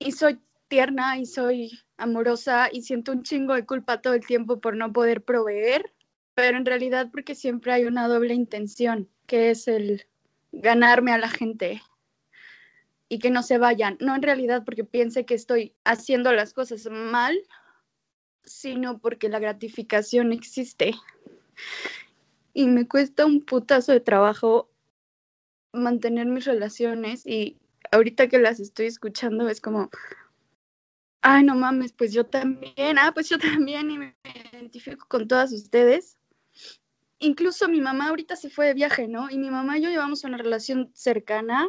y 0.00 0.10
soy 0.10 0.40
tierna 0.66 1.16
y 1.16 1.26
soy 1.26 1.78
amorosa 1.98 2.68
y 2.72 2.82
siento 2.82 3.12
un 3.12 3.22
chingo 3.22 3.54
de 3.54 3.66
culpa 3.66 4.00
todo 4.00 4.14
el 4.14 4.24
tiempo 4.26 4.60
por 4.60 4.76
no 4.76 4.92
poder 4.92 5.22
proveer, 5.22 5.92
pero 6.34 6.56
en 6.56 6.64
realidad 6.64 7.10
porque 7.12 7.34
siempre 7.34 7.72
hay 7.72 7.84
una 7.84 8.08
doble 8.08 8.32
intención, 8.34 9.08
que 9.26 9.50
es 9.50 9.68
el 9.68 10.06
ganarme 10.52 11.12
a 11.12 11.18
la 11.18 11.28
gente 11.28 11.82
y 13.08 13.18
que 13.18 13.30
no 13.30 13.42
se 13.42 13.58
vayan, 13.58 13.96
no 14.00 14.14
en 14.14 14.22
realidad 14.22 14.64
porque 14.64 14.84
piense 14.84 15.24
que 15.24 15.34
estoy 15.34 15.74
haciendo 15.84 16.32
las 16.32 16.52
cosas 16.52 16.88
mal, 16.90 17.38
sino 18.44 18.98
porque 18.98 19.28
la 19.28 19.38
gratificación 19.38 20.32
existe. 20.32 20.94
Y 22.52 22.66
me 22.66 22.86
cuesta 22.86 23.26
un 23.26 23.44
putazo 23.44 23.92
de 23.92 24.00
trabajo 24.00 24.70
mantener 25.72 26.26
mis 26.26 26.44
relaciones 26.44 27.26
y 27.26 27.56
ahorita 27.92 28.28
que 28.28 28.38
las 28.38 28.60
estoy 28.60 28.86
escuchando 28.86 29.48
es 29.48 29.60
como, 29.60 29.90
ay, 31.22 31.44
no 31.44 31.54
mames, 31.54 31.92
pues 31.92 32.12
yo 32.12 32.24
también, 32.24 32.98
ah, 32.98 33.12
pues 33.12 33.28
yo 33.28 33.38
también 33.38 33.90
y 33.90 33.98
me 33.98 34.16
identifico 34.52 35.06
con 35.08 35.26
todas 35.28 35.52
ustedes. 35.52 36.18
Incluso 37.20 37.68
mi 37.68 37.80
mamá 37.80 38.08
ahorita 38.08 38.36
se 38.36 38.48
fue 38.48 38.66
de 38.66 38.74
viaje, 38.74 39.08
¿no? 39.08 39.28
Y 39.30 39.38
mi 39.38 39.50
mamá 39.50 39.78
y 39.78 39.82
yo 39.82 39.90
llevamos 39.90 40.22
una 40.24 40.38
relación 40.38 40.90
cercana, 40.94 41.68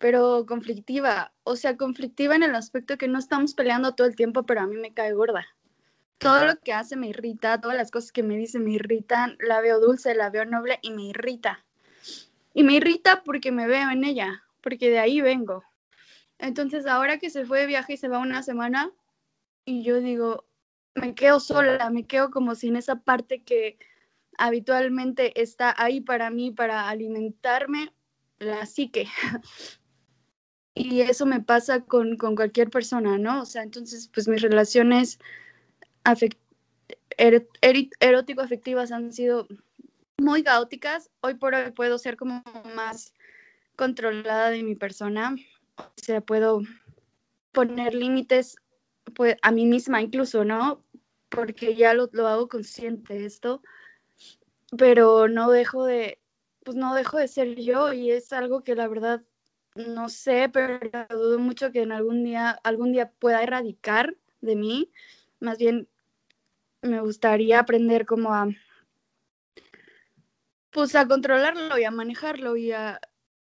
pero 0.00 0.44
conflictiva. 0.46 1.32
O 1.44 1.54
sea, 1.54 1.76
conflictiva 1.76 2.34
en 2.34 2.42
el 2.42 2.54
aspecto 2.56 2.98
que 2.98 3.06
no 3.06 3.18
estamos 3.18 3.54
peleando 3.54 3.94
todo 3.94 4.08
el 4.08 4.16
tiempo, 4.16 4.44
pero 4.44 4.62
a 4.62 4.66
mí 4.66 4.76
me 4.76 4.92
cae 4.92 5.12
gorda. 5.12 5.46
Todo 6.18 6.44
lo 6.46 6.56
que 6.58 6.72
hace 6.72 6.96
me 6.96 7.08
irrita, 7.08 7.60
todas 7.60 7.76
las 7.76 7.90
cosas 7.90 8.10
que 8.10 8.22
me 8.22 8.36
dice 8.36 8.58
me 8.58 8.72
irritan, 8.72 9.36
la 9.40 9.60
veo 9.60 9.78
dulce, 9.78 10.14
la 10.14 10.30
veo 10.30 10.44
noble 10.44 10.78
y 10.82 10.90
me 10.90 11.02
irrita. 11.02 11.64
Y 12.52 12.62
me 12.62 12.74
irrita 12.74 13.22
porque 13.22 13.52
me 13.52 13.66
veo 13.66 13.90
en 13.90 14.04
ella, 14.04 14.42
porque 14.60 14.90
de 14.90 14.98
ahí 14.98 15.20
vengo. 15.20 15.64
Entonces, 16.38 16.86
ahora 16.86 17.18
que 17.18 17.30
se 17.30 17.46
fue 17.46 17.60
de 17.60 17.66
viaje 17.66 17.94
y 17.94 17.96
se 17.96 18.08
va 18.08 18.18
una 18.18 18.42
semana, 18.42 18.92
y 19.64 19.82
yo 19.82 20.00
digo, 20.00 20.46
me 20.94 21.14
quedo 21.14 21.40
sola, 21.40 21.90
me 21.90 22.06
quedo 22.06 22.30
como 22.30 22.54
sin 22.54 22.76
esa 22.76 23.00
parte 23.00 23.42
que 23.42 23.78
habitualmente 24.38 25.40
está 25.40 25.74
ahí 25.76 26.00
para 26.00 26.30
mí, 26.30 26.50
para 26.50 26.88
alimentarme 26.88 27.92
la 28.38 28.66
psique. 28.66 29.08
y 30.74 31.00
eso 31.00 31.26
me 31.26 31.40
pasa 31.40 31.80
con, 31.80 32.16
con, 32.16 32.36
cualquier 32.36 32.70
persona, 32.70 33.18
¿no? 33.18 33.42
O 33.42 33.46
sea, 33.46 33.62
entonces, 33.62 34.08
pues 34.12 34.28
mis 34.28 34.42
relaciones 34.42 35.18
er 37.16 37.48
erótico-afectivas 38.00 38.92
han 38.92 39.12
sido 39.12 39.46
muy 40.18 40.42
caóticas. 40.42 41.10
Hoy 41.20 41.34
por 41.34 41.54
hoy 41.54 41.70
puedo 41.72 41.98
ser 41.98 42.16
como 42.16 42.42
más 42.74 43.14
controlada 43.76 44.50
de 44.50 44.62
mi 44.62 44.74
persona, 44.74 45.34
o 45.76 45.92
sea, 45.96 46.20
puedo 46.20 46.62
poner 47.52 47.94
límites 47.94 48.56
pues, 49.14 49.36
a 49.42 49.50
mí 49.50 49.66
misma 49.66 50.02
incluso, 50.02 50.44
¿no? 50.44 50.84
Porque 51.28 51.74
ya 51.74 51.94
lo, 51.94 52.08
lo 52.12 52.26
hago 52.28 52.48
consciente 52.48 53.24
esto, 53.24 53.62
pero 54.76 55.28
no 55.28 55.50
dejo 55.50 55.84
de, 55.84 56.20
pues 56.64 56.76
no 56.76 56.94
dejo 56.94 57.18
de 57.18 57.28
ser 57.28 57.56
yo 57.56 57.92
y 57.92 58.10
es 58.10 58.32
algo 58.32 58.62
que 58.62 58.74
la 58.74 58.88
verdad 58.88 59.22
no 59.74 60.08
sé, 60.08 60.48
pero 60.52 60.78
dudo 61.10 61.38
mucho 61.38 61.72
que 61.72 61.82
en 61.82 61.92
algún 61.92 62.24
día, 62.24 62.50
algún 62.62 62.92
día 62.92 63.10
pueda 63.10 63.42
erradicar 63.42 64.16
de 64.40 64.56
mí. 64.56 64.92
Más 65.40 65.58
bien 65.58 65.88
me 66.82 67.00
gustaría 67.00 67.58
aprender 67.58 68.06
como 68.06 68.34
a, 68.34 68.48
pues 70.70 70.94
a 70.94 71.08
controlarlo 71.08 71.78
y 71.78 71.84
a 71.84 71.90
manejarlo 71.90 72.56
y 72.56 72.72
a, 72.72 73.00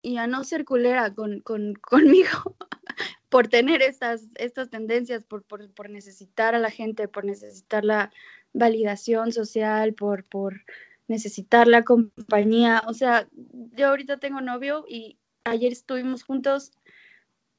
y 0.08 0.16
a 0.16 0.26
no 0.26 0.46
ser 0.46 0.64
culera 0.64 1.14
con, 1.14 1.42
con, 1.42 1.74
conmigo 1.74 2.56
por 3.30 3.50
tener 3.50 3.82
estas, 3.82 4.30
estas 4.36 4.70
tendencias, 4.70 5.22
por, 5.26 5.44
por, 5.44 5.70
por, 5.74 5.90
necesitar 5.90 6.56
a 6.56 6.60
la 6.60 6.72
gente, 6.72 7.10
por 7.10 7.26
necesitar 7.26 7.84
la 7.84 8.14
validación 8.54 9.34
social, 9.34 9.94
por, 9.94 10.24
por 10.24 10.64
necesitar 11.10 11.68
la 11.68 11.84
compañía. 11.84 12.84
O 12.88 12.94
sea, 12.94 13.28
yo 13.76 13.90
ahorita 13.90 14.18
tengo 14.18 14.40
novio 14.40 14.86
y 14.88 15.18
ayer 15.44 15.74
estuvimos 15.74 16.24
juntos 16.24 16.72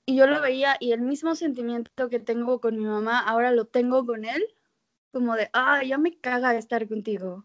y 0.06 0.16
yo 0.16 0.26
lo 0.26 0.40
veía 0.40 0.78
y 0.80 0.92
el 0.92 1.02
mismo 1.02 1.34
sentimiento 1.34 2.08
que 2.08 2.18
tengo 2.18 2.62
con 2.62 2.78
mi 2.78 2.86
mamá, 2.86 3.20
ahora 3.20 3.50
lo 3.52 3.66
tengo 3.66 4.06
con 4.06 4.24
él, 4.24 4.42
como 5.12 5.36
de, 5.36 5.50
ah, 5.52 5.84
ya 5.84 5.98
me 5.98 6.16
caga 6.16 6.56
estar 6.56 6.88
contigo. 6.88 7.44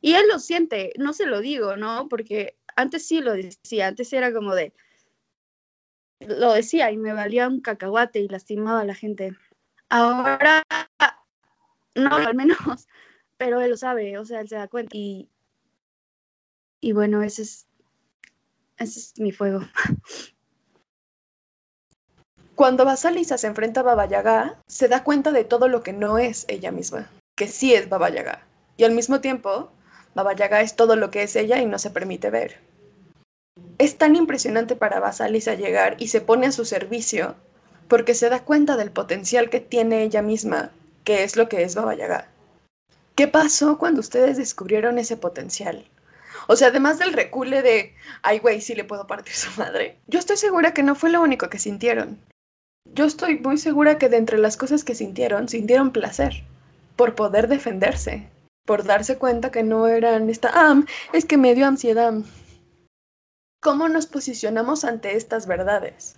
Y 0.00 0.14
él 0.14 0.26
lo 0.28 0.40
siente, 0.40 0.92
no 0.98 1.12
se 1.12 1.26
lo 1.26 1.40
digo, 1.40 1.76
¿no? 1.76 2.08
Porque 2.08 2.56
antes 2.76 3.06
sí 3.06 3.20
lo 3.20 3.32
decía, 3.32 3.88
antes 3.88 4.12
era 4.12 4.32
como 4.32 4.54
de, 4.54 4.72
lo 6.20 6.52
decía 6.52 6.90
y 6.90 6.96
me 6.96 7.12
valía 7.12 7.48
un 7.48 7.60
cacahuate 7.60 8.20
y 8.20 8.28
lastimaba 8.28 8.80
a 8.80 8.84
la 8.84 8.94
gente. 8.94 9.36
Ahora, 9.88 10.62
no, 11.94 12.14
al 12.14 12.34
menos, 12.34 12.58
pero 13.36 13.60
él 13.60 13.70
lo 13.70 13.76
sabe, 13.76 14.18
o 14.18 14.24
sea, 14.24 14.40
él 14.40 14.48
se 14.48 14.56
da 14.56 14.68
cuenta. 14.68 14.96
Y, 14.96 15.28
y 16.80 16.92
bueno, 16.92 17.22
ese 17.22 17.42
es, 17.42 17.66
ese 18.76 19.00
es 19.00 19.18
mi 19.18 19.32
fuego. 19.32 19.60
Cuando 22.54 22.84
Basalisa 22.84 23.38
se 23.38 23.46
enfrenta 23.46 23.80
a 23.80 23.84
Baba 23.84 24.04
Yaga, 24.04 24.60
se 24.66 24.86
da 24.86 25.02
cuenta 25.02 25.32
de 25.32 25.44
todo 25.44 25.66
lo 25.66 25.82
que 25.82 25.94
no 25.94 26.18
es 26.18 26.44
ella 26.46 26.70
misma, 26.70 27.10
que 27.34 27.48
sí 27.48 27.72
es 27.72 27.88
Baba 27.88 28.10
Yaga. 28.10 28.46
Y 28.76 28.84
al 28.84 28.92
mismo 28.92 29.22
tiempo, 29.22 29.72
Baba 30.14 30.34
Yaga 30.34 30.60
es 30.60 30.76
todo 30.76 30.96
lo 30.96 31.10
que 31.10 31.22
es 31.22 31.36
ella 31.36 31.58
y 31.58 31.66
no 31.66 31.78
se 31.78 31.90
permite 31.90 32.30
ver. 32.30 32.58
Es 33.78 33.96
tan 33.96 34.16
impresionante 34.16 34.76
para 34.76 35.00
Basalisa 35.00 35.54
llegar 35.54 35.96
y 35.98 36.08
se 36.08 36.20
pone 36.20 36.46
a 36.46 36.52
su 36.52 36.64
servicio 36.64 37.36
porque 37.88 38.14
se 38.14 38.28
da 38.28 38.44
cuenta 38.44 38.76
del 38.76 38.90
potencial 38.90 39.50
que 39.50 39.60
tiene 39.60 40.02
ella 40.02 40.22
misma, 40.22 40.70
que 41.04 41.24
es 41.24 41.36
lo 41.36 41.48
que 41.48 41.62
es 41.62 41.74
Baba 41.74 41.94
Yaga. 41.94 42.28
¿Qué 43.14 43.28
pasó 43.28 43.78
cuando 43.78 44.00
ustedes 44.00 44.36
descubrieron 44.36 44.98
ese 44.98 45.16
potencial? 45.16 45.84
O 46.46 46.56
sea, 46.56 46.68
además 46.68 46.98
del 46.98 47.12
recule 47.12 47.62
de, 47.62 47.94
ay, 48.22 48.38
güey, 48.38 48.60
sí 48.60 48.74
le 48.74 48.84
puedo 48.84 49.06
partir 49.06 49.34
su 49.34 49.50
madre. 49.60 49.98
Yo 50.06 50.18
estoy 50.18 50.36
segura 50.36 50.72
que 50.72 50.82
no 50.82 50.94
fue 50.94 51.10
lo 51.10 51.20
único 51.20 51.48
que 51.48 51.58
sintieron. 51.58 52.18
Yo 52.94 53.04
estoy 53.04 53.38
muy 53.38 53.58
segura 53.58 53.98
que 53.98 54.08
de 54.08 54.16
entre 54.16 54.38
las 54.38 54.56
cosas 54.56 54.84
que 54.84 54.94
sintieron, 54.94 55.48
sintieron 55.48 55.92
placer 55.92 56.42
por 56.96 57.14
poder 57.14 57.48
defenderse, 57.48 58.28
por 58.70 58.84
darse 58.84 59.18
cuenta 59.18 59.50
que 59.50 59.64
no 59.64 59.88
eran 59.88 60.30
esta, 60.30 60.48
ah, 60.54 60.80
es 61.12 61.24
que 61.24 61.36
me 61.36 61.56
dio 61.56 61.66
ansiedad. 61.66 62.14
¿Cómo 63.60 63.88
nos 63.88 64.06
posicionamos 64.06 64.84
ante 64.84 65.16
estas 65.16 65.48
verdades? 65.48 66.14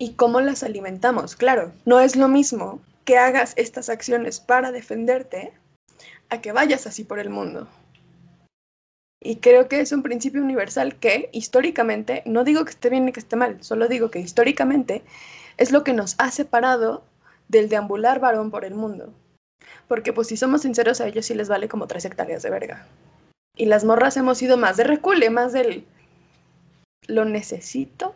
¿Y 0.00 0.14
cómo 0.14 0.40
las 0.40 0.64
alimentamos? 0.64 1.36
Claro, 1.36 1.70
no 1.84 2.00
es 2.00 2.16
lo 2.16 2.26
mismo 2.26 2.80
que 3.04 3.18
hagas 3.18 3.52
estas 3.56 3.88
acciones 3.88 4.40
para 4.40 4.72
defenderte 4.72 5.52
a 6.28 6.40
que 6.40 6.50
vayas 6.50 6.88
así 6.88 7.04
por 7.04 7.20
el 7.20 7.30
mundo. 7.30 7.68
Y 9.20 9.36
creo 9.36 9.68
que 9.68 9.78
es 9.78 9.92
un 9.92 10.02
principio 10.02 10.42
universal 10.42 10.96
que 10.96 11.28
históricamente, 11.30 12.24
no 12.26 12.42
digo 12.42 12.64
que 12.64 12.70
esté 12.70 12.90
bien 12.90 13.04
ni 13.04 13.12
que 13.12 13.20
esté 13.20 13.36
mal, 13.36 13.62
solo 13.62 13.86
digo 13.86 14.10
que 14.10 14.18
históricamente 14.18 15.04
es 15.56 15.70
lo 15.70 15.84
que 15.84 15.92
nos 15.92 16.16
ha 16.18 16.32
separado 16.32 17.04
del 17.46 17.68
deambular 17.68 18.18
varón 18.18 18.50
por 18.50 18.64
el 18.64 18.74
mundo. 18.74 19.14
Porque 19.88 20.12
pues 20.12 20.28
si 20.28 20.36
somos 20.36 20.62
sinceros 20.62 21.00
a 21.00 21.08
ellos 21.08 21.26
sí 21.26 21.34
les 21.34 21.48
vale 21.48 21.68
como 21.68 21.86
tres 21.86 22.04
hectáreas 22.04 22.42
de 22.42 22.50
verga. 22.50 22.86
Y 23.56 23.66
las 23.66 23.84
morras 23.84 24.16
hemos 24.16 24.40
ido 24.42 24.56
más 24.56 24.76
de 24.76 24.84
recule, 24.84 25.30
más 25.30 25.52
del 25.52 25.84
lo 27.06 27.24
necesito. 27.24 28.14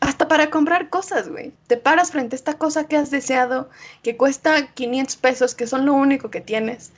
Hasta 0.00 0.28
para 0.28 0.50
comprar 0.50 0.90
cosas, 0.90 1.28
güey. 1.28 1.52
Te 1.66 1.76
paras 1.76 2.10
frente 2.10 2.34
a 2.34 2.38
esta 2.38 2.58
cosa 2.58 2.86
que 2.86 2.96
has 2.96 3.10
deseado, 3.10 3.70
que 4.02 4.16
cuesta 4.16 4.72
500 4.74 5.16
pesos, 5.16 5.54
que 5.54 5.66
son 5.66 5.86
lo 5.86 5.94
único 5.94 6.30
que 6.30 6.40
tienes. 6.40 6.92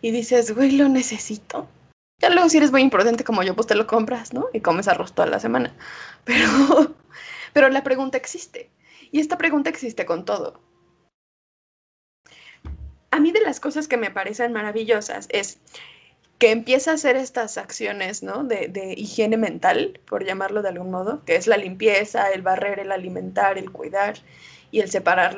Y 0.00 0.10
dices, 0.10 0.54
güey, 0.54 0.72
lo 0.72 0.88
necesito. 0.88 1.68
Ya 2.20 2.30
luego 2.30 2.48
si 2.48 2.56
eres 2.56 2.72
muy 2.72 2.82
imprudente 2.82 3.22
como 3.22 3.42
yo, 3.42 3.54
pues 3.54 3.68
te 3.68 3.76
lo 3.76 3.86
compras, 3.86 4.32
¿no? 4.32 4.46
Y 4.52 4.60
comes 4.60 4.88
arroz 4.88 5.12
toda 5.12 5.28
la 5.28 5.38
semana. 5.38 5.72
Pero, 6.24 6.94
pero 7.54 7.70
la 7.70 7.82
pregunta 7.82 8.18
existe. 8.18 8.68
Y 9.10 9.20
esta 9.20 9.38
pregunta 9.38 9.70
existe 9.70 10.04
con 10.04 10.26
todo. 10.26 10.60
A 13.18 13.20
mí 13.20 13.32
de 13.32 13.40
las 13.40 13.58
cosas 13.58 13.88
que 13.88 13.96
me 13.96 14.12
parecen 14.12 14.52
maravillosas 14.52 15.26
es 15.30 15.58
que 16.38 16.52
empieza 16.52 16.92
a 16.92 16.94
hacer 16.94 17.16
estas 17.16 17.58
acciones 17.58 18.22
¿no? 18.22 18.44
de, 18.44 18.94
higiene 18.96 19.36
mental, 19.36 19.98
por 20.06 20.24
llamarlo 20.24 20.62
de 20.62 20.68
algún 20.68 20.92
modo, 20.92 21.24
que 21.24 21.34
es 21.34 21.48
la 21.48 21.56
limpieza, 21.56 22.30
el 22.30 22.42
barrer, 22.42 22.78
el 22.78 22.92
alimentar, 22.92 23.58
el 23.58 23.72
cuidar 23.72 24.18
y 24.70 24.78
el 24.78 24.88
separar 24.92 25.36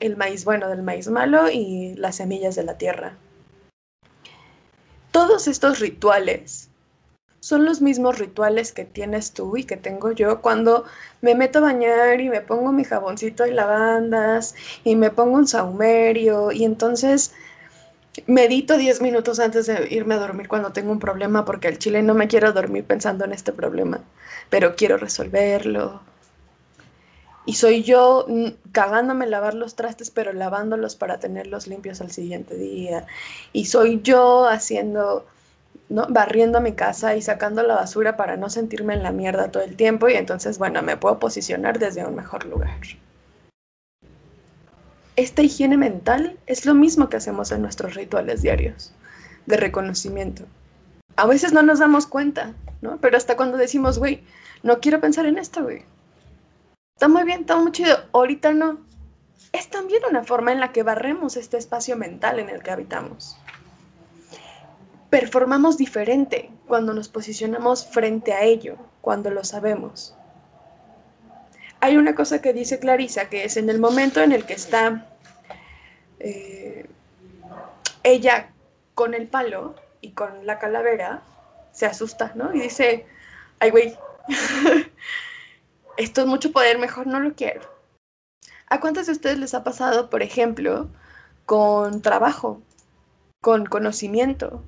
el 0.00 0.16
maíz 0.16 0.46
bueno 0.46 0.70
del 0.70 0.82
maíz 0.82 1.08
malo 1.08 1.50
y 1.50 1.92
las 1.96 2.16
semillas 2.16 2.54
de 2.54 2.64
la 2.64 2.78
tierra. 2.78 3.18
Todos 5.10 5.46
estos 5.46 5.78
rituales 5.78 6.69
son 7.40 7.64
los 7.64 7.80
mismos 7.80 8.18
rituales 8.18 8.72
que 8.72 8.84
tienes 8.84 9.32
tú 9.32 9.56
y 9.56 9.64
que 9.64 9.76
tengo 9.76 10.12
yo 10.12 10.42
cuando 10.42 10.84
me 11.22 11.34
meto 11.34 11.58
a 11.58 11.62
bañar 11.62 12.20
y 12.20 12.28
me 12.28 12.42
pongo 12.42 12.70
mi 12.70 12.84
jaboncito 12.84 13.46
y 13.46 13.52
lavandas 13.52 14.54
y 14.84 14.94
me 14.94 15.10
pongo 15.10 15.36
un 15.36 15.48
saumerio 15.48 16.52
y 16.52 16.64
entonces 16.64 17.32
medito 18.26 18.76
10 18.76 19.00
minutos 19.00 19.40
antes 19.40 19.66
de 19.66 19.88
irme 19.90 20.14
a 20.14 20.18
dormir 20.18 20.48
cuando 20.48 20.72
tengo 20.72 20.92
un 20.92 20.98
problema 20.98 21.44
porque 21.44 21.68
al 21.68 21.78
chile 21.78 22.02
no 22.02 22.14
me 22.14 22.28
quiero 22.28 22.52
dormir 22.52 22.84
pensando 22.84 23.24
en 23.24 23.32
este 23.32 23.52
problema, 23.52 24.00
pero 24.50 24.76
quiero 24.76 24.98
resolverlo. 24.98 26.02
Y 27.46 27.54
soy 27.54 27.82
yo 27.82 28.26
cagándome 28.70 29.26
lavar 29.26 29.54
los 29.54 29.74
trastes, 29.74 30.10
pero 30.10 30.32
lavándolos 30.32 30.94
para 30.94 31.18
tenerlos 31.18 31.66
limpios 31.66 32.00
al 32.00 32.10
siguiente 32.10 32.54
día. 32.56 33.06
Y 33.52 33.64
soy 33.64 34.02
yo 34.02 34.46
haciendo 34.46 35.26
¿no? 35.90 36.06
barriendo 36.08 36.60
mi 36.60 36.72
casa 36.72 37.16
y 37.16 37.22
sacando 37.22 37.62
la 37.62 37.74
basura 37.74 38.16
para 38.16 38.36
no 38.36 38.48
sentirme 38.48 38.94
en 38.94 39.02
la 39.02 39.12
mierda 39.12 39.50
todo 39.50 39.62
el 39.62 39.76
tiempo 39.76 40.08
y 40.08 40.14
entonces, 40.14 40.58
bueno, 40.58 40.82
me 40.82 40.96
puedo 40.96 41.18
posicionar 41.18 41.78
desde 41.78 42.06
un 42.06 42.14
mejor 42.14 42.46
lugar. 42.46 42.78
Esta 45.16 45.42
higiene 45.42 45.76
mental 45.76 46.38
es 46.46 46.64
lo 46.64 46.74
mismo 46.74 47.08
que 47.08 47.16
hacemos 47.16 47.52
en 47.52 47.60
nuestros 47.60 47.94
rituales 47.94 48.40
diarios 48.40 48.94
de 49.46 49.56
reconocimiento. 49.56 50.44
A 51.16 51.26
veces 51.26 51.52
no 51.52 51.62
nos 51.62 51.80
damos 51.80 52.06
cuenta, 52.06 52.54
¿no? 52.80 52.98
Pero 52.98 53.16
hasta 53.16 53.36
cuando 53.36 53.58
decimos, 53.58 53.98
güey, 53.98 54.22
no 54.62 54.80
quiero 54.80 55.00
pensar 55.00 55.26
en 55.26 55.36
esto, 55.36 55.62
güey. 55.62 55.82
Está 56.96 57.08
muy 57.08 57.24
bien, 57.24 57.40
está 57.40 57.56
muy 57.56 57.72
chido, 57.72 57.98
ahorita 58.12 58.52
no. 58.52 58.78
Es 59.52 59.68
también 59.68 60.02
una 60.08 60.22
forma 60.22 60.52
en 60.52 60.60
la 60.60 60.70
que 60.72 60.84
barremos 60.84 61.36
este 61.36 61.56
espacio 61.56 61.96
mental 61.96 62.38
en 62.38 62.48
el 62.48 62.62
que 62.62 62.70
habitamos 62.70 63.39
performamos 65.10 65.76
diferente 65.76 66.50
cuando 66.66 66.94
nos 66.94 67.08
posicionamos 67.08 67.84
frente 67.86 68.32
a 68.32 68.44
ello, 68.44 68.76
cuando 69.00 69.30
lo 69.30 69.44
sabemos. 69.44 70.14
Hay 71.80 71.96
una 71.96 72.14
cosa 72.14 72.40
que 72.40 72.52
dice 72.52 72.78
Clarisa, 72.78 73.28
que 73.28 73.44
es 73.44 73.56
en 73.56 73.68
el 73.70 73.80
momento 73.80 74.20
en 74.22 74.32
el 74.32 74.44
que 74.44 74.54
está 74.54 75.06
eh, 76.20 76.86
ella 78.02 78.50
con 78.94 79.14
el 79.14 79.26
palo 79.26 79.74
y 80.00 80.12
con 80.12 80.46
la 80.46 80.58
calavera, 80.58 81.22
se 81.72 81.86
asusta, 81.86 82.32
¿no? 82.34 82.54
Y 82.54 82.60
dice, 82.60 83.06
ay, 83.58 83.70
güey, 83.70 83.96
esto 85.96 86.20
es 86.20 86.26
mucho 86.26 86.52
poder, 86.52 86.78
mejor 86.78 87.06
no 87.06 87.18
lo 87.18 87.34
quiero. 87.34 87.62
¿A 88.68 88.78
cuántos 88.78 89.06
de 89.06 89.12
ustedes 89.12 89.38
les 89.38 89.54
ha 89.54 89.64
pasado, 89.64 90.10
por 90.10 90.22
ejemplo, 90.22 90.88
con 91.46 92.02
trabajo, 92.02 92.62
con 93.40 93.66
conocimiento, 93.66 94.62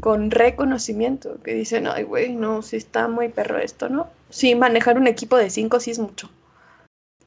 con 0.00 0.30
reconocimiento, 0.30 1.40
que 1.42 1.54
dicen, 1.54 1.86
ay, 1.86 2.04
güey, 2.04 2.34
no, 2.34 2.62
si 2.62 2.76
está 2.76 3.08
muy 3.08 3.28
perro 3.28 3.58
esto, 3.58 3.88
¿no? 3.88 4.08
Sí, 4.30 4.54
manejar 4.54 4.98
un 4.98 5.06
equipo 5.06 5.36
de 5.36 5.50
cinco 5.50 5.80
sí 5.80 5.90
es 5.92 5.98
mucho. 5.98 6.30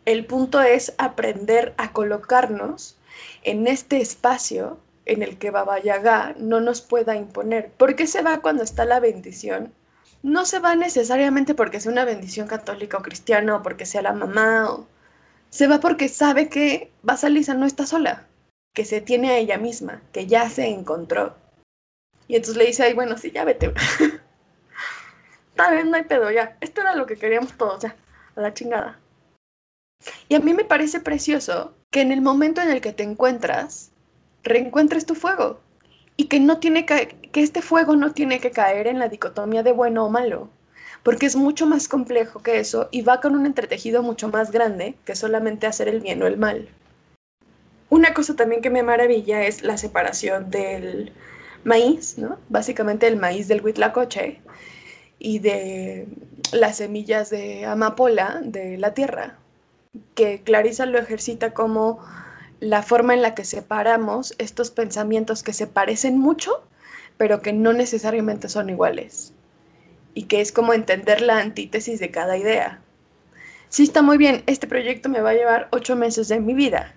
El 0.05 0.25
punto 0.25 0.61
es 0.61 0.93
aprender 0.97 1.73
a 1.77 1.91
colocarnos 1.91 2.97
en 3.43 3.67
este 3.67 4.01
espacio 4.01 4.77
en 5.05 5.23
el 5.23 5.37
que 5.37 5.51
Baba 5.51 5.79
Yaga 5.79 6.35
no 6.37 6.61
nos 6.61 6.81
pueda 6.81 7.15
imponer. 7.15 7.71
¿Por 7.71 7.95
qué 7.95 8.07
se 8.07 8.21
va 8.21 8.41
cuando 8.41 8.63
está 8.63 8.85
la 8.85 8.99
bendición? 8.99 9.73
No 10.23 10.45
se 10.45 10.59
va 10.59 10.75
necesariamente 10.75 11.53
porque 11.53 11.79
sea 11.79 11.91
una 11.91 12.05
bendición 12.05 12.47
católica 12.47 12.97
o 12.97 13.01
cristiana 13.01 13.57
o 13.57 13.63
porque 13.63 13.85
sea 13.85 14.01
la 14.01 14.13
mamá 14.13 14.69
o... 14.71 14.87
Se 15.49 15.67
va 15.67 15.79
porque 15.79 16.09
sabe 16.09 16.49
que 16.49 16.91
Basalisa 17.03 17.53
no 17.53 17.65
está 17.65 17.85
sola, 17.85 18.27
que 18.73 18.83
se 18.83 18.99
tiene 18.99 19.29
a 19.29 19.37
ella 19.37 19.57
misma, 19.57 20.01
que 20.11 20.25
ya 20.25 20.49
se 20.49 20.67
encontró 20.67 21.35
y 22.27 22.35
entonces 22.35 22.57
le 22.57 22.65
dice, 22.65 22.83
ay, 22.83 22.93
bueno, 22.93 23.17
sí, 23.17 23.31
ya 23.31 23.43
vete. 23.43 23.73
Está 25.49 25.71
bien, 25.71 25.89
no 25.89 25.97
hay 25.97 26.03
pedo, 26.03 26.31
ya. 26.31 26.57
Esto 26.59 26.81
era 26.81 26.95
lo 26.95 27.05
que 27.05 27.17
queríamos 27.17 27.53
todos, 27.53 27.83
ya. 27.83 27.95
A 28.35 28.41
la 28.41 28.53
chingada. 28.53 28.99
Y 30.27 30.35
a 30.35 30.39
mí 30.39 30.53
me 30.53 30.65
parece 30.65 30.99
precioso 30.99 31.73
que 31.91 32.01
en 32.01 32.11
el 32.11 32.21
momento 32.21 32.61
en 32.61 32.69
el 32.69 32.81
que 32.81 32.91
te 32.91 33.03
encuentras, 33.03 33.91
reencuentres 34.43 35.05
tu 35.05 35.15
fuego. 35.15 35.61
Y 36.17 36.25
que 36.25 36.39
no 36.39 36.59
tiene 36.59 36.85
que, 36.85 37.07
que 37.31 37.41
este 37.41 37.61
fuego 37.61 37.95
no 37.95 38.11
tiene 38.13 38.39
que 38.39 38.51
caer 38.51 38.87
en 38.87 38.99
la 38.99 39.09
dicotomía 39.09 39.63
de 39.63 39.71
bueno 39.71 40.05
o 40.05 40.09
malo. 40.09 40.49
Porque 41.03 41.25
es 41.25 41.35
mucho 41.35 41.67
más 41.67 41.87
complejo 41.87 42.41
que 42.41 42.59
eso 42.59 42.89
y 42.91 43.01
va 43.01 43.21
con 43.21 43.35
un 43.35 43.45
entretejido 43.45 44.01
mucho 44.01 44.29
más 44.29 44.51
grande 44.51 44.95
que 45.05 45.15
solamente 45.15 45.67
hacer 45.67 45.87
el 45.87 45.99
bien 45.99 46.21
o 46.23 46.27
el 46.27 46.37
mal. 46.37 46.67
Una 47.89 48.13
cosa 48.13 48.35
también 48.35 48.61
que 48.61 48.69
me 48.69 48.81
maravilla 48.81 49.43
es 49.43 49.61
la 49.61 49.77
separación 49.77 50.49
del, 50.49 51.13
maíz, 51.65 52.17
¿no? 52.17 52.37
Básicamente 52.47 53.07
el 53.07 53.17
maíz 53.17 53.49
del 53.49 53.61
huitlacoche 53.61 54.39
y 55.19 55.39
de 55.39 56.07
las 56.53 56.77
semillas 56.77 57.29
de 57.29 57.65
amapola 57.65 58.39
de 58.43 58.77
la 58.77 58.93
tierra, 58.93 59.37
que 60.13 60.41
Clarisa 60.41 60.85
lo 60.85 60.99
ejercita 60.99 61.53
como 61.53 61.99
la 62.59 62.83
forma 62.83 63.13
en 63.13 63.21
la 63.21 63.35
que 63.35 63.43
separamos 63.43 64.35
estos 64.37 64.71
pensamientos 64.71 65.43
que 65.43 65.53
se 65.53 65.67
parecen 65.67 66.17
mucho, 66.17 66.63
pero 67.17 67.41
que 67.41 67.51
no 67.51 67.73
necesariamente 67.73 68.47
son 68.47 68.69
iguales. 68.69 69.33
Y 70.13 70.23
que 70.23 70.41
es 70.41 70.51
como 70.51 70.73
entender 70.73 71.21
la 71.21 71.39
antítesis 71.39 71.99
de 71.99 72.11
cada 72.11 72.37
idea. 72.37 72.79
Sí, 73.69 73.83
está 73.83 74.01
muy 74.01 74.17
bien, 74.17 74.43
este 74.45 74.67
proyecto 74.67 75.09
me 75.09 75.21
va 75.21 75.31
a 75.31 75.35
llevar 75.35 75.67
ocho 75.71 75.95
meses 75.95 76.27
de 76.27 76.39
mi 76.39 76.53
vida. 76.53 76.93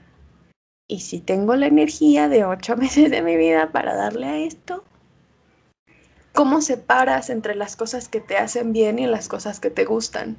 Y 0.91 1.01
si 1.01 1.21
tengo 1.21 1.55
la 1.55 1.67
energía 1.67 2.29
de 2.29 2.45
ocho 2.45 2.77
meses 2.79 3.11
de 3.11 3.23
mi 3.23 3.37
vida 3.37 3.71
para 3.71 3.95
darle 3.95 4.27
a 4.27 4.39
esto, 4.39 4.85
¿cómo 6.33 6.63
separas 6.63 7.29
entre 7.29 7.55
las 7.55 7.77
cosas 7.77 8.09
que 8.09 8.21
te 8.21 8.39
hacen 8.39 8.73
bien 8.73 8.99
y 8.99 9.07
las 9.07 9.29
cosas 9.29 9.61
que 9.61 9.71
te 9.71 9.85
gustan? 9.85 10.39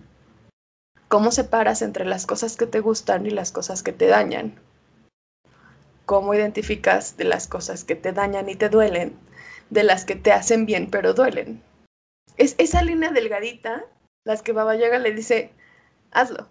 ¿Cómo 1.08 1.32
separas 1.32 1.82
entre 1.82 2.06
las 2.06 2.26
cosas 2.26 2.58
que 2.58 2.66
te 2.66 2.80
gustan 2.80 3.26
y 3.26 3.30
las 3.30 3.52
cosas 3.52 3.84
que 3.84 3.94
te 3.94 4.08
dañan? 4.08 4.60
¿Cómo 6.06 6.34
identificas 6.34 7.18
de 7.18 7.26
las 7.26 7.48
cosas 7.48 7.84
que 7.84 7.96
te 7.96 8.12
dañan 8.12 8.50
y 8.50 8.56
te 8.56 8.70
duelen 8.70 9.16
de 9.70 9.84
las 9.84 10.06
que 10.06 10.16
te 10.16 10.32
hacen 10.32 10.66
bien 10.66 10.90
pero 10.90 11.14
duelen? 11.14 11.64
Es 12.38 12.56
esa 12.58 12.82
línea 12.82 13.12
delgadita 13.12 13.86
las 14.24 14.42
que 14.42 14.54
Baba 14.54 14.76
Yaga 14.76 14.98
le 14.98 15.12
dice, 15.12 15.52
hazlo. 16.12 16.48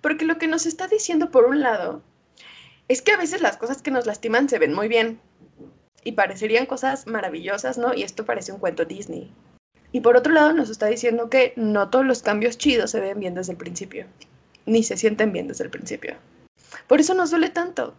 Porque 0.00 0.24
lo 0.24 0.36
que 0.38 0.48
nos 0.48 0.66
está 0.66 0.86
diciendo 0.86 1.30
por 1.30 1.44
un 1.46 1.60
lado 1.60 2.02
es 2.88 3.02
que 3.02 3.12
a 3.12 3.16
veces 3.16 3.40
las 3.40 3.56
cosas 3.56 3.82
que 3.82 3.90
nos 3.90 4.06
lastiman 4.06 4.48
se 4.48 4.58
ven 4.58 4.74
muy 4.74 4.88
bien 4.88 5.20
y 6.04 6.12
parecerían 6.12 6.66
cosas 6.66 7.06
maravillosas, 7.06 7.78
¿no? 7.78 7.94
Y 7.94 8.02
esto 8.02 8.24
parece 8.24 8.52
un 8.52 8.58
cuento 8.58 8.84
Disney. 8.84 9.32
Y 9.92 10.00
por 10.00 10.16
otro 10.16 10.32
lado 10.32 10.52
nos 10.52 10.70
está 10.70 10.86
diciendo 10.86 11.28
que 11.28 11.52
no 11.56 11.90
todos 11.90 12.06
los 12.06 12.22
cambios 12.22 12.58
chidos 12.58 12.90
se 12.90 13.00
ven 13.00 13.18
bien 13.18 13.34
desde 13.34 13.52
el 13.52 13.58
principio, 13.58 14.06
ni 14.66 14.82
se 14.82 14.96
sienten 14.96 15.32
bien 15.32 15.48
desde 15.48 15.64
el 15.64 15.70
principio. 15.70 16.14
Por 16.86 17.00
eso 17.00 17.14
nos 17.14 17.30
duele 17.30 17.50
tanto. 17.50 17.94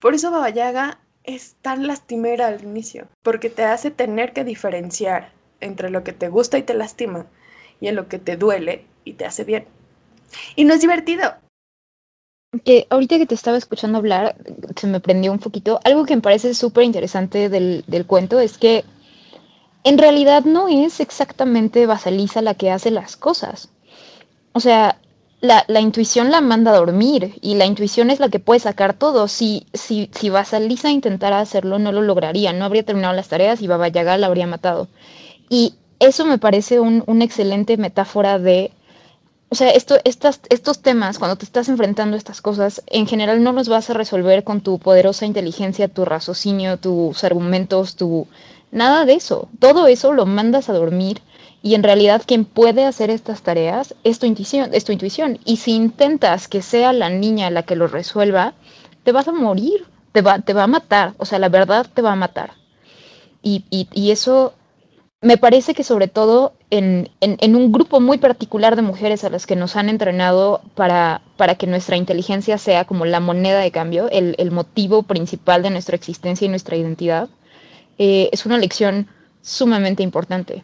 Por 0.00 0.14
eso 0.14 0.30
Baba 0.30 0.50
Yaga 0.50 1.00
es 1.24 1.56
tan 1.62 1.86
lastimera 1.86 2.48
al 2.48 2.62
inicio, 2.62 3.08
porque 3.22 3.50
te 3.50 3.64
hace 3.64 3.90
tener 3.90 4.32
que 4.32 4.44
diferenciar 4.44 5.32
entre 5.60 5.90
lo 5.90 6.04
que 6.04 6.12
te 6.12 6.28
gusta 6.28 6.58
y 6.58 6.62
te 6.62 6.74
lastima 6.74 7.26
y 7.80 7.88
en 7.88 7.96
lo 7.96 8.08
que 8.08 8.18
te 8.18 8.36
duele 8.36 8.84
y 9.04 9.14
te 9.14 9.24
hace 9.24 9.44
bien. 9.44 9.66
Y 10.56 10.64
no 10.64 10.74
es 10.74 10.80
divertido, 10.80 11.34
que 12.60 12.86
ahorita 12.90 13.18
que 13.18 13.26
te 13.26 13.34
estaba 13.34 13.56
escuchando 13.56 13.98
hablar, 13.98 14.36
se 14.76 14.86
me 14.86 15.00
prendió 15.00 15.32
un 15.32 15.38
poquito. 15.38 15.80
Algo 15.84 16.04
que 16.04 16.16
me 16.16 16.22
parece 16.22 16.54
súper 16.54 16.84
interesante 16.84 17.48
del, 17.48 17.84
del, 17.86 18.06
cuento 18.06 18.40
es 18.40 18.58
que 18.58 18.84
en 19.82 19.98
realidad 19.98 20.44
no 20.44 20.68
es 20.68 21.00
exactamente 21.00 21.86
Basalisa 21.86 22.42
la 22.42 22.54
que 22.54 22.70
hace 22.70 22.90
las 22.90 23.16
cosas. 23.16 23.68
O 24.52 24.60
sea, 24.60 24.98
la, 25.40 25.64
la, 25.68 25.80
intuición 25.80 26.30
la 26.30 26.40
manda 26.40 26.70
a 26.70 26.76
dormir 26.76 27.38
y 27.42 27.54
la 27.56 27.66
intuición 27.66 28.10
es 28.10 28.20
la 28.20 28.28
que 28.28 28.38
puede 28.38 28.60
sacar 28.60 28.94
todo. 28.94 29.28
Si, 29.28 29.66
si, 29.74 30.10
si 30.12 30.30
Basalisa 30.30 30.90
intentara 30.90 31.40
hacerlo, 31.40 31.78
no 31.78 31.92
lo 31.92 32.02
lograría, 32.02 32.52
no 32.52 32.64
habría 32.64 32.84
terminado 32.84 33.14
las 33.14 33.28
tareas 33.28 33.60
y 33.62 33.66
Baba 33.66 33.88
Yaga 33.88 34.16
la 34.16 34.28
habría 34.28 34.46
matado. 34.46 34.88
Y 35.50 35.74
eso 35.98 36.24
me 36.24 36.38
parece 36.38 36.80
un, 36.80 37.04
una 37.06 37.24
excelente 37.24 37.76
metáfora 37.76 38.38
de, 38.38 38.72
o 39.50 39.54
sea, 39.54 39.70
esto, 39.70 39.96
estas, 40.04 40.40
estos 40.48 40.80
temas, 40.80 41.18
cuando 41.18 41.36
te 41.36 41.44
estás 41.44 41.68
enfrentando 41.68 42.16
a 42.16 42.18
estas 42.18 42.40
cosas, 42.40 42.82
en 42.86 43.06
general 43.06 43.42
no 43.42 43.52
los 43.52 43.68
vas 43.68 43.88
a 43.90 43.94
resolver 43.94 44.42
con 44.42 44.60
tu 44.60 44.78
poderosa 44.78 45.26
inteligencia, 45.26 45.88
tu 45.88 46.04
raciocinio, 46.04 46.78
tus 46.78 47.22
argumentos, 47.24 47.96
tu... 47.96 48.26
Nada 48.72 49.04
de 49.04 49.14
eso. 49.14 49.48
Todo 49.60 49.86
eso 49.86 50.12
lo 50.12 50.26
mandas 50.26 50.68
a 50.68 50.72
dormir 50.72 51.22
y 51.62 51.76
en 51.76 51.84
realidad 51.84 52.22
quien 52.26 52.44
puede 52.44 52.84
hacer 52.84 53.08
estas 53.08 53.42
tareas 53.42 53.94
es 54.02 54.18
tu 54.18 54.26
intuición. 54.26 54.70
Es 54.74 54.84
tu 54.84 54.92
intuición. 54.92 55.38
Y 55.44 55.58
si 55.58 55.72
intentas 55.72 56.48
que 56.48 56.60
sea 56.60 56.92
la 56.92 57.08
niña 57.08 57.50
la 57.50 57.62
que 57.62 57.76
lo 57.76 57.86
resuelva, 57.86 58.54
te 59.04 59.12
vas 59.12 59.28
a 59.28 59.32
morir, 59.32 59.86
te 60.12 60.20
va, 60.20 60.40
te 60.40 60.52
va 60.52 60.64
a 60.64 60.66
matar. 60.66 61.14
O 61.18 61.24
sea, 61.24 61.38
la 61.38 61.48
verdad 61.48 61.86
te 61.94 62.02
va 62.02 62.12
a 62.12 62.16
matar. 62.16 62.54
Y, 63.40 63.64
y, 63.70 63.88
y 63.92 64.10
eso 64.10 64.54
me 65.24 65.38
parece 65.38 65.72
que 65.72 65.84
sobre 65.84 66.06
todo 66.06 66.52
en, 66.68 67.08
en, 67.20 67.56
un 67.56 67.72
grupo 67.72 67.98
muy 67.98 68.18
particular 68.18 68.76
de 68.76 68.82
mujeres 68.82 69.24
a 69.24 69.30
las 69.30 69.46
que 69.46 69.56
nos 69.56 69.74
han 69.74 69.88
entrenado 69.88 70.60
para, 70.74 71.22
para 71.38 71.54
que 71.54 71.66
nuestra 71.66 71.96
inteligencia 71.96 72.58
sea 72.58 72.84
como 72.84 73.06
la 73.06 73.20
moneda 73.20 73.60
de 73.60 73.70
cambio, 73.70 74.10
el, 74.10 74.34
el 74.36 74.50
motivo 74.50 75.02
principal 75.02 75.62
de 75.62 75.70
nuestra 75.70 75.96
existencia 75.96 76.44
y 76.44 76.50
nuestra 76.50 76.76
identidad, 76.76 77.30
eh, 77.96 78.28
es 78.32 78.44
una 78.44 78.58
lección 78.58 79.08
sumamente 79.40 80.02
importante. 80.02 80.62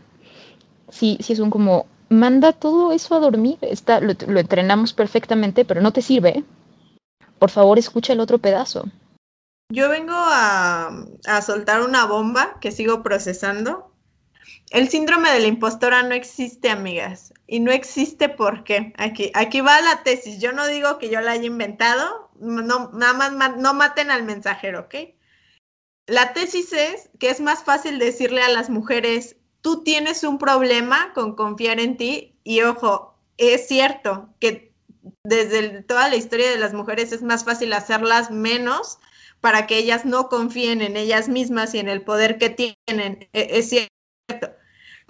Sí, 0.90 1.16
sí 1.22 1.32
es 1.32 1.38
un 1.38 1.48
como, 1.48 1.86
manda 2.10 2.52
todo 2.52 2.92
eso 2.92 3.14
a 3.14 3.20
dormir, 3.20 3.56
está, 3.62 4.00
lo, 4.00 4.12
lo 4.26 4.40
entrenamos 4.40 4.92
perfectamente, 4.92 5.64
pero 5.64 5.80
no 5.80 5.94
te 5.94 6.02
sirve. 6.02 6.44
Por 7.38 7.48
favor, 7.48 7.78
escucha 7.78 8.12
el 8.12 8.20
otro 8.20 8.36
pedazo. 8.36 8.84
Yo 9.72 9.88
vengo 9.88 10.12
a, 10.14 11.06
a 11.26 11.40
soltar 11.40 11.80
una 11.80 12.04
bomba 12.04 12.58
que 12.60 12.72
sigo 12.72 13.02
procesando 13.02 13.89
el 14.70 14.88
síndrome 14.88 15.30
de 15.32 15.40
la 15.40 15.48
impostora 15.48 16.04
no 16.04 16.14
existe, 16.14 16.70
amigas. 16.70 17.34
Y 17.48 17.58
no 17.58 17.72
existe 17.72 18.28
porque 18.28 18.92
aquí, 18.96 19.32
aquí 19.34 19.60
va 19.60 19.80
la 19.80 20.04
tesis. 20.04 20.40
Yo 20.40 20.52
no 20.52 20.66
digo 20.68 20.98
que 20.98 21.10
yo 21.10 21.20
la 21.20 21.32
haya 21.32 21.46
inventado. 21.46 22.30
No, 22.38 22.90
nada 22.92 23.12
más 23.12 23.56
no 23.56 23.74
maten 23.74 24.12
al 24.12 24.22
mensajero, 24.22 24.80
¿ok? 24.80 24.94
La 26.06 26.32
tesis 26.32 26.72
es 26.72 27.10
que 27.18 27.30
es 27.30 27.40
más 27.40 27.64
fácil 27.64 27.98
decirle 27.98 28.42
a 28.42 28.48
las 28.48 28.70
mujeres, 28.70 29.36
tú 29.60 29.82
tienes 29.82 30.22
un 30.22 30.38
problema 30.38 31.12
con 31.14 31.34
confiar 31.34 31.80
en 31.80 31.96
ti. 31.96 32.36
Y 32.44 32.62
ojo, 32.62 33.18
es 33.38 33.66
cierto 33.66 34.32
que 34.38 34.72
desde 35.24 35.82
toda 35.82 36.08
la 36.08 36.16
historia 36.16 36.48
de 36.48 36.58
las 36.58 36.74
mujeres 36.74 37.10
es 37.10 37.22
más 37.22 37.44
fácil 37.44 37.72
hacerlas 37.72 38.30
menos 38.30 38.98
para 39.40 39.66
que 39.66 39.78
ellas 39.78 40.04
no 40.04 40.28
confíen 40.28 40.80
en 40.80 40.96
ellas 40.96 41.28
mismas 41.28 41.74
y 41.74 41.80
en 41.80 41.88
el 41.88 42.02
poder 42.02 42.38
que 42.38 42.50
tienen. 42.50 43.28
E, 43.32 43.58
es 43.58 43.68
cierto 43.68 44.59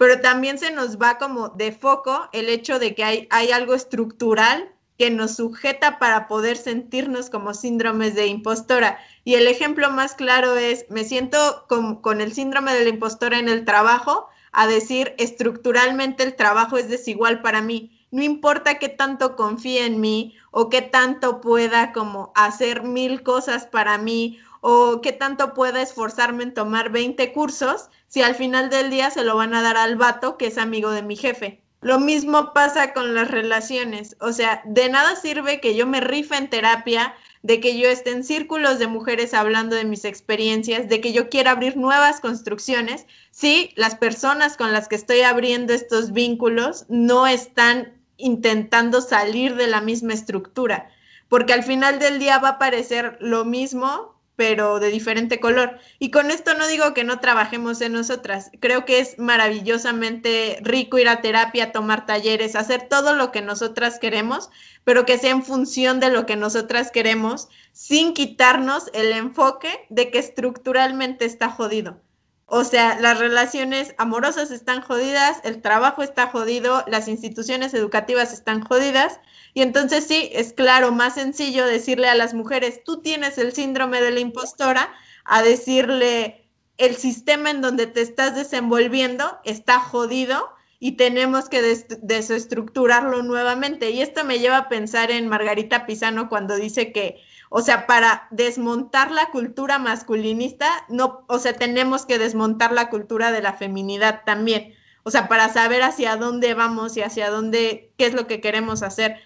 pero 0.01 0.19
también 0.19 0.57
se 0.57 0.71
nos 0.71 0.97
va 0.97 1.19
como 1.19 1.49
de 1.49 1.71
foco 1.71 2.27
el 2.31 2.49
hecho 2.49 2.79
de 2.79 2.95
que 2.95 3.03
hay, 3.03 3.27
hay 3.29 3.51
algo 3.51 3.75
estructural 3.75 4.73
que 4.97 5.11
nos 5.11 5.35
sujeta 5.35 5.99
para 5.99 6.27
poder 6.27 6.57
sentirnos 6.57 7.29
como 7.29 7.53
síndromes 7.53 8.15
de 8.15 8.25
impostora. 8.25 8.97
Y 9.25 9.35
el 9.35 9.45
ejemplo 9.45 9.91
más 9.91 10.15
claro 10.15 10.57
es, 10.57 10.87
me 10.89 11.03
siento 11.03 11.67
con, 11.69 12.01
con 12.01 12.19
el 12.19 12.33
síndrome 12.33 12.73
de 12.73 12.83
la 12.83 12.89
impostora 12.89 13.37
en 13.37 13.47
el 13.47 13.63
trabajo, 13.63 14.27
a 14.51 14.65
decir 14.65 15.13
estructuralmente 15.19 16.23
el 16.23 16.35
trabajo 16.35 16.77
es 16.77 16.89
desigual 16.89 17.43
para 17.43 17.61
mí. 17.61 17.95
No 18.09 18.23
importa 18.23 18.79
qué 18.79 18.89
tanto 18.89 19.35
confíe 19.35 19.85
en 19.85 20.01
mí 20.01 20.35
o 20.49 20.69
qué 20.69 20.81
tanto 20.81 21.41
pueda 21.41 21.93
como 21.93 22.31
hacer 22.33 22.81
mil 22.81 23.21
cosas 23.21 23.67
para 23.67 23.99
mí 23.99 24.39
o 24.61 24.99
qué 25.01 25.11
tanto 25.11 25.53
pueda 25.53 25.79
esforzarme 25.79 26.41
en 26.41 26.55
tomar 26.55 26.91
20 26.91 27.31
cursos 27.33 27.91
si 28.11 28.21
al 28.21 28.35
final 28.35 28.69
del 28.69 28.89
día 28.89 29.09
se 29.09 29.23
lo 29.23 29.37
van 29.37 29.53
a 29.53 29.61
dar 29.61 29.77
al 29.77 29.95
vato 29.95 30.37
que 30.37 30.47
es 30.47 30.57
amigo 30.57 30.91
de 30.91 31.01
mi 31.01 31.15
jefe. 31.15 31.61
Lo 31.79 31.97
mismo 31.97 32.51
pasa 32.53 32.91
con 32.91 33.15
las 33.15 33.31
relaciones, 33.31 34.17
o 34.19 34.33
sea, 34.33 34.61
de 34.65 34.89
nada 34.89 35.15
sirve 35.15 35.61
que 35.61 35.75
yo 35.77 35.87
me 35.87 36.01
rife 36.01 36.35
en 36.35 36.49
terapia, 36.49 37.15
de 37.41 37.61
que 37.61 37.79
yo 37.79 37.87
esté 37.87 38.11
en 38.11 38.25
círculos 38.25 38.79
de 38.79 38.87
mujeres 38.87 39.33
hablando 39.33 39.77
de 39.77 39.85
mis 39.85 40.03
experiencias, 40.03 40.89
de 40.89 40.99
que 40.99 41.13
yo 41.13 41.29
quiera 41.29 41.51
abrir 41.51 41.77
nuevas 41.77 42.19
construcciones, 42.19 43.07
si 43.31 43.71
las 43.77 43.95
personas 43.95 44.57
con 44.57 44.73
las 44.73 44.89
que 44.89 44.97
estoy 44.97 45.21
abriendo 45.21 45.71
estos 45.71 46.11
vínculos 46.11 46.85
no 46.89 47.27
están 47.27 47.93
intentando 48.17 48.99
salir 48.99 49.55
de 49.55 49.67
la 49.67 49.79
misma 49.79 50.13
estructura, 50.13 50.89
porque 51.29 51.53
al 51.53 51.63
final 51.63 51.97
del 51.97 52.19
día 52.19 52.39
va 52.39 52.49
a 52.49 52.59
parecer 52.59 53.17
lo 53.21 53.45
mismo, 53.45 54.20
pero 54.41 54.79
de 54.79 54.89
diferente 54.89 55.39
color. 55.39 55.77
Y 55.99 56.09
con 56.09 56.31
esto 56.31 56.55
no 56.55 56.65
digo 56.65 56.95
que 56.95 57.03
no 57.03 57.19
trabajemos 57.19 57.79
en 57.79 57.93
nosotras. 57.93 58.49
Creo 58.59 58.85
que 58.85 58.97
es 58.97 59.19
maravillosamente 59.19 60.57
rico 60.63 60.97
ir 60.97 61.09
a 61.09 61.21
terapia, 61.21 61.71
tomar 61.71 62.07
talleres, 62.07 62.55
hacer 62.55 62.89
todo 62.89 63.13
lo 63.13 63.31
que 63.31 63.43
nosotras 63.43 63.99
queremos, 63.99 64.49
pero 64.83 65.05
que 65.05 65.19
sea 65.19 65.29
en 65.29 65.43
función 65.43 65.99
de 65.99 66.09
lo 66.09 66.25
que 66.25 66.37
nosotras 66.37 66.89
queremos, 66.89 67.49
sin 67.71 68.15
quitarnos 68.15 68.89
el 68.95 69.11
enfoque 69.11 69.85
de 69.89 70.09
que 70.09 70.17
estructuralmente 70.17 71.25
está 71.25 71.51
jodido. 71.51 72.01
O 72.47 72.63
sea, 72.63 72.99
las 72.99 73.19
relaciones 73.19 73.93
amorosas 73.99 74.49
están 74.49 74.81
jodidas, 74.81 75.37
el 75.43 75.61
trabajo 75.61 76.01
está 76.01 76.25
jodido, 76.25 76.83
las 76.87 77.07
instituciones 77.07 77.75
educativas 77.75 78.33
están 78.33 78.63
jodidas 78.63 79.19
y 79.53 79.61
entonces 79.61 80.05
sí, 80.07 80.29
es 80.33 80.53
claro, 80.53 80.91
más 80.91 81.15
sencillo 81.15 81.65
decirle 81.65 82.07
a 82.07 82.15
las 82.15 82.33
mujeres, 82.33 82.83
tú 82.83 83.01
tienes 83.01 83.37
el 83.37 83.53
síndrome 83.53 84.01
de 84.01 84.11
la 84.11 84.19
impostora, 84.19 84.93
a 85.25 85.43
decirle, 85.43 86.49
el 86.77 86.95
sistema 86.95 87.51
en 87.51 87.61
donde 87.61 87.85
te 87.85 88.01
estás 88.01 88.35
desenvolviendo 88.35 89.37
está 89.45 89.79
jodido 89.79 90.49
y 90.79 90.93
tenemos 90.93 91.47
que 91.47 91.61
desestructurarlo 92.01 93.21
nuevamente. 93.21 93.91
Y 93.91 94.01
esto 94.01 94.25
me 94.25 94.39
lleva 94.39 94.57
a 94.57 94.69
pensar 94.69 95.11
en 95.11 95.27
Margarita 95.27 95.85
Pisano 95.85 96.27
cuando 96.27 96.55
dice 96.55 96.91
que, 96.91 97.21
o 97.49 97.61
sea, 97.61 97.85
para 97.85 98.27
desmontar 98.31 99.11
la 99.11 99.27
cultura 99.27 99.77
masculinista, 99.77 100.67
no, 100.89 101.23
o 101.27 101.37
sea, 101.37 101.53
tenemos 101.53 102.07
que 102.07 102.17
desmontar 102.17 102.71
la 102.71 102.89
cultura 102.89 103.31
de 103.31 103.43
la 103.43 103.53
feminidad 103.53 104.23
también. 104.25 104.73
O 105.03 105.11
sea, 105.11 105.27
para 105.27 105.49
saber 105.49 105.83
hacia 105.83 106.15
dónde 106.15 106.55
vamos 106.55 106.97
y 106.97 107.03
hacia 107.03 107.29
dónde, 107.29 107.93
qué 107.97 108.07
es 108.07 108.13
lo 108.15 108.25
que 108.25 108.41
queremos 108.41 108.81
hacer. 108.81 109.19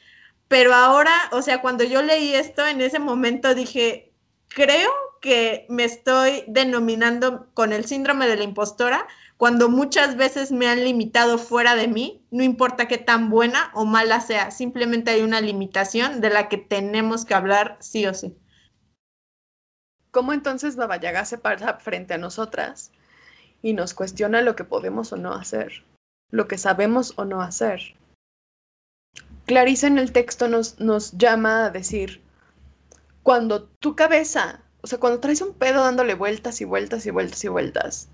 Pero 0.47 0.73
ahora, 0.73 1.13
o 1.31 1.41
sea, 1.41 1.61
cuando 1.61 1.84
yo 1.84 2.01
leí 2.01 2.34
esto, 2.35 2.65
en 2.65 2.81
ese 2.81 2.99
momento 2.99 3.55
dije, 3.55 4.13
creo 4.47 4.91
que 5.22 5.65
me 5.69 5.84
estoy 5.84 6.43
denominando 6.47 7.47
con 7.53 7.73
el 7.73 7.85
síndrome 7.85 8.27
de 8.27 8.38
la 8.38 8.43
impostora 8.43 9.07
cuando 9.38 9.69
muchas 9.69 10.15
veces 10.15 10.51
me 10.51 10.67
han 10.67 10.84
limitado 10.84 11.38
fuera 11.38 11.76
de 11.76 11.88
mí, 11.88 12.26
no 12.31 12.43
importa 12.43 12.88
qué 12.88 12.97
tan 12.97 13.30
buena 13.30 13.69
o 13.73 13.84
mala 13.85 14.22
sea, 14.22 14.51
simplemente 14.51 15.11
hay 15.11 15.22
una 15.23 15.41
limitación 15.41 16.22
de 16.22 16.30
la 16.30 16.47
que 16.47 16.57
tenemos 16.57 17.26
que 17.26 17.34
hablar 17.34 17.77
sí 17.81 18.05
o 18.05 18.13
sí. 18.13 18.38
¿Cómo 20.11 20.31
entonces 20.31 20.77
Baba 20.77 20.97
Yaga 20.97 21.26
se 21.26 21.38
frente 21.80 22.13
a 22.13 22.17
nosotras 22.17 22.93
y 23.61 23.73
nos 23.73 23.93
cuestiona 23.93 24.41
lo 24.41 24.55
que 24.55 24.63
podemos 24.63 25.11
o 25.11 25.17
no 25.17 25.34
hacer, 25.34 25.84
lo 26.31 26.47
que 26.47 26.57
sabemos 26.57 27.13
o 27.17 27.26
no 27.26 27.41
hacer? 27.41 27.95
Clarisa 29.45 29.88
en 29.88 29.97
el 29.97 30.11
texto 30.11 30.47
nos, 30.47 30.80
nos 30.80 31.11
llama 31.13 31.65
a 31.65 31.69
decir, 31.69 32.22
cuando 33.22 33.63
tu 33.63 33.95
cabeza, 33.95 34.61
o 34.81 34.88
sea, 34.88 34.99
cuando 34.99 35.19
traes 35.19 35.41
un 35.41 35.53
pedo 35.53 35.84
dándole 35.84 36.15
vueltas 36.15 36.61
y 36.61 36.65
vueltas 36.65 37.05
y 37.05 37.11
vueltas 37.11 37.43
y 37.43 37.47
vueltas, 37.47 38.09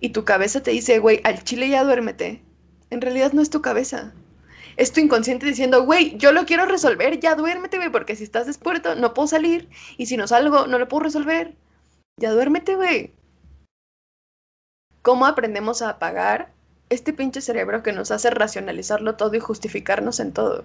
y 0.00 0.10
tu 0.10 0.24
cabeza 0.24 0.62
te 0.62 0.70
dice, 0.70 0.98
güey, 0.98 1.20
al 1.24 1.42
chile 1.42 1.68
ya 1.68 1.84
duérmete, 1.84 2.42
en 2.90 3.00
realidad 3.00 3.32
no 3.32 3.42
es 3.42 3.50
tu 3.50 3.60
cabeza. 3.60 4.12
Es 4.76 4.92
tu 4.92 5.00
inconsciente 5.00 5.46
diciendo, 5.46 5.84
güey, 5.84 6.16
yo 6.18 6.30
lo 6.30 6.46
quiero 6.46 6.64
resolver, 6.64 7.18
ya 7.18 7.34
duérmete, 7.34 7.78
güey, 7.78 7.90
porque 7.90 8.14
si 8.14 8.22
estás 8.22 8.46
despierto 8.46 8.94
no 8.94 9.12
puedo 9.12 9.26
salir, 9.26 9.68
y 9.96 10.06
si 10.06 10.16
no 10.16 10.28
salgo 10.28 10.68
no 10.68 10.78
lo 10.78 10.86
puedo 10.86 11.02
resolver. 11.02 11.56
Ya 12.16 12.30
duérmete, 12.32 12.76
güey. 12.76 13.12
¿Cómo 15.02 15.26
aprendemos 15.26 15.82
a 15.82 15.90
apagar 15.90 16.52
este 16.90 17.12
pinche 17.12 17.40
cerebro 17.40 17.82
que 17.82 17.92
nos 17.92 18.10
hace 18.10 18.30
racionalizarlo 18.30 19.16
todo 19.16 19.34
y 19.34 19.40
justificarnos 19.40 20.20
en 20.20 20.32
todo. 20.32 20.64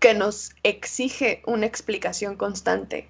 Que 0.00 0.14
nos 0.14 0.52
exige 0.62 1.42
una 1.46 1.66
explicación 1.66 2.36
constante. 2.36 3.08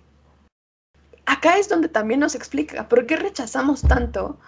Acá 1.25 1.59
es 1.59 1.69
donde 1.69 1.89
también 1.89 2.21
nos 2.21 2.35
explica 2.35 2.89
por 2.89 3.07
qué 3.07 3.17
rechazamos 3.17 3.83
tanto 3.83 4.39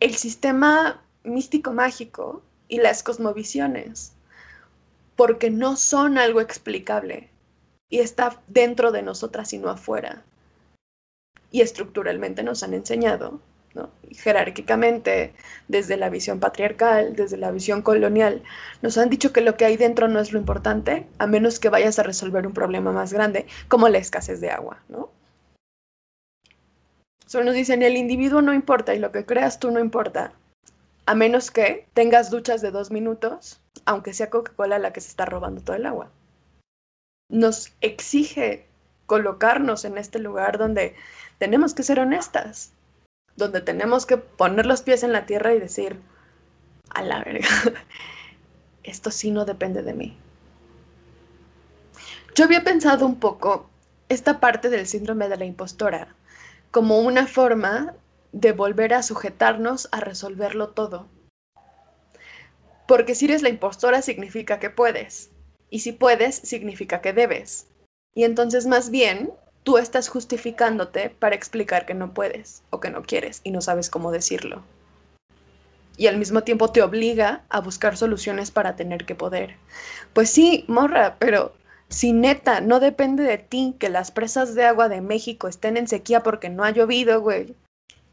el 0.00 0.14
sistema 0.14 1.02
místico 1.24 1.72
mágico 1.72 2.42
y 2.68 2.78
las 2.78 3.02
cosmovisiones. 3.02 4.12
Porque 5.16 5.50
no 5.50 5.76
son 5.76 6.16
algo 6.16 6.40
explicable 6.40 7.28
y 7.90 7.98
está 7.98 8.40
dentro 8.46 8.92
de 8.92 9.02
nosotras 9.02 9.52
y 9.52 9.58
no 9.58 9.68
afuera. 9.68 10.22
Y 11.50 11.62
estructuralmente 11.62 12.42
nos 12.42 12.62
han 12.62 12.74
enseñado 12.74 13.40
Jerárquicamente, 14.10 15.34
desde 15.68 15.96
la 15.96 16.08
visión 16.08 16.40
patriarcal, 16.40 17.14
desde 17.14 17.36
la 17.36 17.50
visión 17.50 17.82
colonial, 17.82 18.42
nos 18.82 18.98
han 18.98 19.10
dicho 19.10 19.32
que 19.32 19.40
lo 19.40 19.56
que 19.56 19.64
hay 19.64 19.76
dentro 19.76 20.08
no 20.08 20.18
es 20.18 20.32
lo 20.32 20.38
importante, 20.38 21.06
a 21.18 21.26
menos 21.26 21.60
que 21.60 21.68
vayas 21.68 21.98
a 21.98 22.02
resolver 22.02 22.46
un 22.46 22.54
problema 22.54 22.92
más 22.92 23.12
grande, 23.12 23.46
como 23.68 23.88
la 23.88 23.98
escasez 23.98 24.40
de 24.40 24.50
agua, 24.50 24.82
¿no? 24.88 25.10
Solo 27.26 27.44
nos 27.44 27.54
dicen, 27.54 27.82
el 27.82 27.96
individuo 27.96 28.40
no 28.40 28.54
importa 28.54 28.94
y 28.94 28.98
lo 28.98 29.12
que 29.12 29.26
creas 29.26 29.60
tú 29.60 29.70
no 29.70 29.80
importa, 29.80 30.32
a 31.04 31.14
menos 31.14 31.50
que 31.50 31.86
tengas 31.92 32.30
duchas 32.30 32.62
de 32.62 32.70
dos 32.70 32.90
minutos, 32.90 33.60
aunque 33.84 34.14
sea 34.14 34.30
Coca-Cola 34.30 34.78
la 34.78 34.92
que 34.92 35.02
se 35.02 35.08
está 35.08 35.26
robando 35.26 35.60
todo 35.60 35.76
el 35.76 35.86
agua. 35.86 36.10
Nos 37.30 37.74
exige 37.82 38.66
colocarnos 39.04 39.84
en 39.84 39.98
este 39.98 40.18
lugar 40.18 40.58
donde 40.58 40.94
tenemos 41.38 41.74
que 41.74 41.82
ser 41.82 42.00
honestas, 42.00 42.72
donde 43.38 43.60
tenemos 43.60 44.04
que 44.04 44.18
poner 44.18 44.66
los 44.66 44.82
pies 44.82 45.02
en 45.02 45.12
la 45.12 45.24
tierra 45.24 45.54
y 45.54 45.60
decir, 45.60 45.98
a 46.90 47.02
la 47.02 47.22
verga, 47.22 47.48
esto 48.82 49.10
sí 49.10 49.30
no 49.30 49.44
depende 49.44 49.82
de 49.82 49.94
mí. 49.94 50.16
Yo 52.34 52.44
había 52.44 52.64
pensado 52.64 53.06
un 53.06 53.18
poco 53.18 53.70
esta 54.08 54.40
parte 54.40 54.68
del 54.68 54.86
síndrome 54.86 55.28
de 55.28 55.36
la 55.36 55.44
impostora 55.44 56.14
como 56.70 56.98
una 56.98 57.26
forma 57.26 57.94
de 58.32 58.52
volver 58.52 58.92
a 58.94 59.02
sujetarnos 59.02 59.88
a 59.92 60.00
resolverlo 60.00 60.70
todo. 60.70 61.06
Porque 62.86 63.14
si 63.14 63.26
eres 63.26 63.42
la 63.42 63.48
impostora 63.48 64.02
significa 64.02 64.58
que 64.58 64.70
puedes. 64.70 65.30
Y 65.70 65.80
si 65.80 65.92
puedes, 65.92 66.36
significa 66.36 67.00
que 67.00 67.12
debes. 67.12 67.66
Y 68.14 68.24
entonces 68.24 68.66
más 68.66 68.90
bien, 68.90 69.30
tú 69.68 69.76
estás 69.76 70.08
justificándote 70.08 71.10
para 71.10 71.34
explicar 71.34 71.84
que 71.84 71.92
no 71.92 72.14
puedes 72.14 72.62
o 72.70 72.80
que 72.80 72.88
no 72.88 73.02
quieres 73.02 73.42
y 73.44 73.50
no 73.50 73.60
sabes 73.60 73.90
cómo 73.90 74.10
decirlo. 74.10 74.62
Y 75.98 76.06
al 76.06 76.16
mismo 76.16 76.42
tiempo 76.42 76.72
te 76.72 76.80
obliga 76.80 77.44
a 77.50 77.60
buscar 77.60 77.98
soluciones 77.98 78.50
para 78.50 78.76
tener 78.76 79.04
que 79.04 79.14
poder. 79.14 79.56
Pues 80.14 80.30
sí, 80.30 80.64
morra, 80.68 81.16
pero 81.18 81.52
si 81.90 82.14
neta 82.14 82.62
no 82.62 82.80
depende 82.80 83.24
de 83.24 83.36
ti 83.36 83.76
que 83.78 83.90
las 83.90 84.10
presas 84.10 84.54
de 84.54 84.64
agua 84.64 84.88
de 84.88 85.02
México 85.02 85.48
estén 85.48 85.76
en 85.76 85.86
sequía 85.86 86.22
porque 86.22 86.48
no 86.48 86.64
ha 86.64 86.70
llovido, 86.70 87.20
güey, 87.20 87.54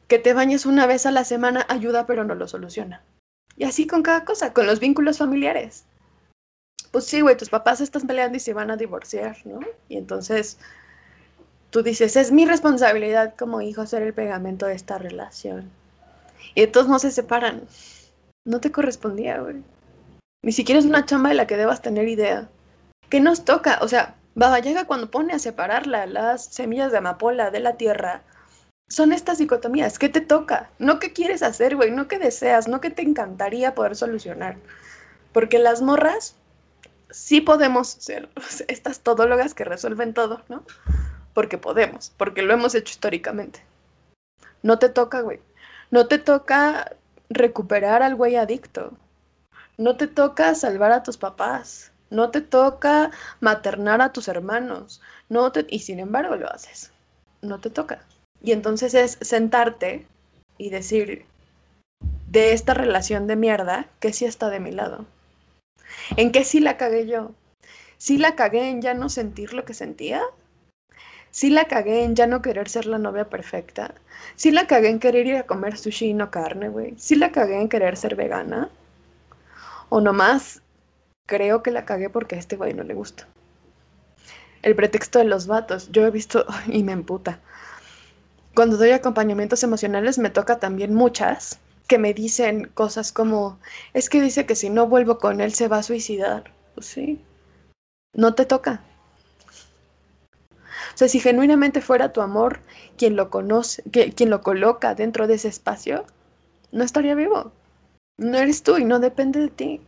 que 0.10 0.20
te 0.20 0.34
bañes 0.34 0.66
una 0.66 0.88
vez 0.88 1.06
a 1.06 1.12
la 1.12 1.24
semana 1.24 1.66
ayuda 1.70 2.06
pero 2.06 2.26
no 2.26 2.36
lo 2.36 2.50
soluciona. 2.50 3.02
Y 3.56 3.64
así 3.64 3.88
con 3.88 4.04
cada 4.04 4.26
cosa, 4.26 4.52
con 4.52 4.68
los 4.68 4.82
vínculos 4.82 5.20
familiares. 5.20 5.86
Pues 6.92 7.06
sí, 7.06 7.22
güey, 7.22 7.38
tus 7.38 7.50
papás 7.50 7.80
están 7.80 8.08
peleando 8.08 8.36
y 8.36 8.42
se 8.42 8.54
van 8.54 8.72
a 8.72 8.76
divorciar, 8.76 9.38
¿no? 9.46 9.62
Y 9.88 9.96
entonces 9.96 10.58
tú 11.76 11.84
dices, 11.84 12.16
es 12.16 12.32
mi 12.32 12.46
responsabilidad 12.46 13.36
como 13.38 13.60
hijo 13.60 13.86
ser 13.86 14.02
el 14.02 14.14
pegamento 14.14 14.66
de 14.66 14.76
esta 14.76 14.98
relación. 14.98 15.70
Y 16.54 16.66
todos 16.68 16.88
no 16.88 17.00
se 17.00 17.12
separan. 17.12 17.64
No 18.46 18.62
te 18.62 18.72
correspondía, 18.72 19.42
güey. 19.42 19.58
Ni 20.42 20.54
siquiera 20.54 20.80
es 20.80 20.86
una 20.86 21.06
chamba 21.06 21.28
de 21.28 21.36
la 21.36 21.48
que 21.48 21.58
debas 21.58 21.82
tener 21.82 22.08
idea. 22.08 22.48
¿Qué 23.10 23.20
nos 23.20 23.44
toca? 23.44 23.80
O 23.82 23.90
sea, 23.90 24.16
Baba 24.36 24.58
Yaga 24.60 24.86
cuando 24.86 25.12
pone 25.12 25.34
a 25.34 25.40
separarla, 25.40 26.06
las 26.06 26.46
semillas 26.46 26.94
de 26.94 27.00
amapola 27.00 27.52
de 27.52 27.60
la 27.60 27.76
tierra, 27.76 28.22
son 28.88 29.12
estas 29.12 29.40
dicotomías. 29.40 30.00
¿Qué 30.00 30.08
te 30.08 30.22
toca? 30.22 30.70
No 30.80 31.00
qué 31.00 31.12
quieres 31.12 31.44
hacer, 31.44 31.76
güey, 31.76 31.92
no 31.92 32.08
qué 32.08 32.20
deseas, 32.20 32.70
no 32.70 32.80
qué 32.80 32.90
te 32.90 33.02
encantaría 33.02 33.76
poder 33.76 33.98
solucionar. 33.98 34.56
Porque 35.34 35.60
las 35.60 35.82
morras 35.82 36.38
sí 37.10 37.42
podemos 37.42 37.90
ser 37.90 38.30
estas 38.70 39.02
todólogas 39.02 39.54
que 39.54 39.66
resuelven 39.66 40.14
todo, 40.14 40.42
¿no? 40.48 40.64
Porque 41.36 41.60
podemos, 41.60 42.12
porque 42.18 42.42
lo 42.42 42.54
hemos 42.54 42.74
hecho 42.74 42.92
históricamente. 42.92 43.62
No 44.64 44.80
te 44.80 44.90
toca, 44.90 45.22
güey. 45.22 45.40
No 45.92 46.08
te 46.08 46.18
toca 46.18 46.96
recuperar 47.30 48.02
al 48.02 48.16
güey 48.16 48.36
adicto. 48.36 48.94
No 49.78 49.98
te 49.98 50.08
toca 50.08 50.56
salvar 50.56 50.92
a 50.92 51.04
tus 51.04 51.18
papás. 51.18 51.92
No 52.10 52.32
te 52.32 52.42
toca 52.42 53.12
maternar 53.42 54.02
a 54.02 54.12
tus 54.12 54.28
hermanos. 54.28 55.02
No 55.30 55.52
te... 55.52 55.68
Y 55.70 55.80
sin 55.80 56.00
embargo 56.00 56.36
lo 56.36 56.50
haces. 56.50 56.92
No 57.44 57.60
te 57.60 57.70
toca. 57.70 58.02
Y 58.42 58.52
entonces 58.52 58.94
es 58.94 59.18
sentarte 59.22 60.08
y 60.58 60.70
decir, 60.70 61.26
de 62.32 62.54
esta 62.54 62.74
relación 62.74 63.28
de 63.28 63.36
mierda, 63.36 63.88
que 64.00 64.14
sí 64.14 64.26
está 64.26 64.50
de 64.50 64.60
mi 64.60 64.72
lado. 64.72 65.06
¿En 66.18 66.32
qué 66.32 66.44
sí 66.44 66.60
la 66.60 66.78
cagué 66.78 67.08
yo? 67.08 67.32
¿Sí 67.98 68.18
la 68.18 68.36
cagué 68.36 68.70
en 68.70 68.82
ya 68.82 68.94
no 68.94 69.10
sentir 69.10 69.54
lo 69.54 69.66
que 69.66 69.74
sentía? 69.74 70.22
¿Sí 71.36 71.50
la 71.50 71.66
cagué 71.66 72.06
en 72.06 72.16
ya 72.16 72.28
no 72.28 72.42
querer 72.42 72.70
ser 72.70 72.86
la 72.86 72.98
novia 72.98 73.26
perfecta? 73.30 73.94
¿Sí 74.38 74.52
la 74.52 74.68
cagué 74.68 74.88
en 74.88 75.02
querer 75.02 75.28
ir 75.28 75.36
a 75.36 75.44
comer 75.44 75.78
sushi 75.78 76.06
y 76.12 76.14
no 76.14 76.32
carne, 76.32 76.70
güey? 76.70 76.94
¿Sí 76.98 77.16
la 77.16 77.34
cagué 77.34 77.60
en 77.60 77.68
querer 77.68 77.98
ser 77.98 78.16
vegana? 78.16 78.70
¿O 79.90 80.00
nomás 80.00 80.62
creo 81.26 81.62
que 81.62 81.72
la 81.72 81.84
cagué 81.84 82.10
porque 82.10 82.36
a 82.36 82.40
este 82.40 82.56
güey 82.56 82.74
no 82.74 82.84
le 82.84 82.94
gusta. 82.94 83.28
El 84.62 84.78
pretexto 84.78 85.20
de 85.20 85.26
los 85.26 85.46
vatos, 85.46 85.92
yo 85.92 86.06
he 86.06 86.10
visto 86.10 86.46
y 86.68 86.84
me 86.84 86.94
emputa. 86.94 87.42
Cuando 88.56 88.78
doy 88.78 88.92
acompañamientos 88.92 89.62
emocionales 89.62 90.18
me 90.18 90.30
toca 90.30 90.60
también 90.60 90.96
muchas 90.96 91.60
que 91.90 91.98
me 91.98 92.14
dicen 92.14 92.72
cosas 92.74 93.12
como, 93.12 93.60
es 93.94 94.10
que 94.10 94.22
dice 94.22 94.46
que 94.46 94.56
si 94.56 94.70
no 94.70 94.88
vuelvo 94.88 95.18
con 95.18 95.42
él 95.42 95.54
se 95.54 95.68
va 95.68 95.80
a 95.80 95.84
suicidar. 95.84 96.54
Pues 96.76 96.86
sí, 96.86 97.20
no 98.14 98.36
te 98.36 98.46
toca. 98.46 98.86
O 100.96 100.98
sea, 100.98 101.10
si 101.10 101.20
genuinamente 101.20 101.82
fuera 101.82 102.14
tu 102.14 102.22
amor 102.22 102.62
quien 102.98 103.18
lo 103.18 103.30
conoce, 103.30 103.84
quien 103.92 104.30
lo 104.30 104.40
coloca 104.40 104.96
dentro 104.96 105.28
de 105.28 105.34
ese 105.34 105.50
espacio, 105.50 106.06
no 106.72 106.86
estaría 106.86 107.16
vivo. 107.16 107.52
No 108.18 108.38
eres 108.38 108.64
tú 108.64 108.78
y 108.78 108.86
no 108.86 109.00
depende 109.00 109.42
de 109.42 109.50
ti. 109.50 109.82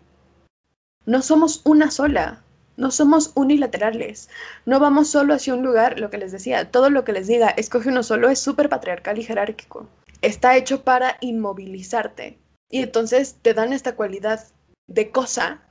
No 1.06 1.22
somos 1.22 1.62
una 1.64 1.92
sola, 1.92 2.44
no 2.76 2.92
somos 2.92 3.32
unilaterales, 3.36 4.30
no 4.66 4.82
vamos 4.82 5.08
solo 5.08 5.34
hacia 5.34 5.54
un 5.54 5.64
lugar, 5.64 5.98
lo 5.98 6.10
que 6.10 6.18
les 6.18 6.34
decía, 6.34 6.70
todo 6.72 6.90
lo 6.90 7.06
que 7.06 7.14
les 7.14 7.28
diga, 7.28 7.48
escoge 7.52 7.88
uno 7.88 8.04
solo 8.04 8.28
es 8.30 8.40
súper 8.40 8.68
patriarcal 8.68 9.18
y 9.18 9.24
jerárquico. 9.24 9.88
Está 10.22 10.58
hecho 10.58 10.84
para 10.84 11.16
inmovilizarte. 11.22 12.38
Y 12.70 12.82
entonces 12.82 13.38
te 13.42 13.54
dan 13.54 13.72
esta 13.72 13.96
cualidad 13.96 14.46
de 14.88 15.10
cosa 15.12 15.62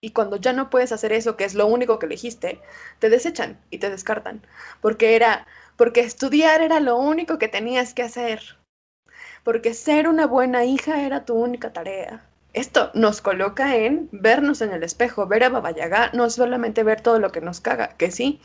y 0.00 0.10
cuando 0.12 0.36
ya 0.36 0.52
no 0.52 0.70
puedes 0.70 0.92
hacer 0.92 1.12
eso, 1.12 1.36
que 1.36 1.44
es 1.44 1.54
lo 1.54 1.66
único 1.66 1.98
que 1.98 2.06
elegiste, 2.06 2.60
te 2.98 3.10
desechan 3.10 3.60
y 3.70 3.78
te 3.78 3.90
descartan. 3.90 4.42
Porque 4.80 5.16
era, 5.16 5.46
porque 5.76 6.00
estudiar 6.00 6.62
era 6.62 6.80
lo 6.80 6.96
único 6.96 7.38
que 7.38 7.48
tenías 7.48 7.94
que 7.94 8.02
hacer. 8.02 8.58
Porque 9.44 9.74
ser 9.74 10.08
una 10.08 10.26
buena 10.26 10.64
hija 10.64 11.02
era 11.02 11.24
tu 11.24 11.34
única 11.34 11.72
tarea 11.72 12.22
esto 12.52 12.90
nos 12.94 13.20
coloca 13.20 13.76
en 13.76 14.08
vernos 14.12 14.60
en 14.60 14.72
el 14.72 14.82
espejo, 14.82 15.26
ver 15.26 15.44
a 15.44 15.50
Baba 15.50 15.70
Yaga, 15.70 16.10
no 16.12 16.28
solamente 16.30 16.82
ver 16.82 17.00
todo 17.00 17.18
lo 17.20 17.30
que 17.30 17.40
nos 17.40 17.60
caga, 17.60 17.94
que 17.96 18.10
sí, 18.10 18.40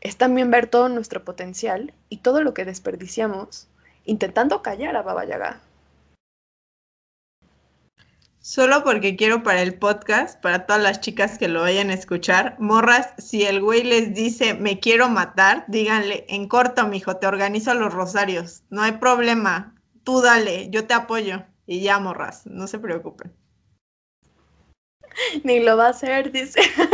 es 0.00 0.16
también 0.16 0.50
ver 0.50 0.66
todo 0.66 0.88
nuestro 0.88 1.24
potencial 1.24 1.94
y 2.08 2.18
todo 2.18 2.42
lo 2.42 2.54
que 2.54 2.64
desperdiciamos 2.64 3.68
intentando 4.04 4.62
callar 4.62 4.96
a 4.96 5.02
Baba 5.02 5.24
Yaga. 5.24 5.60
Solo 8.48 8.82
porque 8.82 9.14
quiero 9.14 9.42
para 9.42 9.60
el 9.60 9.74
podcast, 9.74 10.40
para 10.40 10.64
todas 10.64 10.80
las 10.80 11.02
chicas 11.02 11.36
que 11.36 11.48
lo 11.48 11.60
vayan 11.60 11.90
a 11.90 11.92
escuchar, 11.92 12.56
morras, 12.58 13.12
si 13.18 13.44
el 13.44 13.60
güey 13.60 13.82
les 13.82 14.14
dice 14.14 14.54
me 14.54 14.80
quiero 14.80 15.10
matar, 15.10 15.66
díganle 15.68 16.24
en 16.30 16.48
corto, 16.48 16.86
mijo, 16.88 17.18
te 17.18 17.26
organizo 17.26 17.74
los 17.74 17.92
rosarios, 17.92 18.62
no 18.70 18.80
hay 18.80 18.92
problema, 18.92 19.74
tú 20.02 20.22
dale, 20.22 20.70
yo 20.70 20.86
te 20.86 20.94
apoyo. 20.94 21.44
Y 21.66 21.82
ya, 21.82 21.98
morras, 21.98 22.46
no 22.46 22.66
se 22.66 22.78
preocupen. 22.78 23.36
Ni 25.44 25.60
lo 25.60 25.76
va 25.76 25.88
a 25.88 25.90
hacer, 25.90 26.32
dice. 26.32 26.62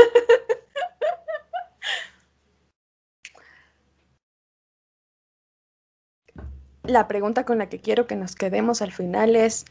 La 6.82 7.06
pregunta 7.06 7.44
con 7.44 7.59
la 7.59 7.68
que 7.68 7.78
quiero 7.78 8.09
que 8.09 8.16
nos 8.16 8.35
quedemos 8.35 8.82
al 8.82 8.90
final 8.90 9.36
es, 9.36 9.66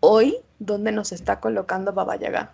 hoy, 0.00 0.38
¿dónde 0.58 0.92
nos 0.92 1.12
está 1.12 1.40
colocando 1.40 1.92
Baba 1.92 2.16
Yaga? 2.16 2.52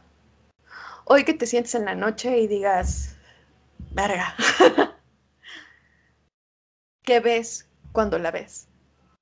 Hoy 1.05 1.25
que 1.25 1.35
te 1.35 1.47
sientes 1.47 1.75
en 1.75 1.85
la 1.85 1.95
noche 1.95 2.39
y 2.39 2.47
digas, 2.47 3.17
verga, 3.91 4.35
¿qué 7.03 7.21
ves 7.21 7.69
cuando 7.93 8.19
la 8.19 8.31
ves? 8.31 8.69